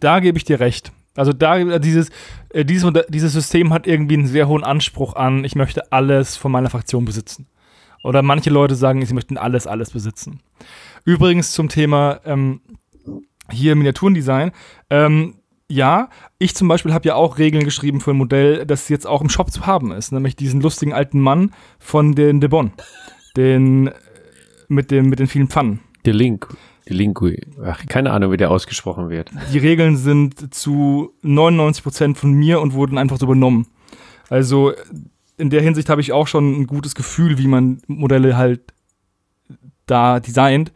Da 0.00 0.18
gebe 0.18 0.38
ich 0.38 0.44
dir 0.44 0.58
recht. 0.58 0.92
Also 1.16 1.32
da 1.32 1.58
äh, 1.58 1.80
dieses, 1.80 2.10
äh, 2.50 2.64
dieses, 2.64 2.92
dieses 3.08 3.32
System 3.32 3.72
hat 3.72 3.86
irgendwie 3.86 4.14
einen 4.14 4.26
sehr 4.26 4.48
hohen 4.48 4.64
Anspruch 4.64 5.14
an, 5.14 5.44
ich 5.44 5.54
möchte 5.54 5.92
alles 5.92 6.36
von 6.36 6.52
meiner 6.52 6.70
Fraktion 6.70 7.04
besitzen. 7.04 7.46
Oder 8.02 8.22
manche 8.22 8.50
Leute 8.50 8.74
sagen, 8.74 9.04
sie 9.04 9.14
möchten 9.14 9.36
alles, 9.36 9.66
alles 9.66 9.90
besitzen. 9.90 10.40
Übrigens 11.04 11.52
zum 11.52 11.68
Thema 11.68 12.20
ähm, 12.24 12.60
hier 13.50 13.74
Miniaturendesign. 13.76 14.52
Ähm, 14.90 15.34
ja, 15.68 16.08
ich 16.38 16.54
zum 16.56 16.66
Beispiel 16.68 16.92
habe 16.92 17.08
ja 17.08 17.14
auch 17.14 17.38
Regeln 17.38 17.64
geschrieben 17.64 18.00
für 18.00 18.10
ein 18.10 18.16
Modell, 18.16 18.66
das 18.66 18.88
jetzt 18.88 19.06
auch 19.06 19.22
im 19.22 19.28
Shop 19.28 19.52
zu 19.52 19.66
haben 19.66 19.92
ist. 19.92 20.12
Nämlich 20.12 20.34
diesen 20.34 20.60
lustigen 20.60 20.92
alten 20.92 21.20
Mann 21.20 21.52
von 21.78 22.14
den 22.14 22.40
De 22.40 22.48
Bon. 22.48 22.72
Den 23.36 23.88
äh, 23.88 23.92
mit, 24.68 24.90
dem, 24.90 25.08
mit 25.08 25.18
den 25.18 25.26
vielen 25.26 25.48
Pfannen. 25.48 25.80
Die 26.04 26.12
Link. 26.12 26.48
Die 26.88 26.94
Linkui. 26.94 27.40
Ach, 27.64 27.86
keine 27.86 28.10
Ahnung, 28.10 28.32
wie 28.32 28.36
der 28.36 28.50
ausgesprochen 28.50 29.10
wird. 29.10 29.30
die 29.52 29.58
Regeln 29.58 29.96
sind 29.96 30.52
zu 30.52 31.12
99% 31.22 32.16
von 32.16 32.32
mir 32.32 32.60
und 32.60 32.72
wurden 32.72 32.98
einfach 32.98 33.18
so 33.18 33.26
übernommen. 33.26 33.66
Also 34.28 34.72
in 35.36 35.50
der 35.50 35.62
Hinsicht 35.62 35.88
habe 35.88 36.00
ich 36.00 36.12
auch 36.12 36.26
schon 36.26 36.60
ein 36.60 36.66
gutes 36.66 36.94
Gefühl, 36.94 37.38
wie 37.38 37.46
man 37.46 37.80
Modelle 37.86 38.36
halt 38.36 38.62
da 39.90 40.20
designt. 40.20 40.72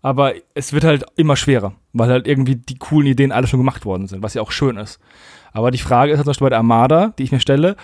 Aber 0.00 0.34
es 0.54 0.72
wird 0.72 0.84
halt 0.84 1.04
immer 1.16 1.34
schwerer, 1.34 1.72
weil 1.92 2.08
halt 2.08 2.28
irgendwie 2.28 2.54
die 2.54 2.78
coolen 2.78 3.08
Ideen 3.08 3.32
alle 3.32 3.48
schon 3.48 3.58
gemacht 3.58 3.84
worden 3.84 4.06
sind, 4.06 4.22
was 4.22 4.34
ja 4.34 4.42
auch 4.42 4.52
schön 4.52 4.76
ist. 4.76 5.00
Aber 5.52 5.70
die 5.70 5.78
Frage 5.78 6.12
ist 6.12 6.18
halt 6.18 6.24
zum 6.24 6.30
Beispiel 6.30 6.44
bei 6.46 6.50
der 6.50 6.58
Armada, 6.58 7.12
die 7.18 7.24
ich 7.24 7.32
mir 7.32 7.40
stelle, 7.40 7.76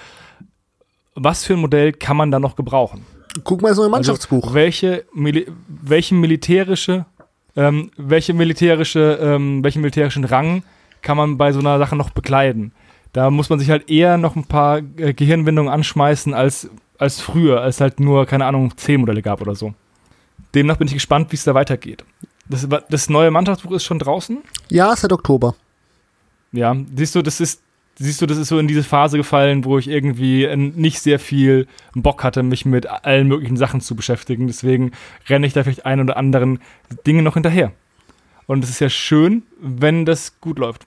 was 1.16 1.45
für 1.45 1.55
ein 1.55 1.61
Modell 1.61 1.93
kann 1.93 2.16
man 2.16 2.30
da 2.30 2.39
noch 2.39 2.57
gebrauchen? 2.57 3.05
guck 3.43 3.62
mal 3.62 3.74
so 3.74 3.85
im 3.85 3.91
Mannschaftsbuch. 3.91 4.45
Also, 4.45 4.55
welche, 4.55 5.05
Mili 5.12 5.47
welche 5.66 6.14
militärische, 6.14 7.07
ähm, 7.57 7.91
welche 7.97 8.35
militärische, 8.35 9.18
ähm, 9.20 9.64
welchen 9.64 9.80
militärischen 9.80 10.24
Rang 10.24 10.62
kann 11.03 11.16
man 11.16 11.37
bei 11.37 11.53
so 11.53 11.61
einer 11.61 11.78
Sache 11.78 11.97
noch 11.97 12.11
bekleiden? 12.11 12.72
Da 13.12 13.30
muss 13.30 13.51
man 13.51 13.59
sich 13.59 13.70
halt 13.70 13.91
eher 13.91 14.18
noch 14.18 14.37
ein 14.37 14.45
paar 14.45 14.78
äh, 14.97 15.14
Gehirnwindungen 15.14 15.72
anschmeißen 15.72 16.35
als, 16.35 16.68
als 16.99 17.20
früher, 17.20 17.61
als 17.61 17.80
halt 17.80 18.01
nur, 18.01 18.26
keine 18.26 18.47
Ahnung, 18.47 18.76
C-Modelle 18.76 19.22
gab 19.22 19.41
oder 19.41 19.55
so. 19.55 19.74
Demnach 20.55 20.76
bin 20.76 20.86
ich 20.86 20.94
gespannt, 20.94 21.32
wie 21.32 21.36
es 21.36 21.44
da 21.44 21.55
weitergeht. 21.55 22.05
Das, 22.48 22.66
das 22.88 23.09
neue 23.09 23.30
Mannschaftsbuch 23.30 23.72
ist 23.72 23.84
schon 23.84 23.98
draußen. 23.98 24.42
ja, 24.68 24.94
seit 24.94 25.12
Oktober. 25.12 25.55
Ja, 26.52 26.76
siehst 26.94 27.14
du, 27.14 27.22
das 27.22 27.40
ist, 27.40 27.62
siehst 27.98 28.20
du, 28.20 28.26
das 28.26 28.38
ist 28.38 28.48
so 28.48 28.59
in 28.59 28.68
diese 28.68 28.84
Phase 28.84 29.16
gefallen, 29.16 29.64
wo 29.64 29.78
ich 29.78 29.88
irgendwie 29.88 30.44
äh, 30.44 30.57
nicht 30.57 31.00
sehr 31.00 31.18
viel 31.18 31.66
Bock 31.94 32.22
hatte, 32.22 32.42
mich 32.42 32.64
mit 32.64 32.86
allen 32.86 33.26
möglichen 33.28 33.57
Sachen 33.57 33.80
zu 33.80 33.96
beschäftigen. 33.96 34.46
Deswegen 34.46 34.92
renne 35.28 35.46
ich 35.46 35.52
da 35.52 35.64
vielleicht 35.64 35.86
ein 35.86 36.00
oder 36.00 36.16
anderen 36.16 36.61
Dinge 37.07 37.22
noch 37.22 37.34
hinterher. 37.34 37.72
Und 38.46 38.62
es 38.62 38.70
ist 38.70 38.80
ja 38.80 38.90
schön, 38.90 39.42
wenn 39.61 40.05
das 40.05 40.40
gut 40.40 40.59
läuft. 40.59 40.86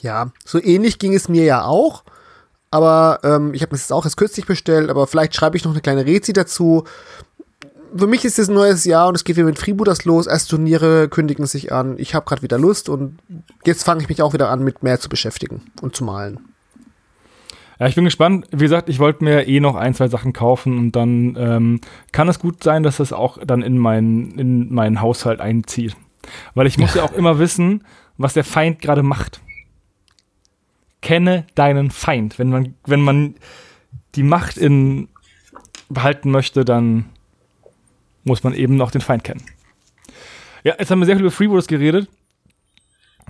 Ja, 0.00 0.30
so 0.44 0.62
ähnlich 0.62 0.98
ging 0.98 1.14
es 1.14 1.28
mir 1.28 1.44
ja 1.44 1.64
auch. 1.64 2.04
Aber 2.70 3.20
ähm, 3.22 3.54
ich 3.54 3.62
habe 3.62 3.70
das 3.70 3.92
auch 3.92 4.04
erst 4.04 4.16
kürzlich 4.16 4.46
bestellt, 4.46 4.90
aber 4.90 5.06
vielleicht 5.06 5.34
schreibe 5.34 5.56
ich 5.56 5.64
noch 5.64 5.72
eine 5.72 5.80
kleine 5.80 6.06
Rezi 6.06 6.32
dazu. 6.32 6.84
Für 7.96 8.08
mich 8.08 8.24
ist 8.24 8.40
es 8.40 8.48
ein 8.48 8.54
neues 8.54 8.84
Jahr 8.84 9.06
und 9.08 9.14
es 9.14 9.22
geht 9.22 9.36
wieder 9.36 9.46
mit 9.46 9.58
Freebooters 9.58 10.04
los. 10.04 10.26
Erst 10.26 10.50
Turniere 10.50 11.08
kündigen 11.08 11.46
sich 11.46 11.72
an. 11.72 11.94
Ich 11.98 12.14
habe 12.14 12.26
gerade 12.26 12.42
wieder 12.42 12.58
Lust 12.58 12.88
und 12.88 13.18
jetzt 13.64 13.84
fange 13.84 14.02
ich 14.02 14.08
mich 14.08 14.20
auch 14.20 14.32
wieder 14.32 14.48
an, 14.50 14.64
mit 14.64 14.82
mehr 14.82 14.98
zu 14.98 15.08
beschäftigen 15.08 15.62
und 15.80 15.94
zu 15.94 16.02
malen. 16.02 16.40
Ja, 17.78 17.86
ich 17.86 17.94
bin 17.94 18.04
gespannt. 18.04 18.46
Wie 18.50 18.64
gesagt, 18.64 18.88
ich 18.88 18.98
wollte 18.98 19.22
mir 19.22 19.46
eh 19.46 19.60
noch 19.60 19.76
ein, 19.76 19.94
zwei 19.94 20.08
Sachen 20.08 20.32
kaufen 20.32 20.76
und 20.76 20.92
dann 20.92 21.36
ähm, 21.38 21.80
kann 22.10 22.28
es 22.28 22.40
gut 22.40 22.64
sein, 22.64 22.82
dass 22.82 22.96
das 22.96 23.12
auch 23.12 23.38
dann 23.44 23.62
in 23.62 23.78
meinen, 23.78 24.38
in 24.38 24.74
meinen 24.74 25.00
Haushalt 25.00 25.40
einzieht. 25.40 25.96
Weil 26.54 26.66
ich 26.66 26.78
muss 26.78 26.94
ja 26.96 27.04
auch 27.04 27.12
immer 27.12 27.38
wissen, 27.38 27.84
was 28.18 28.34
der 28.34 28.44
Feind 28.44 28.80
gerade 28.80 29.04
macht. 29.04 29.40
Kenne 31.00 31.46
deinen 31.54 31.90
Feind. 31.92 32.40
Wenn 32.40 32.50
man, 32.50 32.74
wenn 32.86 33.02
man 33.02 33.36
die 34.16 34.22
Macht 34.24 34.56
in 34.56 35.08
behalten 35.88 36.30
möchte, 36.30 36.64
dann 36.64 37.06
muss 38.24 38.42
man 38.42 38.54
eben 38.54 38.76
noch 38.76 38.90
den 38.90 39.00
Feind 39.00 39.24
kennen. 39.24 39.42
Ja, 40.64 40.74
jetzt 40.78 40.90
haben 40.90 40.98
wir 40.98 41.06
sehr 41.06 41.16
viel 41.16 41.24
über 41.24 41.30
Freebooters 41.30 41.66
geredet. 41.66 42.08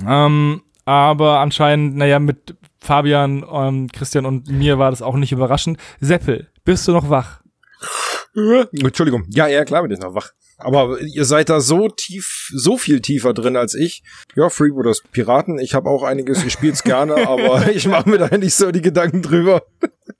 Ähm, 0.07 0.63
aber 0.85 1.41
anscheinend, 1.41 1.97
naja, 1.97 2.19
mit 2.19 2.57
Fabian, 2.79 3.45
ähm, 3.51 3.89
Christian 3.93 4.27
und 4.27 4.49
mir 4.49 4.79
war 4.79 4.91
das 4.91 5.03
auch 5.03 5.17
nicht 5.17 5.33
überraschend. 5.33 5.79
Seppel, 6.01 6.51
bist 6.65 6.87
du 6.87 6.93
noch 6.93 7.11
wach? 7.11 7.41
Entschuldigung. 8.35 9.25
Ja, 9.29 9.47
ja, 9.47 9.65
klar 9.65 9.83
bin 9.83 9.93
ich 9.93 10.01
noch 10.01 10.15
wach. 10.15 10.33
Aber 10.59 11.01
ihr 11.01 11.25
seid 11.25 11.49
da 11.49 11.61
so 11.61 11.89
tief, 11.89 12.51
so 12.53 12.77
viel 12.77 13.01
tiefer 13.01 13.35
drin 13.35 13.57
als 13.57 13.75
ich. 13.75 14.03
Ja, 14.35 14.49
Freebooters 14.49 15.03
Piraten. 15.11 15.59
Ich 15.59 15.75
habe 15.75 15.89
auch 15.89 16.03
einiges, 16.03 16.45
ich 16.45 16.53
spiel's 16.53 16.83
gerne, 16.83 17.17
aber 17.29 17.71
ich 17.71 17.87
mache 17.87 18.09
mir 18.09 18.19
da 18.19 18.37
nicht 18.37 18.55
so 18.55 18.71
die 18.71 18.83
Gedanken 18.83 19.23
drüber. 19.23 19.63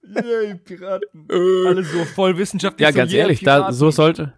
Yay, 0.03 0.55
Piraten. 0.57 1.29
Alle 1.31 1.85
so 1.85 2.05
voll 2.05 2.37
wissenschaftlich. 2.39 2.85
Ja, 2.85 2.93
so, 2.93 2.99
ganz 2.99 3.13
ehrlich, 3.13 3.41
da, 3.41 3.73
so 3.73 3.91
sollte, 3.91 4.35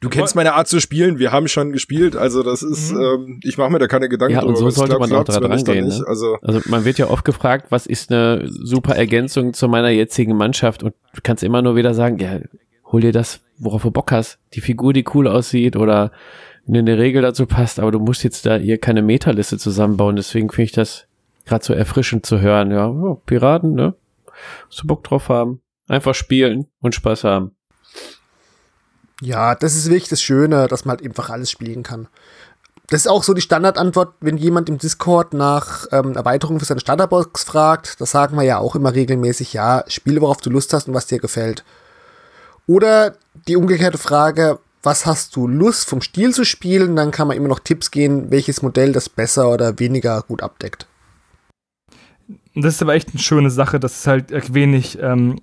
du 0.00 0.08
kennst 0.08 0.34
meine 0.36 0.54
Art 0.54 0.68
zu 0.68 0.80
spielen. 0.80 1.18
Wir 1.18 1.32
haben 1.32 1.48
schon 1.48 1.72
gespielt. 1.72 2.16
Also 2.16 2.42
das 2.42 2.62
ist, 2.62 2.92
Mhm. 2.92 3.00
ähm, 3.00 3.40
ich 3.42 3.58
mache 3.58 3.70
mir 3.70 3.78
da 3.78 3.86
keine 3.86 4.08
Gedanken 4.08 4.34
Ja, 4.34 4.42
und 4.42 4.56
drüber. 4.56 4.70
so 4.70 4.80
sollte 4.80 4.96
klappt, 4.96 5.10
man 5.10 5.20
auch 5.20 5.24
dran 5.24 5.44
rangehen, 5.44 5.88
ne? 5.88 6.04
Also 6.06 6.36
Also 6.42 6.60
man 6.66 6.84
wird 6.84 6.98
ja 6.98 7.08
oft 7.08 7.24
gefragt, 7.24 7.66
was 7.70 7.86
ist 7.86 8.12
eine 8.12 8.44
super 8.48 8.94
Ergänzung 8.96 9.52
zu 9.54 9.68
meiner 9.68 9.90
jetzigen 9.90 10.36
Mannschaft 10.36 10.82
und 10.82 10.94
du 11.14 11.20
kannst 11.22 11.42
immer 11.42 11.62
nur 11.62 11.76
wieder 11.76 11.94
sagen, 11.94 12.18
ja, 12.18 12.38
hol 12.90 13.00
dir 13.00 13.12
das, 13.12 13.40
worauf 13.58 13.82
du 13.82 13.90
Bock 13.90 14.12
hast. 14.12 14.38
Die 14.54 14.60
Figur, 14.60 14.92
die 14.92 15.04
cool 15.14 15.26
aussieht 15.28 15.76
oder 15.76 16.12
eine 16.66 16.98
Regel 16.98 17.22
dazu 17.22 17.46
passt, 17.46 17.80
aber 17.80 17.90
du 17.90 17.98
musst 17.98 18.22
jetzt 18.24 18.44
da 18.46 18.56
hier 18.56 18.78
keine 18.78 19.00
Metaliste 19.02 19.56
zusammenbauen. 19.58 20.16
Deswegen 20.16 20.50
finde 20.50 20.64
ich 20.64 20.72
das 20.72 21.06
gerade 21.46 21.64
so 21.64 21.72
erfrischend 21.72 22.26
zu 22.26 22.40
hören. 22.40 22.70
Ja, 22.70 22.88
ja, 22.90 23.16
Piraten, 23.26 23.74
ne? 23.74 23.94
Musst 24.66 24.82
du 24.82 24.86
Bock 24.86 25.02
drauf 25.02 25.28
haben. 25.30 25.60
Einfach 25.88 26.14
spielen 26.14 26.66
und 26.82 26.94
Spaß 26.94 27.24
haben. 27.24 27.52
Ja, 29.20 29.54
das 29.54 29.74
ist 29.74 29.86
wirklich 29.90 30.08
das 30.08 30.22
Schöne, 30.22 30.68
dass 30.68 30.84
man 30.84 30.96
halt 30.96 31.06
einfach 31.06 31.30
alles 31.30 31.50
spielen 31.50 31.82
kann. 31.82 32.08
Das 32.90 33.02
ist 33.02 33.06
auch 33.06 33.22
so 33.22 33.34
die 33.34 33.42
Standardantwort, 33.42 34.14
wenn 34.20 34.38
jemand 34.38 34.68
im 34.70 34.78
Discord 34.78 35.34
nach 35.34 35.86
ähm, 35.92 36.14
Erweiterungen 36.14 36.58
für 36.58 36.64
seine 36.66 36.80
Starterbox 36.80 37.44
fragt. 37.44 38.00
Das 38.00 38.12
sagen 38.12 38.36
wir 38.36 38.44
ja 38.44 38.58
auch 38.58 38.74
immer 38.74 38.94
regelmäßig, 38.94 39.52
ja, 39.52 39.84
spiele, 39.88 40.22
worauf 40.22 40.38
du 40.38 40.48
Lust 40.48 40.72
hast 40.72 40.88
und 40.88 40.94
was 40.94 41.06
dir 41.06 41.18
gefällt. 41.18 41.64
Oder 42.66 43.16
die 43.46 43.56
umgekehrte 43.56 43.98
Frage, 43.98 44.58
was 44.82 45.04
hast 45.04 45.36
du 45.36 45.46
Lust 45.46 45.88
vom 45.88 46.00
Stil 46.00 46.32
zu 46.32 46.44
spielen? 46.44 46.96
Dann 46.96 47.10
kann 47.10 47.28
man 47.28 47.36
immer 47.36 47.48
noch 47.48 47.58
Tipps 47.58 47.90
geben, 47.90 48.30
welches 48.30 48.62
Modell 48.62 48.92
das 48.92 49.10
besser 49.10 49.50
oder 49.50 49.78
weniger 49.78 50.22
gut 50.22 50.42
abdeckt. 50.42 50.86
Das 52.54 52.74
ist 52.74 52.82
aber 52.82 52.94
echt 52.94 53.10
eine 53.10 53.18
schöne 53.18 53.50
Sache, 53.50 53.80
dass 53.80 54.00
es 54.00 54.06
halt 54.06 54.54
wenig 54.54 54.98
ähm, 55.00 55.40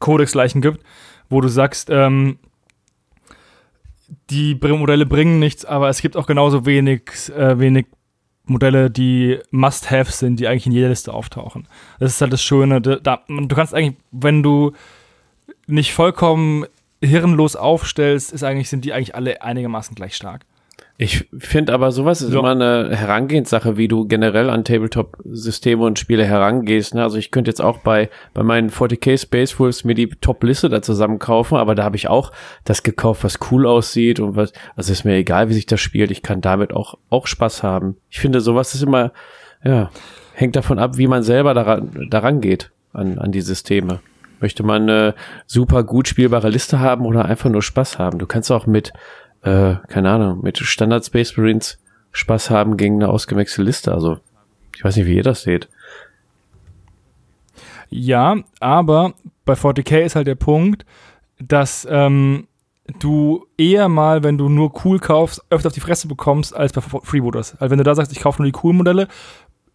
Codex-Leichen 0.00 0.60
gibt, 0.60 0.80
wo 1.28 1.40
du 1.40 1.48
sagst, 1.48 1.90
ähm, 1.90 2.38
die 4.30 4.54
Modelle 4.54 5.06
bringen 5.06 5.38
nichts, 5.38 5.64
aber 5.64 5.88
es 5.88 6.02
gibt 6.02 6.16
auch 6.16 6.26
genauso 6.26 6.66
wenig, 6.66 7.02
äh, 7.36 7.58
wenig 7.58 7.86
Modelle, 8.44 8.90
die 8.90 9.38
Must-Have 9.50 10.10
sind, 10.10 10.40
die 10.40 10.48
eigentlich 10.48 10.66
in 10.66 10.72
jeder 10.72 10.88
Liste 10.88 11.14
auftauchen. 11.14 11.68
Das 11.98 12.12
ist 12.12 12.20
halt 12.20 12.32
das 12.32 12.42
Schöne. 12.42 12.80
Da, 12.80 13.22
du 13.28 13.48
kannst 13.48 13.74
eigentlich, 13.74 13.96
wenn 14.10 14.42
du 14.42 14.72
nicht 15.66 15.92
vollkommen 15.92 16.66
hirnlos 17.02 17.56
aufstellst, 17.56 18.32
ist 18.32 18.42
eigentlich, 18.42 18.68
sind 18.68 18.84
die 18.84 18.92
eigentlich 18.92 19.14
alle 19.14 19.42
einigermaßen 19.42 19.94
gleich 19.94 20.14
stark. 20.14 20.44
Ich 20.98 21.28
finde 21.36 21.72
aber 21.72 21.90
sowas 21.90 22.20
ist 22.20 22.32
ja. 22.32 22.38
immer 22.38 22.50
eine 22.50 22.94
Herangehenssache, 22.94 23.76
wie 23.76 23.88
du 23.88 24.06
generell 24.06 24.50
an 24.50 24.64
Tabletop-Systeme 24.64 25.82
und 25.82 25.98
Spiele 25.98 26.24
herangehst. 26.24 26.94
Ne? 26.94 27.02
Also 27.02 27.16
ich 27.16 27.30
könnte 27.30 27.50
jetzt 27.50 27.62
auch 27.62 27.78
bei, 27.78 28.10
bei 28.34 28.42
meinen 28.42 28.70
40k 28.70 29.20
Space 29.20 29.58
Wolves 29.58 29.84
mir 29.84 29.94
die 29.94 30.08
Top-Liste 30.08 30.68
da 30.68 30.82
zusammen 30.82 31.18
kaufen, 31.18 31.56
aber 31.56 31.74
da 31.74 31.82
habe 31.82 31.96
ich 31.96 32.08
auch 32.08 32.30
das 32.64 32.82
gekauft, 32.82 33.24
was 33.24 33.38
cool 33.50 33.66
aussieht 33.66 34.20
und 34.20 34.36
was, 34.36 34.52
also 34.76 34.92
ist 34.92 35.04
mir 35.04 35.14
egal, 35.14 35.48
wie 35.48 35.54
sich 35.54 35.66
das 35.66 35.80
spielt. 35.80 36.10
Ich 36.10 36.22
kann 36.22 36.40
damit 36.40 36.72
auch, 36.72 36.98
auch 37.08 37.26
Spaß 37.26 37.62
haben. 37.62 37.96
Ich 38.10 38.20
finde, 38.20 38.40
sowas 38.40 38.74
ist 38.74 38.82
immer, 38.82 39.12
ja, 39.64 39.90
hängt 40.34 40.56
davon 40.56 40.78
ab, 40.78 40.98
wie 40.98 41.06
man 41.06 41.22
selber 41.22 41.54
daran, 41.54 42.06
daran 42.10 42.40
geht, 42.40 42.70
an, 42.92 43.18
an 43.18 43.32
die 43.32 43.40
Systeme. 43.40 44.00
Möchte 44.40 44.64
man 44.64 44.82
eine 44.82 45.14
super 45.46 45.84
gut 45.84 46.08
spielbare 46.08 46.48
Liste 46.48 46.80
haben 46.80 47.06
oder 47.06 47.24
einfach 47.24 47.48
nur 47.48 47.62
Spaß 47.62 47.98
haben? 47.98 48.18
Du 48.18 48.26
kannst 48.26 48.50
auch 48.50 48.66
mit 48.66 48.92
äh, 49.42 49.76
keine 49.88 50.10
Ahnung, 50.10 50.40
mit 50.42 50.58
Standard 50.58 51.04
Space 51.04 51.36
Marines 51.36 51.78
Spaß 52.12 52.50
haben 52.50 52.76
gegen 52.76 52.96
eine 52.96 53.08
ausgewechselte 53.08 53.62
Liste. 53.62 53.92
Also, 53.92 54.18
ich 54.76 54.84
weiß 54.84 54.96
nicht, 54.96 55.06
wie 55.06 55.16
ihr 55.16 55.22
das 55.22 55.42
seht. 55.42 55.68
Ja, 57.88 58.36
aber 58.60 59.14
bei 59.44 59.54
40k 59.54 60.00
ist 60.00 60.16
halt 60.16 60.26
der 60.26 60.34
Punkt, 60.34 60.86
dass 61.38 61.86
ähm, 61.90 62.46
du 63.00 63.46
eher 63.56 63.88
mal, 63.88 64.22
wenn 64.22 64.38
du 64.38 64.48
nur 64.48 64.72
cool 64.84 64.98
kaufst, 64.98 65.42
öfter 65.50 65.68
auf 65.68 65.74
die 65.74 65.80
Fresse 65.80 66.08
bekommst 66.08 66.54
als 66.54 66.72
bei 66.72 66.80
Freebooters. 66.80 67.56
Also 67.56 67.70
wenn 67.70 67.78
du 67.78 67.84
da 67.84 67.94
sagst, 67.94 68.12
ich 68.12 68.20
kaufe 68.20 68.40
nur 68.40 68.46
die 68.46 68.52
coolen 68.52 68.76
Modelle, 68.76 69.08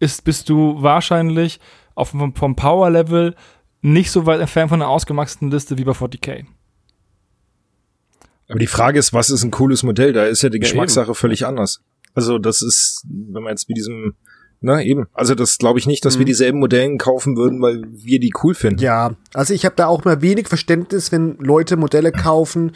ist, 0.00 0.24
bist 0.24 0.48
du 0.48 0.82
wahrscheinlich 0.82 1.60
auf, 1.94 2.10
vom, 2.10 2.56
Power-Level 2.56 3.34
nicht 3.82 4.10
so 4.10 4.26
weit 4.26 4.40
entfernt 4.40 4.70
von 4.70 4.82
einer 4.82 4.90
ausgemaxten 4.90 5.50
Liste 5.50 5.78
wie 5.78 5.84
bei 5.84 5.92
40k. 5.92 6.44
Aber 8.48 8.58
die 8.58 8.66
Frage 8.66 8.98
ist, 8.98 9.12
was 9.12 9.30
ist 9.30 9.44
ein 9.44 9.50
cooles 9.50 9.82
Modell? 9.82 10.12
Da 10.12 10.24
ist 10.24 10.42
ja 10.42 10.48
die 10.48 10.58
Geschmackssache 10.58 11.08
eben. 11.08 11.14
völlig 11.14 11.46
anders. 11.46 11.80
Also 12.14 12.38
das 12.38 12.62
ist, 12.62 13.04
wenn 13.08 13.42
man 13.42 13.52
jetzt 13.52 13.68
mit 13.68 13.76
diesem, 13.76 14.14
na 14.60 14.82
eben, 14.82 15.06
also 15.12 15.34
das 15.34 15.58
glaube 15.58 15.78
ich 15.78 15.86
nicht, 15.86 16.04
dass 16.04 16.16
mhm. 16.16 16.20
wir 16.20 16.26
dieselben 16.26 16.58
Modellen 16.58 16.98
kaufen 16.98 17.36
würden, 17.36 17.60
weil 17.60 17.82
wir 17.90 18.18
die 18.18 18.32
cool 18.42 18.54
finden. 18.54 18.80
Ja, 18.80 19.12
also 19.34 19.52
ich 19.52 19.64
habe 19.64 19.76
da 19.76 19.86
auch 19.86 20.04
mal 20.04 20.22
wenig 20.22 20.48
Verständnis, 20.48 21.12
wenn 21.12 21.36
Leute 21.38 21.76
Modelle 21.76 22.10
kaufen, 22.10 22.72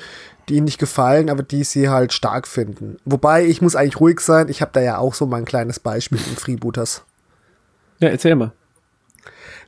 die 0.49 0.57
ihnen 0.57 0.65
nicht 0.65 0.79
gefallen, 0.79 1.31
aber 1.31 1.43
die 1.43 1.65
sie 1.65 1.89
halt 1.89 2.13
stark 2.13 2.47
finden. 2.47 2.99
Wobei 3.05 3.47
ich 3.47 3.63
muss 3.63 3.75
eigentlich 3.75 4.01
ruhig 4.01 4.21
sein. 4.21 4.49
Ich 4.49 4.61
habe 4.61 4.73
da 4.75 4.81
ja 4.81 4.99
auch 4.99 5.15
so 5.15 5.27
mal 5.27 5.39
ein 5.39 5.45
kleines 5.45 5.81
Beispiel 5.81 6.19
in 6.19 6.37
Freebooters. 6.37 7.05
Ja, 8.01 8.09
erzähl 8.09 8.35
mal. 8.35 8.53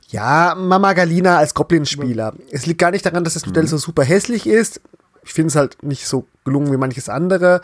Ja, 0.09 0.55
Mama 0.57 0.93
Galina 0.93 1.39
als 1.39 1.55
Goblin-Spieler. 1.55 2.35
Es 2.51 2.67
liegt 2.67 2.79
gar 2.79 2.91
nicht 2.91 3.07
daran, 3.07 3.25
dass 3.25 3.35
das 3.35 3.47
Modell 3.47 3.65
mhm. 3.65 3.69
so 3.69 3.79
super 3.79 4.05
hässlich 4.05 4.47
ist. 4.47 4.81
Ich 5.25 5.33
finde 5.33 5.49
es 5.49 5.57
halt 5.57 5.83
nicht 5.83 6.07
so 6.07 6.27
gelungen 6.45 6.73
wie 6.73 6.77
manches 6.77 7.09
andere, 7.09 7.61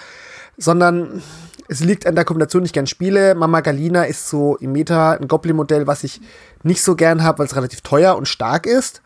sondern 0.57 1.23
es 1.69 1.81
liegt 1.81 2.07
an 2.07 2.16
der 2.16 2.24
Kombination, 2.24 2.62
die 2.62 2.66
ich 2.66 2.73
gern 2.73 2.87
spiele. 2.87 3.35
Mama 3.35 3.61
Galina 3.61 4.05
ist 4.05 4.28
so 4.28 4.57
im 4.57 4.73
Meta 4.73 5.12
ein 5.12 5.28
Goblin-Modell, 5.28 5.87
was 5.87 6.03
ich 6.03 6.20
nicht 6.62 6.82
so 6.82 6.97
gern 6.97 7.23
habe, 7.23 7.39
weil 7.39 7.47
es 7.47 7.57
relativ 7.57 7.81
teuer 7.82 8.16
und 8.16 8.27
stark 8.27 8.66
ist, 8.66 9.03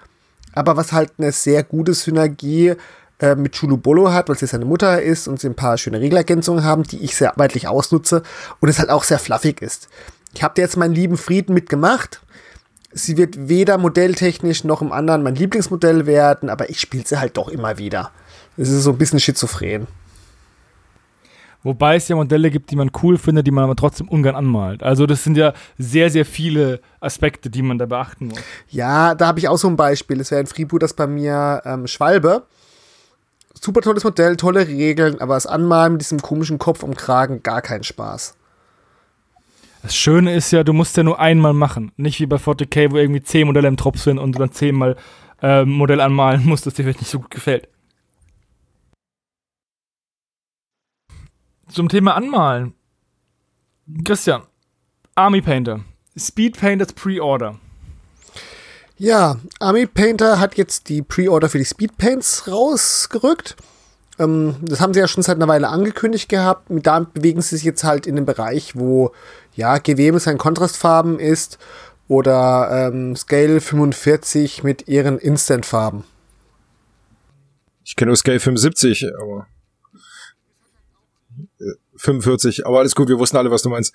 aber 0.55 0.77
was 0.77 0.93
halt 0.93 1.13
eine 1.19 1.33
sehr 1.33 1.63
gute 1.63 1.93
Synergie 1.95 2.75
äh, 3.21 3.35
mit 3.35 3.53
Chulubolo 3.53 4.13
hat, 4.13 4.29
weil 4.29 4.39
sie 4.39 4.47
seine 4.47 4.65
Mutter 4.65 5.03
ist 5.03 5.29
und 5.29 5.41
sie 5.41 5.49
ein 5.49 5.55
paar 5.55 5.79
schöne 5.79 6.01
Regelergänzungen 6.01 6.65
haben, 6.65 6.85
die 6.85 7.05
ich 7.05 7.17
sehr 7.17 7.31
arbeitlich 7.31 7.69
ausnutze 7.69 8.23
und 8.61 8.69
es 8.69 8.79
halt 8.79 8.91
auch 8.91 9.05
sehr 9.05 9.19
fluffig 9.19 9.61
ist. 9.61 9.89
Ich 10.35 10.43
habe 10.43 10.61
jetzt 10.61 10.77
meinen 10.77 10.95
lieben 10.95 11.17
Frieden 11.17 11.55
mitgemacht. 11.55 12.23
Sie 12.93 13.17
wird 13.17 13.49
weder 13.49 13.79
modelltechnisch 13.79 14.65
noch 14.65 14.83
im 14.83 14.91
anderen 14.91 15.23
mein 15.23 15.35
Lieblingsmodell 15.35 16.07
werden, 16.07 16.49
aber 16.49 16.71
ich 16.71 16.81
spiele 16.81 17.05
sie 17.07 17.21
halt 17.21 17.37
doch 17.37 17.49
immer 17.49 17.79
wieder. 17.79 18.11
Es 18.57 18.69
ist 18.69 18.85
so 18.85 18.91
ein 18.91 18.99
bisschen 18.99 19.21
schizophren. 19.21 19.87
Wobei 21.65 21.97
es 21.97 22.09
ja 22.09 22.15
Modelle 22.15 22.51
gibt, 22.51 22.71
die 22.71 22.77
man 22.77 22.91
cool 23.03 23.17
findet, 23.17 23.47
die 23.47 23.51
man 23.51 23.65
aber 23.65 23.75
trotzdem 23.75 24.07
ungern 24.07 24.37
anmalt. 24.37 24.83
Also 24.83 25.07
das 25.07 25.25
sind 25.25 25.39
ja 25.39 25.55
sehr, 25.79 26.11
sehr 26.11 26.27
viele 26.27 26.81
Aspekte, 27.01 27.49
die 27.49 27.63
man 27.63 27.79
da 27.79 27.87
beachten 27.87 28.29
muss. 28.29 28.39
Ja, 28.69 29.15
da 29.15 29.27
habe 29.27 29.39
ich 29.39 29.49
auch 29.49 29.57
so 29.57 29.69
ein 29.69 29.77
Beispiel. 29.77 30.21
Es 30.21 30.31
wäre 30.31 30.41
ein 30.41 30.47
Freebooters 30.47 30.93
bei 30.93 31.07
mir 31.07 31.63
ähm, 31.65 31.87
Schwalbe. 31.87 32.43
Super 33.59 33.81
tolles 33.81 34.05
Modell, 34.05 34.37
tolle 34.37 34.69
Regeln, 34.69 35.21
aber 35.23 35.35
das 35.35 35.47
Anmalen 35.47 35.95
mit 35.95 36.03
diesem 36.03 36.21
komischen 36.21 36.59
Kopf 36.59 36.83
um 36.83 36.95
Kragen 36.95 37.43
gar 37.43 37.63
keinen 37.63 37.83
Spaß. 37.83 38.35
Das 39.83 39.97
Schöne 39.97 40.35
ist 40.35 40.51
ja, 40.51 40.65
du 40.65 40.75
musst 40.75 40.97
ja 40.99 41.03
nur 41.03 41.19
einmal 41.19 41.55
machen. 41.55 41.93
Nicht 41.97 42.21
wie 42.21 42.27
bei 42.27 42.37
40k, 42.37 42.91
wo 42.91 42.97
irgendwie 42.97 43.23
zehn 43.23 43.47
Modelle 43.47 43.69
im 43.69 43.79
Tropf 43.79 44.03
sind 44.03 44.19
und 44.19 44.35
du 44.35 44.39
dann 44.39 44.53
zehnmal 44.53 44.97
äh, 45.41 45.65
Modell 45.65 46.03
anmalen 46.03 46.45
musst, 46.47 46.67
das 46.67 46.75
dir 46.75 46.83
vielleicht 46.83 47.01
nicht 47.01 47.11
so 47.11 47.21
gut 47.21 47.31
gefällt. 47.31 47.69
Zum 51.69 51.89
Thema 51.89 52.15
Anmalen. 52.15 52.75
Christian, 54.05 54.43
Army 55.15 55.41
Painter. 55.41 55.81
Speed 56.17 56.59
Painters 56.59 56.93
Pre-Order. 56.93 57.59
Ja, 58.97 59.39
Army 59.59 59.87
Painter 59.87 60.39
hat 60.39 60.57
jetzt 60.57 60.89
die 60.89 61.03
Pre-Order 61.03 61.49
für 61.49 61.59
die 61.59 61.65
Speed 61.65 61.99
Paints 61.99 62.47
rausgerückt. 62.47 63.57
Ähm, 64.19 64.57
das 64.63 64.81
haben 64.81 64.95
sie 64.95 65.01
ja 65.01 65.09
schon 65.09 65.23
seit 65.23 65.37
einer 65.37 65.49
Weile 65.49 65.69
angekündigt 65.69 66.29
gehabt. 66.29 66.67
Damit 66.69 67.15
bewegen 67.15 67.43
sie 67.43 67.57
sich 67.57 67.65
jetzt 67.65 67.83
halt 67.83 68.07
in 68.07 68.17
dem 68.17 68.27
Bereich, 68.27 68.77
wo 68.77 69.13
ja 69.55 69.79
Gewebe 69.79 70.21
sein 70.21 70.39
Kontrastfarben 70.39 71.19
ist 71.19 71.59
oder 72.07 72.89
ähm, 72.93 73.17
Scale 73.17 73.61
45 73.61 74.63
mit 74.63 74.87
ihren 74.89 75.19
Instant-Farben. 75.19 76.05
Ich 77.85 77.97
kenne 77.97 78.11
nur 78.11 78.17
Scale 78.17 78.41
75, 78.41 79.07
aber 79.21 79.47
45, 81.97 82.67
aber 82.67 82.81
alles 82.81 82.95
gut, 82.95 83.09
wir 83.09 83.19
wussten 83.19 83.37
alle, 83.37 83.51
was 83.51 83.63
du 83.63 83.71
meinst. 83.71 83.95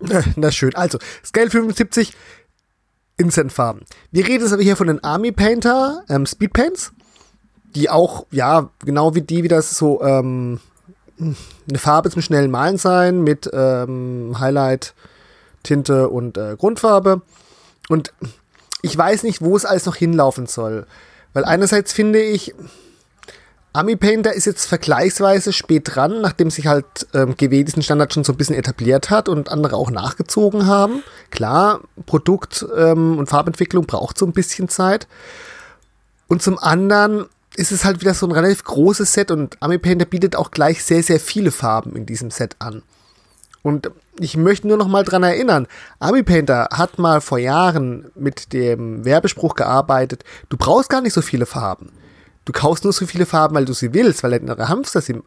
Na 0.36 0.50
schön. 0.50 0.74
Also, 0.74 0.98
Scale 1.24 1.50
75, 1.50 2.14
Instant-Farben. 3.16 3.82
Wir 4.12 4.26
reden 4.26 4.44
jetzt 4.44 4.52
aber 4.52 4.62
hier 4.62 4.76
von 4.76 4.86
den 4.86 5.02
Army 5.02 5.32
Painter 5.32 6.04
ähm, 6.08 6.24
Speed 6.26 6.52
Paints, 6.52 6.92
die 7.74 7.90
auch, 7.90 8.26
ja, 8.30 8.70
genau 8.84 9.14
wie 9.14 9.22
die, 9.22 9.42
wie 9.42 9.48
das 9.48 9.76
so 9.76 10.02
ähm, 10.02 10.60
eine 11.18 11.78
Farbe 11.78 12.10
zum 12.10 12.22
schnellen 12.22 12.50
Malen 12.50 12.78
sein 12.78 13.22
mit 13.22 13.50
ähm, 13.52 14.36
Highlight, 14.38 14.94
Tinte 15.64 16.08
und 16.08 16.38
äh, 16.38 16.56
Grundfarbe. 16.56 17.22
Und 17.88 18.12
ich 18.82 18.96
weiß 18.96 19.24
nicht, 19.24 19.42
wo 19.42 19.56
es 19.56 19.64
alles 19.64 19.86
noch 19.86 19.96
hinlaufen 19.96 20.46
soll. 20.46 20.86
Weil 21.32 21.44
einerseits 21.44 21.92
finde 21.92 22.22
ich, 22.22 22.54
Army 23.78 23.94
Painter 23.94 24.32
ist 24.32 24.44
jetzt 24.44 24.66
vergleichsweise 24.66 25.52
spät 25.52 25.94
dran, 25.94 26.20
nachdem 26.20 26.50
sich 26.50 26.66
halt 26.66 27.06
ähm, 27.14 27.36
GW 27.36 27.62
diesen 27.62 27.84
Standard 27.84 28.12
schon 28.12 28.24
so 28.24 28.32
ein 28.32 28.36
bisschen 28.36 28.56
etabliert 28.56 29.08
hat 29.08 29.28
und 29.28 29.52
andere 29.52 29.76
auch 29.76 29.92
nachgezogen 29.92 30.66
haben. 30.66 31.04
Klar, 31.30 31.82
Produkt 32.04 32.66
ähm, 32.76 33.18
und 33.18 33.28
Farbentwicklung 33.28 33.86
braucht 33.86 34.18
so 34.18 34.26
ein 34.26 34.32
bisschen 34.32 34.68
Zeit. 34.68 35.06
Und 36.26 36.42
zum 36.42 36.58
anderen 36.58 37.26
ist 37.54 37.70
es 37.70 37.84
halt 37.84 38.00
wieder 38.00 38.14
so 38.14 38.26
ein 38.26 38.32
relativ 38.32 38.64
großes 38.64 39.12
Set 39.12 39.30
und 39.30 39.56
Army 39.62 39.78
Painter 39.78 40.06
bietet 40.06 40.34
auch 40.34 40.50
gleich 40.50 40.82
sehr, 40.82 41.04
sehr 41.04 41.20
viele 41.20 41.52
Farben 41.52 41.94
in 41.94 42.04
diesem 42.04 42.32
Set 42.32 42.56
an. 42.58 42.82
Und 43.62 43.92
ich 44.18 44.36
möchte 44.36 44.66
nur 44.66 44.76
noch 44.76 44.88
mal 44.88 45.04
dran 45.04 45.22
erinnern, 45.22 45.68
Army 46.00 46.24
Painter 46.24 46.68
hat 46.72 46.98
mal 46.98 47.20
vor 47.20 47.38
Jahren 47.38 48.10
mit 48.16 48.52
dem 48.52 49.04
Werbespruch 49.04 49.54
gearbeitet, 49.54 50.24
du 50.48 50.56
brauchst 50.56 50.90
gar 50.90 51.00
nicht 51.00 51.12
so 51.12 51.22
viele 51.22 51.46
Farben. 51.46 51.92
Du 52.48 52.52
kaufst 52.52 52.82
nur 52.84 52.94
so 52.94 53.04
viele 53.04 53.26
Farben, 53.26 53.54
weil 53.54 53.66
du 53.66 53.74
sie 53.74 53.92
willst, 53.92 54.22
weil 54.22 54.30
dein 54.30 54.44
innerer 54.44 54.70
Hamster 54.70 55.02
sie, 55.02 55.20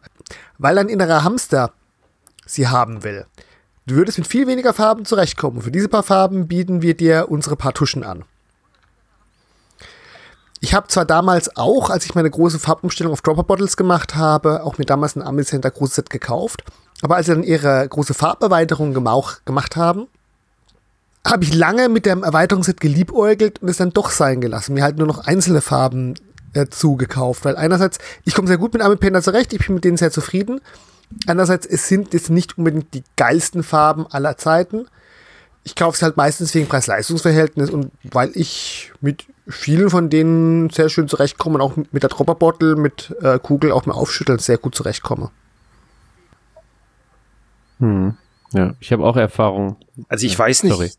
weil 0.58 0.74
dein 0.74 0.88
innerer 0.88 1.22
Hamster 1.22 1.70
sie 2.44 2.66
haben 2.66 3.04
will. 3.04 3.26
Du 3.86 3.94
würdest 3.94 4.18
mit 4.18 4.26
viel 4.26 4.48
weniger 4.48 4.74
Farben 4.74 5.04
zurechtkommen. 5.04 5.62
Für 5.62 5.70
diese 5.70 5.88
paar 5.88 6.02
Farben 6.02 6.48
bieten 6.48 6.82
wir 6.82 6.96
dir 6.96 7.26
unsere 7.28 7.54
paar 7.54 7.74
Tuschen 7.74 8.02
an. 8.02 8.24
Ich 10.58 10.74
habe 10.74 10.88
zwar 10.88 11.04
damals 11.04 11.56
auch, 11.56 11.90
als 11.90 12.06
ich 12.06 12.16
meine 12.16 12.28
große 12.28 12.58
Farbumstellung 12.58 13.12
auf 13.12 13.22
Dropper 13.22 13.44
Bottles 13.44 13.76
gemacht 13.76 14.16
habe, 14.16 14.64
auch 14.64 14.78
mir 14.78 14.84
damals 14.84 15.14
ein 15.14 15.22
Army 15.22 15.44
Center 15.44 15.70
großes 15.70 15.94
Set 15.94 16.10
gekauft. 16.10 16.64
Aber 17.02 17.14
als 17.14 17.26
sie 17.26 17.34
dann 17.34 17.44
ihre 17.44 17.88
große 17.88 18.14
Farberweiterung 18.14 18.94
gemacht 18.94 19.76
haben, 19.76 20.08
habe 21.24 21.44
ich 21.44 21.54
lange 21.54 21.88
mit 21.88 22.04
dem 22.04 22.24
Erweiterungsset 22.24 22.80
geliebäugelt 22.80 23.62
und 23.62 23.68
es 23.68 23.76
dann 23.76 23.92
doch 23.92 24.10
sein 24.10 24.40
gelassen. 24.40 24.74
Mir 24.74 24.82
halt 24.82 24.98
nur 24.98 25.06
noch 25.06 25.24
einzelne 25.24 25.60
Farben 25.60 26.16
dazu 26.52 26.96
gekauft, 26.96 27.44
weil 27.44 27.56
einerseits, 27.56 27.98
ich 28.24 28.34
komme 28.34 28.48
sehr 28.48 28.58
gut 28.58 28.72
mit 28.72 28.82
Army 28.82 28.98
zurecht, 29.22 29.52
ich 29.52 29.66
bin 29.66 29.74
mit 29.74 29.84
denen 29.84 29.96
sehr 29.96 30.10
zufrieden. 30.10 30.60
Andererseits, 31.26 31.66
es 31.66 31.88
sind 31.88 32.14
jetzt 32.14 32.30
nicht 32.30 32.58
unbedingt 32.58 32.94
die 32.94 33.04
geilsten 33.16 33.62
Farben 33.62 34.06
aller 34.06 34.36
Zeiten. 34.36 34.86
Ich 35.64 35.76
kaufe 35.76 35.96
es 35.96 36.02
halt 36.02 36.16
meistens 36.16 36.54
wegen 36.54 36.66
Preis-Leistungs-Verhältnis 36.66 37.70
und 37.70 37.92
weil 38.02 38.30
ich 38.34 38.92
mit 39.00 39.26
vielen 39.46 39.90
von 39.90 40.10
denen 40.10 40.70
sehr 40.70 40.88
schön 40.88 41.08
zurechtkomme 41.08 41.56
und 41.56 41.60
auch 41.60 41.76
mit 41.76 42.02
der 42.02 42.10
Dropper 42.10 42.34
Bottle, 42.34 42.76
mit 42.76 43.14
äh, 43.20 43.38
Kugel 43.38 43.72
auch 43.72 43.86
mal 43.86 43.94
aufschütteln 43.94 44.38
sehr 44.38 44.58
gut 44.58 44.74
zurechtkomme. 44.74 45.30
Hm. 47.78 48.16
Ja, 48.52 48.74
ich 48.80 48.92
habe 48.92 49.04
auch 49.04 49.16
Erfahrung. 49.16 49.76
Also 50.08 50.26
ich 50.26 50.38
weiß 50.38 50.64
nicht. 50.64 50.72
Sorry. 50.72 50.90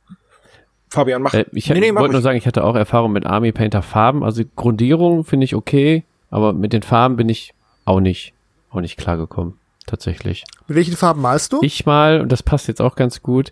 Fabian, 0.94 1.22
mach. 1.22 1.34
Äh, 1.34 1.46
ich 1.52 1.70
Nee, 1.70 1.80
nee, 1.80 1.96
wollte 1.96 2.14
nur 2.14 2.22
sagen, 2.22 2.38
ich 2.38 2.46
hatte 2.46 2.64
auch 2.64 2.76
Erfahrung 2.76 3.12
mit 3.12 3.26
Army 3.26 3.52
Painter 3.52 3.82
Farben. 3.82 4.24
Also 4.24 4.44
Grundierung 4.56 5.24
finde 5.24 5.46
ich 5.46 5.56
okay, 5.56 6.04
aber 6.30 6.54
mit 6.54 6.72
den 6.72 6.84
Farben 6.84 7.16
bin 7.16 7.30
ich 7.30 7.54
auch 7.86 8.00
nicht, 8.00 8.34
auch 8.70 8.80
nicht 8.80 8.98
klargekommen. 8.98 9.56
Tatsächlich. 9.86 10.44
Mit 10.68 10.78
welchen 10.78 10.96
Farben 10.96 11.22
malst 11.22 11.52
du? 11.52 11.60
Ich 11.62 11.86
mal, 11.86 12.22
und 12.22 12.32
das 12.32 12.44
passt 12.44 12.68
jetzt 12.68 12.82
auch 12.82 12.96
ganz 12.96 13.22
gut, 13.22 13.52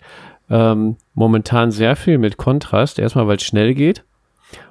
ähm, 0.49 0.95
momentan 1.13 1.72
sehr 1.72 1.95
viel 1.95 2.18
mit 2.18 2.38
Kontrast. 2.38 2.99
Erstmal, 2.99 3.27
weil 3.27 3.38
es 3.38 3.43
schnell 3.43 3.73
geht. 3.73 4.03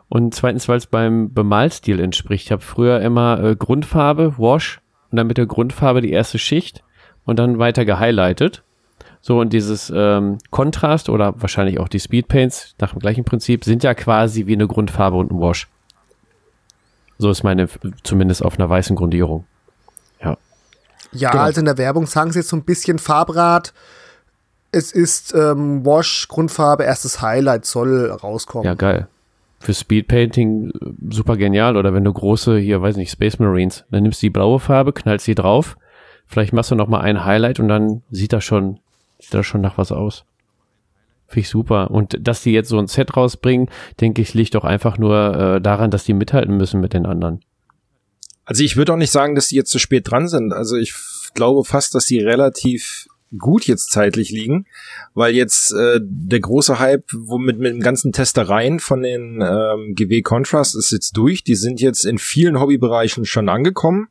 Und 0.08 0.34
zweitens, 0.34 0.68
weil 0.68 0.78
es 0.78 0.86
beim 0.86 1.32
Bemalstil 1.32 2.00
entspricht. 2.00 2.46
Ich 2.46 2.52
habe 2.52 2.62
früher 2.62 3.00
immer 3.00 3.42
äh, 3.42 3.56
Grundfarbe, 3.56 4.38
Wash 4.38 4.80
und 5.10 5.16
dann 5.16 5.26
mit 5.26 5.38
der 5.38 5.46
Grundfarbe 5.46 6.00
die 6.00 6.10
erste 6.10 6.38
Schicht 6.38 6.82
und 7.24 7.38
dann 7.38 7.58
weiter 7.58 7.84
gehighlightet. 7.84 8.62
So, 9.22 9.38
und 9.40 9.52
dieses 9.52 9.92
ähm, 9.94 10.38
Kontrast 10.50 11.08
oder 11.08 11.34
wahrscheinlich 11.40 11.78
auch 11.78 11.88
die 11.88 12.00
Speedpaints 12.00 12.74
nach 12.78 12.92
dem 12.92 13.00
gleichen 13.00 13.24
Prinzip 13.24 13.64
sind 13.64 13.82
ja 13.82 13.94
quasi 13.94 14.46
wie 14.46 14.54
eine 14.54 14.66
Grundfarbe 14.66 15.16
und 15.16 15.30
ein 15.30 15.40
Wash. 15.40 15.68
So 17.18 17.30
ist 17.30 17.42
meine, 17.42 17.68
zumindest 18.02 18.42
auf 18.42 18.58
einer 18.58 18.70
weißen 18.70 18.96
Grundierung. 18.96 19.44
Ja, 21.12 21.30
Genau. 21.32 21.42
also 21.42 21.58
in 21.60 21.64
der 21.64 21.76
Werbung 21.76 22.06
sagen 22.06 22.30
sie 22.32 22.38
jetzt 22.38 22.48
so 22.50 22.56
ein 22.56 22.62
bisschen 22.62 22.98
Farbrad. 22.98 23.72
Es 24.70 24.92
ist 24.92 25.34
ähm, 25.34 25.84
Wash, 25.84 26.28
Grundfarbe, 26.28 26.84
erstes 26.84 27.20
Highlight 27.20 27.64
soll 27.64 28.10
rauskommen. 28.10 28.64
Ja, 28.64 28.74
geil. 28.74 29.08
Für 29.58 29.74
Speedpainting 29.74 30.70
äh, 30.70 30.72
super 31.12 31.36
genial. 31.36 31.76
Oder 31.76 31.92
wenn 31.92 32.04
du 32.04 32.12
große, 32.12 32.58
hier, 32.58 32.80
weiß 32.80 32.96
nicht, 32.96 33.10
Space 33.10 33.40
Marines, 33.40 33.84
dann 33.90 34.04
nimmst 34.04 34.22
du 34.22 34.26
die 34.26 34.30
blaue 34.30 34.60
Farbe, 34.60 34.92
knallst 34.92 35.24
sie 35.24 35.34
drauf. 35.34 35.76
Vielleicht 36.26 36.52
machst 36.52 36.70
du 36.70 36.76
noch 36.76 36.86
mal 36.86 37.00
ein 37.00 37.24
Highlight 37.24 37.58
und 37.58 37.66
dann 37.66 38.02
sieht 38.12 38.32
das 38.32 38.44
schon, 38.44 38.78
sieht 39.20 39.34
das 39.34 39.46
schon 39.46 39.60
nach 39.60 39.78
was 39.78 39.92
aus. 39.92 40.24
Finde 41.26 41.40
ich 41.40 41.48
super. 41.48 41.90
Und 41.90 42.16
dass 42.20 42.42
die 42.42 42.52
jetzt 42.52 42.68
so 42.68 42.78
ein 42.78 42.88
Set 42.88 43.16
rausbringen, 43.16 43.70
denke 44.00 44.20
ich, 44.20 44.34
liegt 44.34 44.54
doch 44.54 44.64
einfach 44.64 44.98
nur 44.98 45.36
äh, 45.36 45.60
daran, 45.60 45.90
dass 45.90 46.04
die 46.04 46.12
mithalten 46.12 46.56
müssen 46.56 46.80
mit 46.80 46.92
den 46.92 47.06
anderen. 47.06 47.40
Also 48.44 48.64
ich 48.64 48.76
würde 48.76 48.92
auch 48.92 48.96
nicht 48.96 49.12
sagen, 49.12 49.36
dass 49.36 49.48
die 49.48 49.54
jetzt 49.54 49.70
zu 49.70 49.78
spät 49.78 50.10
dran 50.10 50.26
sind. 50.26 50.52
Also 50.52 50.76
ich 50.76 50.92
glaube 51.34 51.64
fast, 51.64 51.94
dass 51.94 52.06
die 52.06 52.20
relativ 52.20 53.06
gut 53.38 53.66
jetzt 53.66 53.92
zeitlich 53.92 54.30
liegen, 54.30 54.66
weil 55.14 55.34
jetzt 55.34 55.72
äh, 55.72 56.00
der 56.02 56.40
große 56.40 56.80
Hype, 56.80 57.04
womit 57.12 57.58
mit 57.58 57.72
den 57.72 57.80
ganzen 57.80 58.12
Testereien 58.12 58.80
von 58.80 59.02
den 59.02 59.40
ähm, 59.40 59.94
GW 59.94 60.22
Contrast 60.22 60.74
ist 60.74 60.90
jetzt 60.90 61.16
durch. 61.16 61.44
Die 61.44 61.54
sind 61.54 61.80
jetzt 61.80 62.04
in 62.04 62.18
vielen 62.18 62.58
Hobbybereichen 62.58 63.24
schon 63.24 63.48
angekommen. 63.48 64.08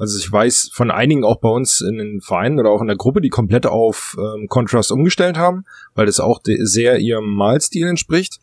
Also 0.00 0.18
ich 0.18 0.32
weiß 0.32 0.70
von 0.72 0.90
einigen 0.90 1.24
auch 1.24 1.40
bei 1.40 1.50
uns 1.50 1.82
in 1.82 1.98
den 1.98 2.20
Vereinen 2.22 2.58
oder 2.58 2.70
auch 2.70 2.80
in 2.80 2.86
der 2.86 2.96
Gruppe, 2.96 3.20
die 3.20 3.28
komplett 3.28 3.66
auf 3.66 4.16
ähm, 4.18 4.46
Contrast 4.48 4.90
umgestellt 4.90 5.36
haben, 5.36 5.64
weil 5.94 6.06
das 6.06 6.20
auch 6.20 6.40
sehr 6.44 6.98
ihrem 6.98 7.34
Malstil 7.34 7.86
entspricht. 7.86 8.40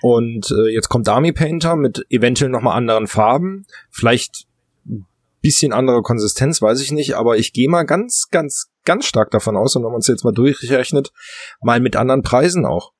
Und 0.00 0.50
äh, 0.50 0.72
jetzt 0.72 0.88
kommt 0.88 1.08
Army 1.08 1.32
Painter 1.32 1.76
mit 1.76 2.06
eventuell 2.08 2.50
nochmal 2.50 2.78
anderen 2.78 3.06
Farben. 3.06 3.66
Vielleicht 3.90 4.46
bisschen 5.42 5.74
andere 5.74 6.00
Konsistenz, 6.00 6.62
weiß 6.62 6.80
ich 6.80 6.90
nicht, 6.90 7.16
aber 7.16 7.36
ich 7.36 7.52
gehe 7.52 7.68
mal 7.68 7.84
ganz, 7.84 8.28
ganz, 8.30 8.70
ganz 8.86 9.04
stark 9.04 9.30
davon 9.30 9.58
aus, 9.58 9.76
und 9.76 9.84
wenn 9.84 9.90
man 9.90 10.00
es 10.00 10.06
jetzt 10.06 10.24
mal 10.24 10.32
durchrechnet, 10.32 11.12
mal 11.60 11.80
mit 11.80 11.96
anderen 11.96 12.22
Preisen 12.22 12.64
auch. 12.64 12.92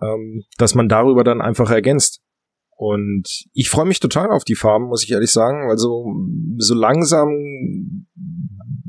Ähm, 0.00 0.44
dass 0.56 0.74
man 0.74 0.88
darüber 0.88 1.22
dann 1.22 1.42
einfach 1.42 1.70
ergänzt. 1.70 2.21
Und 2.84 3.44
ich 3.52 3.70
freue 3.70 3.84
mich 3.84 4.00
total 4.00 4.32
auf 4.32 4.42
die 4.42 4.56
Farben, 4.56 4.86
muss 4.86 5.04
ich 5.04 5.12
ehrlich 5.12 5.30
sagen. 5.30 5.70
Also 5.70 6.04
so 6.58 6.74
langsam 6.74 7.28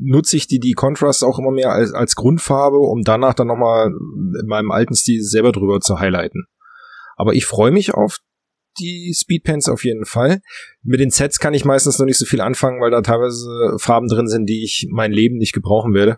nutze 0.02 0.36
ich 0.36 0.48
die, 0.48 0.60
die 0.60 0.72
Contrast 0.72 1.24
auch 1.24 1.38
immer 1.38 1.52
mehr 1.52 1.72
als, 1.72 1.94
als 1.94 2.16
Grundfarbe, 2.16 2.80
um 2.80 3.04
danach 3.04 3.36
dann 3.36 3.46
nochmal 3.46 3.92
in 3.92 4.48
meinem 4.48 4.72
alten 4.72 4.96
Stil 4.96 5.22
selber 5.22 5.52
drüber 5.52 5.80
zu 5.80 6.00
highlighten. 6.00 6.46
Aber 7.18 7.36
ich 7.36 7.46
freue 7.46 7.70
mich 7.70 7.94
auf 7.94 8.18
die 8.80 9.14
Speedpens 9.16 9.70
auf 9.70 9.86
jeden 9.86 10.06
Fall. 10.06 10.42
Mit 10.82 11.00
den 11.00 11.12
Sets 11.12 11.38
kann 11.38 11.54
ich 11.54 11.64
meistens 11.64 12.00
noch 12.00 12.08
nicht 12.08 12.18
so 12.18 12.26
viel 12.26 12.42
anfangen, 12.42 12.82
weil 12.82 12.90
da 12.90 13.02
teilweise 13.02 13.76
Farben 13.78 14.08
drin 14.08 14.28
sind, 14.28 14.48
die 14.48 14.64
ich 14.64 14.88
mein 14.90 15.12
Leben 15.12 15.38
nicht 15.38 15.54
gebrauchen 15.54 15.94
werde. 15.94 16.18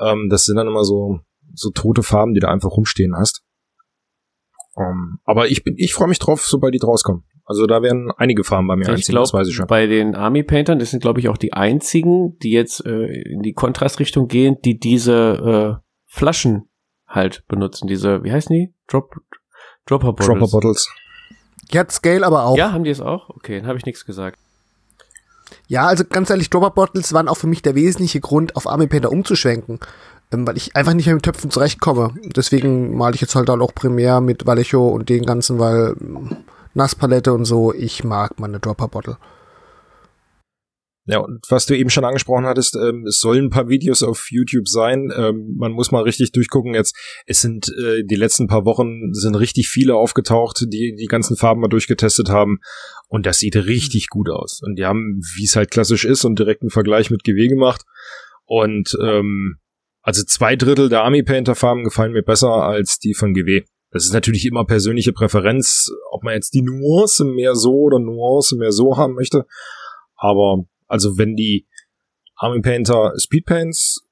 Ähm, 0.00 0.28
das 0.30 0.44
sind 0.44 0.56
dann 0.56 0.66
immer 0.66 0.84
so, 0.84 1.20
so 1.52 1.68
tote 1.72 2.02
Farben, 2.02 2.32
die 2.32 2.40
du 2.40 2.48
einfach 2.48 2.70
rumstehen 2.70 3.14
hast. 3.14 3.42
Ähm, 4.76 5.18
aber 5.24 5.48
ich 5.48 5.64
bin, 5.64 5.74
ich 5.76 5.94
freue 5.94 6.08
mich 6.08 6.18
drauf, 6.18 6.44
sobald 6.46 6.74
die 6.74 6.80
rauskommen. 6.84 7.24
Also 7.44 7.66
da 7.66 7.82
werden 7.82 8.10
einige 8.16 8.44
Farben 8.44 8.68
bei 8.68 8.76
mir 8.76 8.82
ich 8.82 8.88
einziehen, 8.88 9.16
das 9.16 9.34
weiß 9.34 9.48
ich 9.48 9.60
bei 9.66 9.86
den 9.86 10.14
Army 10.14 10.42
Paintern, 10.42 10.78
das 10.78 10.90
sind, 10.90 11.00
glaube 11.00 11.20
ich, 11.20 11.28
auch 11.28 11.36
die 11.36 11.52
einzigen, 11.52 12.38
die 12.38 12.52
jetzt 12.52 12.86
äh, 12.86 13.06
in 13.06 13.42
die 13.42 13.52
Kontrastrichtung 13.52 14.28
gehen, 14.28 14.56
die 14.64 14.78
diese 14.78 15.80
äh, 15.80 15.84
Flaschen 16.06 16.70
halt 17.06 17.44
benutzen. 17.48 17.88
Diese, 17.88 18.22
wie 18.24 18.32
heißen 18.32 18.54
die? 18.54 18.72
Drop, 18.86 19.14
Dropper 19.86 20.12
Bottles. 20.12 20.26
Dropper 20.26 20.50
Bottles. 20.50 20.88
Die 21.72 21.78
hat 21.78 21.90
Scale 21.90 22.24
aber 22.24 22.44
auch. 22.44 22.56
Ja, 22.56 22.72
haben 22.72 22.84
die 22.84 22.90
es 22.90 23.00
auch? 23.00 23.28
Okay, 23.30 23.58
dann 23.58 23.66
habe 23.66 23.78
ich 23.78 23.86
nichts 23.86 24.04
gesagt. 24.04 24.38
Ja, 25.66 25.86
also 25.86 26.04
ganz 26.04 26.30
ehrlich, 26.30 26.50
Dropper 26.50 26.70
Bottles 26.70 27.12
waren 27.12 27.28
auch 27.28 27.36
für 27.36 27.46
mich 27.46 27.62
der 27.62 27.74
wesentliche 27.74 28.20
Grund, 28.20 28.56
auf 28.56 28.66
Army 28.66 28.86
Painter 28.86 29.10
umzuschwenken. 29.10 29.80
Ähm, 30.32 30.46
weil 30.46 30.56
ich 30.56 30.74
einfach 30.74 30.94
nicht 30.94 31.06
mehr 31.06 31.14
mit 31.14 31.24
Töpfen 31.24 31.50
zurechtkomme. 31.50 32.14
Deswegen 32.34 32.96
male 32.96 33.14
ich 33.14 33.20
jetzt 33.20 33.34
halt 33.34 33.48
dann 33.48 33.62
auch 33.62 33.74
primär 33.74 34.20
mit 34.20 34.46
Vallejo 34.46 34.88
und 34.88 35.08
den 35.08 35.26
ganzen, 35.26 35.58
weil 35.58 35.94
ähm, 36.00 36.36
Nasspalette 36.74 37.32
und 37.32 37.44
so, 37.44 37.72
ich 37.72 38.02
mag 38.02 38.40
meine 38.40 38.58
Dropper 38.58 38.88
Bottle. 38.88 39.18
Ja, 41.04 41.18
und 41.18 41.44
was 41.48 41.66
du 41.66 41.76
eben 41.76 41.90
schon 41.90 42.04
angesprochen 42.04 42.46
hattest, 42.46 42.76
ähm, 42.76 43.06
es 43.08 43.18
sollen 43.18 43.46
ein 43.46 43.50
paar 43.50 43.68
Videos 43.68 44.04
auf 44.04 44.28
YouTube 44.30 44.68
sein. 44.68 45.12
Ähm, 45.16 45.56
man 45.58 45.72
muss 45.72 45.90
mal 45.90 46.04
richtig 46.04 46.30
durchgucken 46.30 46.74
jetzt. 46.74 46.96
Es 47.26 47.40
sind 47.40 47.68
äh, 47.76 48.04
die 48.04 48.14
letzten 48.14 48.46
paar 48.46 48.64
Wochen 48.64 49.12
sind 49.12 49.34
richtig 49.34 49.68
viele 49.68 49.96
aufgetaucht, 49.96 50.64
die 50.68 50.94
die 50.96 51.06
ganzen 51.06 51.36
Farben 51.36 51.60
mal 51.60 51.66
durchgetestet 51.66 52.28
haben. 52.28 52.60
Und 53.08 53.26
das 53.26 53.40
sieht 53.40 53.56
richtig 53.56 54.10
gut 54.10 54.30
aus. 54.30 54.60
Und 54.62 54.76
die 54.76 54.84
haben, 54.84 55.20
wie 55.34 55.44
es 55.44 55.56
halt 55.56 55.72
klassisch 55.72 56.04
ist, 56.04 56.24
und 56.24 56.38
direkt 56.38 56.62
einen 56.62 56.70
Vergleich 56.70 57.10
mit 57.10 57.24
GW 57.24 57.48
gemacht. 57.48 57.82
Und 58.46 58.96
ähm, 59.02 59.56
also 60.02 60.24
zwei 60.24 60.56
Drittel 60.56 60.88
der 60.88 61.04
Army 61.04 61.22
Painter 61.22 61.54
Farben 61.54 61.84
gefallen 61.84 62.12
mir 62.12 62.22
besser 62.22 62.50
als 62.50 62.98
die 62.98 63.14
von 63.14 63.34
GW. 63.34 63.62
Das 63.90 64.04
ist 64.04 64.12
natürlich 64.12 64.46
immer 64.46 64.64
persönliche 64.64 65.12
Präferenz, 65.12 65.90
ob 66.10 66.24
man 66.24 66.34
jetzt 66.34 66.54
die 66.54 66.62
Nuance 66.62 67.24
mehr 67.24 67.54
so 67.54 67.72
oder 67.72 67.98
Nuance 67.98 68.56
mehr 68.56 68.72
so 68.72 68.96
haben 68.96 69.14
möchte. 69.14 69.46
Aber 70.16 70.64
also 70.88 71.18
wenn 71.18 71.36
die 71.36 71.66
Army 72.36 72.60
Painter 72.60 73.12
Speedpaints 73.16 74.06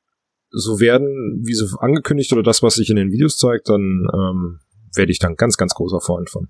so 0.50 0.80
werden, 0.80 1.42
wie 1.44 1.54
sie 1.54 1.66
angekündigt 1.78 2.32
oder 2.32 2.42
das, 2.42 2.62
was 2.62 2.74
sich 2.74 2.90
in 2.90 2.96
den 2.96 3.10
Videos 3.10 3.36
zeigt, 3.36 3.68
dann 3.68 4.06
ähm, 4.12 4.60
werde 4.94 5.12
ich 5.12 5.18
dann 5.18 5.36
ganz, 5.36 5.56
ganz 5.56 5.74
großer 5.74 6.00
Freund 6.00 6.28
von. 6.28 6.48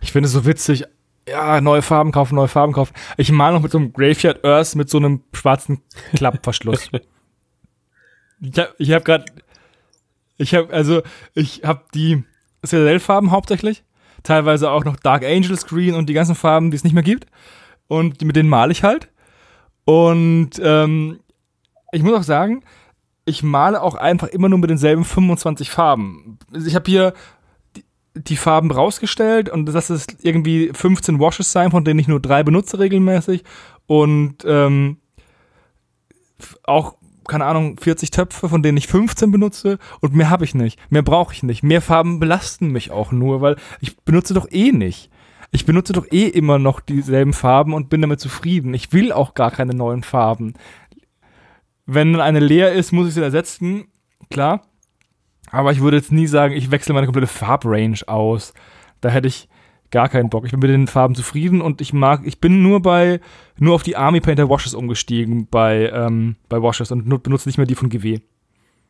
Ich 0.00 0.12
finde 0.12 0.26
es 0.26 0.32
so 0.32 0.46
witzig. 0.46 0.84
Ja, 1.28 1.60
neue 1.60 1.82
Farben 1.82 2.12
kaufen, 2.12 2.34
neue 2.34 2.48
Farben 2.48 2.72
kaufen. 2.72 2.94
Ich 3.16 3.30
male 3.30 3.54
noch 3.54 3.62
mit 3.62 3.72
so 3.72 3.78
einem 3.78 3.92
Graveyard 3.92 4.44
Earth 4.44 4.74
mit 4.74 4.90
so 4.90 4.98
einem 4.98 5.22
schwarzen 5.32 5.82
Klappverschluss. 6.14 6.90
ich 8.42 8.58
habe 8.58 8.74
ich 8.78 8.92
hab 8.92 9.04
gerade, 9.04 9.24
ich 10.36 10.54
habe 10.54 10.72
also, 10.72 11.02
ich 11.34 11.62
habe 11.64 11.84
die 11.94 12.24
Citadel-Farben 12.64 13.30
hauptsächlich, 13.30 13.84
teilweise 14.22 14.70
auch 14.70 14.84
noch 14.84 14.96
Dark 14.96 15.24
Angels 15.24 15.66
Green 15.66 15.94
und 15.94 16.08
die 16.08 16.14
ganzen 16.14 16.34
Farben, 16.34 16.70
die 16.70 16.76
es 16.76 16.84
nicht 16.84 16.94
mehr 16.94 17.02
gibt. 17.02 17.26
Und 17.88 18.22
mit 18.22 18.36
denen 18.36 18.48
male 18.48 18.72
ich 18.72 18.82
halt. 18.82 19.08
Und 19.84 20.50
ähm, 20.62 21.20
ich 21.92 22.02
muss 22.02 22.18
auch 22.18 22.22
sagen, 22.22 22.64
ich 23.24 23.42
male 23.42 23.82
auch 23.82 23.94
einfach 23.94 24.28
immer 24.28 24.48
nur 24.48 24.58
mit 24.58 24.70
denselben 24.70 25.04
25 25.04 25.70
Farben. 25.70 26.38
Ich 26.52 26.74
habe 26.74 26.90
hier 26.90 27.12
die, 27.76 27.84
die 28.14 28.36
Farben 28.36 28.70
rausgestellt 28.70 29.48
und 29.48 29.66
das 29.66 29.90
ist 29.90 30.24
irgendwie 30.24 30.70
15 30.72 31.20
Washes 31.20 31.52
sein, 31.52 31.70
von 31.70 31.84
denen 31.84 32.00
ich 32.00 32.08
nur 32.08 32.20
drei 32.20 32.42
benutze 32.42 32.78
regelmäßig. 32.78 33.44
Und 33.86 34.38
ähm, 34.44 34.98
auch, 36.64 36.96
keine 37.26 37.44
Ahnung, 37.44 37.78
40 37.78 38.10
Töpfe, 38.10 38.48
von 38.48 38.62
denen 38.62 38.78
ich 38.78 38.86
15 38.86 39.30
benutze 39.30 39.78
und 40.00 40.14
mehr 40.14 40.30
habe 40.30 40.44
ich 40.44 40.54
nicht. 40.54 40.78
Mehr 40.90 41.02
brauche 41.02 41.34
ich 41.34 41.42
nicht. 41.42 41.62
Mehr 41.62 41.80
Farben 41.80 42.20
belasten 42.20 42.68
mich 42.68 42.90
auch 42.90 43.12
nur, 43.12 43.40
weil 43.40 43.56
ich 43.80 43.96
benutze 44.00 44.34
doch 44.34 44.46
eh 44.50 44.72
nicht. 44.72 45.10
Ich 45.50 45.66
benutze 45.66 45.92
doch 45.92 46.06
eh 46.10 46.26
immer 46.26 46.58
noch 46.58 46.80
dieselben 46.80 47.34
Farben 47.34 47.74
und 47.74 47.90
bin 47.90 48.00
damit 48.00 48.20
zufrieden. 48.20 48.72
Ich 48.72 48.92
will 48.92 49.12
auch 49.12 49.34
gar 49.34 49.50
keine 49.50 49.74
neuen 49.74 50.02
Farben. 50.02 50.54
Wenn 51.84 52.18
eine 52.18 52.40
leer 52.40 52.72
ist, 52.72 52.92
muss 52.92 53.08
ich 53.08 53.14
sie 53.14 53.22
ersetzen, 53.22 53.84
klar. 54.30 54.62
Aber 55.50 55.72
ich 55.72 55.80
würde 55.80 55.98
jetzt 55.98 56.12
nie 56.12 56.26
sagen, 56.26 56.54
ich 56.54 56.70
wechsle 56.70 56.94
meine 56.94 57.06
komplette 57.06 57.26
Farbrange 57.26 57.98
aus. 58.06 58.54
Da 59.02 59.10
hätte 59.10 59.28
ich 59.28 59.48
gar 59.92 60.08
keinen 60.08 60.30
Bock. 60.30 60.44
Ich 60.44 60.50
bin 60.50 60.60
mit 60.60 60.70
den 60.70 60.88
Farben 60.88 61.14
zufrieden 61.14 61.60
und 61.60 61.80
ich 61.80 61.92
mag, 61.92 62.22
ich 62.24 62.40
bin 62.40 62.62
nur 62.62 62.82
bei, 62.82 63.20
nur 63.58 63.74
auf 63.76 63.84
die 63.84 63.94
Army 63.94 64.20
Painter 64.20 64.48
Washes 64.50 64.74
umgestiegen 64.74 65.46
bei, 65.48 65.90
ähm, 65.94 66.34
bei 66.48 66.60
Washes 66.60 66.90
und 66.90 67.22
benutze 67.22 67.48
nicht 67.48 67.58
mehr 67.58 67.66
die 67.66 67.76
von 67.76 67.90
GW. 67.90 68.18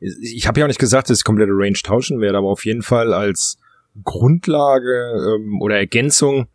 Ich 0.01 0.49
habe 0.49 0.59
ja 0.59 0.67
auch 0.67 0.69
nicht 0.69 0.81
gesagt, 0.81 1.11
dass 1.11 1.19
ich 1.19 1.25
komplette 1.25 1.53
Range 1.53 1.79
tauschen 1.83 2.21
werde, 2.21 2.39
aber 2.39 2.49
auf 2.49 2.65
jeden 2.65 2.83
Fall 2.83 3.13
als 3.13 3.59
Grundlage 4.03 5.37
ähm, 5.37 5.61
oder 5.61 5.77
Ergänzung 5.77 6.47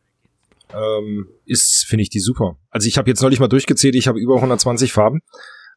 ähm, 0.74 1.28
ist, 1.46 1.86
finde 1.88 2.04
ich 2.04 2.10
die 2.10 2.20
super. 2.20 2.58
Also 2.72 2.88
ich 2.88 2.98
habe 2.98 3.10
jetzt 3.10 3.22
neulich 3.22 3.40
mal 3.40 3.48
durchgezählt, 3.48 3.96
ich 3.96 4.08
habe 4.08 4.20
über 4.20 4.36
120 4.36 4.92
Farben. 4.92 5.22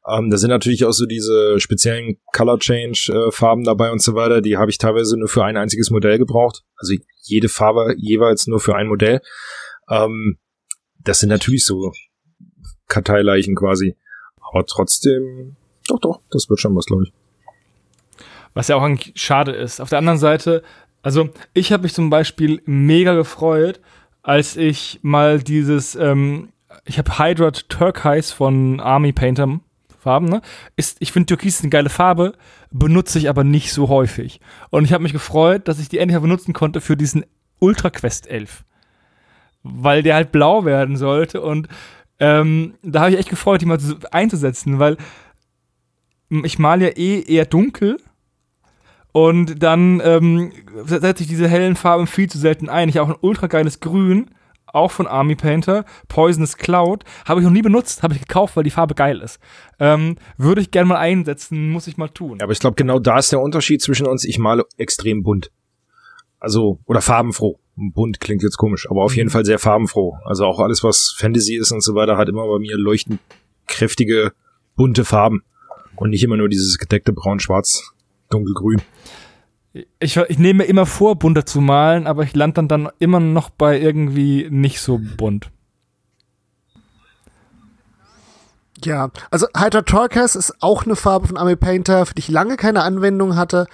Ähm, 0.08 0.30
da 0.30 0.38
sind 0.38 0.50
natürlich 0.50 0.84
auch 0.84 0.92
so 0.92 1.06
diese 1.06 1.60
speziellen 1.60 2.16
Color 2.32 2.58
Change 2.58 3.12
äh, 3.12 3.32
Farben 3.32 3.64
dabei 3.64 3.90
und 3.90 4.00
so 4.00 4.14
weiter. 4.14 4.40
Die 4.40 4.56
habe 4.56 4.70
ich 4.70 4.78
teilweise 4.78 5.18
nur 5.18 5.28
für 5.28 5.44
ein 5.44 5.56
einziges 5.56 5.90
Modell 5.90 6.18
gebraucht. 6.18 6.62
Also 6.76 6.94
jede 7.22 7.48
Farbe 7.48 7.94
jeweils 7.98 8.46
nur 8.46 8.60
für 8.60 8.74
ein 8.76 8.88
Modell. 8.88 9.20
Ähm, 9.90 10.38
das 10.98 11.20
sind 11.20 11.28
natürlich 11.28 11.64
so 11.64 11.92
Karteileichen 12.88 13.54
quasi. 13.54 13.96
Aber 14.40 14.64
trotzdem, 14.66 15.56
doch, 15.88 16.00
doch, 16.00 16.20
das 16.30 16.48
wird 16.48 16.60
schon 16.60 16.74
was, 16.74 16.86
glaube 16.86 17.04
ich. 17.04 17.12
Was 18.54 18.68
ja 18.68 18.76
auch 18.76 18.82
eigentlich 18.82 19.12
schade 19.20 19.52
ist. 19.52 19.80
Auf 19.80 19.90
der 19.90 19.98
anderen 19.98 20.18
Seite, 20.18 20.62
also 21.02 21.28
ich 21.54 21.72
habe 21.72 21.84
mich 21.84 21.94
zum 21.94 22.10
Beispiel 22.10 22.62
mega 22.64 23.14
gefreut, 23.14 23.80
als 24.22 24.56
ich 24.56 24.98
mal 25.02 25.40
dieses, 25.40 25.94
ähm, 25.94 26.52
ich 26.84 26.98
habe 26.98 27.18
Hydra 27.18 27.52
Turquoise 27.52 28.34
von 28.34 28.80
Army 28.80 29.12
Painter 29.12 29.60
Farben, 30.00 30.26
ne? 30.26 30.40
Ist, 30.76 30.96
ich 31.00 31.12
finde 31.12 31.26
Türkis 31.26 31.56
ist 31.56 31.62
eine 31.62 31.70
geile 31.70 31.90
Farbe, 31.90 32.32
benutze 32.70 33.18
ich 33.18 33.28
aber 33.28 33.44
nicht 33.44 33.72
so 33.72 33.88
häufig. 33.88 34.40
Und 34.70 34.84
ich 34.84 34.92
habe 34.92 35.02
mich 35.02 35.12
gefreut, 35.12 35.68
dass 35.68 35.78
ich 35.78 35.88
die 35.88 35.98
endlich 35.98 36.20
benutzen 36.20 36.52
konnte 36.52 36.80
für 36.80 36.96
diesen 36.96 37.24
Ultra 37.58 37.90
Quest 37.90 38.26
11. 38.26 38.64
Weil 39.62 40.02
der 40.02 40.14
halt 40.14 40.32
blau 40.32 40.64
werden 40.64 40.96
sollte 40.96 41.42
und 41.42 41.68
ähm, 42.18 42.74
da 42.82 43.00
habe 43.00 43.12
ich 43.12 43.18
echt 43.18 43.30
gefreut, 43.30 43.62
die 43.62 43.66
mal 43.66 43.78
einzusetzen, 44.10 44.78
weil 44.78 44.98
ich 46.44 46.58
male 46.58 46.86
ja 46.86 46.96
eh 46.96 47.22
eher 47.22 47.46
dunkel 47.46 47.98
und 49.12 49.62
dann 49.62 50.00
ähm, 50.04 50.52
setze 50.84 51.22
ich 51.22 51.28
diese 51.28 51.48
hellen 51.48 51.76
Farben 51.76 52.06
viel 52.06 52.28
zu 52.28 52.38
selten 52.38 52.68
ein. 52.68 52.88
Ich 52.88 52.96
habe 52.96 53.10
auch 53.10 53.16
ein 53.16 53.20
ultra 53.22 53.48
geiles 53.48 53.80
Grün, 53.80 54.30
auch 54.72 54.90
von 54.90 55.06
Army 55.06 55.36
Painter, 55.36 55.84
Poisonous 56.08 56.56
Cloud. 56.56 57.04
Habe 57.24 57.40
ich 57.40 57.44
noch 57.44 57.52
nie 57.52 57.62
benutzt, 57.62 58.02
habe 58.02 58.14
ich 58.14 58.20
gekauft, 58.20 58.56
weil 58.56 58.64
die 58.64 58.70
Farbe 58.70 58.94
geil 58.94 59.20
ist. 59.20 59.38
Ähm, 59.78 60.16
würde 60.36 60.60
ich 60.60 60.70
gerne 60.70 60.88
mal 60.88 60.98
einsetzen, 60.98 61.70
muss 61.70 61.86
ich 61.86 61.96
mal 61.96 62.08
tun. 62.08 62.38
Ja, 62.38 62.44
aber 62.44 62.52
ich 62.52 62.60
glaube, 62.60 62.76
genau 62.76 62.98
da 62.98 63.18
ist 63.18 63.32
der 63.32 63.40
Unterschied 63.40 63.82
zwischen 63.82 64.06
uns. 64.06 64.24
Ich 64.24 64.38
male 64.38 64.64
extrem 64.76 65.22
bunt. 65.22 65.50
Also, 66.38 66.78
oder 66.86 67.00
farbenfroh. 67.00 67.58
Bunt 67.76 68.20
klingt 68.20 68.42
jetzt 68.42 68.56
komisch, 68.56 68.90
aber 68.90 69.02
auf 69.04 69.16
jeden 69.16 69.28
mhm. 69.28 69.32
Fall 69.32 69.44
sehr 69.44 69.58
farbenfroh. 69.58 70.16
Also 70.24 70.44
auch 70.44 70.58
alles, 70.58 70.82
was 70.84 71.14
Fantasy 71.16 71.56
ist 71.56 71.72
und 71.72 71.82
so 71.82 71.94
weiter, 71.94 72.16
hat 72.16 72.28
immer 72.28 72.46
bei 72.46 72.58
mir 72.58 72.76
leuchtend 72.76 73.20
kräftige, 73.66 74.32
bunte 74.76 75.04
Farben. 75.04 75.42
Und 75.96 76.10
nicht 76.10 76.24
immer 76.24 76.36
nur 76.36 76.48
dieses 76.48 76.78
gedeckte 76.78 77.12
Braun-Schwarz 77.12 77.92
dunkelgrün. 78.30 78.80
Ich, 79.72 80.16
ich 80.16 80.38
nehme 80.38 80.64
immer 80.64 80.84
vor, 80.84 81.16
bunter 81.16 81.46
zu 81.46 81.60
malen, 81.60 82.06
aber 82.06 82.24
ich 82.24 82.34
lande 82.34 82.54
dann, 82.54 82.68
dann 82.68 82.88
immer 82.98 83.20
noch 83.20 83.50
bei 83.50 83.78
irgendwie 83.80 84.48
nicht 84.50 84.80
so 84.80 85.00
bunt. 85.16 85.50
Ja, 88.84 89.10
also 89.30 89.46
Hydra 89.56 89.82
Turquoise 89.82 90.38
ist 90.38 90.54
auch 90.60 90.84
eine 90.84 90.96
Farbe 90.96 91.28
von 91.28 91.36
Army 91.36 91.56
Painter, 91.56 92.06
für 92.06 92.14
die 92.14 92.20
ich 92.20 92.28
lange 92.28 92.56
keine 92.56 92.82
Anwendung 92.82 93.36
hatte, 93.36 93.66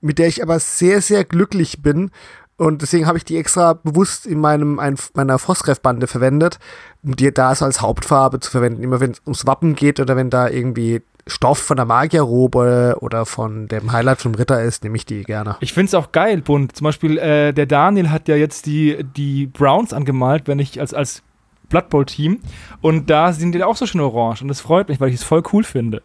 mit 0.00 0.18
der 0.18 0.28
ich 0.28 0.42
aber 0.42 0.58
sehr, 0.60 1.00
sehr 1.00 1.24
glücklich 1.24 1.82
bin. 1.82 2.10
Und 2.56 2.82
deswegen 2.82 3.06
habe 3.06 3.16
ich 3.16 3.24
die 3.24 3.38
extra 3.38 3.72
bewusst 3.72 4.26
in 4.26 4.38
meinem, 4.38 4.78
ein, 4.78 4.96
meiner 5.14 5.38
Frostgreifbande 5.38 6.06
verwendet, 6.06 6.58
um 7.02 7.16
die 7.16 7.32
da 7.32 7.54
so 7.54 7.64
als 7.64 7.80
Hauptfarbe 7.80 8.38
zu 8.38 8.50
verwenden. 8.50 8.82
Immer 8.82 9.00
wenn 9.00 9.12
es 9.12 9.22
ums 9.24 9.46
Wappen 9.46 9.74
geht 9.74 9.98
oder 9.98 10.14
wenn 10.14 10.28
da 10.28 10.48
irgendwie 10.48 11.00
Stoff 11.26 11.58
von 11.58 11.76
der 11.76 11.86
Magierrobe 11.86 12.96
oder 13.00 13.26
von 13.26 13.68
dem 13.68 13.92
Highlight 13.92 14.20
vom 14.20 14.34
Ritter 14.34 14.62
ist, 14.62 14.84
nehme 14.84 14.96
ich 14.96 15.06
die 15.06 15.22
gerne. 15.22 15.56
Ich 15.60 15.72
finde 15.72 15.86
es 15.86 15.94
auch 15.94 16.12
geil, 16.12 16.40
bunt. 16.40 16.76
Zum 16.76 16.84
Beispiel, 16.84 17.18
äh, 17.18 17.52
der 17.52 17.66
Daniel 17.66 18.10
hat 18.10 18.28
ja 18.28 18.36
jetzt 18.36 18.66
die, 18.66 19.04
die 19.16 19.46
Browns 19.46 19.92
angemalt, 19.92 20.48
wenn 20.48 20.58
ich 20.58 20.80
als, 20.80 20.94
als 20.94 21.22
Blood 21.68 21.88
Bowl-Team. 21.88 22.40
Und 22.80 23.10
da 23.10 23.32
sind 23.32 23.52
die 23.52 23.62
auch 23.62 23.76
so 23.76 23.86
schön 23.86 24.00
orange. 24.00 24.42
Und 24.42 24.48
das 24.48 24.60
freut 24.60 24.88
mich, 24.88 25.00
weil 25.00 25.08
ich 25.08 25.16
es 25.16 25.24
voll 25.24 25.42
cool 25.52 25.64
finde. 25.64 26.02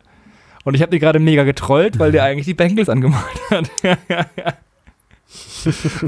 Und 0.63 0.73
ich 0.73 0.81
habe 0.81 0.91
die 0.91 0.99
gerade 0.99 1.19
mega 1.19 1.43
getrollt, 1.43 1.99
weil 1.99 2.11
der 2.11 2.23
eigentlich 2.23 2.45
die 2.45 2.53
Bengals 2.53 2.89
angemalt 2.89 3.23
hat. 3.49 3.69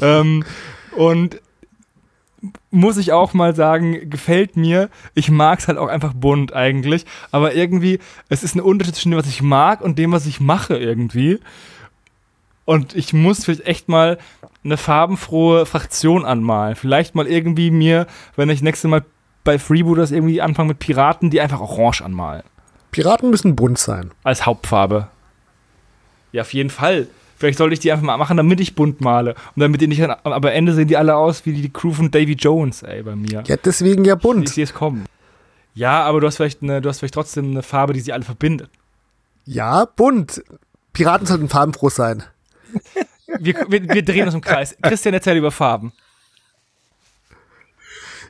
ähm, 0.02 0.44
und 0.96 1.42
muss 2.70 2.98
ich 2.98 3.12
auch 3.12 3.34
mal 3.34 3.56
sagen, 3.56 4.10
gefällt 4.10 4.58
mir. 4.58 4.90
Ich 5.16 5.30
mag 5.30 5.60
es 5.60 5.68
halt 5.68 5.78
auch 5.78 5.88
einfach 5.88 6.14
bunt 6.14 6.54
eigentlich. 6.54 7.06
Aber 7.32 7.56
irgendwie, 7.56 8.00
es 8.30 8.44
ist 8.44 8.56
ein 8.56 8.62
Unterschied 8.62 8.96
zwischen 8.96 9.12
dem, 9.12 9.20
was 9.20 9.28
ich 9.28 9.42
mag 9.42 9.82
und 9.82 9.98
dem, 9.98 10.12
was 10.12 10.26
ich 10.26 10.40
mache 10.40 10.78
irgendwie. 10.78 11.40
Und 12.66 12.96
ich 12.96 13.14
muss 13.14 13.46
vielleicht 13.46 13.66
echt 13.66 13.90
mal 13.90 14.18
eine 14.64 14.78
farbenfrohe 14.78 15.66
Fraktion 15.66 16.26
anmalen. 16.26 16.76
Vielleicht 16.76 17.16
mal 17.16 17.28
irgendwie 17.28 17.72
mir, 17.72 18.08
wenn 18.36 18.50
ich 18.50 18.62
nächstes 18.62 18.90
Mal 18.90 19.06
bei 19.44 19.58
Freebooters 19.58 20.12
irgendwie 20.12 20.42
anfange 20.42 20.70
mit 20.70 20.80
Piraten, 20.80 21.30
die 21.30 21.40
einfach 21.40 21.62
orange 21.62 22.02
anmalen. 22.04 22.44
Piraten 22.92 23.30
müssen 23.30 23.56
bunt 23.56 23.78
sein. 23.78 24.12
Als 24.24 24.46
Hauptfarbe. 24.46 25.08
Ja, 26.34 26.42
auf 26.42 26.54
jeden 26.54 26.70
Fall. 26.70 27.08
Vielleicht 27.38 27.60
sollte 27.60 27.74
ich 27.74 27.80
die 27.80 27.92
einfach 27.92 28.04
mal 28.04 28.18
machen, 28.18 28.36
damit 28.38 28.60
ich 28.60 28.74
bunt 28.74 29.00
male. 29.00 29.36
Und 29.56 29.62
damit 29.62 29.80
die 29.80 29.88
nicht, 29.88 30.02
aber 30.02 30.36
am 30.36 30.44
Ende 30.44 30.74
sehen 30.74 30.88
die 30.88 30.98
alle 30.98 31.16
aus 31.16 31.46
wie 31.46 31.54
die 31.54 31.70
Crew 31.70 31.94
von 31.94 32.10
Davy 32.10 32.34
Jones, 32.34 32.82
ey, 32.82 33.04
bei 33.04 33.16
mir. 33.16 33.44
Ja, 33.46 33.58
deswegen 33.58 34.04
ja 34.06 34.16
bunt. 34.16 34.44
Ich, 34.44 34.50
ich 34.50 34.56
sehe 34.56 34.64
es 34.64 34.74
kommen. 34.74 35.06
Ja, 35.76 36.04
aber 36.04 36.20
du 36.20 36.28
hast 36.28 36.38
vielleicht 36.38 36.64
eine, 36.64 36.82
du 36.82 36.90
hast 36.90 37.00
vielleicht 37.00 37.14
trotzdem 37.14 37.52
eine 37.52 37.62
Farbe, 37.62 37.94
die 37.94 38.00
sie 38.00 38.12
alle 38.12 38.24
verbindet. 38.24 38.72
Ja, 39.46 39.86
bunt. 39.86 40.44
Piraten 40.94 41.28
sollten 41.28 41.48
farbenfroh 41.48 41.90
sein. 41.90 42.24
wir, 43.40 43.56
wir, 43.70 43.88
wir 43.88 44.04
drehen 44.04 44.26
uns 44.26 44.34
im 44.34 44.42
Kreis. 44.42 44.76
Christian, 44.82 45.14
erzähl 45.14 45.38
über 45.38 45.52
Farben. 45.52 45.94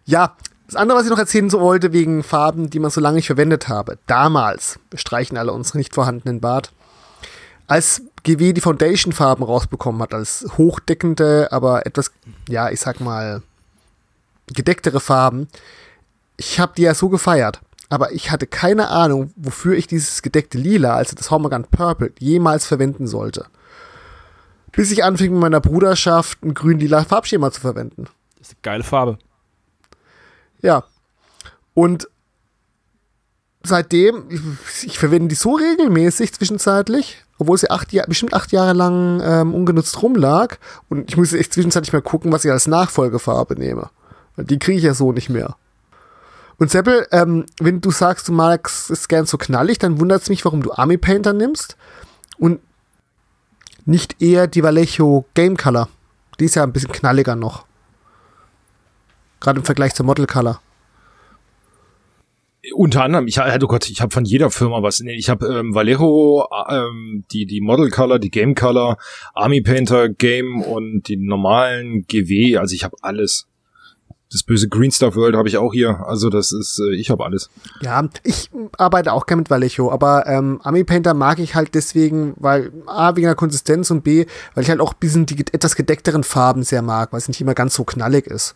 Ja, 0.03 0.35
das 0.65 0.75
andere, 0.75 0.97
was 0.97 1.05
ich 1.05 1.11
noch 1.11 1.19
erzählen 1.19 1.49
wollte, 1.53 1.93
wegen 1.93 2.23
Farben, 2.23 2.69
die 2.69 2.79
man 2.79 2.91
so 2.91 2.99
lange 2.99 3.15
nicht 3.15 3.27
verwendet 3.27 3.69
habe. 3.69 3.97
Damals, 4.05 4.79
streichen 4.93 5.37
alle 5.37 5.53
unsere 5.53 5.77
nicht 5.77 5.95
vorhandenen 5.95 6.41
Bart, 6.41 6.73
als 7.67 8.01
GW 8.23 8.53
die 8.53 8.61
Foundation-Farben 8.61 9.43
rausbekommen 9.43 10.01
hat, 10.01 10.13
als 10.13 10.45
hochdeckende, 10.57 11.49
aber 11.51 11.85
etwas, 11.85 12.11
ja, 12.49 12.69
ich 12.69 12.79
sag 12.79 12.99
mal, 12.99 13.41
gedecktere 14.47 14.99
Farben. 14.99 15.47
Ich 16.37 16.59
habe 16.59 16.73
die 16.77 16.83
ja 16.83 16.93
so 16.93 17.09
gefeiert, 17.09 17.61
aber 17.89 18.11
ich 18.13 18.31
hatte 18.31 18.47
keine 18.47 18.89
Ahnung, 18.89 19.31
wofür 19.35 19.75
ich 19.75 19.87
dieses 19.87 20.21
gedeckte 20.21 20.57
Lila, 20.57 20.95
also 20.95 21.15
das 21.15 21.29
Homergun 21.29 21.65
Purple, 21.65 22.11
jemals 22.19 22.65
verwenden 22.65 23.07
sollte. 23.07 23.45
Bis 24.71 24.91
ich 24.91 25.03
anfing 25.03 25.33
mit 25.33 25.41
meiner 25.41 25.61
Bruderschaft 25.61 26.43
ein 26.43 26.53
grün-lila 26.53 27.03
Farbschema 27.03 27.51
zu 27.51 27.61
verwenden. 27.61 28.05
Das 28.37 28.49
ist 28.49 28.53
eine 28.53 28.61
geile 28.61 28.83
Farbe. 28.83 29.17
Ja. 30.61 30.83
Und 31.73 32.07
seitdem, 33.67 34.57
ich, 34.83 34.97
verwende 34.97 35.27
die 35.27 35.35
so 35.35 35.55
regelmäßig 35.55 36.33
zwischenzeitlich, 36.33 37.23
obwohl 37.37 37.57
sie 37.57 37.69
acht 37.69 37.89
bestimmt 38.07 38.33
acht 38.33 38.51
Jahre 38.51 38.73
lang 38.73 39.21
ähm, 39.23 39.53
ungenutzt 39.53 40.01
rumlag. 40.01 40.57
Und 40.89 41.09
ich 41.09 41.17
muss 41.17 41.33
echt 41.33 41.53
zwischenzeitlich 41.53 41.93
mal 41.93 42.01
gucken, 42.01 42.31
was 42.31 42.45
ich 42.45 42.51
als 42.51 42.67
Nachfolgefarbe 42.67 43.55
nehme. 43.55 43.89
Die 44.37 44.59
kriege 44.59 44.77
ich 44.77 44.83
ja 44.83 44.93
so 44.93 45.11
nicht 45.11 45.29
mehr. 45.29 45.55
Und 46.57 46.71
Seppel, 46.71 47.07
ähm, 47.11 47.45
wenn 47.59 47.81
du 47.81 47.91
sagst, 47.91 48.27
du 48.27 48.31
magst 48.31 48.89
es 48.89 49.07
gern 49.07 49.25
so 49.25 49.37
knallig, 49.37 49.77
dann 49.77 49.99
wundert 49.99 50.23
es 50.23 50.29
mich, 50.29 50.43
warum 50.43 50.63
du 50.63 50.73
Army 50.73 50.97
Painter 50.97 51.33
nimmst 51.33 51.77
und 52.39 52.59
nicht 53.85 54.21
eher 54.21 54.47
die 54.47 54.63
Vallejo 54.63 55.25
Game 55.33 55.55
Color. 55.55 55.87
Die 56.39 56.45
ist 56.45 56.55
ja 56.55 56.63
ein 56.63 56.73
bisschen 56.73 56.91
knalliger 56.91 57.35
noch. 57.35 57.65
Gerade 59.39 59.59
im 59.59 59.65
Vergleich 59.65 59.93
zur 59.93 60.05
Model 60.05 60.25
Color. 60.25 60.59
Unter 62.75 63.03
anderem, 63.03 63.27
ich, 63.27 63.39
oh 63.39 63.67
Gott, 63.67 63.89
ich 63.89 64.01
habe 64.01 64.13
von 64.13 64.25
jeder 64.25 64.51
Firma 64.51 64.81
was. 64.83 64.99
Ich 65.01 65.29
habe 65.29 65.47
ähm, 65.47 65.73
Vallejo, 65.73 66.47
ähm, 66.69 67.23
die, 67.31 67.45
die 67.45 67.61
Model 67.61 67.89
Color, 67.89 68.19
die 68.19 68.31
Game 68.31 68.55
Color, 68.55 68.97
Army 69.33 69.61
Painter 69.61 70.09
Game 70.09 70.61
und 70.61 71.07
die 71.07 71.17
normalen 71.17 72.05
GW. 72.07 72.57
Also 72.57 72.75
ich 72.75 72.83
habe 72.83 72.97
alles. 73.01 73.47
Das 74.29 74.43
böse 74.43 74.67
Green 74.67 74.91
Stuff 74.91 75.15
World 75.15 75.37
habe 75.37 75.47
ich 75.47 75.55
auch 75.55 75.71
hier. 75.71 76.05
Also 76.05 76.29
das 76.29 76.51
ist, 76.51 76.79
äh, 76.79 76.95
ich 76.95 77.09
habe 77.09 77.23
alles. 77.23 77.49
Ja, 77.81 78.09
ich 78.23 78.49
arbeite 78.77 79.13
auch 79.13 79.25
gerne 79.25 79.41
mit 79.41 79.49
Vallejo, 79.49 79.89
aber 79.89 80.27
ähm, 80.27 80.59
Army 80.63 80.83
Painter 80.83 81.13
mag 81.13 81.39
ich 81.39 81.55
halt 81.55 81.73
deswegen, 81.75 82.33
weil 82.35 82.73
A, 82.87 83.15
wegen 83.15 83.27
der 83.27 83.35
Konsistenz 83.35 83.89
und 83.89 84.03
B, 84.03 84.25
weil 84.53 84.65
ich 84.65 84.69
halt 84.69 84.81
auch 84.81 84.93
bisschen 84.93 85.25
die 85.25 85.39
etwas 85.53 85.77
gedeckteren 85.77 86.25
Farben 86.25 86.63
sehr 86.63 86.81
mag, 86.81 87.13
weil 87.13 87.19
es 87.19 87.29
nicht 87.29 87.39
immer 87.39 87.53
ganz 87.53 87.75
so 87.75 87.85
knallig 87.85 88.27
ist. 88.27 88.55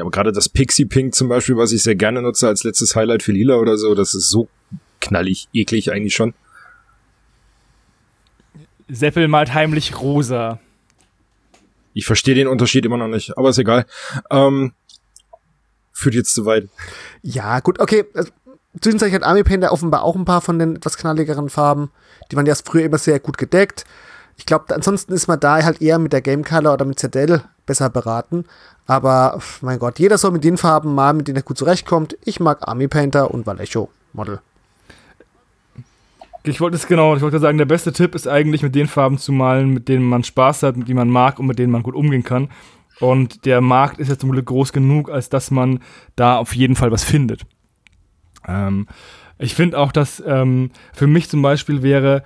Ja, 0.00 0.04
aber 0.04 0.12
gerade 0.12 0.32
das 0.32 0.48
Pixie 0.48 0.86
Pink 0.86 1.14
zum 1.14 1.28
Beispiel, 1.28 1.58
was 1.58 1.72
ich 1.72 1.82
sehr 1.82 1.94
gerne 1.94 2.22
nutze 2.22 2.48
als 2.48 2.64
letztes 2.64 2.96
Highlight 2.96 3.22
für 3.22 3.32
Lila 3.32 3.56
oder 3.56 3.76
so, 3.76 3.94
das 3.94 4.14
ist 4.14 4.30
so 4.30 4.48
knallig, 4.98 5.50
eklig 5.52 5.92
eigentlich 5.92 6.14
schon. 6.14 6.32
Seppel 8.88 9.28
malt 9.28 9.52
heimlich 9.52 10.00
rosa. 10.00 10.58
Ich 11.92 12.06
verstehe 12.06 12.34
den 12.34 12.48
Unterschied 12.48 12.86
immer 12.86 12.96
noch 12.96 13.08
nicht, 13.08 13.36
aber 13.36 13.50
ist 13.50 13.58
egal. 13.58 13.84
Ähm, 14.30 14.72
führt 15.92 16.14
jetzt 16.14 16.32
zu 16.34 16.46
weit. 16.46 16.70
Ja, 17.20 17.60
gut, 17.60 17.78
okay. 17.78 18.06
Also, 18.14 18.32
zwischenzeitlich 18.80 19.16
hat 19.16 19.22
Army 19.22 19.42
Painter 19.42 19.70
offenbar 19.70 20.02
auch 20.04 20.16
ein 20.16 20.24
paar 20.24 20.40
von 20.40 20.58
den 20.58 20.76
etwas 20.76 20.96
knalligeren 20.96 21.50
Farben. 21.50 21.90
Die 22.32 22.36
waren 22.36 22.46
ja 22.46 22.54
früher 22.54 22.86
immer 22.86 22.96
sehr 22.96 23.20
gut 23.20 23.36
gedeckt. 23.36 23.84
Ich 24.40 24.46
glaube, 24.46 24.74
ansonsten 24.74 25.12
ist 25.12 25.28
man 25.28 25.38
da 25.38 25.62
halt 25.62 25.82
eher 25.82 25.98
mit 25.98 26.14
der 26.14 26.22
Game 26.22 26.44
Color 26.44 26.72
oder 26.72 26.86
mit 26.86 26.98
Zerdell 26.98 27.42
besser 27.66 27.90
beraten. 27.90 28.46
Aber 28.86 29.38
mein 29.60 29.78
Gott, 29.78 29.98
jeder 29.98 30.16
soll 30.16 30.30
mit 30.30 30.44
den 30.44 30.56
Farben 30.56 30.94
malen, 30.94 31.18
mit 31.18 31.28
denen 31.28 31.36
er 31.36 31.42
gut 31.42 31.58
zurechtkommt. 31.58 32.16
Ich 32.24 32.40
mag 32.40 32.66
Army 32.66 32.88
Painter 32.88 33.34
und 33.34 33.46
Vallejo 33.46 33.90
Model. 34.14 34.40
Ich 36.42 36.58
wollte 36.58 36.78
es 36.78 36.86
genau, 36.86 37.14
ich 37.14 37.20
wollte 37.20 37.38
sagen, 37.38 37.58
der 37.58 37.66
beste 37.66 37.92
Tipp 37.92 38.14
ist 38.14 38.26
eigentlich 38.26 38.62
mit 38.62 38.74
den 38.74 38.86
Farben 38.86 39.18
zu 39.18 39.30
malen, 39.30 39.74
mit 39.74 39.88
denen 39.90 40.06
man 40.06 40.24
Spaß 40.24 40.62
hat, 40.62 40.78
mit 40.78 40.88
denen 40.88 40.96
man 40.96 41.10
mag 41.10 41.38
und 41.38 41.46
mit 41.46 41.58
denen 41.58 41.70
man 41.70 41.82
gut 41.82 41.94
umgehen 41.94 42.24
kann. 42.24 42.48
Und 42.98 43.44
der 43.44 43.60
Markt 43.60 43.98
ist 44.00 44.08
jetzt 44.08 44.22
zum 44.22 44.32
Glück 44.32 44.46
groß 44.46 44.72
genug, 44.72 45.10
als 45.10 45.28
dass 45.28 45.50
man 45.50 45.80
da 46.16 46.38
auf 46.38 46.56
jeden 46.56 46.76
Fall 46.76 46.90
was 46.90 47.04
findet. 47.04 47.42
Ähm, 48.48 48.86
ich 49.36 49.54
finde 49.54 49.78
auch, 49.78 49.92
dass 49.92 50.22
ähm, 50.26 50.70
für 50.94 51.06
mich 51.06 51.28
zum 51.28 51.42
Beispiel 51.42 51.82
wäre 51.82 52.22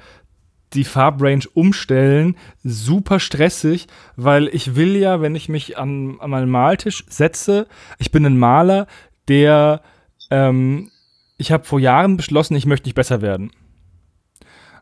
die 0.75 0.85
Farbrange 0.85 1.47
umstellen. 1.55 2.37
Super 2.63 3.21
stressig, 3.21 3.87
weil 4.17 4.49
ich 4.49 4.77
will 4.77 4.97
ja, 4.97 5.21
wenn 5.21 5.35
ich 5.35 5.49
mich 5.49 5.79
an, 5.79 6.17
an 6.21 6.31
meinen 6.31 6.51
Maltisch 6.51 7.05
setze, 7.09 7.67
ich 7.99 8.11
bin 8.11 8.27
ein 8.27 8.39
Maler, 8.39 8.87
der 9.29 9.83
ähm, 10.31 10.91
ich 11.37 11.53
habe 11.53 11.65
vor 11.65 11.81
Jahren 11.81 12.17
beschlossen, 12.17 12.57
ich 12.57 12.67
möchte 12.67 12.87
nicht 12.87 12.95
besser 12.95 13.23
werden. 13.23 13.51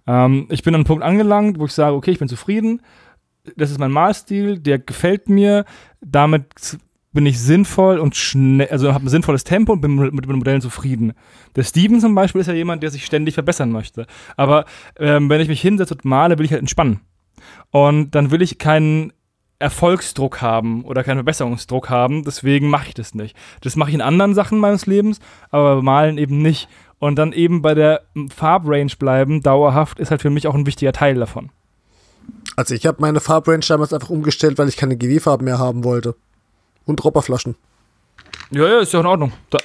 Ähm, 0.06 0.46
ich 0.50 0.62
bin 0.62 0.74
an 0.74 0.80
einem 0.80 0.86
Punkt 0.86 1.04
angelangt, 1.04 1.58
wo 1.58 1.66
ich 1.66 1.72
sage, 1.72 1.94
okay, 1.94 2.10
ich 2.10 2.18
bin 2.18 2.28
zufrieden, 2.28 2.82
das 3.56 3.70
ist 3.70 3.78
mein 3.78 3.90
Malstil, 3.90 4.58
der 4.58 4.78
gefällt 4.78 5.28
mir, 5.28 5.64
damit 6.00 6.78
bin 7.12 7.26
ich 7.26 7.40
sinnvoll 7.40 7.98
und 7.98 8.16
schnell, 8.16 8.68
also 8.68 8.92
habe 8.94 9.06
ein 9.06 9.08
sinnvolles 9.08 9.44
Tempo 9.44 9.72
und 9.72 9.80
bin 9.80 9.96
mit 9.96 10.24
den 10.24 10.36
Modellen 10.36 10.60
zufrieden. 10.60 11.12
Der 11.56 11.62
Steven 11.62 12.00
zum 12.00 12.14
Beispiel 12.14 12.40
ist 12.40 12.46
ja 12.46 12.54
jemand, 12.54 12.82
der 12.82 12.90
sich 12.90 13.04
ständig 13.04 13.34
verbessern 13.34 13.70
möchte. 13.70 14.06
Aber 14.36 14.64
ähm, 14.98 15.28
wenn 15.28 15.40
ich 15.40 15.48
mich 15.48 15.60
hinsetze 15.60 15.94
und 15.94 16.04
male, 16.04 16.38
will 16.38 16.46
ich 16.46 16.52
halt 16.52 16.62
entspannen. 16.62 17.00
Und 17.70 18.14
dann 18.14 18.30
will 18.30 18.42
ich 18.42 18.58
keinen 18.58 19.12
Erfolgsdruck 19.58 20.42
haben 20.42 20.84
oder 20.84 21.04
keinen 21.04 21.18
Verbesserungsdruck 21.18 21.88
haben. 21.88 22.24
Deswegen 22.24 22.68
mache 22.68 22.88
ich 22.88 22.94
das 22.94 23.14
nicht. 23.14 23.36
Das 23.60 23.76
mache 23.76 23.90
ich 23.90 23.94
in 23.94 24.00
anderen 24.00 24.34
Sachen 24.34 24.58
meines 24.58 24.86
Lebens, 24.86 25.20
aber 25.50 25.82
Malen 25.82 26.18
eben 26.18 26.38
nicht. 26.38 26.68
Und 26.98 27.16
dann 27.16 27.32
eben 27.32 27.62
bei 27.62 27.74
der 27.74 28.02
Farbrange 28.34 28.92
bleiben, 28.98 29.42
dauerhaft, 29.42 29.98
ist 29.98 30.10
halt 30.10 30.22
für 30.22 30.30
mich 30.30 30.46
auch 30.46 30.54
ein 30.54 30.66
wichtiger 30.66 30.92
Teil 30.92 31.16
davon. 31.16 31.50
Also 32.56 32.74
ich 32.74 32.86
habe 32.86 32.98
meine 33.00 33.20
Farbrange 33.20 33.64
damals 33.66 33.92
einfach 33.92 34.10
umgestellt, 34.10 34.58
weil 34.58 34.68
ich 34.68 34.76
keine 34.76 34.96
GW-Farben 34.96 35.44
mehr 35.44 35.58
haben 35.58 35.84
wollte. 35.84 36.14
Und 36.84 36.96
Dropperflaschen. 36.96 37.56
Ja, 38.50 38.66
ja, 38.66 38.80
ist 38.80 38.92
ja 38.92 39.00
in 39.00 39.06
Ordnung. 39.06 39.32
Da. 39.50 39.58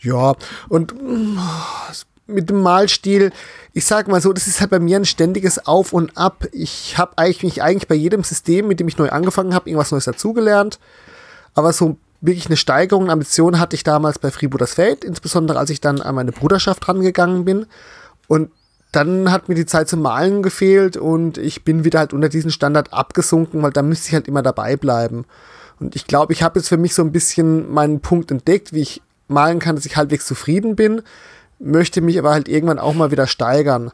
Ja, 0.00 0.34
und 0.68 0.94
mit 2.26 2.50
dem 2.50 2.62
Malstil, 2.62 3.32
ich 3.72 3.84
sag 3.84 4.08
mal 4.08 4.20
so, 4.20 4.32
das 4.32 4.46
ist 4.46 4.60
halt 4.60 4.70
bei 4.70 4.78
mir 4.78 4.96
ein 4.96 5.04
ständiges 5.04 5.66
Auf 5.66 5.92
und 5.92 6.16
Ab. 6.16 6.46
Ich 6.52 6.96
habe 6.96 7.12
eigentlich 7.16 7.42
mich 7.42 7.62
eigentlich 7.62 7.88
bei 7.88 7.94
jedem 7.94 8.24
System, 8.24 8.68
mit 8.68 8.80
dem 8.80 8.88
ich 8.88 8.98
neu 8.98 9.10
angefangen 9.10 9.54
habe, 9.54 9.68
irgendwas 9.68 9.90
Neues 9.90 10.04
dazugelernt. 10.04 10.78
Aber 11.54 11.72
so 11.72 11.96
wirklich 12.20 12.46
eine 12.46 12.56
Steigerung, 12.56 13.04
eine 13.04 13.12
Ambition 13.12 13.58
hatte 13.58 13.76
ich 13.76 13.84
damals 13.84 14.18
bei 14.18 14.30
Freebooters 14.30 14.74
Fate, 14.74 15.04
insbesondere 15.04 15.58
als 15.58 15.70
ich 15.70 15.80
dann 15.80 16.00
an 16.00 16.14
meine 16.14 16.32
Bruderschaft 16.32 16.88
rangegangen 16.88 17.44
bin. 17.44 17.66
Und 18.28 18.50
dann 18.92 19.30
hat 19.30 19.48
mir 19.48 19.54
die 19.54 19.66
Zeit 19.66 19.88
zum 19.88 20.00
Malen 20.00 20.42
gefehlt 20.42 20.96
und 20.96 21.36
ich 21.36 21.64
bin 21.64 21.84
wieder 21.84 21.98
halt 21.98 22.12
unter 22.12 22.28
diesen 22.28 22.50
Standard 22.50 22.92
abgesunken, 22.92 23.62
weil 23.62 23.72
da 23.72 23.82
müsste 23.82 24.08
ich 24.08 24.14
halt 24.14 24.28
immer 24.28 24.42
dabei 24.42 24.76
bleiben. 24.76 25.26
Und 25.80 25.96
ich 25.96 26.06
glaube, 26.06 26.32
ich 26.32 26.42
habe 26.42 26.58
jetzt 26.58 26.68
für 26.68 26.76
mich 26.76 26.94
so 26.94 27.02
ein 27.02 27.12
bisschen 27.12 27.70
meinen 27.70 28.00
Punkt 28.00 28.30
entdeckt, 28.30 28.72
wie 28.72 28.82
ich 28.82 29.02
malen 29.28 29.58
kann, 29.58 29.76
dass 29.76 29.86
ich 29.86 29.96
halbwegs 29.96 30.26
zufrieden 30.26 30.76
bin, 30.76 31.02
möchte 31.58 32.00
mich 32.00 32.18
aber 32.18 32.32
halt 32.32 32.48
irgendwann 32.48 32.78
auch 32.78 32.94
mal 32.94 33.10
wieder 33.10 33.26
steigern. 33.26 33.90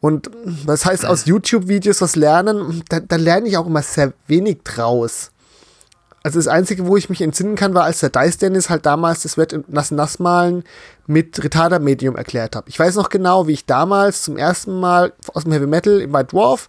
Und 0.00 0.30
das 0.66 0.84
heißt, 0.84 1.06
aus 1.06 1.26
YouTube-Videos 1.26 2.00
was 2.00 2.16
lernen, 2.16 2.82
da, 2.88 3.00
da 3.00 3.16
lerne 3.16 3.48
ich 3.48 3.56
auch 3.56 3.66
immer 3.66 3.82
sehr 3.82 4.12
wenig 4.26 4.58
draus. 4.64 5.30
Also 6.22 6.38
das 6.40 6.48
Einzige, 6.48 6.86
wo 6.86 6.96
ich 6.96 7.08
mich 7.08 7.22
entsinnen 7.22 7.54
kann, 7.54 7.74
war, 7.74 7.84
als 7.84 8.00
der 8.00 8.10
Dice 8.10 8.38
Dennis 8.38 8.68
halt 8.68 8.84
damals 8.84 9.22
das 9.22 9.38
Wett 9.38 9.56
nass 9.68 9.92
nass 9.92 10.18
malen 10.18 10.64
mit 11.06 11.42
Retarder 11.42 11.78
Medium 11.78 12.16
erklärt 12.16 12.56
habe. 12.56 12.68
Ich 12.68 12.78
weiß 12.78 12.96
noch 12.96 13.10
genau, 13.10 13.46
wie 13.46 13.52
ich 13.52 13.66
damals 13.66 14.22
zum 14.22 14.36
ersten 14.36 14.80
Mal 14.80 15.12
aus 15.34 15.44
dem 15.44 15.52
Heavy 15.52 15.68
Metal 15.68 16.00
im 16.00 16.12
White 16.12 16.32
Dwarf 16.32 16.68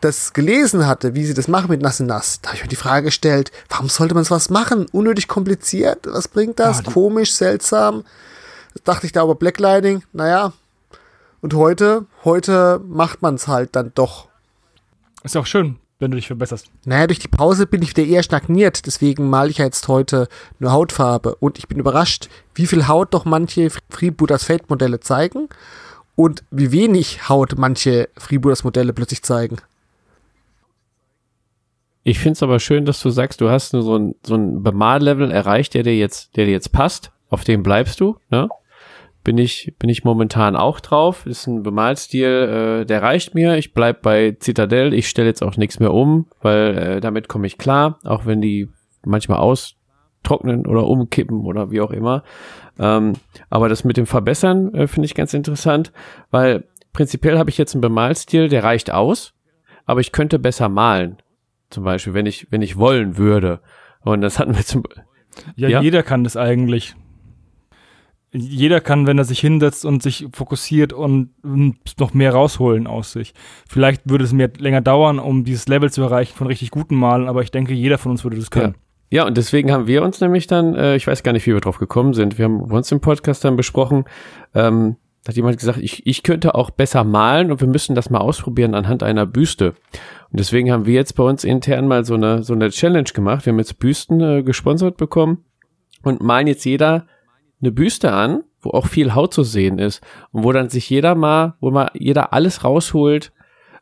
das 0.00 0.32
gelesen 0.32 0.86
hatte, 0.86 1.14
wie 1.14 1.24
sie 1.24 1.34
das 1.34 1.48
machen 1.48 1.70
mit 1.70 1.82
nass 1.82 2.00
nass. 2.00 2.40
Da 2.40 2.48
habe 2.48 2.56
ich 2.56 2.62
mir 2.62 2.68
die 2.68 2.76
Frage 2.76 3.06
gestellt, 3.06 3.50
warum 3.68 3.88
sollte 3.88 4.14
man 4.14 4.24
sowas 4.24 4.50
machen? 4.50 4.86
Unnötig 4.92 5.28
kompliziert? 5.28 6.06
Was 6.06 6.28
bringt 6.28 6.58
das? 6.58 6.78
Ja, 6.84 6.92
Komisch, 6.92 7.32
seltsam. 7.32 8.04
Das 8.74 8.82
dachte 8.84 9.06
ich 9.06 9.12
da 9.12 9.22
aber 9.22 9.34
Blacklighting, 9.34 10.02
naja. 10.12 10.52
Und 11.40 11.54
heute, 11.54 12.06
heute 12.24 12.80
macht 12.86 13.22
man 13.22 13.36
es 13.36 13.48
halt 13.48 13.76
dann 13.76 13.92
doch. 13.94 14.28
Ist 15.24 15.36
auch 15.36 15.46
schön 15.46 15.78
wenn 15.98 16.10
du 16.10 16.16
dich 16.16 16.28
verbesserst. 16.28 16.70
Naja, 16.84 17.06
durch 17.06 17.18
die 17.18 17.28
Pause 17.28 17.66
bin 17.66 17.82
ich 17.82 17.96
wieder 17.96 18.06
eher 18.06 18.22
stagniert, 18.22 18.86
deswegen 18.86 19.28
male 19.28 19.50
ich 19.50 19.58
jetzt 19.58 19.88
heute 19.88 20.28
nur 20.58 20.72
Hautfarbe. 20.72 21.34
Und 21.36 21.58
ich 21.58 21.66
bin 21.68 21.78
überrascht, 21.78 22.28
wie 22.54 22.66
viel 22.66 22.86
Haut 22.86 23.14
doch 23.14 23.24
manche 23.24 23.70
Freebooters 23.90 24.44
Fate 24.44 24.70
Modelle 24.70 25.00
zeigen 25.00 25.48
und 26.14 26.44
wie 26.50 26.72
wenig 26.72 27.28
Haut 27.28 27.54
manche 27.58 28.08
Freebooters 28.16 28.64
Modelle 28.64 28.92
plötzlich 28.92 29.22
zeigen. 29.22 29.56
Ich 32.08 32.20
finde 32.20 32.32
es 32.32 32.42
aber 32.42 32.58
schön, 32.58 32.86
dass 32.86 33.02
du 33.02 33.10
sagst, 33.10 33.42
du 33.42 33.50
hast 33.50 33.72
so 33.72 33.98
ein, 33.98 34.14
so 34.22 34.34
ein 34.34 34.62
Bemallevel 34.62 35.30
erreicht, 35.30 35.74
der 35.74 35.82
dir 35.82 35.94
jetzt, 35.94 36.34
der 36.38 36.46
dir 36.46 36.52
jetzt 36.52 36.72
passt. 36.72 37.12
Auf 37.28 37.44
dem 37.44 37.62
bleibst 37.62 38.00
du, 38.00 38.16
ne? 38.30 38.48
bin 39.24 39.36
ich, 39.36 39.74
bin 39.78 39.90
ich 39.90 40.04
momentan 40.04 40.56
auch 40.56 40.80
drauf. 40.80 41.26
Ist 41.26 41.46
ein 41.46 41.62
Bemalstil, 41.62 42.80
äh, 42.80 42.86
der 42.86 43.02
reicht 43.02 43.34
mir. 43.34 43.58
Ich 43.58 43.74
bleib 43.74 44.00
bei 44.00 44.34
Citadel. 44.40 44.94
Ich 44.94 45.10
stelle 45.10 45.28
jetzt 45.28 45.42
auch 45.42 45.58
nichts 45.58 45.80
mehr 45.80 45.92
um, 45.92 46.24
weil 46.40 46.78
äh, 46.78 47.00
damit 47.02 47.28
komme 47.28 47.46
ich 47.46 47.58
klar, 47.58 47.98
auch 48.04 48.24
wenn 48.24 48.40
die 48.40 48.70
manchmal 49.04 49.40
austrocknen 49.40 50.66
oder 50.66 50.86
umkippen 50.86 51.44
oder 51.44 51.70
wie 51.70 51.82
auch 51.82 51.90
immer. 51.90 52.22
Ähm, 52.78 53.16
aber 53.50 53.68
das 53.68 53.84
mit 53.84 53.98
dem 53.98 54.06
Verbessern 54.06 54.72
äh, 54.72 54.86
finde 54.86 55.04
ich 55.04 55.14
ganz 55.14 55.34
interessant, 55.34 55.92
weil 56.30 56.64
prinzipiell 56.94 57.38
habe 57.38 57.50
ich 57.50 57.58
jetzt 57.58 57.74
einen 57.74 57.82
Bemalstil, 57.82 58.48
der 58.48 58.64
reicht 58.64 58.90
aus, 58.90 59.34
aber 59.84 60.00
ich 60.00 60.10
könnte 60.10 60.38
besser 60.38 60.70
malen. 60.70 61.18
Zum 61.70 61.84
Beispiel, 61.84 62.14
wenn 62.14 62.26
ich, 62.26 62.46
wenn 62.50 62.62
ich 62.62 62.76
wollen 62.76 63.16
würde. 63.16 63.60
Und 64.00 64.20
das 64.20 64.38
hatten 64.38 64.56
wir 64.56 64.64
zum 64.64 64.84
ja, 65.54 65.68
ja, 65.68 65.82
jeder 65.82 66.02
kann 66.02 66.24
das 66.24 66.36
eigentlich 66.36 66.96
jeder 68.30 68.80
kann, 68.80 69.06
wenn 69.06 69.18
er 69.18 69.24
sich 69.24 69.40
hinsetzt 69.40 69.84
und 69.84 70.02
sich 70.02 70.26
fokussiert 70.32 70.92
und 70.92 71.30
noch 71.98 72.12
mehr 72.12 72.32
rausholen 72.32 72.86
aus 72.86 73.12
sich. 73.12 73.32
Vielleicht 73.68 74.02
würde 74.04 74.24
es 74.24 74.32
mir 74.32 74.50
länger 74.58 74.82
dauern, 74.82 75.18
um 75.18 75.44
dieses 75.44 75.66
Level 75.66 75.90
zu 75.90 76.02
erreichen 76.02 76.36
von 76.36 76.46
richtig 76.46 76.70
guten 76.70 76.96
Malen, 76.96 77.28
aber 77.28 77.42
ich 77.42 77.50
denke, 77.50 77.72
jeder 77.72 77.96
von 77.96 78.12
uns 78.12 78.24
würde 78.24 78.36
das 78.36 78.50
können. 78.50 78.74
Ja. 78.74 78.82
Ja, 79.10 79.26
und 79.26 79.38
deswegen 79.38 79.72
haben 79.72 79.86
wir 79.86 80.02
uns 80.02 80.20
nämlich 80.20 80.48
dann, 80.48 80.74
äh, 80.74 80.94
ich 80.94 81.06
weiß 81.06 81.22
gar 81.22 81.32
nicht, 81.32 81.46
wie 81.46 81.54
wir 81.54 81.60
drauf 81.62 81.78
gekommen 81.78 82.12
sind, 82.12 82.36
wir 82.36 82.44
haben 82.44 82.60
uns 82.60 82.92
im 82.92 83.00
Podcast 83.00 83.42
dann 83.42 83.56
besprochen, 83.56 84.04
ähm, 84.54 84.96
hat 85.26 85.34
jemand 85.34 85.58
gesagt, 85.58 85.78
ich, 85.78 86.06
ich 86.06 86.22
könnte 86.22 86.54
auch 86.54 86.68
besser 86.68 87.04
malen 87.04 87.50
und 87.50 87.62
wir 87.62 87.68
müssen 87.68 87.94
das 87.94 88.10
mal 88.10 88.18
ausprobieren 88.18 88.74
anhand 88.74 89.02
einer 89.02 89.24
Büste. 89.24 89.72
Und 90.30 90.40
deswegen 90.40 90.70
haben 90.70 90.86
wir 90.86 90.94
jetzt 90.94 91.14
bei 91.16 91.24
uns 91.24 91.44
intern 91.44 91.88
mal 91.88 92.04
so 92.04 92.14
eine, 92.14 92.42
so 92.42 92.52
eine 92.52 92.70
Challenge 92.70 93.10
gemacht. 93.14 93.46
Wir 93.46 93.52
haben 93.52 93.58
jetzt 93.58 93.78
Büsten 93.78 94.20
äh, 94.20 94.42
gesponsert 94.42 94.96
bekommen 94.96 95.44
und 96.02 96.22
malen 96.22 96.46
jetzt 96.46 96.64
jeder 96.64 97.06
eine 97.60 97.72
Büste 97.72 98.12
an, 98.12 98.44
wo 98.60 98.70
auch 98.70 98.86
viel 98.86 99.14
Haut 99.14 99.32
zu 99.32 99.42
sehen 99.42 99.78
ist 99.78 100.02
und 100.32 100.44
wo 100.44 100.52
dann 100.52 100.68
sich 100.68 100.88
jeder 100.90 101.14
mal, 101.14 101.54
wo 101.60 101.70
mal 101.70 101.90
jeder 101.94 102.32
alles 102.32 102.64
rausholt, 102.64 103.32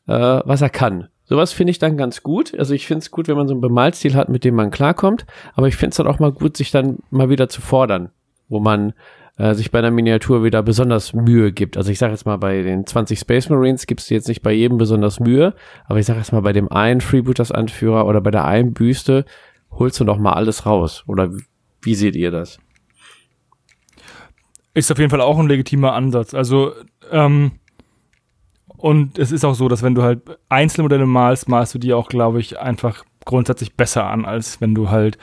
äh, 0.06 0.12
was 0.12 0.62
er 0.62 0.70
kann. 0.70 1.08
Sowas 1.24 1.52
finde 1.52 1.72
ich 1.72 1.80
dann 1.80 1.96
ganz 1.96 2.22
gut. 2.22 2.56
Also 2.56 2.72
ich 2.74 2.86
finde 2.86 3.00
es 3.00 3.10
gut, 3.10 3.26
wenn 3.26 3.36
man 3.36 3.48
so 3.48 3.54
einen 3.54 3.60
Bemalstil 3.60 4.14
hat, 4.14 4.28
mit 4.28 4.44
dem 4.44 4.54
man 4.54 4.70
klarkommt. 4.70 5.26
Aber 5.54 5.66
ich 5.66 5.76
finde 5.76 5.90
es 5.90 5.96
dann 5.96 6.06
auch 6.06 6.20
mal 6.20 6.30
gut, 6.30 6.56
sich 6.56 6.70
dann 6.70 7.00
mal 7.10 7.28
wieder 7.28 7.48
zu 7.48 7.60
fordern, 7.60 8.10
wo 8.48 8.60
man 8.60 8.94
äh, 9.38 9.54
sich 9.54 9.70
bei 9.70 9.78
einer 9.78 9.90
Miniatur 9.90 10.44
wieder 10.44 10.62
besonders 10.62 11.12
Mühe 11.12 11.52
gibt. 11.52 11.76
Also 11.76 11.90
ich 11.90 11.98
sage 11.98 12.12
jetzt 12.12 12.26
mal, 12.26 12.38
bei 12.38 12.62
den 12.62 12.86
20 12.86 13.18
Space 13.18 13.48
Marines 13.48 13.86
gibst 13.86 14.10
du 14.10 14.14
jetzt 14.14 14.28
nicht 14.28 14.42
bei 14.42 14.52
jedem 14.52 14.78
besonders 14.78 15.20
Mühe, 15.20 15.54
aber 15.86 15.98
ich 15.98 16.06
sage 16.06 16.18
jetzt 16.18 16.32
mal, 16.32 16.42
bei 16.42 16.52
dem 16.52 16.70
einen 16.70 17.00
Freebooters 17.00 17.52
Anführer 17.52 18.06
oder 18.06 18.20
bei 18.20 18.30
der 18.30 18.44
einen 18.44 18.72
Büste 18.72 19.24
holst 19.70 20.00
du 20.00 20.04
noch 20.04 20.18
mal 20.18 20.32
alles 20.32 20.66
raus. 20.66 21.04
Oder 21.06 21.30
wie 21.82 21.94
seht 21.94 22.16
ihr 22.16 22.30
das? 22.30 22.58
Ist 24.74 24.90
auf 24.90 24.98
jeden 24.98 25.10
Fall 25.10 25.20
auch 25.20 25.38
ein 25.38 25.48
legitimer 25.48 25.92
Ansatz. 25.92 26.34
Also, 26.34 26.72
ähm, 27.10 27.52
und 28.76 29.18
es 29.18 29.32
ist 29.32 29.44
auch 29.44 29.54
so, 29.54 29.68
dass 29.68 29.82
wenn 29.82 29.94
du 29.94 30.02
halt 30.02 30.20
Einzelmodelle 30.48 31.06
malst, 31.06 31.48
malst 31.48 31.74
du 31.74 31.78
die 31.78 31.94
auch, 31.94 32.08
glaube 32.08 32.40
ich, 32.40 32.58
einfach 32.58 33.04
grundsätzlich 33.24 33.74
besser 33.74 34.06
an, 34.06 34.24
als 34.24 34.60
wenn 34.60 34.74
du 34.74 34.90
halt 34.90 35.18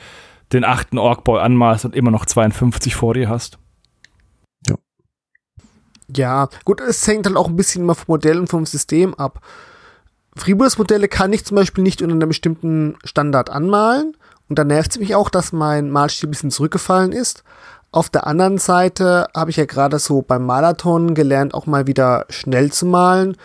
den 0.52 0.64
achten 0.64 0.98
Orkboy 0.98 1.40
anmalst 1.40 1.84
und 1.84 1.94
immer 1.94 2.10
noch 2.10 2.26
52 2.26 2.94
vor 2.94 3.14
dir 3.14 3.28
hast. 3.28 3.58
Ja. 6.08 6.48
Gut, 6.64 6.80
es 6.80 7.06
hängt 7.06 7.26
halt 7.26 7.36
auch 7.36 7.48
ein 7.48 7.56
bisschen 7.56 7.82
immer 7.82 7.94
vom 7.94 8.14
Modell 8.14 8.38
und 8.38 8.48
vom 8.48 8.66
System 8.66 9.14
ab. 9.14 9.40
Freebooters 10.36 10.78
Modelle 10.78 11.08
kann 11.08 11.32
ich 11.32 11.44
zum 11.44 11.56
Beispiel 11.56 11.84
nicht 11.84 12.02
unter 12.02 12.14
einem 12.14 12.28
bestimmten 12.28 12.96
Standard 13.04 13.50
anmalen. 13.50 14.16
Und 14.48 14.58
da 14.58 14.64
nervt 14.64 14.90
es 14.92 14.98
mich 14.98 15.14
auch, 15.14 15.30
dass 15.30 15.52
mein 15.52 15.90
Malstil 15.90 16.28
ein 16.28 16.32
bisschen 16.32 16.50
zurückgefallen 16.50 17.12
ist. 17.12 17.44
Auf 17.92 18.10
der 18.10 18.26
anderen 18.26 18.58
Seite 18.58 19.28
habe 19.34 19.50
ich 19.50 19.56
ja 19.56 19.66
gerade 19.66 19.98
so 19.98 20.20
beim 20.20 20.44
Marathon 20.44 21.14
gelernt, 21.14 21.54
auch 21.54 21.66
mal 21.66 21.86
wieder 21.86 22.26
schnell 22.28 22.72
zu 22.72 22.86
malen. 22.86 23.36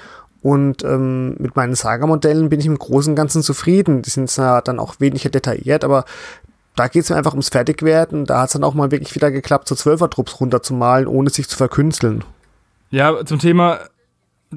Und 0.41 0.83
ähm, 0.83 1.35
mit 1.37 1.55
meinen 1.55 1.75
Saga-Modellen 1.75 2.49
bin 2.49 2.59
ich 2.59 2.65
im 2.65 2.79
Großen 2.79 3.11
und 3.11 3.15
Ganzen 3.15 3.43
zufrieden. 3.43 4.01
Die 4.01 4.09
sind 4.09 4.29
zwar 4.29 4.61
dann 4.61 4.79
auch 4.79 4.99
weniger 4.99 5.29
detailliert, 5.29 5.83
aber 5.83 6.05
da 6.75 6.87
geht 6.87 7.03
es 7.03 7.09
mir 7.09 7.17
einfach 7.17 7.33
ums 7.33 7.49
Fertigwerden. 7.49 8.25
Da 8.25 8.41
hat 8.41 8.47
es 8.47 8.53
dann 8.53 8.63
auch 8.63 8.73
mal 8.73 8.89
wirklich 8.89 9.13
wieder 9.15 9.31
geklappt, 9.31 9.67
so 9.67 9.75
Zwölfer-Trupps 9.75 10.39
runterzumalen, 10.39 11.07
ohne 11.07 11.29
sich 11.29 11.47
zu 11.47 11.57
verkünsteln. 11.57 12.23
Ja, 12.91 13.25
zum 13.25 13.39
Thema, 13.39 13.79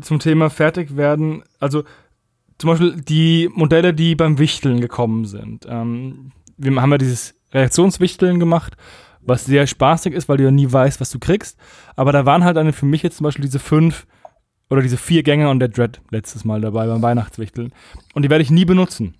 zum 0.00 0.18
Thema 0.18 0.48
Fertigwerden, 0.50 1.42
also 1.60 1.84
zum 2.58 2.70
Beispiel 2.70 3.00
die 3.00 3.50
Modelle, 3.52 3.92
die 3.92 4.14
beim 4.14 4.38
Wichteln 4.38 4.80
gekommen 4.80 5.24
sind. 5.24 5.66
Ähm, 5.68 6.32
wir 6.56 6.80
haben 6.80 6.92
ja 6.92 6.98
dieses 6.98 7.34
Reaktionswichteln 7.52 8.38
gemacht, 8.38 8.76
was 9.20 9.44
sehr 9.44 9.66
spaßig 9.66 10.14
ist, 10.14 10.28
weil 10.28 10.38
du 10.38 10.44
ja 10.44 10.50
nie 10.50 10.70
weißt, 10.70 11.00
was 11.00 11.10
du 11.10 11.18
kriegst. 11.18 11.58
Aber 11.96 12.12
da 12.12 12.24
waren 12.24 12.44
halt 12.44 12.56
dann 12.56 12.72
für 12.72 12.86
mich 12.86 13.02
jetzt 13.02 13.18
zum 13.18 13.24
Beispiel 13.24 13.44
diese 13.44 13.58
fünf 13.58 14.06
oder 14.70 14.80
diese 14.80 14.96
vier 14.96 15.22
Gänge 15.22 15.50
und 15.50 15.58
der 15.60 15.68
Dread 15.68 16.00
letztes 16.10 16.44
Mal 16.44 16.60
dabei 16.60 16.86
beim 16.86 17.02
Weihnachtswichteln. 17.02 17.72
Und 18.14 18.22
die 18.22 18.30
werde 18.30 18.42
ich 18.42 18.50
nie 18.50 18.64
benutzen, 18.64 19.16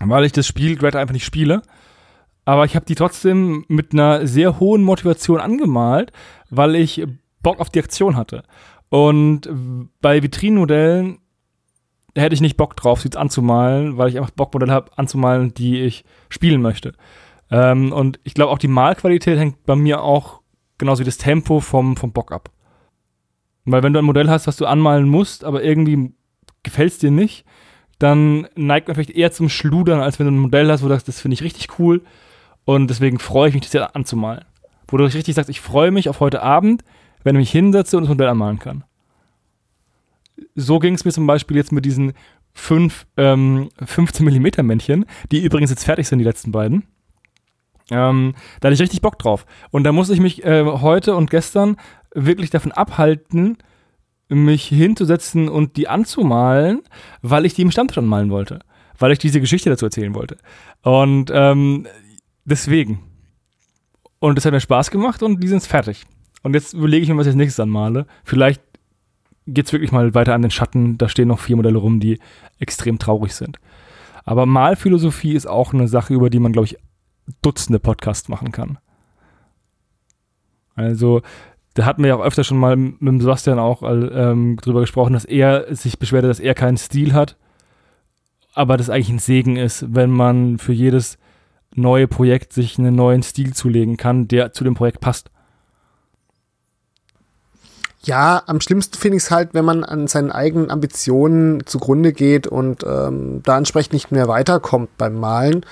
weil 0.00 0.24
ich 0.24 0.32
das 0.32 0.46
Spiel 0.46 0.76
Dread 0.76 0.96
einfach 0.96 1.12
nicht 1.12 1.26
spiele. 1.26 1.62
Aber 2.44 2.64
ich 2.64 2.76
habe 2.76 2.86
die 2.86 2.94
trotzdem 2.94 3.64
mit 3.68 3.92
einer 3.92 4.26
sehr 4.26 4.60
hohen 4.60 4.82
Motivation 4.82 5.40
angemalt, 5.40 6.12
weil 6.50 6.74
ich 6.76 7.06
Bock 7.44 7.60
auf 7.60 7.70
die 7.70 7.78
Aktion 7.78 8.16
hatte. 8.16 8.42
Und 8.88 9.48
bei 10.00 10.22
Vitrinenmodellen 10.22 11.18
hätte 12.16 12.34
ich 12.34 12.40
nicht 12.40 12.56
Bock 12.56 12.76
drauf, 12.76 13.00
sie 13.00 13.10
anzumalen, 13.16 13.96
weil 13.96 14.08
ich 14.08 14.18
einfach 14.18 14.30
Bockmodelle 14.30 14.72
habe 14.72 14.96
anzumalen, 14.96 15.54
die 15.54 15.80
ich 15.80 16.04
spielen 16.28 16.62
möchte. 16.62 16.92
Ähm, 17.50 17.92
und 17.92 18.20
ich 18.24 18.34
glaube 18.34 18.52
auch 18.52 18.58
die 18.58 18.68
Malqualität 18.68 19.38
hängt 19.38 19.64
bei 19.64 19.76
mir 19.76 20.02
auch 20.02 20.40
genauso 20.78 21.00
wie 21.00 21.06
das 21.06 21.18
Tempo 21.18 21.60
vom, 21.60 21.96
vom 21.96 22.12
Bock 22.12 22.32
ab. 22.32 22.50
Weil 23.64 23.82
wenn 23.82 23.92
du 23.92 23.98
ein 23.98 24.04
Modell 24.04 24.28
hast, 24.28 24.46
was 24.46 24.56
du 24.56 24.66
anmalen 24.66 25.08
musst, 25.08 25.44
aber 25.44 25.62
irgendwie 25.62 26.12
gefällt 26.62 26.92
es 26.92 26.98
dir 26.98 27.10
nicht, 27.10 27.44
dann 27.98 28.48
neigt 28.56 28.88
man 28.88 28.94
vielleicht 28.94 29.10
eher 29.10 29.32
zum 29.32 29.48
Schludern, 29.48 30.00
als 30.00 30.18
wenn 30.18 30.26
du 30.26 30.32
ein 30.32 30.38
Modell 30.38 30.70
hast, 30.70 30.82
wo 30.82 30.88
du 30.88 30.94
sagst, 30.94 31.08
das 31.08 31.20
finde 31.20 31.34
ich 31.34 31.42
richtig 31.42 31.78
cool 31.78 32.02
und 32.64 32.88
deswegen 32.88 33.18
freue 33.18 33.48
ich 33.48 33.54
mich, 33.54 33.62
das 33.62 33.72
jetzt 33.72 33.94
anzumalen. 33.94 34.44
Wo 34.88 34.96
du 34.96 35.04
richtig 35.04 35.34
sagst, 35.34 35.50
ich 35.50 35.60
freue 35.60 35.90
mich 35.90 36.08
auf 36.08 36.20
heute 36.20 36.42
Abend, 36.42 36.84
wenn 37.24 37.34
ich 37.36 37.40
mich 37.40 37.50
hinsetze 37.50 37.96
und 37.96 38.04
das 38.04 38.10
Modell 38.10 38.28
anmalen 38.28 38.58
kann. 38.60 38.84
So 40.54 40.78
ging 40.78 40.94
es 40.94 41.04
mir 41.04 41.12
zum 41.12 41.26
Beispiel 41.26 41.56
jetzt 41.56 41.72
mit 41.72 41.84
diesen 41.84 42.12
fünf, 42.52 43.06
ähm, 43.16 43.68
15 43.84 44.24
mm 44.24 44.64
Männchen, 44.64 45.04
die 45.32 45.42
übrigens 45.42 45.70
jetzt 45.70 45.84
fertig 45.84 46.06
sind, 46.06 46.20
die 46.20 46.24
letzten 46.24 46.52
beiden. 46.52 46.84
Ähm, 47.90 48.34
da 48.60 48.68
hatte 48.68 48.74
ich 48.74 48.80
richtig 48.80 49.02
Bock 49.02 49.18
drauf. 49.18 49.44
Und 49.70 49.84
da 49.84 49.92
musste 49.92 50.14
ich 50.14 50.20
mich 50.20 50.44
äh, 50.44 50.64
heute 50.64 51.16
und 51.16 51.30
gestern 51.30 51.76
wirklich 52.14 52.50
davon 52.50 52.72
abhalten, 52.72 53.58
mich 54.28 54.66
hinzusetzen 54.66 55.48
und 55.48 55.76
die 55.76 55.88
anzumalen, 55.88 56.82
weil 57.20 57.44
ich 57.44 57.54
die 57.54 57.62
im 57.62 57.70
Stammstand 57.70 58.08
malen 58.08 58.30
wollte. 58.30 58.60
Weil 58.98 59.12
ich 59.12 59.18
diese 59.18 59.40
Geschichte 59.40 59.68
dazu 59.68 59.84
erzählen 59.84 60.14
wollte. 60.14 60.38
Und 60.82 61.30
ähm, 61.34 61.86
deswegen. 62.44 63.00
Und 64.18 64.36
das 64.36 64.46
hat 64.46 64.52
mir 64.52 64.60
Spaß 64.60 64.90
gemacht 64.90 65.22
und 65.22 65.42
die 65.42 65.48
sind 65.48 65.62
fertig. 65.64 66.06
Und 66.44 66.54
jetzt 66.54 66.74
überlege 66.74 67.02
ich 67.02 67.08
mir, 67.08 67.16
was 67.16 67.26
ich 67.26 67.30
als 67.30 67.36
nächstes 67.36 67.60
anmale. 67.60 68.06
Vielleicht 68.22 68.62
geht 69.46 69.66
es 69.66 69.72
wirklich 69.72 69.92
mal 69.92 70.14
weiter 70.14 70.34
an 70.34 70.42
den 70.42 70.50
Schatten. 70.50 70.98
Da 70.98 71.08
stehen 71.08 71.28
noch 71.28 71.40
vier 71.40 71.56
Modelle 71.56 71.78
rum, 71.78 72.00
die 72.00 72.20
extrem 72.58 72.98
traurig 72.98 73.34
sind. 73.34 73.58
Aber 74.24 74.46
Malphilosophie 74.46 75.32
ist 75.32 75.46
auch 75.46 75.72
eine 75.72 75.88
Sache, 75.88 76.14
über 76.14 76.30
die 76.30 76.38
man, 76.38 76.52
glaube 76.52 76.66
ich, 76.66 76.76
Dutzende 77.40 77.78
Podcasts 77.78 78.28
machen 78.28 78.52
kann. 78.52 78.76
Also, 80.74 81.22
da 81.72 81.86
hatten 81.86 82.02
wir 82.02 82.08
ja 82.08 82.16
auch 82.16 82.24
öfter 82.24 82.44
schon 82.44 82.58
mal 82.58 82.76
mit 82.76 83.22
Sebastian 83.22 83.58
auch 83.58 83.82
ähm, 83.82 84.58
drüber 84.60 84.80
gesprochen, 84.82 85.14
dass 85.14 85.24
er 85.24 85.74
sich 85.74 85.98
beschwerte, 85.98 86.28
dass 86.28 86.40
er 86.40 86.54
keinen 86.54 86.76
Stil 86.76 87.14
hat. 87.14 87.38
Aber 88.52 88.76
das 88.76 88.90
eigentlich 88.90 89.08
ein 89.08 89.18
Segen 89.18 89.56
ist, 89.56 89.94
wenn 89.94 90.10
man 90.10 90.58
für 90.58 90.74
jedes 90.74 91.16
neue 91.74 92.06
Projekt 92.06 92.52
sich 92.52 92.78
einen 92.78 92.94
neuen 92.94 93.22
Stil 93.22 93.54
zulegen 93.54 93.96
kann, 93.96 94.28
der 94.28 94.52
zu 94.52 94.62
dem 94.62 94.74
Projekt 94.74 95.00
passt. 95.00 95.30
Ja, 98.04 98.42
am 98.46 98.60
schlimmsten 98.60 98.98
finde 98.98 99.16
ich 99.16 99.24
es 99.24 99.30
halt, 99.30 99.54
wenn 99.54 99.64
man 99.64 99.82
an 99.82 100.06
seinen 100.08 100.30
eigenen 100.30 100.70
Ambitionen 100.70 101.64
zugrunde 101.66 102.12
geht 102.12 102.46
und 102.46 102.84
ähm, 102.84 103.42
da 103.44 103.56
entsprechend 103.56 103.94
nicht 103.94 104.12
mehr 104.12 104.28
weiterkommt 104.28 104.96
beim 104.98 105.14
Malen 105.14 105.64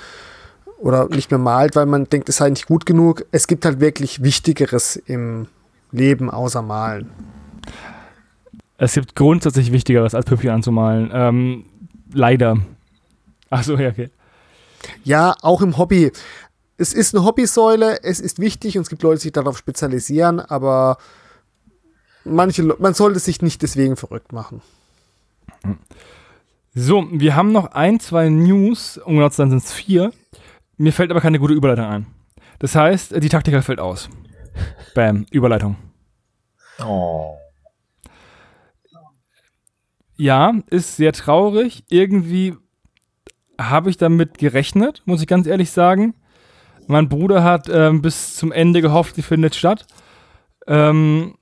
oder 0.78 1.08
nicht 1.08 1.30
mehr 1.30 1.38
malt, 1.38 1.76
weil 1.76 1.86
man 1.86 2.04
denkt, 2.04 2.28
es 2.28 2.38
sei 2.38 2.48
nicht 2.48 2.66
gut 2.66 2.86
genug. 2.86 3.24
Es 3.32 3.46
gibt 3.46 3.64
halt 3.64 3.80
wirklich 3.80 4.22
Wichtigeres 4.22 4.96
im 4.96 5.46
Leben 5.90 6.30
außer 6.30 6.62
Malen. 6.62 7.10
Es 8.78 8.94
gibt 8.94 9.14
grundsätzlich 9.14 9.70
Wichtigeres 9.70 10.14
als 10.14 10.24
Püppchen 10.24 10.50
anzumalen. 10.50 11.10
Ähm, 11.12 11.66
leider. 12.12 12.56
Achso, 13.50 13.76
ja, 13.76 13.90
okay. 13.90 14.10
Ja, 15.04 15.34
auch 15.42 15.60
im 15.60 15.76
Hobby. 15.76 16.10
Es 16.78 16.94
ist 16.94 17.14
eine 17.14 17.24
Hobbysäule, 17.24 18.02
es 18.02 18.18
ist 18.18 18.38
wichtig 18.40 18.76
und 18.76 18.82
es 18.82 18.88
gibt 18.88 19.02
Leute, 19.02 19.18
die 19.18 19.22
sich 19.24 19.32
darauf 19.32 19.56
spezialisieren, 19.58 20.40
aber 20.40 20.96
manche, 22.24 22.62
man 22.62 22.94
sollte 22.94 23.18
sich 23.18 23.42
nicht 23.42 23.62
deswegen 23.62 23.96
verrückt 23.96 24.32
machen. 24.32 24.62
So, 26.74 27.06
wir 27.10 27.36
haben 27.36 27.52
noch 27.52 27.72
ein, 27.72 28.00
zwei 28.00 28.28
News, 28.28 28.98
um 28.98 29.16
genau 29.16 29.28
zu 29.28 29.36
sein 29.36 29.50
sind 29.50 29.62
es 29.62 29.72
vier. 29.72 30.12
Mir 30.76 30.92
fällt 30.92 31.10
aber 31.10 31.20
keine 31.20 31.38
gute 31.38 31.54
Überleitung 31.54 31.84
ein. 31.84 32.06
Das 32.58 32.74
heißt, 32.74 33.22
die 33.22 33.28
Taktiker 33.28 33.62
fällt 33.62 33.80
aus. 33.80 34.08
Bam, 34.94 35.26
Überleitung. 35.30 35.76
Oh. 36.82 37.36
Ja, 40.16 40.54
ist 40.68 40.96
sehr 40.96 41.12
traurig. 41.12 41.84
Irgendwie 41.88 42.54
habe 43.60 43.90
ich 43.90 43.96
damit 43.96 44.38
gerechnet, 44.38 45.02
muss 45.04 45.20
ich 45.20 45.26
ganz 45.26 45.46
ehrlich 45.46 45.70
sagen. 45.70 46.14
Mein 46.86 47.08
Bruder 47.08 47.44
hat 47.44 47.68
ähm, 47.68 48.02
bis 48.02 48.36
zum 48.36 48.52
Ende 48.52 48.82
gehofft, 48.82 49.14
sie 49.14 49.22
findet 49.22 49.54
statt. 49.54 49.86
Ähm, 50.66 51.36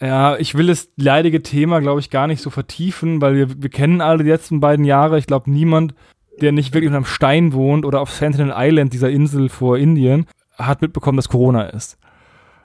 ja, 0.00 0.36
ich 0.36 0.54
will 0.54 0.68
das 0.68 0.90
leidige 0.96 1.42
Thema, 1.42 1.80
glaube 1.80 2.00
ich, 2.00 2.10
gar 2.10 2.26
nicht 2.26 2.40
so 2.40 2.48
vertiefen, 2.48 3.20
weil 3.20 3.34
wir, 3.36 3.62
wir 3.62 3.70
kennen 3.70 4.00
alle 4.00 4.24
die 4.24 4.30
letzten 4.30 4.60
beiden 4.60 4.84
Jahre. 4.84 5.18
Ich 5.18 5.26
glaube, 5.26 5.50
niemand, 5.50 5.94
der 6.40 6.52
nicht 6.52 6.72
wirklich 6.72 6.88
unter 6.88 6.98
einem 6.98 7.04
Stein 7.04 7.52
wohnt 7.52 7.84
oder 7.84 8.00
auf 8.00 8.10
Sentinel 8.10 8.54
Island, 8.56 8.94
dieser 8.94 9.10
Insel 9.10 9.50
vor 9.50 9.76
Indien, 9.76 10.26
hat 10.56 10.80
mitbekommen, 10.80 11.16
dass 11.16 11.28
Corona 11.28 11.64
ist. 11.64 11.98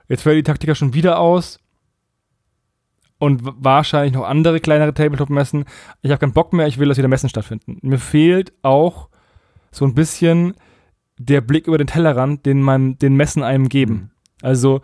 Jetzt 0.07 0.23
fällt 0.23 0.37
die 0.37 0.43
Taktika 0.43 0.75
schon 0.75 0.93
wieder 0.93 1.19
aus. 1.19 1.59
Und 3.17 3.41
wahrscheinlich 3.43 4.13
noch 4.13 4.25
andere 4.25 4.59
kleinere 4.59 4.93
Tabletop-Messen. 4.93 5.65
Ich 6.01 6.11
habe 6.11 6.19
keinen 6.19 6.33
Bock 6.33 6.53
mehr, 6.53 6.67
ich 6.67 6.79
will, 6.79 6.89
dass 6.89 6.97
wieder 6.97 7.07
Messen 7.07 7.29
stattfinden. 7.29 7.79
Mir 7.81 7.97
fehlt 7.97 8.53
auch 8.61 9.09
so 9.71 9.85
ein 9.85 9.95
bisschen 9.95 10.53
der 11.17 11.41
Blick 11.41 11.67
über 11.67 11.77
den 11.77 11.87
Tellerrand, 11.87 12.45
den 12.45 12.61
man 12.61 12.97
den 12.97 13.15
Messen 13.15 13.41
einem 13.41 13.69
geben. 13.69 14.11
Also, 14.41 14.81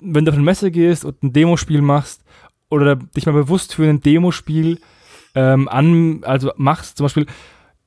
wenn 0.00 0.24
du 0.24 0.30
auf 0.30 0.36
eine 0.36 0.44
Messe 0.44 0.70
gehst 0.70 1.04
und 1.04 1.22
ein 1.22 1.32
Demospiel 1.32 1.82
machst 1.82 2.24
oder 2.70 2.96
dich 2.96 3.26
mal 3.26 3.32
bewusst 3.32 3.74
für 3.74 3.88
ein 3.88 4.00
Demospiel 4.00 4.80
ähm, 5.34 5.68
an, 5.68 6.24
also 6.24 6.52
machst, 6.56 6.96
zum 6.96 7.04
Beispiel 7.04 7.26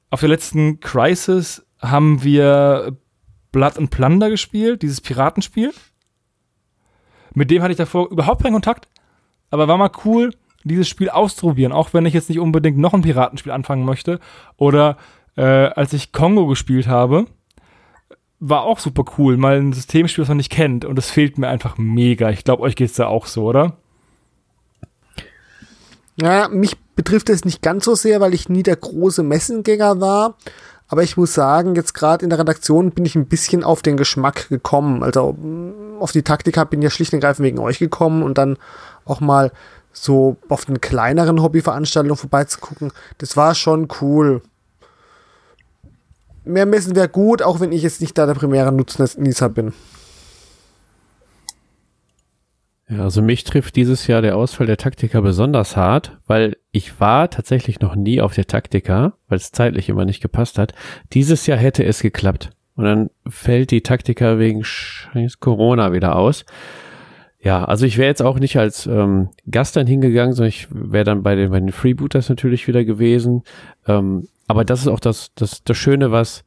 auf 0.10 0.20
der 0.20 0.30
letzten 0.30 0.80
Crisis 0.80 1.66
haben 1.80 2.24
wir 2.24 2.98
Blood 3.52 3.78
and 3.78 3.90
Plunder 3.90 4.30
gespielt, 4.30 4.82
dieses 4.82 5.02
Piratenspiel. 5.02 5.74
Mit 7.34 7.52
dem 7.52 7.62
hatte 7.62 7.72
ich 7.72 7.78
davor 7.78 8.10
überhaupt 8.10 8.44
keinen 8.44 8.54
Kontakt, 8.54 8.88
aber 9.50 9.68
war 9.68 9.78
mal 9.78 9.92
cool, 10.06 10.34
dieses 10.64 10.88
Spiel 10.88 11.10
auszuprobieren, 11.10 11.72
auch 11.72 11.94
wenn 11.94 12.06
ich 12.06 12.14
jetzt 12.14 12.30
nicht 12.30 12.40
unbedingt 12.40 12.78
noch 12.78 12.94
ein 12.94 13.02
Piratenspiel 13.02 13.52
anfangen 13.52 13.86
möchte. 13.86 14.20
Oder 14.58 14.98
äh, 15.36 15.44
als 15.44 15.94
ich 15.94 16.12
Kongo 16.12 16.48
gespielt 16.48 16.88
habe, 16.88 17.26
war 18.40 18.64
auch 18.64 18.80
super 18.80 19.04
cool, 19.18 19.38
mal 19.38 19.58
ein 19.58 19.74
Systemspiel, 19.74 20.22
was 20.22 20.30
man 20.30 20.38
nicht 20.38 20.52
kennt. 20.52 20.86
Und 20.86 20.96
das 20.96 21.10
fehlt 21.10 21.38
mir 21.38 21.48
einfach 21.48 21.78
mega. 21.78 22.30
Ich 22.30 22.44
glaube, 22.44 22.64
euch 22.64 22.76
geht 22.76 22.90
es 22.90 22.96
da 22.96 23.08
auch 23.08 23.26
so, 23.26 23.44
oder? 23.44 23.78
Ja, 26.22 26.48
mich 26.50 26.78
betrifft 26.96 27.30
es 27.30 27.46
nicht 27.46 27.62
ganz 27.62 27.86
so 27.86 27.96
sehr, 27.96 28.20
weil 28.22 28.34
ich 28.34 28.50
nie 28.50 28.64
der 28.64 28.76
große 28.76 29.24
Messengänger 29.24 30.02
war. 30.02 30.36
Aber 30.88 31.04
ich 31.04 31.18
muss 31.18 31.34
sagen, 31.34 31.76
jetzt 31.76 31.94
gerade 31.94 32.24
in 32.24 32.30
der 32.30 32.40
Redaktion 32.40 32.92
bin 32.92 33.06
ich 33.06 33.16
ein 33.16 33.28
bisschen 33.28 33.64
auf 33.64 33.82
den 33.82 33.96
Geschmack 33.96 34.50
gekommen. 34.50 35.04
Also 35.04 35.34
mm, 35.34 36.00
auf 36.00 36.12
die 36.12 36.24
Taktika 36.24 36.64
bin 36.64 36.82
ich 36.82 36.86
ja 36.86 36.90
schlicht 36.90 37.14
und 37.14 37.18
ergreifend 37.18 37.46
wegen 37.46 37.60
euch 37.60 37.78
gekommen 37.78 38.24
und 38.24 38.38
dann 38.38 38.58
auch 39.06 39.20
mal 39.20 39.52
so 39.92 40.38
auf 40.50 40.66
den 40.66 40.82
kleineren 40.82 41.42
Hobbyveranstaltungen 41.42 42.18
vorbeizugucken. 42.18 42.92
Das 43.20 43.38
war 43.38 43.54
schon 43.54 43.88
cool 44.02 44.42
mehr 46.50 46.66
Messen 46.66 46.96
wäre 46.96 47.10
gut, 47.10 47.42
auch 47.42 47.60
wenn 47.60 47.72
ich 47.72 47.84
jetzt 47.84 48.02
nicht 48.02 48.18
da 48.18 48.26
der 48.26 48.34
primäre 48.34 48.72
Nutznießer 48.72 49.50
bin. 49.50 49.74
Ja, 52.90 53.04
also 53.04 53.22
mich 53.22 53.44
trifft 53.44 53.76
dieses 53.76 54.08
Jahr 54.08 54.24
der 54.24 54.36
Ausfall 54.36 54.66
der 54.66 54.78
Taktika 54.78 55.22
besonders 55.22 55.78
hart, 55.78 56.18
weil 56.26 56.58
ich 56.72 57.00
war 57.00 57.30
tatsächlich 57.30 57.80
noch 57.82 57.96
nie 57.96 58.20
auf 58.20 58.34
der 58.34 58.48
Taktika, 58.48 59.14
weil 59.28 59.38
es 59.38 59.52
zeitlich 59.52 59.90
immer 59.90 60.06
nicht 60.06 60.22
gepasst 60.22 60.58
hat. 60.58 60.74
Dieses 61.14 61.46
Jahr 61.46 61.60
hätte 61.60 61.86
es 61.86 62.02
geklappt. 62.02 62.50
Und 62.76 62.86
dann 62.86 63.10
fällt 63.28 63.72
die 63.72 63.84
Taktika 63.84 64.40
wegen 64.40 64.64
Scheiß 64.64 65.40
Corona 65.40 65.94
wieder 65.94 66.16
aus. 66.16 66.46
Ja, 67.42 67.64
also 67.64 67.86
ich 67.86 67.98
wäre 67.98 68.10
jetzt 68.10 68.22
auch 68.22 68.40
nicht 68.40 68.58
als 68.58 68.88
ähm, 68.88 69.30
Gast 69.50 69.76
dann 69.76 69.86
hingegangen, 69.86 70.34
sondern 70.34 70.50
ich 70.50 70.68
wäre 70.72 71.04
dann 71.04 71.22
bei 71.22 71.36
den, 71.36 71.52
bei 71.52 71.60
den 71.60 71.72
Freebooters 71.72 72.28
natürlich 72.28 72.68
wieder 72.68 72.84
gewesen. 72.84 73.44
Ähm, 73.88 74.28
aber 74.50 74.66
das 74.66 74.82
ist 74.82 74.88
auch 74.88 75.00
das, 75.00 75.32
das, 75.36 75.64
das 75.64 75.78
Schöne, 75.78 76.12
was, 76.12 76.44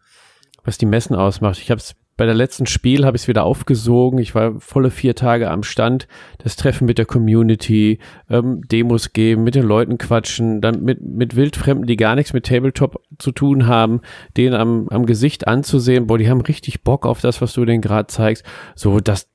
was 0.64 0.76
die 0.76 0.86
Messen 0.86 1.14
ausmacht. 1.14 1.60
Ich 1.60 1.70
habe 1.70 1.78
es 1.78 1.94
bei 2.16 2.26
der 2.26 2.34
letzten 2.34 2.66
Spiel 2.66 3.06
habe 3.06 3.16
ich 3.16 3.22
es 3.22 3.28
wieder 3.28 3.44
aufgesogen. 3.44 4.18
Ich 4.18 4.34
war 4.34 4.60
volle 4.60 4.90
vier 4.90 5.14
Tage 5.14 5.48
am 5.48 5.62
Stand. 5.62 6.08
Das 6.38 6.56
Treffen 6.56 6.84
mit 6.84 6.98
der 6.98 7.06
Community, 7.06 8.00
ähm, 8.28 8.60
Demos 8.62 9.12
geben, 9.12 9.44
mit 9.44 9.54
den 9.54 9.62
Leuten 9.62 9.98
quatschen, 9.98 10.60
dann 10.60 10.82
mit, 10.82 11.00
mit 11.00 11.36
Wildfremden, 11.36 11.86
die 11.86 11.96
gar 11.96 12.16
nichts 12.16 12.32
mit 12.32 12.46
Tabletop 12.46 13.00
zu 13.18 13.30
tun 13.30 13.68
haben, 13.68 14.00
denen 14.36 14.54
am, 14.54 14.88
am 14.88 15.06
Gesicht 15.06 15.46
anzusehen, 15.46 16.08
boah, 16.08 16.18
die 16.18 16.28
haben 16.28 16.40
richtig 16.40 16.82
Bock 16.82 17.06
auf 17.06 17.20
das, 17.20 17.40
was 17.40 17.52
du 17.52 17.64
denen 17.64 17.82
gerade 17.82 18.08
zeigst. 18.08 18.44
So, 18.74 18.98
das, 18.98 19.28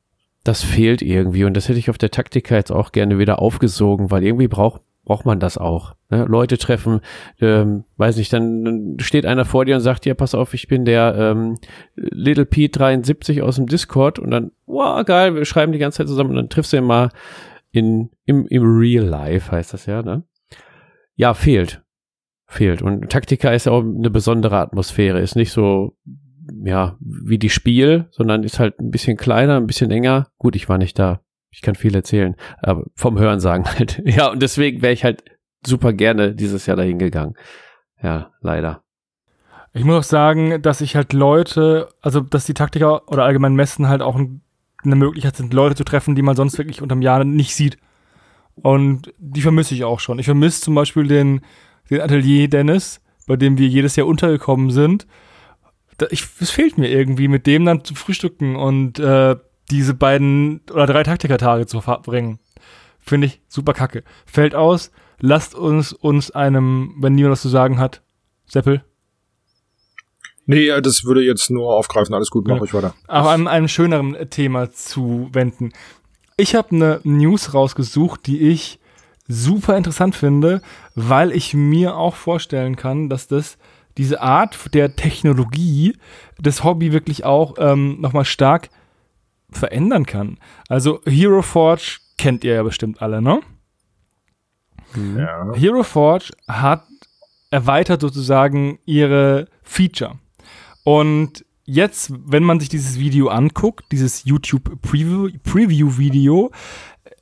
das 0.43 0.61
fehlt 0.61 1.01
irgendwie. 1.01 1.45
Und 1.45 1.55
das 1.55 1.69
hätte 1.69 1.79
ich 1.79 1.89
auf 1.89 1.97
der 1.97 2.11
Taktika 2.11 2.55
jetzt 2.55 2.71
auch 2.71 2.91
gerne 2.91 3.17
wieder 3.17 3.41
aufgesogen, 3.41 4.11
weil 4.11 4.23
irgendwie 4.23 4.49
braucht 4.49 4.81
braucht 5.07 5.25
man 5.25 5.39
das 5.39 5.57
auch. 5.57 5.95
Ne? 6.09 6.25
Leute 6.25 6.57
treffen, 6.57 6.99
ähm, 7.39 7.85
weiß 7.95 8.17
nicht, 8.17 8.33
dann, 8.33 8.97
steht 8.99 9.25
einer 9.25 9.45
vor 9.45 9.63
dir 9.63 9.75
und 9.75 9.81
sagt 9.81 10.03
dir, 10.03 10.15
pass 10.15 10.35
auf, 10.35 10.53
ich 10.53 10.67
bin 10.67 10.83
der 10.83 11.15
ähm, 11.17 11.57
Little 11.95 12.45
Pete 12.45 12.77
73 12.77 13.41
aus 13.41 13.55
dem 13.55 13.67
Discord 13.67 14.19
und 14.19 14.31
dann, 14.31 14.51
wow, 14.65 15.05
geil, 15.05 15.33
wir 15.33 15.45
schreiben 15.45 15.71
die 15.71 15.79
ganze 15.79 15.99
Zeit 15.99 16.09
zusammen 16.09 16.31
und 16.31 16.35
dann 16.35 16.49
triffst 16.49 16.73
du 16.73 16.77
ihn 16.77 16.83
mal 16.83 17.09
in, 17.71 18.09
im, 18.25 18.47
im 18.47 18.63
Real 18.63 19.05
Life, 19.05 19.49
heißt 19.49 19.73
das 19.73 19.85
ja, 19.85 20.01
ne? 20.01 20.23
Ja, 21.15 21.33
fehlt. 21.33 21.81
Fehlt. 22.45 22.81
Und 22.81 23.09
Taktika 23.09 23.51
ist 23.51 23.65
ja 23.65 23.71
auch 23.71 23.83
eine 23.83 24.09
besondere 24.09 24.57
Atmosphäre, 24.57 25.21
ist 25.21 25.37
nicht 25.37 25.53
so, 25.53 25.95
ja, 26.65 26.97
wie 26.99 27.39
die 27.39 27.49
Spiel, 27.49 28.07
sondern 28.11 28.43
ist 28.43 28.59
halt 28.59 28.77
ein 28.81 28.91
bisschen 28.91 29.15
kleiner, 29.15 29.55
ein 29.55 29.67
bisschen 29.67 29.89
enger. 29.89 30.27
Gut, 30.37 30.57
ich 30.57 30.67
war 30.67 30.77
nicht 30.77 30.99
da. 30.99 31.21
Ich 31.57 31.63
kann 31.63 31.73
viel 31.73 31.95
erzählen, 31.95 32.35
aber 32.61 32.83
vom 32.93 33.17
Hören 33.17 33.39
sagen 33.39 33.65
halt. 33.77 33.99
Ja, 34.05 34.29
und 34.29 34.43
deswegen 34.43 34.83
wäre 34.83 34.93
ich 34.93 35.03
halt 35.03 35.23
super 35.65 35.91
gerne 35.91 36.35
dieses 36.35 36.67
Jahr 36.67 36.77
dahin 36.77 36.99
gegangen. 36.99 37.33
Ja, 38.01 38.31
leider. 38.41 38.83
Ich 39.73 39.83
muss 39.83 39.97
auch 39.97 40.09
sagen, 40.09 40.61
dass 40.61 40.81
ich 40.81 40.95
halt 40.95 41.13
Leute, 41.13 41.89
also 41.99 42.19
dass 42.19 42.45
die 42.45 42.53
Taktiker 42.53 43.11
oder 43.11 43.23
allgemein 43.23 43.55
Messen 43.55 43.89
halt 43.89 44.03
auch 44.03 44.15
eine 44.15 44.95
Möglichkeit 44.95 45.35
sind, 45.35 45.51
Leute 45.51 45.73
zu 45.73 45.83
treffen, 45.83 46.13
die 46.13 46.21
man 46.21 46.35
sonst 46.35 46.59
wirklich 46.59 46.83
unterm 46.83 47.01
Jahr 47.01 47.23
nicht 47.23 47.55
sieht. 47.55 47.79
Und 48.53 49.11
die 49.17 49.41
vermisse 49.41 49.73
ich 49.73 49.83
auch 49.83 49.99
schon. 49.99 50.19
Ich 50.19 50.27
vermisse 50.27 50.61
zum 50.61 50.75
Beispiel 50.75 51.07
den, 51.07 51.41
den 51.89 52.01
Atelier 52.01 52.47
Dennis, 52.47 53.01
bei 53.25 53.35
dem 53.35 53.57
wir 53.57 53.67
jedes 53.67 53.95
Jahr 53.95 54.05
untergekommen 54.05 54.69
sind. 54.69 55.07
Es 56.11 56.51
fehlt 56.51 56.77
mir 56.77 56.89
irgendwie, 56.89 57.27
mit 57.27 57.47
dem 57.47 57.65
dann 57.65 57.83
zu 57.83 57.95
frühstücken 57.95 58.55
und 58.55 58.99
äh, 58.99 59.35
diese 59.69 59.93
beiden 59.93 60.61
oder 60.71 60.85
drei 60.85 61.03
Taktikertage 61.03 61.65
zu 61.65 61.81
verbringen. 61.81 62.39
Finde 62.99 63.27
ich 63.27 63.41
super 63.47 63.73
kacke. 63.73 64.03
Fällt 64.25 64.55
aus, 64.55 64.91
lasst 65.19 65.55
uns 65.55 65.93
uns 65.93 66.31
einem, 66.31 66.95
wenn 66.99 67.15
niemand 67.15 67.33
was 67.33 67.41
zu 67.41 67.49
sagen 67.49 67.79
hat, 67.79 68.01
Seppel. 68.45 68.83
Nee, 70.45 70.69
das 70.81 71.03
würde 71.03 71.21
jetzt 71.21 71.49
nur 71.49 71.73
aufgreifen. 71.73 72.15
Alles 72.15 72.29
gut, 72.29 72.47
mach 72.47 72.57
ja. 72.57 72.63
ich 72.63 72.73
weiter. 72.73 72.93
Aber 73.07 73.31
einem, 73.31 73.47
einem 73.47 73.67
schöneren 73.67 74.29
Thema 74.29 74.71
zu 74.71 75.29
wenden. 75.33 75.73
Ich 76.37 76.55
habe 76.55 76.69
eine 76.71 77.01
News 77.03 77.53
rausgesucht, 77.53 78.25
die 78.27 78.49
ich 78.49 78.79
super 79.27 79.75
interessant 79.75 80.15
finde, 80.15 80.61
weil 80.95 81.33
ich 81.33 81.53
mir 81.53 81.97
auch 81.97 82.15
vorstellen 82.15 82.77
kann, 82.77 83.09
dass 83.09 83.27
das 83.27 83.57
diese 83.97 84.21
Art 84.21 84.57
der 84.73 84.95
Technologie 84.95 85.97
das 86.39 86.63
Hobby 86.63 86.93
wirklich 86.93 87.25
auch 87.25 87.55
ähm, 87.57 87.99
nochmal 87.99 88.25
stark 88.25 88.69
verändern 89.51 90.05
kann. 90.05 90.37
Also 90.67 91.01
Hero 91.05 91.41
Forge 91.41 91.99
kennt 92.17 92.43
ihr 92.43 92.55
ja 92.55 92.63
bestimmt 92.63 93.01
alle, 93.01 93.21
ne? 93.21 93.41
Mhm. 94.95 95.17
Ja. 95.17 95.53
Hero 95.55 95.83
Forge 95.83 96.31
hat 96.47 96.83
erweitert 97.51 98.01
sozusagen 98.01 98.79
ihre 98.85 99.47
Feature. 99.63 100.19
Und 100.83 101.45
jetzt, 101.65 102.13
wenn 102.25 102.43
man 102.43 102.59
sich 102.59 102.69
dieses 102.69 102.99
Video 102.99 103.27
anguckt, 103.27 103.85
dieses 103.91 104.25
YouTube 104.25 104.81
Preview, 104.81 105.29
Preview 105.43 105.97
Video, 105.97 106.51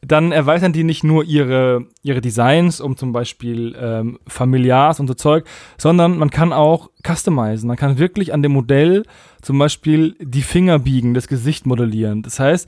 dann 0.01 0.31
erweitern 0.31 0.71
die 0.71 0.83
nicht 0.83 1.03
nur 1.03 1.23
ihre, 1.23 1.87
ihre 2.03 2.21
Designs 2.21 2.79
um 2.79 2.95
zum 2.95 3.11
Beispiel 3.11 3.75
ähm, 3.79 4.19
Familiars 4.27 4.99
und 4.99 5.07
so 5.07 5.15
Zeug, 5.15 5.45
sondern 5.77 6.17
man 6.17 6.29
kann 6.29 6.53
auch 6.53 6.91
customizen. 7.05 7.67
Man 7.67 7.77
kann 7.77 7.97
wirklich 7.97 8.33
an 8.33 8.43
dem 8.43 8.51
Modell 8.51 9.03
zum 9.45 9.59
Beispiel 9.59 10.15
die 10.19 10.41
Finger 10.41 10.79
biegen, 10.79 11.13
das 11.13 11.27
Gesicht 11.27 11.67
modellieren. 11.67 12.23
Das 12.23 12.39
heißt, 12.39 12.67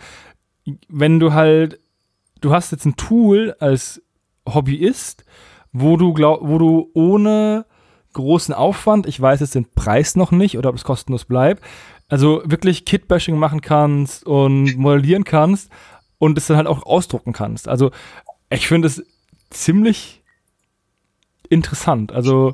wenn 0.87 1.19
du 1.19 1.33
halt, 1.33 1.79
du 2.39 2.51
hast 2.51 2.71
jetzt 2.71 2.85
ein 2.85 2.95
Tool 2.95 3.55
als 3.59 4.03
Hobbyist, 4.47 5.25
wo 5.71 5.97
du 5.97 6.13
glaub, 6.13 6.47
wo 6.47 6.59
du 6.59 6.91
ohne 6.93 7.65
großen 8.13 8.53
Aufwand, 8.53 9.07
ich 9.07 9.19
weiß 9.19 9.39
jetzt 9.39 9.55
den 9.55 9.65
Preis 9.73 10.15
noch 10.15 10.31
nicht 10.31 10.55
oder 10.55 10.69
ob 10.69 10.75
es 10.75 10.83
kostenlos 10.83 11.25
bleibt, 11.25 11.63
also 12.09 12.43
wirklich 12.45 12.85
Kitbashing 12.85 13.39
machen 13.39 13.61
kannst 13.61 14.23
und 14.27 14.77
modellieren 14.77 15.23
kannst 15.23 15.71
und 16.19 16.37
es 16.37 16.45
dann 16.45 16.57
halt 16.57 16.67
auch 16.67 16.85
ausdrucken 16.85 17.33
kannst. 17.33 17.67
Also 17.67 17.89
ich 18.51 18.67
finde 18.67 18.87
es 18.87 19.03
ziemlich 19.49 20.21
interessant. 21.49 22.11
Also 22.11 22.53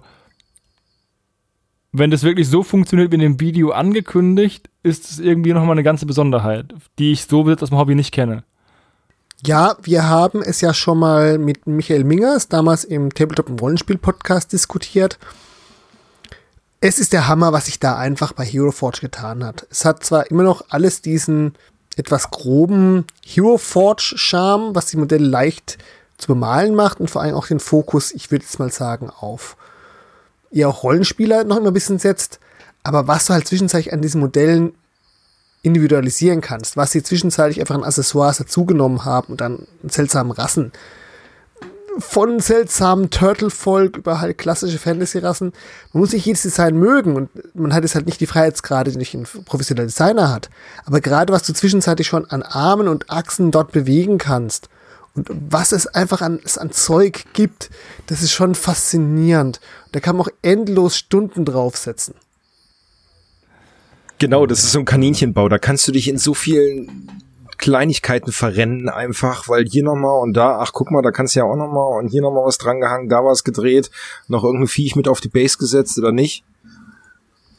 wenn 1.93 2.09
das 2.09 2.23
wirklich 2.23 2.49
so 2.49 2.63
funktioniert 2.63 3.11
wie 3.11 3.15
in 3.15 3.21
dem 3.21 3.39
Video 3.39 3.69
angekündigt, 3.69 4.69
ist 4.81 5.11
es 5.11 5.19
irgendwie 5.19 5.53
nochmal 5.53 5.73
eine 5.73 5.83
ganze 5.83 6.07
Besonderheit, 6.07 6.73
die 6.97 7.11
ich 7.11 7.25
so 7.25 7.43
aus 7.43 7.69
dem 7.69 7.77
Hobby 7.77 7.93
nicht 7.93 8.11
kenne. 8.11 8.43
Ja, 9.45 9.77
wir 9.81 10.09
haben 10.09 10.41
es 10.41 10.61
ja 10.61 10.73
schon 10.73 10.97
mal 10.97 11.37
mit 11.37 11.67
Michael 11.67 12.03
Mingers 12.03 12.47
damals 12.47 12.83
im 12.83 13.13
Tabletop- 13.13 13.49
und 13.49 13.61
Rollenspiel-Podcast 13.61 14.51
diskutiert. 14.51 15.19
Es 16.81 16.97
ist 16.97 17.13
der 17.13 17.27
Hammer, 17.27 17.53
was 17.53 17.65
sich 17.65 17.79
da 17.79 17.97
einfach 17.97 18.33
bei 18.33 18.43
Hero 18.43 18.71
Forge 18.71 19.01
getan 19.01 19.43
hat. 19.43 19.67
Es 19.69 19.85
hat 19.85 20.03
zwar 20.03 20.31
immer 20.31 20.43
noch 20.43 20.65
alles 20.69 21.01
diesen 21.01 21.53
etwas 21.95 22.31
groben 22.31 23.05
Hero 23.23 23.57
Forge 23.57 24.13
Charme, 24.15 24.73
was 24.73 24.87
die 24.87 24.97
Modelle 24.97 25.27
leicht 25.27 25.77
zu 26.17 26.27
bemalen 26.27 26.73
macht 26.73 26.99
und 26.99 27.11
vor 27.11 27.21
allem 27.21 27.35
auch 27.35 27.47
den 27.47 27.59
Fokus, 27.59 28.11
ich 28.11 28.31
würde 28.31 28.45
jetzt 28.45 28.59
mal 28.59 28.71
sagen, 28.71 29.09
auf 29.09 29.57
eher 30.53 30.69
auch 30.69 30.83
Rollenspieler 30.83 31.43
noch 31.43 31.57
immer 31.57 31.67
ein 31.67 31.73
bisschen 31.73 31.99
setzt. 31.99 32.39
Aber 32.83 33.07
was 33.07 33.25
du 33.25 33.33
halt 33.33 33.47
zwischenzeitlich 33.47 33.93
an 33.93 34.01
diesen 34.01 34.21
Modellen 34.21 34.73
individualisieren 35.61 36.41
kannst, 36.41 36.75
was 36.75 36.91
sie 36.91 37.01
zwischenzeitlich 37.01 37.59
einfach 37.61 37.75
an 37.75 37.83
Accessoires 37.83 38.37
dazugenommen 38.37 39.05
haben 39.05 39.31
und 39.31 39.41
dann 39.41 39.65
seltsamen 39.83 40.33
Rassen, 40.33 40.73
von 41.99 42.39
seltsamen 42.39 43.11
Turtle-Volk 43.11 43.97
über 43.97 44.19
halt 44.19 44.37
klassische 44.37 44.79
Fantasy-Rassen. 44.79 45.53
Man 45.93 46.01
muss 46.01 46.11
nicht 46.11 46.25
jedes 46.25 46.41
Design 46.41 46.77
mögen 46.77 47.15
und 47.15 47.29
man 47.55 47.73
hat 47.73 47.83
jetzt 47.83 47.95
halt 47.95 48.07
nicht 48.07 48.19
die 48.19 48.25
Freiheitsgrade, 48.25 48.91
die 48.91 48.97
nicht 48.97 49.13
ein 49.13 49.27
professioneller 49.45 49.87
Designer 49.87 50.33
hat. 50.33 50.49
Aber 50.85 51.01
gerade 51.01 51.31
was 51.31 51.43
du 51.43 51.53
zwischenzeitlich 51.53 52.07
schon 52.07 52.25
an 52.25 52.41
Armen 52.41 52.87
und 52.87 53.09
Achsen 53.09 53.51
dort 53.51 53.71
bewegen 53.71 54.17
kannst 54.17 54.69
und 55.15 55.29
was 55.49 55.71
es 55.71 55.87
einfach 55.87 56.21
an, 56.21 56.39
es 56.43 56.57
an 56.57 56.71
Zeug 56.71 57.25
gibt, 57.33 57.69
das 58.07 58.23
ist 58.23 58.31
schon 58.31 58.55
faszinierend. 58.55 59.59
Da 59.91 59.99
kann 59.99 60.15
man 60.17 60.25
auch 60.25 60.31
endlos 60.41 60.97
Stunden 60.97 61.45
draufsetzen. 61.45 62.15
Genau, 64.17 64.45
das 64.45 64.63
ist 64.63 64.71
so 64.71 64.79
ein 64.79 64.85
Kaninchenbau. 64.85 65.49
Da 65.49 65.59
kannst 65.59 65.87
du 65.87 65.91
dich 65.91 66.07
in 66.07 66.17
so 66.17 66.33
vielen 66.33 67.11
Kleinigkeiten 67.57 68.31
verrennen 68.31 68.89
einfach, 68.89 69.47
weil 69.47 69.65
hier 69.65 69.83
nochmal 69.83 70.19
und 70.21 70.33
da, 70.33 70.59
ach 70.59 70.73
guck 70.73 70.91
mal, 70.91 71.01
da 71.01 71.11
kannst 71.11 71.35
du 71.35 71.41
ja 71.41 71.45
auch 71.45 71.55
nochmal 71.55 71.99
und 71.99 72.09
hier 72.09 72.21
nochmal 72.21 72.45
was 72.45 72.57
drangehangen, 72.57 73.09
da 73.09 73.23
was 73.23 73.43
gedreht, 73.43 73.91
noch 74.27 74.43
irgendein 74.43 74.67
Viech 74.67 74.95
mit 74.95 75.07
auf 75.07 75.21
die 75.21 75.29
Base 75.29 75.57
gesetzt 75.57 75.97
oder 75.99 76.11
nicht. 76.11 76.43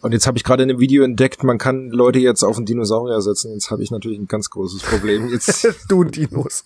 Und 0.02 0.12
jetzt 0.12 0.26
habe 0.26 0.36
ich 0.36 0.44
gerade 0.44 0.62
in 0.64 0.70
einem 0.70 0.80
Video 0.80 1.04
entdeckt, 1.04 1.44
man 1.44 1.56
kann 1.56 1.88
Leute 1.88 2.18
jetzt 2.18 2.42
auf 2.42 2.58
einen 2.58 2.66
Dinosaurier 2.66 3.22
setzen. 3.22 3.52
Jetzt 3.52 3.70
habe 3.70 3.82
ich 3.82 3.90
natürlich 3.90 4.18
ein 4.18 4.28
ganz 4.28 4.50
großes 4.50 4.82
Problem. 4.82 5.28
Jetzt 5.30 5.66
du 5.88 6.04
Dinos. 6.04 6.64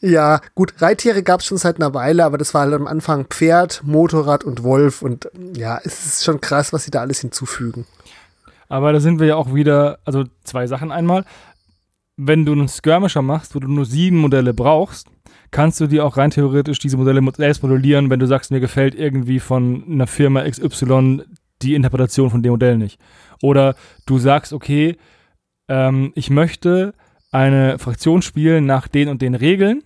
Ja, 0.00 0.40
gut, 0.54 0.80
Reittiere 0.80 1.22
gab 1.22 1.40
es 1.40 1.46
schon 1.46 1.58
seit 1.58 1.76
einer 1.76 1.92
Weile, 1.92 2.24
aber 2.24 2.38
das 2.38 2.54
war 2.54 2.62
halt 2.62 2.74
am 2.74 2.86
Anfang 2.86 3.26
Pferd, 3.26 3.82
Motorrad 3.84 4.44
und 4.44 4.62
Wolf 4.62 5.02
und 5.02 5.28
ja, 5.54 5.80
es 5.82 6.06
ist 6.06 6.24
schon 6.24 6.40
krass, 6.40 6.72
was 6.72 6.84
sie 6.84 6.90
da 6.90 7.00
alles 7.00 7.20
hinzufügen. 7.20 7.84
Aber 8.68 8.92
da 8.92 9.00
sind 9.00 9.18
wir 9.18 9.26
ja 9.26 9.36
auch 9.36 9.54
wieder, 9.54 9.98
also 10.04 10.24
zwei 10.44 10.66
Sachen 10.66 10.92
einmal. 10.92 11.24
Wenn 12.16 12.44
du 12.44 12.52
einen 12.52 12.68
Skirmisher 12.68 13.22
machst, 13.22 13.54
wo 13.54 13.60
du 13.60 13.68
nur 13.68 13.86
sieben 13.86 14.18
Modelle 14.18 14.54
brauchst, 14.54 15.08
kannst 15.50 15.80
du 15.80 15.86
dir 15.86 16.04
auch 16.04 16.16
rein 16.16 16.30
theoretisch 16.30 16.78
diese 16.78 16.96
Modelle 16.96 17.22
selbst 17.36 17.62
modellieren, 17.62 18.10
wenn 18.10 18.20
du 18.20 18.26
sagst, 18.26 18.50
mir 18.50 18.60
gefällt 18.60 18.94
irgendwie 18.94 19.40
von 19.40 19.84
einer 19.88 20.06
Firma 20.06 20.48
XY 20.48 21.22
die 21.62 21.74
Interpretation 21.74 22.30
von 22.30 22.42
dem 22.42 22.52
Modell 22.52 22.76
nicht. 22.76 23.00
Oder 23.42 23.74
du 24.06 24.18
sagst, 24.18 24.52
okay, 24.52 24.96
ähm, 25.68 26.12
ich 26.14 26.30
möchte 26.30 26.94
eine 27.30 27.78
Fraktion 27.78 28.22
spielen 28.22 28.66
nach 28.66 28.88
den 28.88 29.08
und 29.08 29.22
den 29.22 29.34
Regeln, 29.34 29.82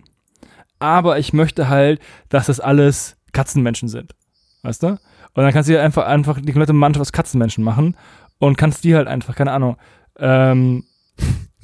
aber 0.79 1.19
ich 1.19 1.33
möchte 1.33 1.69
halt, 1.69 1.99
dass 2.29 2.47
das 2.47 2.59
alles 2.59 3.17
Katzenmenschen 3.31 3.89
sind. 3.89 4.15
Weißt 4.61 4.83
du? 4.83 4.87
Und 4.87 5.43
dann 5.43 5.51
kannst 5.51 5.69
du 5.69 5.73
dir 5.73 5.81
einfach, 5.81 6.05
einfach 6.05 6.39
die 6.39 6.51
komplette 6.51 6.73
Mannschaft 6.73 7.01
aus 7.01 7.11
Katzenmenschen 7.11 7.63
machen 7.63 7.97
und 8.39 8.57
kannst 8.57 8.83
die 8.83 8.95
halt 8.95 9.07
einfach, 9.07 9.35
keine 9.35 9.51
Ahnung, 9.51 9.77
ähm, 10.17 10.83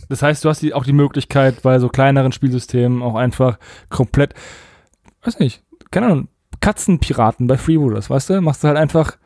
Das 0.09 0.23
heißt, 0.23 0.43
du 0.43 0.49
hast 0.49 0.61
die, 0.61 0.73
auch 0.73 0.83
die 0.83 0.93
Möglichkeit, 0.93 1.61
bei 1.61 1.77
so 1.77 1.87
kleineren 1.87 2.31
Spielsystemen 2.31 3.03
auch 3.03 3.15
einfach 3.15 3.59
komplett, 3.89 4.33
weiß 5.21 5.39
nicht, 5.39 5.63
keine 5.91 6.07
Ahnung, 6.07 6.27
Katzenpiraten 6.61 7.47
bei 7.47 7.57
Freebooters, 7.57 8.09
weißt 8.09 8.31
du? 8.31 8.41
Machst 8.41 8.63
du 8.63 8.67
halt 8.67 8.77
einfach, 8.77 9.17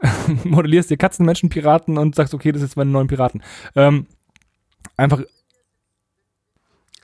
modellierst 0.44 0.90
dir 0.90 0.96
Katzenmenschenpiraten 0.96 1.98
und 1.98 2.14
sagst, 2.14 2.32
okay, 2.32 2.52
das 2.52 2.62
ist 2.62 2.70
jetzt 2.70 2.76
meine 2.76 2.90
neuen 2.90 3.06
Piraten. 3.06 3.42
Ähm, 3.76 4.06
einfach. 4.96 5.22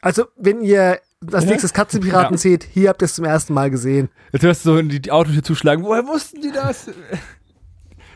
Also, 0.05 0.24
wenn 0.36 0.60
ihr 0.62 1.01
als 1.32 1.47
nächstes 1.47 1.72
Katzenpiraten 1.72 2.35
Ja. 2.35 2.39
seht, 2.39 2.64
hier 2.64 2.90
habt 2.90 3.01
ihr 3.02 3.06
es 3.06 3.14
zum 3.14 3.24
ersten 3.24 3.55
Mal 3.55 3.70
gesehen. 3.70 4.10
Jetzt 4.32 4.43
hörst 4.43 4.66
du 4.66 4.74
so 4.76 4.82
die, 4.82 5.01
die 5.01 5.10
Autotür 5.10 5.43
zuschlagen. 5.43 5.82
Woher 5.85 6.06
wussten 6.06 6.40
die 6.43 6.52
das? 6.52 6.90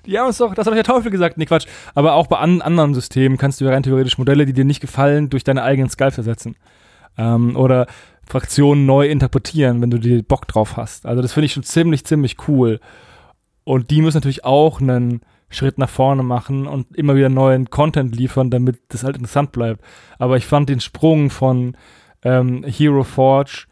Die 0.06 0.18
haben 0.18 0.28
uns 0.28 0.38
doch, 0.38 0.54
das 0.54 0.64
hat 0.64 0.72
euch 0.72 0.78
der 0.78 0.84
Teufel 0.84 1.10
gesagt. 1.10 1.36
Nee, 1.36 1.44
Quatsch. 1.44 1.66
Aber 1.94 2.14
auch 2.14 2.28
bei 2.28 2.38
an, 2.38 2.62
anderen 2.62 2.94
Systemen 2.94 3.36
kannst 3.36 3.60
du 3.60 3.66
ja 3.66 3.72
rein 3.72 3.82
theoretisch 3.82 4.16
Modelle, 4.16 4.46
die 4.46 4.54
dir 4.54 4.64
nicht 4.64 4.80
gefallen, 4.80 5.28
durch 5.28 5.44
deine 5.44 5.62
eigenen 5.62 5.90
Skulls 5.90 6.16
ersetzen. 6.16 6.56
Ähm, 7.18 7.56
oder 7.56 7.86
Fraktionen 8.26 8.86
neu 8.86 9.06
interpretieren, 9.06 9.82
wenn 9.82 9.90
du 9.90 9.98
dir 9.98 10.22
Bock 10.22 10.48
drauf 10.48 10.78
hast. 10.78 11.04
Also 11.04 11.20
das 11.20 11.34
finde 11.34 11.46
ich 11.46 11.52
schon 11.52 11.62
ziemlich, 11.62 12.06
ziemlich 12.06 12.36
cool. 12.48 12.80
Und 13.64 13.90
die 13.90 14.00
müssen 14.00 14.16
natürlich 14.16 14.46
auch 14.46 14.80
einen 14.80 15.20
Schritt 15.50 15.78
nach 15.78 15.88
vorne 15.88 16.22
machen 16.22 16.66
und 16.66 16.94
immer 16.96 17.16
wieder 17.16 17.28
neuen 17.28 17.70
Content 17.70 18.14
liefern, 18.14 18.50
damit 18.50 18.80
das 18.88 19.04
halt 19.04 19.16
interessant 19.16 19.52
bleibt. 19.52 19.82
Aber 20.18 20.36
ich 20.36 20.46
fand 20.46 20.68
den 20.68 20.80
Sprung 20.80 21.30
von 21.30 21.76
ähm, 22.22 22.64
Hero 22.64 23.04
Forge 23.04 23.66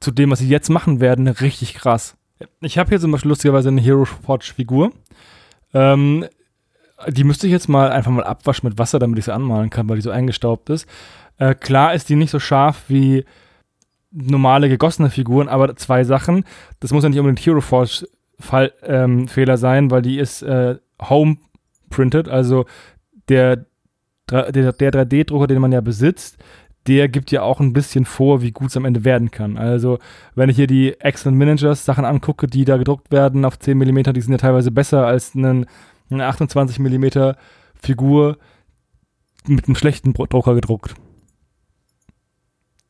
zu 0.00 0.10
dem, 0.10 0.30
was 0.30 0.40
sie 0.40 0.48
jetzt 0.48 0.68
machen 0.68 1.00
werden, 1.00 1.28
richtig 1.28 1.74
krass. 1.74 2.16
Ich 2.60 2.76
habe 2.76 2.90
hier 2.90 3.00
zum 3.00 3.12
Beispiel 3.12 3.30
lustigerweise 3.30 3.68
eine 3.68 3.80
Hero 3.80 4.04
Forge 4.04 4.52
Figur. 4.54 4.92
Ähm, 5.72 6.26
die 7.08 7.24
müsste 7.24 7.46
ich 7.46 7.52
jetzt 7.52 7.68
mal 7.68 7.90
einfach 7.90 8.10
mal 8.10 8.24
abwaschen 8.24 8.68
mit 8.68 8.78
Wasser, 8.78 8.98
damit 8.98 9.18
ich 9.18 9.24
sie 9.24 9.34
anmalen 9.34 9.70
kann, 9.70 9.88
weil 9.88 9.96
die 9.96 10.02
so 10.02 10.10
eingestaubt 10.10 10.70
ist. 10.70 10.86
Äh, 11.38 11.54
klar 11.54 11.94
ist 11.94 12.08
die 12.08 12.16
nicht 12.16 12.30
so 12.30 12.38
scharf 12.38 12.84
wie 12.88 13.24
normale 14.10 14.68
gegossene 14.68 15.10
Figuren, 15.10 15.48
aber 15.48 15.74
zwei 15.76 16.04
Sachen. 16.04 16.44
Das 16.80 16.92
muss 16.92 17.02
ja 17.02 17.08
nicht 17.08 17.18
unbedingt 17.18 17.44
Hero 17.44 17.60
Forge 17.60 18.06
Fall, 18.42 18.72
ähm, 18.82 19.28
Fehler 19.28 19.56
sein, 19.56 19.90
weil 19.90 20.02
die 20.02 20.18
ist 20.18 20.42
äh, 20.42 20.76
home 21.00 21.38
printed, 21.90 22.28
also 22.28 22.64
der, 23.28 23.66
der, 24.30 24.50
der 24.50 24.92
3D-Drucker, 24.92 25.46
den 25.46 25.60
man 25.60 25.72
ja 25.72 25.80
besitzt, 25.80 26.38
der 26.86 27.08
gibt 27.08 27.30
ja 27.30 27.42
auch 27.42 27.60
ein 27.60 27.72
bisschen 27.72 28.04
vor, 28.04 28.42
wie 28.42 28.50
gut 28.50 28.70
es 28.70 28.76
am 28.76 28.84
Ende 28.84 29.04
werden 29.04 29.30
kann. 29.30 29.56
Also, 29.56 29.98
wenn 30.34 30.48
ich 30.48 30.56
hier 30.56 30.66
die 30.66 30.98
Excellent 31.00 31.38
Managers 31.38 31.84
Sachen 31.84 32.04
angucke, 32.04 32.48
die 32.48 32.64
da 32.64 32.76
gedruckt 32.76 33.12
werden 33.12 33.44
auf 33.44 33.58
10 33.58 33.78
mm, 33.78 34.12
die 34.12 34.20
sind 34.20 34.32
ja 34.32 34.38
teilweise 34.38 34.72
besser 34.72 35.06
als 35.06 35.36
einen, 35.36 35.66
eine 36.10 36.26
28 36.26 36.80
mm 36.80 37.34
Figur 37.80 38.38
mit 39.46 39.66
einem 39.66 39.76
schlechten 39.76 40.12
Drucker 40.12 40.54
gedruckt. 40.54 40.94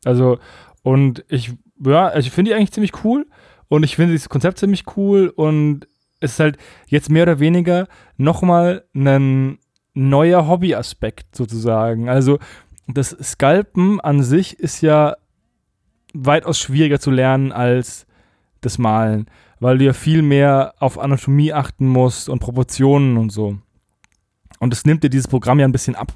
Also, 0.04 0.38
und 0.82 1.24
ich, 1.28 1.52
ja, 1.84 2.08
also 2.08 2.26
ich 2.26 2.32
finde 2.32 2.50
die 2.50 2.54
eigentlich 2.54 2.72
ziemlich 2.72 3.04
cool 3.04 3.26
und 3.72 3.84
ich 3.84 3.96
finde 3.96 4.12
dieses 4.12 4.28
Konzept 4.28 4.58
ziemlich 4.58 4.84
cool 4.98 5.32
und 5.34 5.88
es 6.20 6.32
ist 6.32 6.40
halt 6.40 6.58
jetzt 6.88 7.08
mehr 7.08 7.22
oder 7.22 7.40
weniger 7.40 7.88
nochmal 8.18 8.84
ein 8.94 9.60
neuer 9.94 10.46
Hobbyaspekt 10.46 11.34
sozusagen. 11.34 12.10
Also, 12.10 12.38
das 12.86 13.16
Sculpen 13.22 13.98
an 13.98 14.22
sich 14.22 14.60
ist 14.60 14.82
ja 14.82 15.16
weitaus 16.12 16.58
schwieriger 16.58 17.00
zu 17.00 17.10
lernen 17.10 17.50
als 17.50 18.06
das 18.60 18.76
Malen, 18.76 19.24
weil 19.58 19.78
du 19.78 19.86
ja 19.86 19.94
viel 19.94 20.20
mehr 20.20 20.74
auf 20.78 20.98
Anatomie 20.98 21.54
achten 21.54 21.86
musst 21.88 22.28
und 22.28 22.40
Proportionen 22.40 23.16
und 23.16 23.32
so. 23.32 23.56
Und 24.58 24.70
das 24.70 24.84
nimmt 24.84 25.02
dir 25.02 25.08
dieses 25.08 25.28
Programm 25.28 25.58
ja 25.58 25.66
ein 25.66 25.72
bisschen 25.72 25.96
ab. 25.96 26.12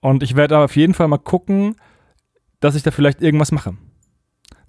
Und 0.00 0.24
ich 0.24 0.34
werde 0.34 0.58
auf 0.58 0.74
jeden 0.74 0.94
Fall 0.94 1.06
mal 1.06 1.18
gucken, 1.18 1.76
dass 2.58 2.74
ich 2.74 2.82
da 2.82 2.90
vielleicht 2.90 3.22
irgendwas 3.22 3.52
mache 3.52 3.76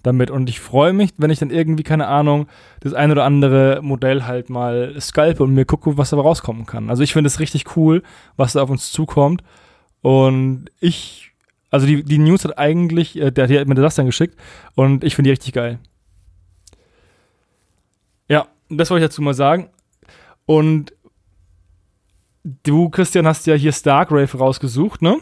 damit. 0.04 0.30
Und 0.30 0.48
ich 0.48 0.60
freue 0.60 0.92
mich, 0.92 1.10
wenn 1.16 1.30
ich 1.30 1.38
dann 1.38 1.50
irgendwie, 1.50 1.82
keine 1.82 2.06
Ahnung, 2.06 2.46
das 2.80 2.94
ein 2.94 3.10
oder 3.10 3.24
andere 3.24 3.80
Modell 3.82 4.24
halt 4.24 4.50
mal 4.50 4.94
scalpe 5.00 5.42
und 5.42 5.54
mir 5.54 5.64
gucke, 5.64 5.96
was 5.96 6.10
dabei 6.10 6.22
rauskommen 6.22 6.66
kann. 6.66 6.90
Also 6.90 7.02
ich 7.02 7.12
finde 7.12 7.28
es 7.28 7.40
richtig 7.40 7.76
cool, 7.76 8.02
was 8.36 8.52
da 8.52 8.62
auf 8.62 8.70
uns 8.70 8.92
zukommt. 8.92 9.42
Und 10.02 10.66
ich, 10.80 11.32
also 11.70 11.86
die, 11.86 12.04
die 12.04 12.18
News 12.18 12.44
hat 12.44 12.58
eigentlich, 12.58 13.16
äh, 13.16 13.30
der, 13.32 13.46
der 13.46 13.60
hat 13.60 13.68
mir 13.68 13.74
das 13.74 13.94
dann 13.94 14.06
geschickt 14.06 14.38
und 14.74 15.02
ich 15.02 15.16
finde 15.16 15.28
die 15.28 15.32
richtig 15.32 15.54
geil. 15.54 15.78
Ja, 18.28 18.46
das 18.68 18.90
wollte 18.90 19.04
ich 19.04 19.10
dazu 19.10 19.22
mal 19.22 19.34
sagen. 19.34 19.70
Und 20.46 20.92
du, 22.44 22.90
Christian, 22.90 23.26
hast 23.26 23.46
ja 23.46 23.54
hier 23.54 23.72
Stargrave 23.72 24.36
rausgesucht, 24.36 25.02
ne? 25.02 25.18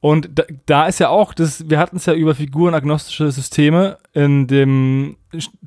Und 0.00 0.30
da, 0.34 0.44
da 0.66 0.86
ist 0.86 0.98
ja 0.98 1.08
auch, 1.08 1.34
das, 1.34 1.68
wir 1.68 1.78
hatten 1.78 1.96
es 1.96 2.06
ja 2.06 2.14
über 2.14 2.34
figurenagnostische 2.34 3.30
Systeme 3.30 3.98
in 4.12 4.46
dem 4.46 5.16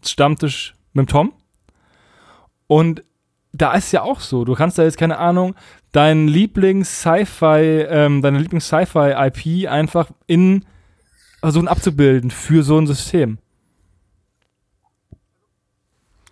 Stammtisch 0.03 0.73
mit 0.93 1.09
Tom. 1.09 1.33
Und 2.67 3.03
da 3.51 3.73
ist 3.73 3.91
ja 3.91 4.01
auch 4.01 4.19
so, 4.19 4.45
du 4.45 4.55
kannst 4.55 4.79
da 4.79 4.83
jetzt, 4.83 4.97
keine 4.97 5.19
Ahnung, 5.19 5.53
dein 5.91 6.27
Lieblings-Sci-Fi, 6.27 7.85
ähm, 7.89 8.21
deine 8.23 8.39
Lieblings-Sci-Fi-IP 8.39 9.69
einfach 9.69 10.09
in 10.25 10.65
versuchen 11.43 11.67
abzubilden 11.67 12.31
für 12.31 12.63
so 12.63 12.77
ein 12.77 12.87
System. 12.87 13.37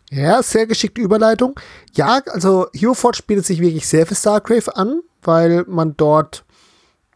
Ja, 0.09 0.41
sehr 0.41 0.67
geschickte 0.67 1.01
Überleitung. 1.01 1.59
Ja, 1.93 2.21
also 2.27 2.67
Hero 2.73 2.93
Forge 2.93 3.21
bietet 3.27 3.45
sich 3.45 3.59
wirklich 3.59 3.87
sehr 3.87 4.07
für 4.07 4.15
Starcraft 4.15 4.69
an, 4.73 5.01
weil 5.21 5.65
man 5.67 5.97
dort, 5.97 6.45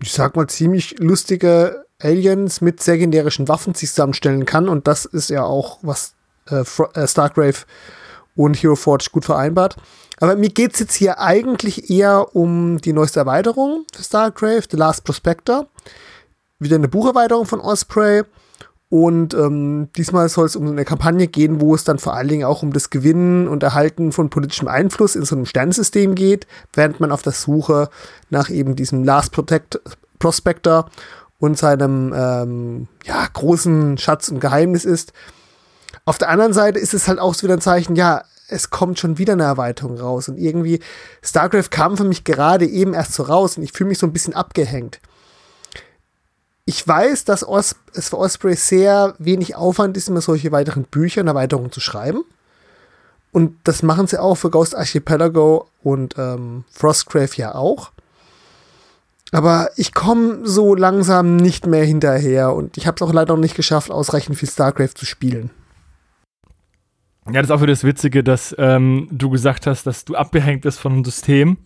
ich 0.01 0.11
sag 0.11 0.35
mal, 0.35 0.47
ziemlich 0.47 0.99
lustige 0.99 1.85
Aliens 2.01 2.61
mit 2.61 2.81
sekundärischen 2.81 3.47
Waffen 3.47 3.73
sich 3.73 3.89
zusammenstellen 3.89 4.45
kann. 4.45 4.69
Und 4.69 4.87
das 4.87 5.05
ist 5.05 5.29
ja 5.29 5.43
auch, 5.43 5.79
was 5.81 6.15
äh, 6.49 6.63
äh, 6.93 7.07
Starcraft 7.07 7.65
und 8.35 8.55
Hero 8.55 8.75
Forge 8.75 9.07
gut 9.11 9.25
vereinbart. 9.25 9.77
Aber 10.19 10.35
mir 10.35 10.49
geht's 10.49 10.79
jetzt 10.79 10.95
hier 10.95 11.19
eigentlich 11.19 11.89
eher 11.89 12.35
um 12.35 12.77
die 12.79 12.93
neueste 12.93 13.19
Erweiterung 13.19 13.85
für 13.93 14.03
StarCraft, 14.03 14.67
The 14.71 14.77
Last 14.77 15.03
Prospector. 15.03 15.67
Wieder 16.59 16.75
eine 16.75 16.87
Bucherweiterung 16.87 17.45
von 17.45 17.59
Osprey. 17.59 18.23
Und 18.97 19.33
ähm, 19.33 19.89
diesmal 19.97 20.29
soll 20.29 20.45
es 20.45 20.55
um 20.55 20.67
eine 20.67 20.85
Kampagne 20.85 21.27
gehen, 21.27 21.59
wo 21.59 21.75
es 21.75 21.83
dann 21.83 21.99
vor 21.99 22.13
allen 22.13 22.29
Dingen 22.29 22.45
auch 22.45 22.63
um 22.63 22.71
das 22.71 22.91
Gewinnen 22.91 23.49
und 23.49 23.61
Erhalten 23.61 24.13
von 24.13 24.29
politischem 24.29 24.69
Einfluss 24.69 25.17
in 25.17 25.25
so 25.25 25.35
einem 25.35 25.45
Sternensystem 25.45 26.15
geht, 26.15 26.47
während 26.71 27.01
man 27.01 27.11
auf 27.11 27.21
der 27.21 27.33
Suche 27.33 27.89
nach 28.29 28.49
eben 28.49 28.77
diesem 28.77 29.03
Last 29.03 29.33
Protect 29.33 29.81
Prospector 30.17 30.89
und 31.39 31.57
seinem 31.57 32.13
ähm, 32.15 32.87
ja, 33.03 33.27
großen 33.33 33.97
Schatz 33.97 34.29
und 34.29 34.39
Geheimnis 34.39 34.85
ist. 34.85 35.11
Auf 36.05 36.17
der 36.17 36.29
anderen 36.29 36.53
Seite 36.53 36.79
ist 36.79 36.93
es 36.93 37.09
halt 37.09 37.19
auch 37.19 37.35
wieder 37.43 37.55
ein 37.55 37.59
Zeichen, 37.59 37.97
ja, 37.97 38.23
es 38.47 38.69
kommt 38.69 38.97
schon 38.97 39.17
wieder 39.17 39.33
eine 39.33 39.43
Erweiterung 39.43 39.99
raus. 39.99 40.29
Und 40.29 40.37
irgendwie, 40.37 40.79
StarCraft 41.21 41.69
kam 41.69 41.97
für 41.97 42.05
mich 42.05 42.23
gerade 42.23 42.65
eben 42.65 42.93
erst 42.93 43.11
so 43.11 43.23
raus 43.23 43.57
und 43.57 43.63
ich 43.63 43.73
fühle 43.73 43.89
mich 43.89 43.99
so 43.99 44.07
ein 44.07 44.13
bisschen 44.13 44.35
abgehängt. 44.35 45.01
Ich 46.67 46.87
weiß, 46.87 47.25
dass 47.25 47.47
Os 47.47 47.75
es 47.93 48.09
für 48.09 48.17
Osprey 48.17 48.55
sehr 48.55 49.13
wenig 49.19 49.55
Aufwand 49.55 49.95
ist, 49.97 50.09
immer 50.09 50.21
solche 50.21 50.51
weiteren 50.51 50.83
Bücher 50.83 51.21
und 51.21 51.27
Erweiterungen 51.27 51.71
zu 51.71 51.79
schreiben. 51.79 52.23
Und 53.31 53.55
das 53.65 53.83
machen 53.83 54.07
sie 54.07 54.19
auch 54.19 54.35
für 54.35 54.49
Ghost 54.49 54.75
Archipelago 54.75 55.67
und 55.83 56.15
ähm, 56.17 56.63
Frostgrave 56.71 57.35
ja 57.35 57.53
auch. 57.53 57.91
Aber 59.31 59.69
ich 59.75 59.93
komme 59.93 60.39
so 60.47 60.73
langsam 60.73 61.35
nicht 61.35 61.67
mehr 61.67 61.83
hinterher 61.83 62.53
und 62.53 62.77
ich 62.77 62.87
habe 62.87 62.95
es 62.95 63.01
auch 63.01 63.13
leider 63.13 63.33
noch 63.33 63.41
nicht 63.41 63.55
geschafft, 63.55 63.91
ausreichend 63.91 64.37
viel 64.37 64.49
StarCraft 64.49 64.95
zu 64.95 65.05
spielen. 65.05 65.51
Ja, 67.27 67.41
das 67.41 67.45
ist 67.45 67.51
auch 67.51 67.61
wieder 67.61 67.73
das 67.73 67.83
Witzige, 67.83 68.23
dass 68.23 68.55
ähm, 68.57 69.07
du 69.11 69.29
gesagt 69.29 69.67
hast, 69.67 69.85
dass 69.85 70.05
du 70.05 70.15
abgehängt 70.15 70.61
bist 70.61 70.79
von 70.79 70.93
einem 70.93 71.05
System. 71.05 71.57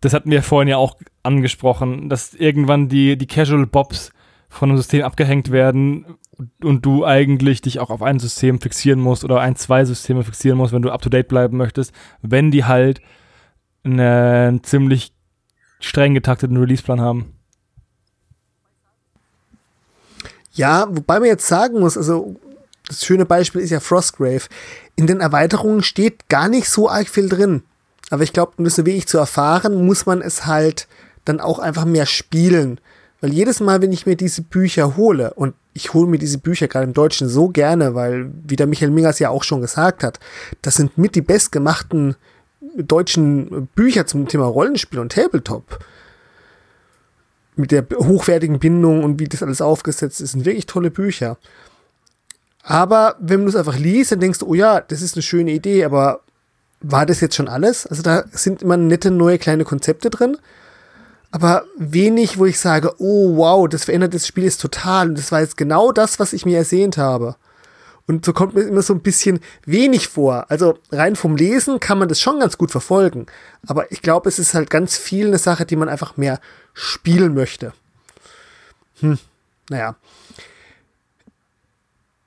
Das 0.00 0.14
hatten 0.14 0.30
wir 0.30 0.42
vorhin 0.42 0.68
ja 0.68 0.76
auch 0.76 0.96
angesprochen, 1.22 2.08
dass 2.08 2.34
irgendwann 2.34 2.88
die, 2.88 3.16
die 3.16 3.26
Casual 3.26 3.66
Bobs 3.66 4.12
von 4.48 4.70
einem 4.70 4.78
System 4.78 5.02
abgehängt 5.02 5.50
werden 5.50 6.18
und 6.62 6.86
du 6.86 7.04
eigentlich 7.04 7.60
dich 7.60 7.80
auch 7.80 7.90
auf 7.90 8.02
ein 8.02 8.18
System 8.18 8.60
fixieren 8.60 9.00
musst 9.00 9.24
oder 9.24 9.40
ein, 9.40 9.56
zwei 9.56 9.84
Systeme 9.84 10.22
fixieren 10.22 10.56
musst, 10.56 10.72
wenn 10.72 10.82
du 10.82 10.90
up 10.90 11.02
to 11.02 11.10
date 11.10 11.28
bleiben 11.28 11.56
möchtest, 11.56 11.92
wenn 12.22 12.50
die 12.50 12.64
halt 12.64 13.00
einen 13.84 14.62
ziemlich 14.62 15.12
streng 15.80 16.14
getakteten 16.14 16.56
Releaseplan 16.56 17.00
haben. 17.00 17.34
Ja, 20.52 20.88
wobei 20.90 21.20
man 21.20 21.28
jetzt 21.28 21.46
sagen 21.46 21.80
muss, 21.80 21.96
also 21.96 22.36
das 22.88 23.04
schöne 23.04 23.26
Beispiel 23.26 23.60
ist 23.60 23.70
ja 23.70 23.80
Frostgrave. 23.80 24.48
In 24.96 25.06
den 25.06 25.20
Erweiterungen 25.20 25.82
steht 25.82 26.28
gar 26.28 26.48
nicht 26.48 26.68
so 26.68 26.88
arg 26.88 27.08
viel 27.08 27.28
drin. 27.28 27.62
Aber 28.10 28.22
ich 28.22 28.32
glaube, 28.32 28.52
um 28.56 28.64
das 28.64 28.76
so 28.76 28.86
wirklich 28.86 29.06
zu 29.06 29.18
erfahren, 29.18 29.86
muss 29.86 30.06
man 30.06 30.22
es 30.22 30.46
halt 30.46 30.88
dann 31.24 31.40
auch 31.40 31.58
einfach 31.58 31.84
mehr 31.84 32.06
spielen. 32.06 32.80
Weil 33.20 33.32
jedes 33.32 33.60
Mal, 33.60 33.82
wenn 33.82 33.92
ich 33.92 34.06
mir 34.06 34.16
diese 34.16 34.42
Bücher 34.42 34.96
hole, 34.96 35.34
und 35.34 35.54
ich 35.74 35.92
hole 35.92 36.08
mir 36.08 36.18
diese 36.18 36.38
Bücher 36.38 36.68
gerade 36.68 36.86
im 36.86 36.92
Deutschen 36.92 37.28
so 37.28 37.48
gerne, 37.48 37.94
weil, 37.94 38.30
wie 38.46 38.56
der 38.56 38.66
Michael 38.66 38.90
Mingers 38.90 39.18
ja 39.18 39.30
auch 39.30 39.44
schon 39.44 39.60
gesagt 39.60 40.02
hat, 40.02 40.20
das 40.62 40.76
sind 40.76 40.96
mit 40.96 41.14
die 41.14 41.22
bestgemachten 41.22 42.16
deutschen 42.76 43.68
Bücher 43.74 44.06
zum 44.06 44.28
Thema 44.28 44.46
Rollenspiel 44.46 44.98
und 44.98 45.12
Tabletop 45.12 45.78
mit 47.56 47.72
der 47.72 47.84
hochwertigen 47.92 48.60
Bindung 48.60 49.02
und 49.02 49.18
wie 49.18 49.26
das 49.26 49.42
alles 49.42 49.60
aufgesetzt 49.60 50.20
ist, 50.20 50.32
sind 50.32 50.44
wirklich 50.44 50.66
tolle 50.66 50.90
Bücher. 50.90 51.38
Aber 52.62 53.16
wenn 53.18 53.42
du 53.42 53.48
es 53.48 53.56
einfach 53.56 53.78
liest, 53.78 54.12
dann 54.12 54.20
denkst 54.20 54.38
du, 54.38 54.46
oh 54.46 54.54
ja, 54.54 54.80
das 54.80 55.02
ist 55.02 55.16
eine 55.16 55.22
schöne 55.22 55.50
Idee, 55.50 55.84
aber 55.84 56.20
war 56.80 57.06
das 57.06 57.20
jetzt 57.20 57.34
schon 57.34 57.48
alles? 57.48 57.86
Also 57.86 58.02
da 58.02 58.24
sind 58.32 58.62
immer 58.62 58.76
nette 58.76 59.10
neue 59.10 59.38
kleine 59.38 59.64
Konzepte 59.64 60.10
drin, 60.10 60.36
aber 61.30 61.64
wenig, 61.76 62.38
wo 62.38 62.46
ich 62.46 62.58
sage, 62.58 62.94
oh 62.98 63.36
wow, 63.36 63.68
das 63.68 63.84
verändert 63.84 64.14
das 64.14 64.26
Spiel 64.26 64.44
jetzt 64.44 64.60
total 64.60 65.08
und 65.08 65.18
das 65.18 65.32
war 65.32 65.40
jetzt 65.40 65.56
genau 65.56 65.92
das, 65.92 66.18
was 66.18 66.32
ich 66.32 66.46
mir 66.46 66.58
ersehnt 66.58 66.96
habe. 66.96 67.36
Und 68.06 68.24
so 68.24 68.32
kommt 68.32 68.54
mir 68.54 68.62
immer 68.62 68.80
so 68.80 68.94
ein 68.94 69.02
bisschen 69.02 69.40
wenig 69.66 70.08
vor. 70.08 70.50
Also 70.50 70.78
rein 70.90 71.14
vom 71.14 71.36
Lesen 71.36 71.78
kann 71.78 71.98
man 71.98 72.08
das 72.08 72.22
schon 72.22 72.40
ganz 72.40 72.56
gut 72.56 72.70
verfolgen. 72.70 73.26
Aber 73.66 73.92
ich 73.92 74.00
glaube, 74.00 74.30
es 74.30 74.38
ist 74.38 74.54
halt 74.54 74.70
ganz 74.70 74.96
viel 74.96 75.26
eine 75.26 75.36
Sache, 75.36 75.66
die 75.66 75.76
man 75.76 75.90
einfach 75.90 76.16
mehr 76.16 76.40
spielen 76.72 77.34
möchte. 77.34 77.74
Hm, 79.00 79.18
naja. 79.68 79.96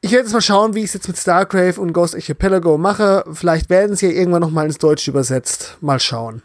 Ich 0.03 0.11
werde 0.11 0.23
jetzt 0.23 0.34
mal 0.34 0.41
schauen, 0.41 0.73
wie 0.73 0.80
ich 0.80 0.86
es 0.86 0.94
jetzt 0.95 1.07
mit 1.07 1.18
Stargrave 1.18 1.80
und 1.80 1.94
Ghost 1.94 2.15
Archipelago 2.15 2.80
mache. 2.80 3.23
Vielleicht 3.32 3.69
werden 3.69 3.95
sie 3.95 4.07
ja 4.07 4.14
irgendwann 4.14 4.41
nochmal 4.41 4.65
ins 4.65 4.80
Deutsche 4.80 5.11
übersetzt. 5.11 5.78
Mal 5.80 5.99
schauen. 5.99 6.41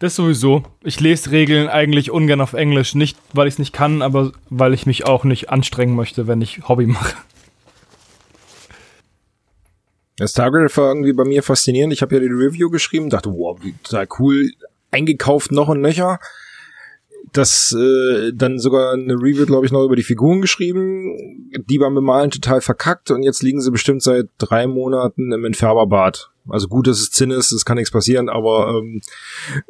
Das 0.00 0.16
sowieso. 0.16 0.62
Ich 0.82 1.00
lese 1.00 1.30
Regeln 1.30 1.68
eigentlich 1.68 2.10
ungern 2.10 2.42
auf 2.42 2.52
Englisch. 2.52 2.94
Nicht, 2.94 3.16
weil 3.32 3.48
ich 3.48 3.54
es 3.54 3.58
nicht 3.58 3.72
kann, 3.72 4.02
aber 4.02 4.32
weil 4.50 4.74
ich 4.74 4.84
mich 4.84 5.06
auch 5.06 5.24
nicht 5.24 5.48
anstrengen 5.48 5.96
möchte, 5.96 6.26
wenn 6.26 6.42
ich 6.42 6.68
Hobby 6.68 6.84
mache. 6.86 7.16
Das 10.16 10.32
Stargrave 10.32 10.76
war 10.76 10.88
irgendwie 10.88 11.14
bei 11.14 11.24
mir 11.24 11.42
faszinierend. 11.42 11.94
Ich 11.94 12.02
habe 12.02 12.16
ja 12.16 12.20
die 12.20 12.26
Review 12.26 12.68
geschrieben, 12.68 13.08
dachte, 13.08 13.30
wow, 13.30 13.58
total 13.82 14.06
cool, 14.18 14.50
eingekauft 14.90 15.52
noch 15.52 15.68
und 15.68 15.80
nöcher. 15.80 16.20
Das 17.32 17.72
äh, 17.72 18.32
dann 18.34 18.58
sogar 18.58 18.92
eine 18.92 19.14
Review, 19.14 19.46
glaube 19.46 19.66
ich, 19.66 19.72
noch 19.72 19.84
über 19.84 19.96
die 19.96 20.02
Figuren 20.02 20.40
geschrieben. 20.40 21.48
Die 21.68 21.78
beim 21.78 21.94
Bemalen 21.94 22.30
total 22.30 22.60
verkackt 22.60 23.10
und 23.10 23.22
jetzt 23.22 23.42
liegen 23.42 23.60
sie 23.60 23.70
bestimmt 23.70 24.02
seit 24.02 24.26
drei 24.38 24.66
Monaten 24.66 25.32
im 25.32 25.44
Entfärberbad. 25.44 26.30
Also 26.48 26.68
gut, 26.68 26.86
dass 26.86 27.00
es 27.00 27.10
Zinn 27.10 27.30
ist, 27.30 27.52
es 27.52 27.64
kann 27.64 27.76
nichts 27.76 27.92
passieren, 27.92 28.28
aber 28.28 28.74
ähm, 28.76 29.00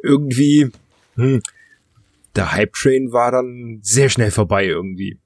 irgendwie, 0.01 0.71
hm, 1.15 1.41
der 2.35 2.53
Hype-Train 2.53 3.11
war 3.11 3.31
dann 3.31 3.79
sehr 3.83 4.09
schnell 4.09 4.31
vorbei 4.31 4.65
irgendwie. 4.65 5.19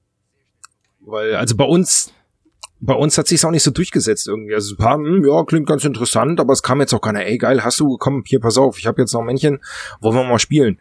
Weil, 1.00 1.36
also 1.36 1.56
bei 1.56 1.64
uns 1.64 2.12
bei 2.80 2.94
uns 2.94 3.16
hat 3.16 3.26
sich's 3.26 3.44
auch 3.44 3.50
nicht 3.50 3.62
so 3.62 3.70
durchgesetzt 3.70 4.28
irgendwie. 4.28 4.54
Also 4.54 4.74
ein 4.74 4.78
paar, 4.78 4.96
hm, 4.96 5.24
ja, 5.26 5.44
klingt 5.44 5.66
ganz 5.66 5.84
interessant, 5.84 6.40
aber 6.40 6.52
es 6.52 6.62
kam 6.62 6.80
jetzt 6.80 6.92
auch 6.92 7.00
keiner, 7.00 7.24
ey 7.24 7.38
geil, 7.38 7.64
hast 7.64 7.80
du, 7.80 7.96
komm, 7.96 8.22
hier, 8.26 8.40
pass 8.40 8.58
auf, 8.58 8.78
ich 8.78 8.86
habe 8.86 9.00
jetzt 9.00 9.14
noch 9.14 9.22
Männchen, 9.22 9.60
wollen 10.00 10.16
wir 10.16 10.24
mal 10.24 10.38
spielen. 10.38 10.78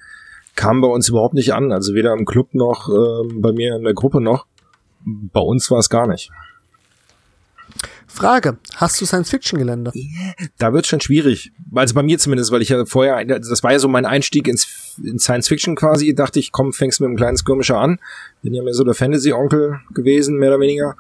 Kam 0.56 0.82
bei 0.82 0.88
uns 0.88 1.10
überhaupt 1.10 1.34
nicht 1.34 1.54
an, 1.54 1.72
also 1.72 1.94
weder 1.94 2.14
im 2.14 2.26
Club 2.26 2.54
noch 2.54 2.90
äh, 2.90 3.34
bei 3.34 3.52
mir 3.52 3.76
in 3.76 3.84
der 3.84 3.94
Gruppe 3.94 4.22
noch. 4.22 4.46
Bei 5.04 5.42
uns 5.42 5.70
war 5.70 5.80
es 5.80 5.90
gar 5.90 6.08
nicht. 6.08 6.32
Frage, 8.16 8.58
hast 8.76 9.02
du 9.02 9.06
Science-Fiction-Gelände? 9.06 9.92
Da 10.58 10.72
wird 10.72 10.88
schon 10.88 11.02
schwierig. 11.02 11.52
Also 11.74 11.94
bei 11.94 12.02
mir 12.02 12.18
zumindest, 12.18 12.52
weil 12.52 12.62
ich 12.62 12.70
ja 12.70 12.86
vorher, 12.86 13.26
das 13.26 13.62
war 13.62 13.74
ja 13.74 13.80
so 13.80 13.90
mein 13.90 14.06
Einstieg 14.06 14.48
ins, 14.48 14.96
in 15.04 15.20
Science-Fiction 15.20 15.76
quasi, 15.76 16.16
dachte 16.16 16.40
ich, 16.40 16.54
komm, 16.54 16.72
fängst 16.72 17.02
mit 17.02 17.08
einem 17.08 17.18
kleinen 17.18 17.36
Skirmisher 17.36 17.78
an. 17.78 18.00
Bin 18.42 18.54
ja 18.54 18.64
mehr 18.64 18.74
so 18.74 18.86
der 18.86 18.94
Fantasy-Onkel 18.94 19.82
gewesen, 19.94 20.38
mehr 20.38 20.50
oder 20.50 20.62
weniger. 20.62 20.96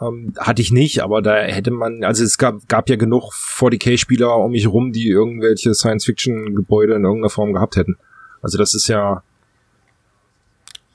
Ähm, 0.00 0.32
hatte 0.38 0.62
ich 0.62 0.72
nicht, 0.72 1.02
aber 1.02 1.20
da 1.20 1.36
hätte 1.36 1.70
man, 1.70 2.02
also 2.04 2.24
es 2.24 2.38
gab, 2.38 2.66
gab 2.68 2.88
ja 2.88 2.96
genug 2.96 3.34
40k-Spieler 3.34 4.36
um 4.36 4.52
mich 4.52 4.66
rum, 4.66 4.92
die 4.92 5.08
irgendwelche 5.08 5.74
Science-Fiction-Gebäude 5.74 6.94
in 6.94 7.04
irgendeiner 7.04 7.30
Form 7.30 7.52
gehabt 7.52 7.76
hätten. 7.76 7.96
Also 8.42 8.58
das 8.58 8.74
ist 8.74 8.88
ja. 8.88 9.22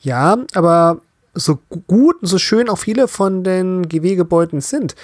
Ja, 0.01 0.37
aber 0.53 1.01
so 1.33 1.59
gut 1.87 2.21
und 2.21 2.27
so 2.27 2.37
schön 2.37 2.69
auch 2.69 2.77
viele 2.77 3.07
von 3.07 3.43
den 3.43 3.87
GW-Gebäuden 3.87 4.61
sind, 4.61 4.95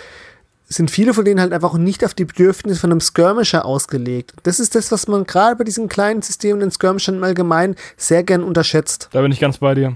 sind 0.70 0.92
viele 0.92 1.14
von 1.14 1.24
denen 1.24 1.40
halt 1.40 1.54
einfach 1.54 1.76
nicht 1.76 2.04
auf 2.04 2.14
die 2.14 2.26
Bedürfnisse 2.26 2.82
von 2.82 2.92
einem 2.92 3.00
Skirmisher 3.00 3.64
ausgelegt. 3.64 4.34
Das 4.44 4.60
ist 4.60 4.76
das, 4.76 4.92
was 4.92 5.08
man 5.08 5.24
gerade 5.24 5.56
bei 5.56 5.64
diesen 5.64 5.88
kleinen 5.88 6.22
Systemen 6.22 6.62
in 6.62 6.72
Skirmishern 6.72 7.16
im 7.16 7.24
Allgemeinen 7.24 7.76
sehr 7.96 8.24
gern 8.24 8.44
unterschätzt. 8.44 9.10
Da 9.14 9.22
bin 9.22 9.32
ich 9.32 9.40
ganz 9.40 9.60
bei 9.60 9.76
dir. 9.76 9.96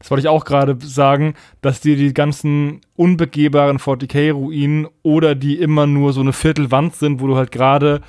Das 0.00 0.10
wollte 0.10 0.22
ich 0.22 0.28
auch 0.28 0.46
gerade 0.46 0.76
sagen, 0.80 1.34
dass 1.60 1.80
dir 1.80 1.94
die 1.94 2.14
ganzen 2.14 2.80
unbegehbaren 2.96 3.78
40k-Ruinen 3.78 4.88
oder 5.02 5.34
die 5.34 5.60
immer 5.60 5.86
nur 5.86 6.12
so 6.12 6.22
eine 6.22 6.32
Viertelwand 6.32 6.96
sind, 6.96 7.20
wo 7.20 7.26
du 7.26 7.36
halt 7.36 7.52
gerade 7.52 8.00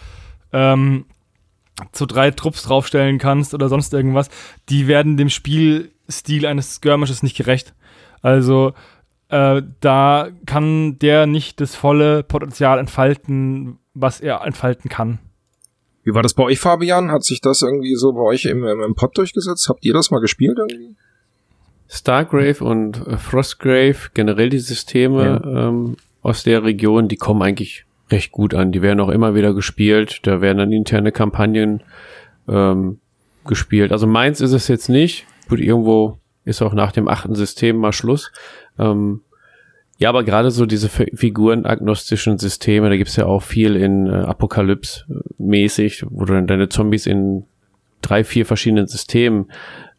ähm, 0.53 1.05
zu 1.91 2.05
drei 2.05 2.31
Trupps 2.31 2.63
draufstellen 2.63 3.17
kannst 3.17 3.53
oder 3.53 3.69
sonst 3.69 3.93
irgendwas, 3.93 4.29
die 4.69 4.87
werden 4.87 5.17
dem 5.17 5.29
Spielstil 5.29 6.45
eines 6.45 6.75
Skirmishes 6.75 7.23
nicht 7.23 7.37
gerecht. 7.37 7.73
Also 8.21 8.73
äh, 9.29 9.61
da 9.79 10.29
kann 10.45 10.99
der 10.99 11.25
nicht 11.25 11.61
das 11.61 11.75
volle 11.75 12.23
Potenzial 12.23 12.79
entfalten, 12.79 13.79
was 13.93 14.19
er 14.19 14.41
entfalten 14.45 14.89
kann. 14.89 15.19
Wie 16.03 16.13
war 16.13 16.23
das 16.23 16.33
bei 16.33 16.43
euch, 16.43 16.59
Fabian? 16.59 17.11
Hat 17.11 17.23
sich 17.23 17.41
das 17.41 17.61
irgendwie 17.61 17.95
so 17.95 18.13
bei 18.13 18.21
euch 18.21 18.45
im, 18.45 18.65
im 18.65 18.95
Pod 18.95 19.17
durchgesetzt? 19.17 19.69
Habt 19.69 19.85
ihr 19.85 19.93
das 19.93 20.11
mal 20.11 20.19
gespielt 20.19 20.57
irgendwie? 20.57 20.95
Stargrave 21.87 22.63
und 22.63 23.05
äh, 23.05 23.17
Frostgrave, 23.17 24.09
generell 24.13 24.49
die 24.49 24.59
Systeme 24.59 25.41
ja. 25.43 25.67
ähm, 25.67 25.97
aus 26.21 26.43
der 26.43 26.63
Region, 26.63 27.07
die 27.07 27.17
kommen 27.17 27.41
eigentlich 27.41 27.85
recht 28.11 28.31
gut 28.31 28.53
an. 28.53 28.71
Die 28.71 28.81
werden 28.81 28.99
auch 28.99 29.09
immer 29.09 29.35
wieder 29.35 29.53
gespielt. 29.53 30.19
Da 30.23 30.41
werden 30.41 30.57
dann 30.57 30.71
interne 30.71 31.11
Kampagnen 31.11 31.83
ähm, 32.47 32.99
gespielt. 33.45 33.91
Also 33.91 34.07
meins 34.07 34.41
ist 34.41 34.53
es 34.53 34.67
jetzt 34.67 34.89
nicht. 34.89 35.25
Gut, 35.49 35.59
irgendwo 35.59 36.17
ist 36.45 36.61
auch 36.61 36.73
nach 36.73 36.91
dem 36.91 37.07
achten 37.07 37.35
System 37.35 37.77
mal 37.77 37.93
Schluss. 37.93 38.31
Ähm, 38.79 39.21
ja, 39.97 40.09
aber 40.09 40.23
gerade 40.23 40.49
so 40.49 40.65
diese 40.65 40.89
figurenagnostischen 40.89 42.39
Systeme, 42.39 42.89
da 42.89 42.97
gibt's 42.97 43.17
ja 43.17 43.27
auch 43.27 43.43
viel 43.43 43.75
in 43.75 44.07
äh, 44.07 44.11
Apokalypse 44.11 45.05
mäßig, 45.37 46.05
wo 46.09 46.25
du 46.25 46.33
dann 46.33 46.47
deine 46.47 46.69
Zombies 46.69 47.05
in 47.05 47.45
drei, 48.01 48.23
vier 48.23 48.47
verschiedenen 48.47 48.87
Systemen 48.87 49.51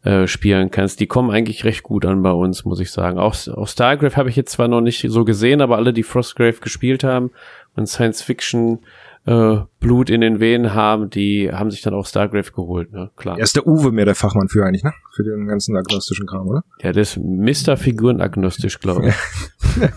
äh, 0.03 0.27
spielen 0.27 0.71
kannst. 0.71 0.99
Die 0.99 1.07
kommen 1.07 1.31
eigentlich 1.31 1.63
recht 1.63 1.83
gut 1.83 2.05
an 2.05 2.21
bei 2.21 2.31
uns, 2.31 2.65
muss 2.65 2.81
ich 2.81 2.91
sagen. 2.91 3.17
Auch, 3.17 3.35
auch 3.47 3.67
Stargrave 3.69 4.17
habe 4.17 4.29
ich 4.29 4.35
jetzt 4.35 4.51
zwar 4.51 4.67
noch 4.67 4.81
nicht 4.81 5.05
so 5.07 5.23
gesehen, 5.23 5.61
aber 5.61 5.77
alle, 5.77 5.93
die 5.93 6.03
Frostgrave 6.03 6.59
gespielt 6.59 7.05
haben 7.05 7.31
und 7.75 7.87
Science 7.87 8.21
Fiction 8.21 8.79
äh, 9.25 9.57
Blut 9.79 10.09
in 10.09 10.21
den 10.21 10.39
Venen 10.39 10.73
haben, 10.73 11.09
die 11.09 11.51
haben 11.51 11.71
sich 11.71 11.81
dann 11.81 11.93
auch 11.93 12.05
Stargrave 12.05 12.51
geholt, 12.51 12.91
ne? 12.91 13.11
Klar. 13.15 13.37
Er 13.37 13.43
ist 13.43 13.55
der 13.55 13.65
Uwe 13.65 13.91
mehr 13.91 14.05
der 14.05 14.15
Fachmann 14.15 14.49
für 14.49 14.65
eigentlich, 14.65 14.83
ne? 14.83 14.93
Für 15.15 15.23
den 15.23 15.47
ganzen 15.47 15.77
agnostischen 15.77 16.27
Kram, 16.27 16.47
oder? 16.47 16.63
Ja, 16.81 16.91
der 16.91 17.01
ist 17.03 17.17
Mr. 17.17 17.77
Figurenagnostisch, 17.77 18.79
glaube 18.79 19.09
ich. 19.09 19.15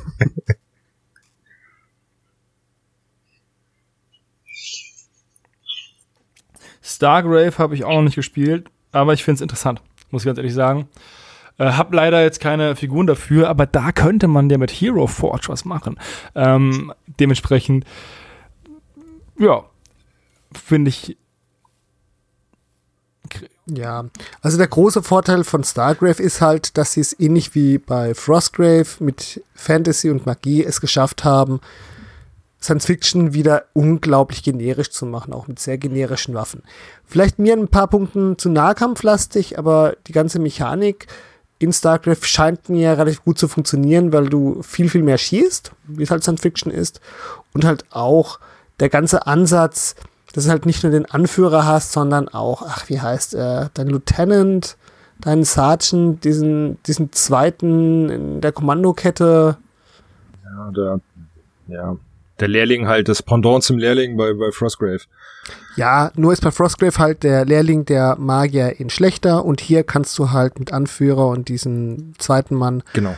Stargrave 6.83 7.59
habe 7.59 7.75
ich 7.75 7.85
auch 7.85 7.95
noch 7.95 8.03
nicht 8.03 8.15
gespielt, 8.15 8.69
aber 8.93 9.13
ich 9.13 9.25
finde 9.25 9.37
es 9.37 9.43
interessant 9.43 9.83
muss 10.11 10.23
ich 10.23 10.27
ganz 10.27 10.39
ehrlich 10.39 10.55
sagen. 10.55 10.89
Äh, 11.59 11.73
hab 11.73 11.93
leider 11.93 12.23
jetzt 12.23 12.41
keine 12.41 12.77
Figuren 12.77 13.07
dafür, 13.07 13.49
aber 13.49 13.67
da 13.67 13.93
könnte 13.93 14.29
man 14.29 14.51
ja 14.51 14.59
mit 14.59 14.71
Hero 14.71 15.07
Forge 15.07 15.49
was 15.49 15.65
machen. 15.65 15.99
Ähm, 16.35 16.93
dementsprechend, 17.21 17.85
ja, 19.39 19.65
finde 20.53 20.91
ich. 20.91 21.17
Ja, 23.69 24.05
also 24.43 24.59
der 24.59 24.69
große 24.69 25.03
Vorteil 25.03 25.43
von 25.43 25.65
Stargrave 25.65 26.23
ist 26.23 26.41
halt, 26.41 26.79
dass 26.79 26.93
sie 26.93 27.01
es 27.01 27.19
ähnlich 27.19 27.57
wie 27.57 27.79
bei 27.79 28.15
Frostgrave 28.15 28.87
mit 29.01 29.43
Fantasy 29.55 30.11
und 30.11 30.25
Magie 30.25 30.63
es 30.63 30.81
geschafft 30.81 31.25
haben, 31.25 31.61
Science 32.63 32.87
Fiction 32.87 33.35
wieder 33.35 33.65
unglaublich 33.73 34.45
generisch 34.45 34.91
zu 34.91 35.05
machen, 35.05 35.33
auch 35.33 35.49
mit 35.49 35.59
sehr 35.59 35.79
generischen 35.79 36.35
Waffen. 36.35 36.63
Vielleicht 37.05 37.41
mir 37.41 37.55
ein 37.55 37.69
paar 37.69 37.89
Punkten 37.89 38.39
zu 38.39 38.51
nahkampflastig, 38.51 39.59
aber 39.59 39.97
die 40.07 40.13
ganze 40.13 40.39
Mechanik 40.39 41.09
in 41.59 41.73
StarCraft 41.73 42.25
scheint 42.25 42.69
mir 42.69 42.99
relativ 42.99 43.25
gut 43.25 43.39
zu 43.39 43.49
funktionieren, 43.49 44.13
weil 44.13 44.29
du 44.29 44.63
viel, 44.63 44.89
viel 44.89 45.03
mehr 45.03 45.19
schießt, 45.19 45.73
wie 45.89 46.03
es 46.03 46.11
halt 46.11 46.23
Science 46.23 46.43
Fiction 46.43 46.71
ist. 46.71 47.01
Und 47.55 47.65
halt 47.65 47.85
auch 47.91 48.39
der 48.79 48.91
ganze 48.91 49.27
Ansatz, 49.27 49.97
dass 50.35 50.45
du 50.45 50.51
halt 50.51 50.67
nicht 50.67 50.83
nur 50.83 50.93
den 50.93 51.07
Anführer 51.07 51.65
hast, 51.65 51.93
sondern 51.93 52.29
auch, 52.29 52.63
ach, 52.63 52.89
wie 52.89 53.01
heißt 53.01 53.35
er, 53.35 53.71
dein 53.73 53.89
Lieutenant, 53.89 54.77
deinen 55.21 55.45
Sergeant, 55.45 56.23
diesen, 56.25 56.83
diesen 56.85 57.11
zweiten 57.13 58.11
in 58.11 58.41
der 58.43 58.53
Kommandokette. 58.53 59.57
Ja, 60.45 60.71
der, 60.73 61.01
ja, 61.69 61.97
der 62.39 62.49
Lehrling 62.49 62.87
halt, 62.87 63.09
das 63.09 63.23
Pendant 63.23 63.65
zum 63.65 63.79
Lehrling 63.79 64.17
bei, 64.17 64.35
bei 64.35 64.51
Frostgrave. 64.53 65.01
Ja, 65.77 66.11
nur 66.17 66.33
ist 66.33 66.43
bei 66.43 66.51
Frostgrave 66.51 66.99
halt 66.99 67.23
der 67.23 67.45
Lehrling 67.45 67.85
der 67.85 68.17
Magier 68.17 68.81
in 68.81 68.91
schlechter 68.91 69.45
und 69.45 69.61
hier 69.61 69.85
kannst 69.85 70.19
du 70.19 70.31
halt 70.31 70.59
mit 70.59 70.73
Anführer 70.73 71.29
und 71.29 71.49
diesem 71.49 72.15
zweiten 72.19 72.55
Mann 72.55 72.83
genau. 72.95 73.15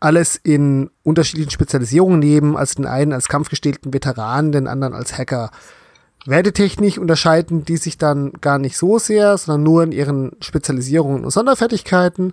alles 0.00 0.36
in 0.36 0.90
unterschiedlichen 1.02 1.50
Spezialisierungen 1.50 2.18
nehmen, 2.18 2.56
als 2.56 2.74
den 2.74 2.86
einen 2.86 3.12
als 3.12 3.28
kampfgestählten 3.28 3.94
Veteran, 3.94 4.52
den 4.52 4.68
anderen 4.68 4.92
als 4.92 5.16
Hacker. 5.16 5.50
Wertetechnisch 6.26 6.98
unterscheiden 6.98 7.64
die 7.64 7.76
sich 7.76 7.98
dann 7.98 8.32
gar 8.40 8.58
nicht 8.58 8.76
so 8.76 8.98
sehr, 8.98 9.36
sondern 9.36 9.62
nur 9.62 9.82
in 9.82 9.92
ihren 9.92 10.32
Spezialisierungen 10.40 11.24
und 11.24 11.30
Sonderfertigkeiten. 11.30 12.32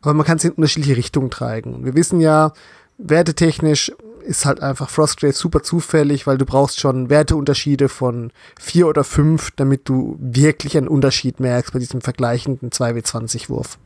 Aber 0.00 0.14
man 0.14 0.26
kann 0.26 0.38
sie 0.38 0.48
in 0.48 0.54
unterschiedliche 0.54 0.96
Richtungen 0.96 1.30
tragen. 1.30 1.84
Wir 1.84 1.94
wissen 1.94 2.20
ja, 2.20 2.52
wertetechnisch 2.98 3.92
ist 4.28 4.44
halt 4.44 4.60
einfach 4.62 4.90
Frostgrave 4.90 5.32
super 5.32 5.62
zufällig, 5.62 6.26
weil 6.26 6.36
du 6.36 6.44
brauchst 6.44 6.78
schon 6.78 7.08
Werteunterschiede 7.08 7.88
von 7.88 8.30
vier 8.60 8.86
oder 8.86 9.02
fünf, 9.02 9.50
damit 9.52 9.88
du 9.88 10.16
wirklich 10.20 10.76
einen 10.76 10.86
Unterschied 10.86 11.40
merkst 11.40 11.72
bei 11.72 11.78
diesem 11.78 12.02
vergleichenden 12.02 12.68
2W20-Wurf. 12.68 13.78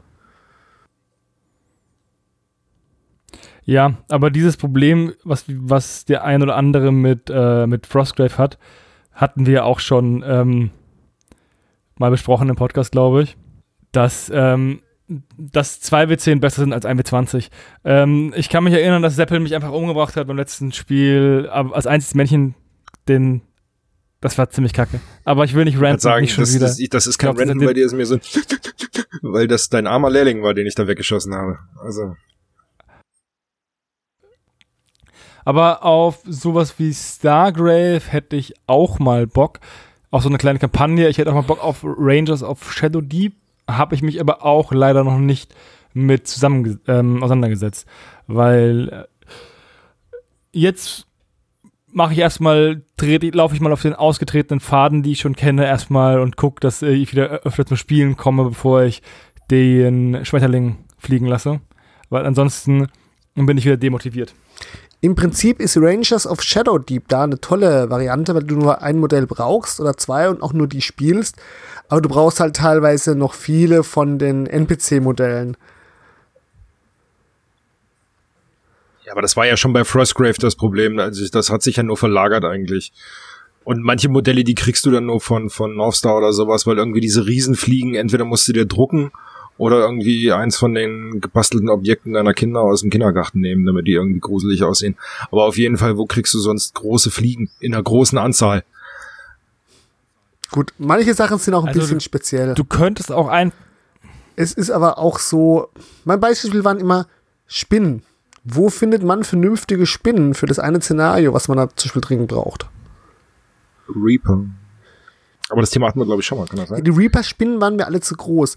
Ja, 3.65 3.95
aber 4.09 4.31
dieses 4.31 4.57
Problem, 4.57 5.13
was, 5.23 5.45
was 5.47 6.05
der 6.05 6.25
ein 6.25 6.43
oder 6.43 6.57
andere 6.57 6.91
mit, 6.91 7.31
äh, 7.33 7.69
mit 7.69 7.87
Frostgrave 7.87 8.37
hat, 8.37 8.59
hatten 9.13 9.47
wir 9.47 9.65
auch 9.65 9.79
schon 9.79 10.25
ähm, 10.27 10.71
mal 11.97 12.11
besprochen 12.11 12.49
im 12.49 12.57
Podcast, 12.57 12.91
glaube 12.91 13.23
ich, 13.23 13.37
dass, 13.93 14.29
ähm, 14.35 14.83
dass 15.37 15.83
2W10 15.83 16.41
besser 16.41 16.63
sind 16.63 16.73
als 16.73 16.85
1W20. 16.85 17.49
Ähm, 17.85 18.33
ich 18.37 18.49
kann 18.49 18.65
mich 18.65 18.75
erinnern, 18.75 19.03
dass 19.03 19.17
Seppel 19.17 19.41
mich 19.41 19.55
einfach 19.55 19.73
umgebracht 19.73 20.17
hat 20.17 20.27
beim 20.27 20.37
letzten 20.37 20.73
Spiel, 20.73 21.49
aber 21.51 21.75
als 21.75 21.87
einziges 21.87 22.15
Männchen 22.15 22.55
den 23.09 23.43
das 24.23 24.39
war 24.39 24.49
ziemlich 24.51 24.73
kacke. 24.73 25.01
Aber 25.25 25.45
ich 25.45 25.55
will 25.55 25.65
nicht 25.65 25.81
ranten, 25.81 25.99
sagen, 25.99 26.23
nicht 26.23 26.33
schon 26.33 26.45
das, 26.45 26.55
wieder. 26.55 26.67
Das, 26.67 26.79
das 26.91 27.07
ist 27.09 27.19
kein 27.19 27.37
Ranten 27.37 27.59
bei 27.59 27.75
dir, 27.75 27.85
ist 27.85 27.93
mir 27.93 28.07
so, 28.07 28.19
weil 29.23 29.49
das 29.49 29.69
dein 29.69 29.89
armer 29.89 30.11
Lehrling 30.11 30.45
war, 30.45 30.55
den 30.55 30.65
ich 30.65 30.77
da 30.77 30.87
weggeschossen 30.87 31.35
habe. 31.35 31.59
Also. 31.81 32.15
Aber 35.45 35.85
auf 35.85 36.21
sowas 36.25 36.79
wie 36.79 36.95
Stargrave 36.95 38.01
hätte 38.07 38.37
ich 38.37 38.55
auch 38.69 39.01
mal 39.01 39.27
Bock. 39.27 39.59
Auch 40.13 40.23
so 40.23 40.29
eine 40.29 40.39
kleine 40.39 40.61
Kampagne. 40.61 41.09
Ich 41.09 41.19
hätte 41.19 41.31
auch 41.31 41.35
mal 41.35 41.43
Bock 41.43 41.63
auf 41.63 41.81
Rangers 41.83 42.45
of 42.45 42.73
Shadow 42.73 43.01
Deep. 43.01 43.35
Habe 43.77 43.95
ich 43.95 44.03
mich 44.03 44.21
aber 44.21 44.45
auch 44.45 44.73
leider 44.73 45.05
noch 45.05 45.19
nicht 45.19 45.55
mit 45.95 46.27
zusammen 46.27 46.81
ähm, 46.89 47.23
auseinandergesetzt. 47.23 47.87
Weil 48.27 48.89
äh, 48.89 49.05
jetzt 50.53 51.07
mache 51.93 52.13
ich 52.15 52.19
erstmal, 52.19 52.83
laufe 52.99 53.55
ich 53.55 53.61
mal 53.61 53.73
auf 53.73 53.83
den 53.83 53.95
ausgetretenen 53.95 54.61
Faden, 54.61 55.03
die 55.03 55.13
ich 55.13 55.21
schon 55.21 55.37
kenne, 55.37 55.67
erstmal 55.67 56.21
und 56.21 56.37
gucke, 56.37 56.61
dass 56.61 56.83
ich 56.83 57.13
wieder 57.13 57.41
öfter 57.45 57.67
zum 57.67 57.77
Spielen 57.77 58.17
komme, 58.17 58.45
bevor 58.45 58.83
ich 58.83 59.03
den 59.51 60.25
Schmetterling 60.25 60.79
fliegen 60.99 61.27
lasse. 61.27 61.61
Weil 62.09 62.27
ansonsten 62.27 62.89
bin 63.35 63.59
ich 63.59 63.65
wieder 63.65 63.77
demotiviert. 63.77 64.35
Im 65.05 65.17
Prinzip 65.17 65.59
ist 65.59 65.77
Rangers 65.77 66.29
of 66.29 66.43
Shadow 66.43 66.79
Deep 66.79 67.09
da 67.09 67.25
eine 67.25 67.41
tolle 67.41 67.91
Variante, 67.91 68.37
weil 68.37 68.45
du 68.45 68.55
nur 68.55 68.83
ein 68.83 69.01
Modell 69.01 69.27
brauchst 69.27 69.81
oder 69.81 69.97
zwei 69.97 70.29
und 70.29 70.41
auch 70.43 70.53
nur 70.53 70.69
die 70.69 70.81
spielst. 70.81 71.35
Aber 71.89 72.01
du 72.01 72.09
brauchst 72.09 72.39
halt 72.39 72.55
teilweise 72.55 73.17
noch 73.17 73.35
viele 73.35 73.83
von 73.83 74.21
den 74.21 74.47
NPC-Modellen. 74.47 75.57
Ja, 79.05 79.11
aber 79.11 79.23
das 79.23 79.37
war 79.37 79.45
ja 79.45 79.57
schon 79.57 79.73
bei 79.73 79.83
Frostgrave 79.83 80.39
das 80.39 80.55
Problem. 80.55 81.01
Also 81.01 81.27
das 81.29 81.51
hat 81.51 81.63
sich 81.63 81.77
ja 81.77 81.83
nur 81.83 81.97
verlagert 81.97 82.45
eigentlich. 82.45 82.93
Und 83.65 83.83
manche 83.83 84.09
Modelle, 84.09 84.45
die 84.45 84.55
kriegst 84.55 84.87
du 84.87 84.93
dann 84.93 85.07
nur 85.07 85.21
von, 85.21 85.51
von 85.51 85.75
Northstar 85.75 86.19
oder 86.19 86.33
sowas, 86.33 86.65
weil 86.65 86.79
irgendwie 86.79 87.01
diese 87.01 87.27
Riesenfliegen, 87.27 87.97
entweder 87.97 88.25
musst 88.25 88.47
du 88.47 88.53
dir 88.53 88.67
drucken 88.67 89.11
oder 89.63 89.79
irgendwie 89.79 90.33
eins 90.33 90.57
von 90.57 90.75
den 90.75 91.21
gebastelten 91.21 91.69
Objekten 91.69 92.15
deiner 92.15 92.35
Kinder 92.35 92.63
aus 92.63 92.81
dem 92.81 92.91
Kindergarten 92.91 93.39
nehmen, 93.41 93.65
damit 93.65 93.87
die 93.87 93.93
irgendwie 93.93 94.19
gruselig 94.19 94.65
aussehen. 94.65 94.97
Aber 95.31 95.45
auf 95.45 95.57
jeden 95.57 95.77
Fall, 95.77 95.97
wo 95.97 96.07
kriegst 96.07 96.35
du 96.35 96.41
sonst 96.41 96.75
große 96.75 97.13
Fliegen 97.13 97.49
in 97.61 97.73
einer 97.73 97.83
großen 97.83 98.19
Anzahl? 98.19 98.65
Gut, 100.51 100.73
manche 100.79 101.15
Sachen 101.15 101.39
sind 101.39 101.55
auch 101.55 101.63
ein 101.63 101.69
Also 101.69 101.81
bisschen 101.81 101.99
du- 101.99 102.05
speziell. 102.05 102.55
Du 102.55 102.65
könntest 102.65 103.13
auch 103.13 103.29
ein. 103.29 103.53
Es 104.35 104.53
ist 104.53 104.71
aber 104.71 104.99
auch 104.99 105.19
so, 105.21 105.69
mein 106.05 106.19
Beispiel 106.19 106.65
waren 106.65 106.81
immer 106.81 107.07
Spinnen. 107.47 108.03
Wo 108.45 108.69
findet 108.69 109.05
man 109.05 109.23
vernünftige 109.23 109.87
Spinnen 109.87 110.35
für 110.35 110.47
das 110.47 110.59
eine 110.59 110.81
Szenario, 110.83 111.33
was 111.35 111.47
man 111.47 111.59
da 111.59 111.69
zum 111.69 111.89
Beispiel 111.89 112.03
dringend 112.03 112.29
braucht? 112.29 112.67
Reaper. 113.95 114.45
Aber 115.51 115.61
das 115.61 115.71
Thema 115.71 115.87
hatten 115.87 116.01
wir, 116.01 116.07
glaube 116.07 116.21
ich, 116.21 116.27
schon 116.27 116.39
mal, 116.39 116.47
kann 116.47 116.57
das 116.59 116.71
sein? 116.71 116.83
Die 116.83 116.91
Reaper-Spinnen 116.91 117.61
waren 117.61 117.77
mir 117.77 117.87
alle 117.87 118.01
zu 118.01 118.17
groß. 118.17 118.57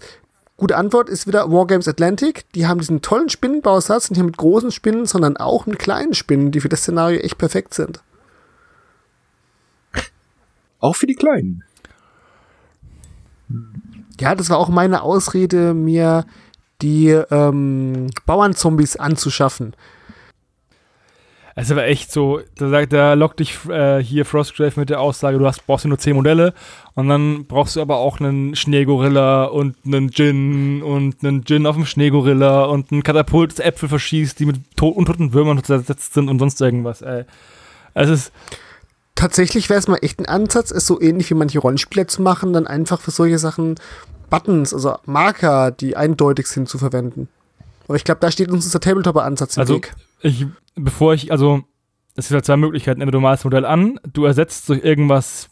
Gute 0.56 0.76
Antwort 0.76 1.10
ist 1.10 1.26
wieder 1.26 1.50
Wargames 1.52 1.86
Atlantic. 1.86 2.50
Die 2.54 2.66
haben 2.66 2.80
diesen 2.80 3.02
tollen 3.02 3.28
Spinnenbausatz, 3.28 4.10
nicht 4.10 4.22
mit 4.22 4.38
großen 4.38 4.70
Spinnen, 4.70 5.04
sondern 5.04 5.36
auch 5.36 5.66
mit 5.66 5.78
kleinen 5.78 6.14
Spinnen, 6.14 6.50
die 6.50 6.60
für 6.60 6.70
das 6.70 6.80
Szenario 6.80 7.20
echt 7.20 7.36
perfekt 7.36 7.74
sind. 7.74 8.02
Auch 10.80 10.96
für 10.96 11.06
die 11.06 11.14
Kleinen. 11.14 11.62
Ja, 14.18 14.34
das 14.34 14.48
war 14.48 14.58
auch 14.58 14.68
meine 14.68 15.02
Ausrede, 15.02 15.74
mir 15.74 16.24
die 16.80 17.08
ähm, 17.08 18.08
Bauernzombies 18.24 18.96
anzuschaffen. 18.96 19.74
Es 21.58 21.66
ist 21.66 21.70
aber 21.72 21.86
echt 21.86 22.12
so, 22.12 22.40
da, 22.56 22.68
sagt, 22.68 22.92
da 22.92 23.14
lockt 23.14 23.40
dich 23.40 23.58
äh, 23.70 24.02
hier 24.02 24.26
Frostgrave 24.26 24.78
mit 24.78 24.90
der 24.90 25.00
Aussage, 25.00 25.38
du 25.38 25.46
hast, 25.46 25.66
brauchst 25.66 25.86
ja 25.86 25.88
nur 25.88 25.98
10 25.98 26.14
Modelle 26.14 26.52
und 26.94 27.08
dann 27.08 27.46
brauchst 27.46 27.76
du 27.76 27.80
aber 27.80 27.96
auch 27.96 28.20
einen 28.20 28.54
Schneegorilla 28.54 29.44
und 29.46 29.74
einen 29.86 30.10
Djinn 30.10 30.82
und 30.82 31.24
einen 31.24 31.44
Djinn 31.44 31.66
auf 31.66 31.74
dem 31.76 31.86
Schneegorilla 31.86 32.66
und 32.66 32.92
ein 32.92 33.02
Katapult, 33.02 33.52
das 33.52 33.60
Äpfel 33.64 33.88
verschießt, 33.88 34.38
die 34.38 34.44
mit 34.44 34.76
to 34.76 34.88
untoten 34.88 35.32
Würmern 35.32 35.64
zersetzt 35.64 36.12
sind 36.12 36.28
und 36.28 36.38
sonst 36.38 36.60
irgendwas, 36.60 37.00
ey. 37.02 37.24
Es 37.94 38.10
ist, 38.10 38.32
Tatsächlich 39.14 39.70
wäre 39.70 39.78
es 39.80 39.88
mal 39.88 39.96
echt 40.02 40.20
ein 40.20 40.26
Ansatz, 40.26 40.70
es 40.70 40.86
so 40.86 41.00
ähnlich 41.00 41.30
wie 41.30 41.34
manche 41.34 41.58
Rollenspieler 41.58 42.06
zu 42.06 42.20
machen, 42.20 42.52
dann 42.52 42.66
einfach 42.66 43.00
für 43.00 43.10
solche 43.10 43.38
Sachen 43.38 43.76
Buttons, 44.28 44.74
also 44.74 44.96
Marker, 45.06 45.70
die 45.70 45.96
eindeutig 45.96 46.48
sind, 46.48 46.68
zu 46.68 46.76
verwenden. 46.76 47.28
Aber 47.88 47.96
ich 47.96 48.04
glaube, 48.04 48.20
da 48.20 48.30
steht 48.30 48.50
uns 48.50 48.66
unser 48.66 48.78
Tabletop-Ansatz 48.80 49.56
im 49.56 49.60
Also, 49.62 49.74
Weg. 49.76 49.94
ich, 50.20 50.46
bevor 50.76 51.14
ich, 51.14 51.32
also, 51.32 51.62
es 52.14 52.28
gibt 52.28 52.34
halt 52.34 52.44
zwei 52.44 52.56
Möglichkeiten. 52.56 53.00
Entweder 53.00 53.18
du 53.18 53.22
malst 53.22 53.44
ein 53.44 53.48
Modell 53.48 53.64
an, 53.64 54.00
du 54.12 54.24
ersetzt 54.24 54.68
durch 54.68 54.84
irgendwas 54.84 55.48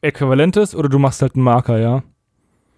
Äquivalentes 0.00 0.74
oder 0.74 0.88
du 0.88 0.98
machst 0.98 1.22
halt 1.22 1.34
einen 1.34 1.44
Marker, 1.44 1.78
ja. 1.78 2.02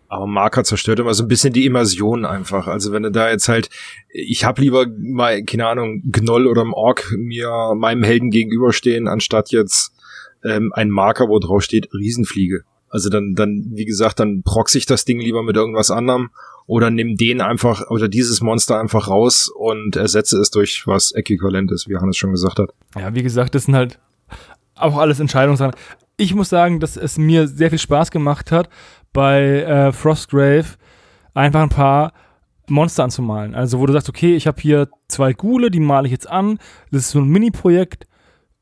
Aber 0.08 0.26
Marker 0.26 0.62
zerstört 0.64 1.00
immer 1.00 1.14
so 1.14 1.24
ein 1.24 1.28
bisschen 1.28 1.52
die 1.52 1.66
Immersion 1.66 2.24
einfach. 2.24 2.68
Also 2.68 2.92
wenn 2.92 3.02
du 3.02 3.10
da 3.10 3.30
jetzt 3.30 3.48
halt, 3.48 3.68
ich 4.10 4.44
hab 4.44 4.58
lieber 4.58 4.86
mal, 4.96 5.42
keine 5.42 5.66
Ahnung, 5.66 6.02
Gnoll 6.04 6.46
oder 6.46 6.62
ein 6.62 6.72
Ork 6.72 7.12
mir 7.16 7.74
meinem 7.74 8.04
Helden 8.04 8.30
gegenüberstehen, 8.30 9.08
anstatt 9.08 9.50
jetzt 9.50 9.92
ähm, 10.44 10.72
ein 10.74 10.90
Marker, 10.90 11.28
wo 11.28 11.38
drauf 11.38 11.62
steht 11.62 11.92
Riesenfliege. 11.92 12.62
Also 12.90 13.08
dann, 13.08 13.34
dann, 13.34 13.72
wie 13.72 13.86
gesagt, 13.86 14.20
dann 14.20 14.42
proxy 14.44 14.78
ich 14.78 14.86
das 14.86 15.04
Ding 15.04 15.18
lieber 15.18 15.42
mit 15.42 15.56
irgendwas 15.56 15.90
anderem 15.90 16.30
oder 16.66 16.90
nimm 16.90 17.16
den 17.16 17.40
einfach 17.40 17.90
oder 17.90 18.08
dieses 18.08 18.40
Monster 18.40 18.78
einfach 18.80 19.08
raus 19.08 19.50
und 19.54 19.96
ersetze 19.96 20.38
es 20.38 20.50
durch 20.50 20.86
was 20.86 21.12
Äquivalentes, 21.12 21.88
wie 21.88 21.96
Hannes 21.96 22.16
schon 22.16 22.32
gesagt 22.32 22.58
hat. 22.58 22.70
Ja, 22.98 23.14
wie 23.14 23.22
gesagt, 23.22 23.54
das 23.54 23.64
sind 23.64 23.74
halt 23.74 23.98
auch 24.74 24.96
alles 24.96 25.20
Entscheidungssachen. 25.20 25.74
Ich 26.16 26.34
muss 26.34 26.48
sagen, 26.48 26.80
dass 26.80 26.96
es 26.96 27.18
mir 27.18 27.48
sehr 27.48 27.70
viel 27.70 27.78
Spaß 27.78 28.10
gemacht 28.10 28.52
hat, 28.52 28.68
bei 29.12 29.62
äh, 29.62 29.92
Frostgrave 29.92 30.66
einfach 31.34 31.62
ein 31.62 31.68
paar 31.68 32.12
Monster 32.68 33.04
anzumalen. 33.04 33.54
Also, 33.54 33.78
wo 33.78 33.86
du 33.86 33.92
sagst, 33.92 34.08
okay, 34.08 34.34
ich 34.36 34.46
habe 34.46 34.60
hier 34.60 34.88
zwei 35.08 35.32
Gule, 35.32 35.70
die 35.70 35.80
male 35.80 36.06
ich 36.06 36.12
jetzt 36.12 36.28
an. 36.28 36.58
Das 36.90 37.02
ist 37.02 37.10
so 37.10 37.20
ein 37.20 37.28
Mini-Projekt. 37.28 38.06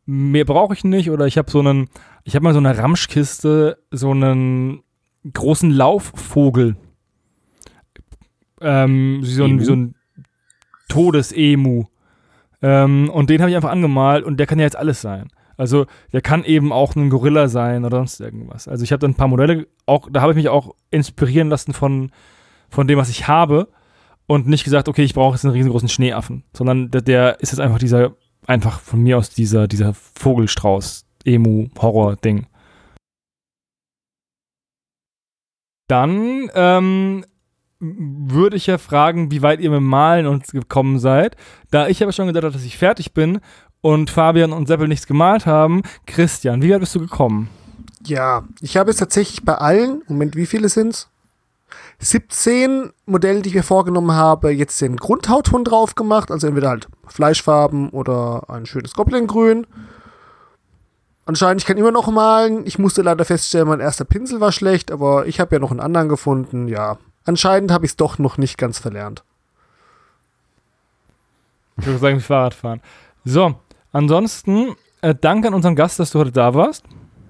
Mehr 0.07 0.45
brauche 0.45 0.75
ich 0.75 0.83
nicht. 0.83 1.11
Oder 1.11 1.27
ich 1.27 1.39
habe 1.39 1.51
so 1.51 1.61
einen, 1.61 1.89
ich 2.25 2.35
habe 2.35 2.43
mal 2.43 2.53
so 2.53 2.59
eine 2.59 2.77
Ramschkiste, 2.77 3.79
so 3.91 4.11
einen 4.11 4.83
großen 5.33 5.71
Laufvogel. 5.71 6.77
Ähm, 8.63 9.21
wie 9.23 9.27
so 9.27 9.45
ein, 9.45 9.61
wie 9.61 9.65
so 9.65 9.75
ein 9.75 9.95
Todesemu. 10.89 11.85
Ähm, 12.63 13.11
und 13.11 13.31
den 13.31 13.41
habe 13.41 13.51
ich 13.51 13.57
einfach 13.57 13.71
angemalt 13.71 14.25
und 14.25 14.39
der 14.39 14.47
kann 14.47 14.59
ja 14.59 14.65
jetzt 14.65 14.77
alles 14.77 15.01
sein. 15.01 15.29
Also 15.57 15.87
der 16.13 16.23
kann 16.23 16.45
eben 16.45 16.73
auch 16.73 16.95
ein 16.97 17.11
Gorilla 17.11 17.49
sein 17.49 17.85
oder 17.85 17.99
sonst 17.99 18.21
irgendwas. 18.21 18.69
Also 18.69 18.85
ich 18.85 18.93
habe 18.93 19.01
dann 19.01 19.13
ein 19.13 19.17
paar 19.17 19.29
Modelle, 19.29 19.67
auch, 19.87 20.09
da 20.11 20.21
habe 20.21 20.33
ich 20.33 20.37
mich 20.37 20.49
auch 20.49 20.75
inspirieren 20.91 21.49
lassen 21.49 21.73
von, 21.73 22.11
von 22.69 22.87
dem, 22.87 22.99
was 22.99 23.11
ich 23.11 23.29
habe 23.29 23.69
und 24.27 24.47
nicht 24.47 24.65
gesagt, 24.65 24.89
okay, 24.89 25.03
ich 25.03 25.15
brauche 25.15 25.35
jetzt 25.35 25.45
einen 25.45 25.55
riesengroßen 25.55 25.89
Schneeaffen, 25.89 26.45
sondern 26.53 26.91
der, 26.91 27.03
der 27.03 27.41
ist 27.41 27.53
jetzt 27.53 27.61
einfach 27.61 27.79
dieser, 27.79 28.15
einfach 28.47 28.81
von 28.81 29.03
mir 29.03 29.19
aus 29.19 29.31
dieser, 29.31 29.69
dieser 29.69 29.95
Vogelstrauß, 29.95 31.07
Emu, 31.25 31.69
Horror-Ding. 31.79 32.47
Dann 35.89 36.51
ähm, 36.55 37.25
würde 37.83 38.57
ich 38.57 38.69
ja 38.69 38.79
fragen, 38.79 39.33
wie 39.33 39.43
weit 39.43 39.61
ihr 39.61 39.71
mit 39.71 39.83
Malen 39.83 40.27
uns 40.27 40.53
gekommen 40.53 41.01
seid. 41.01 41.37
Da 41.71 41.89
ich 41.89 42.03
aber 42.03 42.13
schon 42.13 42.29
gedacht 42.29 42.45
habe, 42.45 42.53
dass 42.53 42.65
ich 42.65 42.79
fertig 42.79 43.13
bin 43.13 43.41
und 43.81 44.09
Fabian 44.09 44.53
und 44.53 44.69
Seppel 44.69 44.87
nichts 44.87 45.09
gemalt 45.09 45.47
haben. 45.47 45.83
Christian, 46.07 46.63
wie 46.63 46.71
weit 46.71 46.81
bist 46.81 46.95
du 46.95 47.01
gekommen? 47.01 47.49
Ja, 48.07 48.45
ich 48.61 48.77
habe 48.77 48.91
jetzt 48.91 48.99
tatsächlich 48.99 49.45
bei 49.45 49.57
allen, 49.57 50.03
Moment, 50.07 50.37
wie 50.37 50.47
viele 50.47 50.69
sind's? 50.69 51.09
17 51.99 52.91
Modelle, 53.07 53.43
die 53.43 53.49
ich 53.49 53.55
mir 53.55 53.63
vorgenommen 53.63 54.13
habe, 54.13 54.51
jetzt 54.51 54.81
den 54.81 54.97
Grundhautton 54.97 55.65
drauf 55.65 55.95
gemacht, 55.95 56.31
also 56.31 56.47
entweder 56.47 56.69
halt 56.69 56.89
Fleischfarben 57.07 57.91
oder 57.91 58.45
ein 58.49 58.67
schönes 58.67 58.95
Goblin-Grün. 58.95 59.67
Anscheinend, 61.25 61.63
ich 61.63 61.67
kann 61.67 61.77
immer 61.77 61.93
noch 61.93 62.11
malen. 62.11 62.67
Ich 62.67 62.79
musste 62.79 63.03
leider 63.03 63.25
feststellen, 63.25 63.69
mein 63.69 63.81
erster 63.81 64.05
Pinsel 64.05 64.41
war 64.41 64.53
schlecht, 64.53 64.91
aber 64.91 65.27
ich 65.27 65.41
habe 65.41 65.55
ja 65.55 65.61
noch 65.61 65.71
einen 65.71 65.81
anderen 65.81 66.09
gefunden. 66.09 66.67
Ja, 66.67 66.99
anscheinend 67.25 67.71
habe 67.71 67.85
ich 67.85 67.93
es 67.93 67.97
doch 67.97 68.19
noch 68.19 68.39
nicht 68.39 68.59
ganz 68.59 68.79
verlernt. 68.79 69.25
Ich 71.79 71.87
würde 71.87 71.99
sagen, 71.99 72.21
Fahrradfahren. 72.21 72.81
So, 73.25 73.55
ansonsten 73.93 74.77
äh, 75.01 75.15
danke 75.15 75.49
an 75.49 75.55
unseren 75.55 75.77
Gast, 75.77 75.99
dass 75.99 76.11
du 76.11 76.21
heute 76.21 76.33
da 76.33 76.55
warst. 76.55 76.85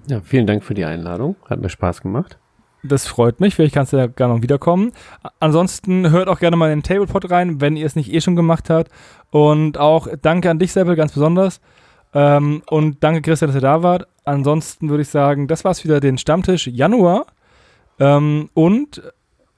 Ja, 0.07 0.21
vielen 0.21 0.45
Dank 0.45 0.63
für 0.63 0.73
die 0.73 0.85
Einladung. 0.85 1.35
Hat 1.49 1.59
mir 1.59 1.69
Spaß 1.69 2.01
gemacht. 2.01 2.37
Das 2.83 3.07
freut 3.07 3.39
mich. 3.39 3.55
Vielleicht 3.55 3.73
kannst 3.73 3.93
du 3.93 3.97
ja 3.97 4.07
gerne 4.07 4.35
noch 4.35 4.41
wiederkommen. 4.41 4.91
Ansonsten 5.39 6.11
hört 6.11 6.27
auch 6.27 6.39
gerne 6.39 6.57
mal 6.57 6.71
in 6.71 6.79
den 6.79 6.83
Tablepot 6.83 7.31
rein, 7.31 7.61
wenn 7.61 7.77
ihr 7.77 7.85
es 7.85 7.95
nicht 7.95 8.13
eh 8.13 8.19
schon 8.19 8.35
gemacht 8.35 8.69
habt. 8.69 8.91
Und 9.31 9.77
auch 9.77 10.07
danke 10.21 10.49
an 10.49 10.59
dich, 10.59 10.73
Seppel, 10.73 10.97
ganz 10.97 11.13
besonders. 11.13 11.61
Ähm, 12.13 12.61
und 12.69 13.01
danke, 13.01 13.21
Christian, 13.21 13.49
dass 13.49 13.55
ihr 13.55 13.61
da 13.61 13.81
wart. 13.83 14.07
Ansonsten 14.25 14.89
würde 14.89 15.03
ich 15.03 15.09
sagen, 15.09 15.47
das 15.47 15.63
war's 15.63 15.83
wieder 15.85 16.01
den 16.01 16.17
Stammtisch 16.17 16.67
Januar. 16.67 17.25
Ähm, 17.99 18.49
und 18.53 19.01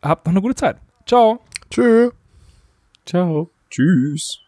habt 0.05 0.25
noch 0.27 0.33
eine 0.33 0.41
gute 0.41 0.55
Zeit. 0.55 0.77
Ciao. 1.05 1.39
Tschö. 1.69 2.11
Ciao. 3.05 3.49
Tschüss. 3.69 4.39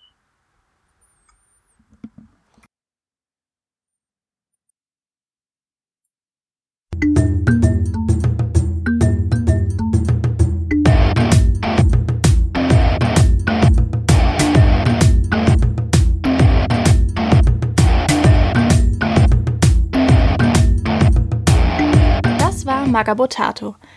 Das 22.40 22.66
war 22.66 22.88
Magabotato, 22.88 23.76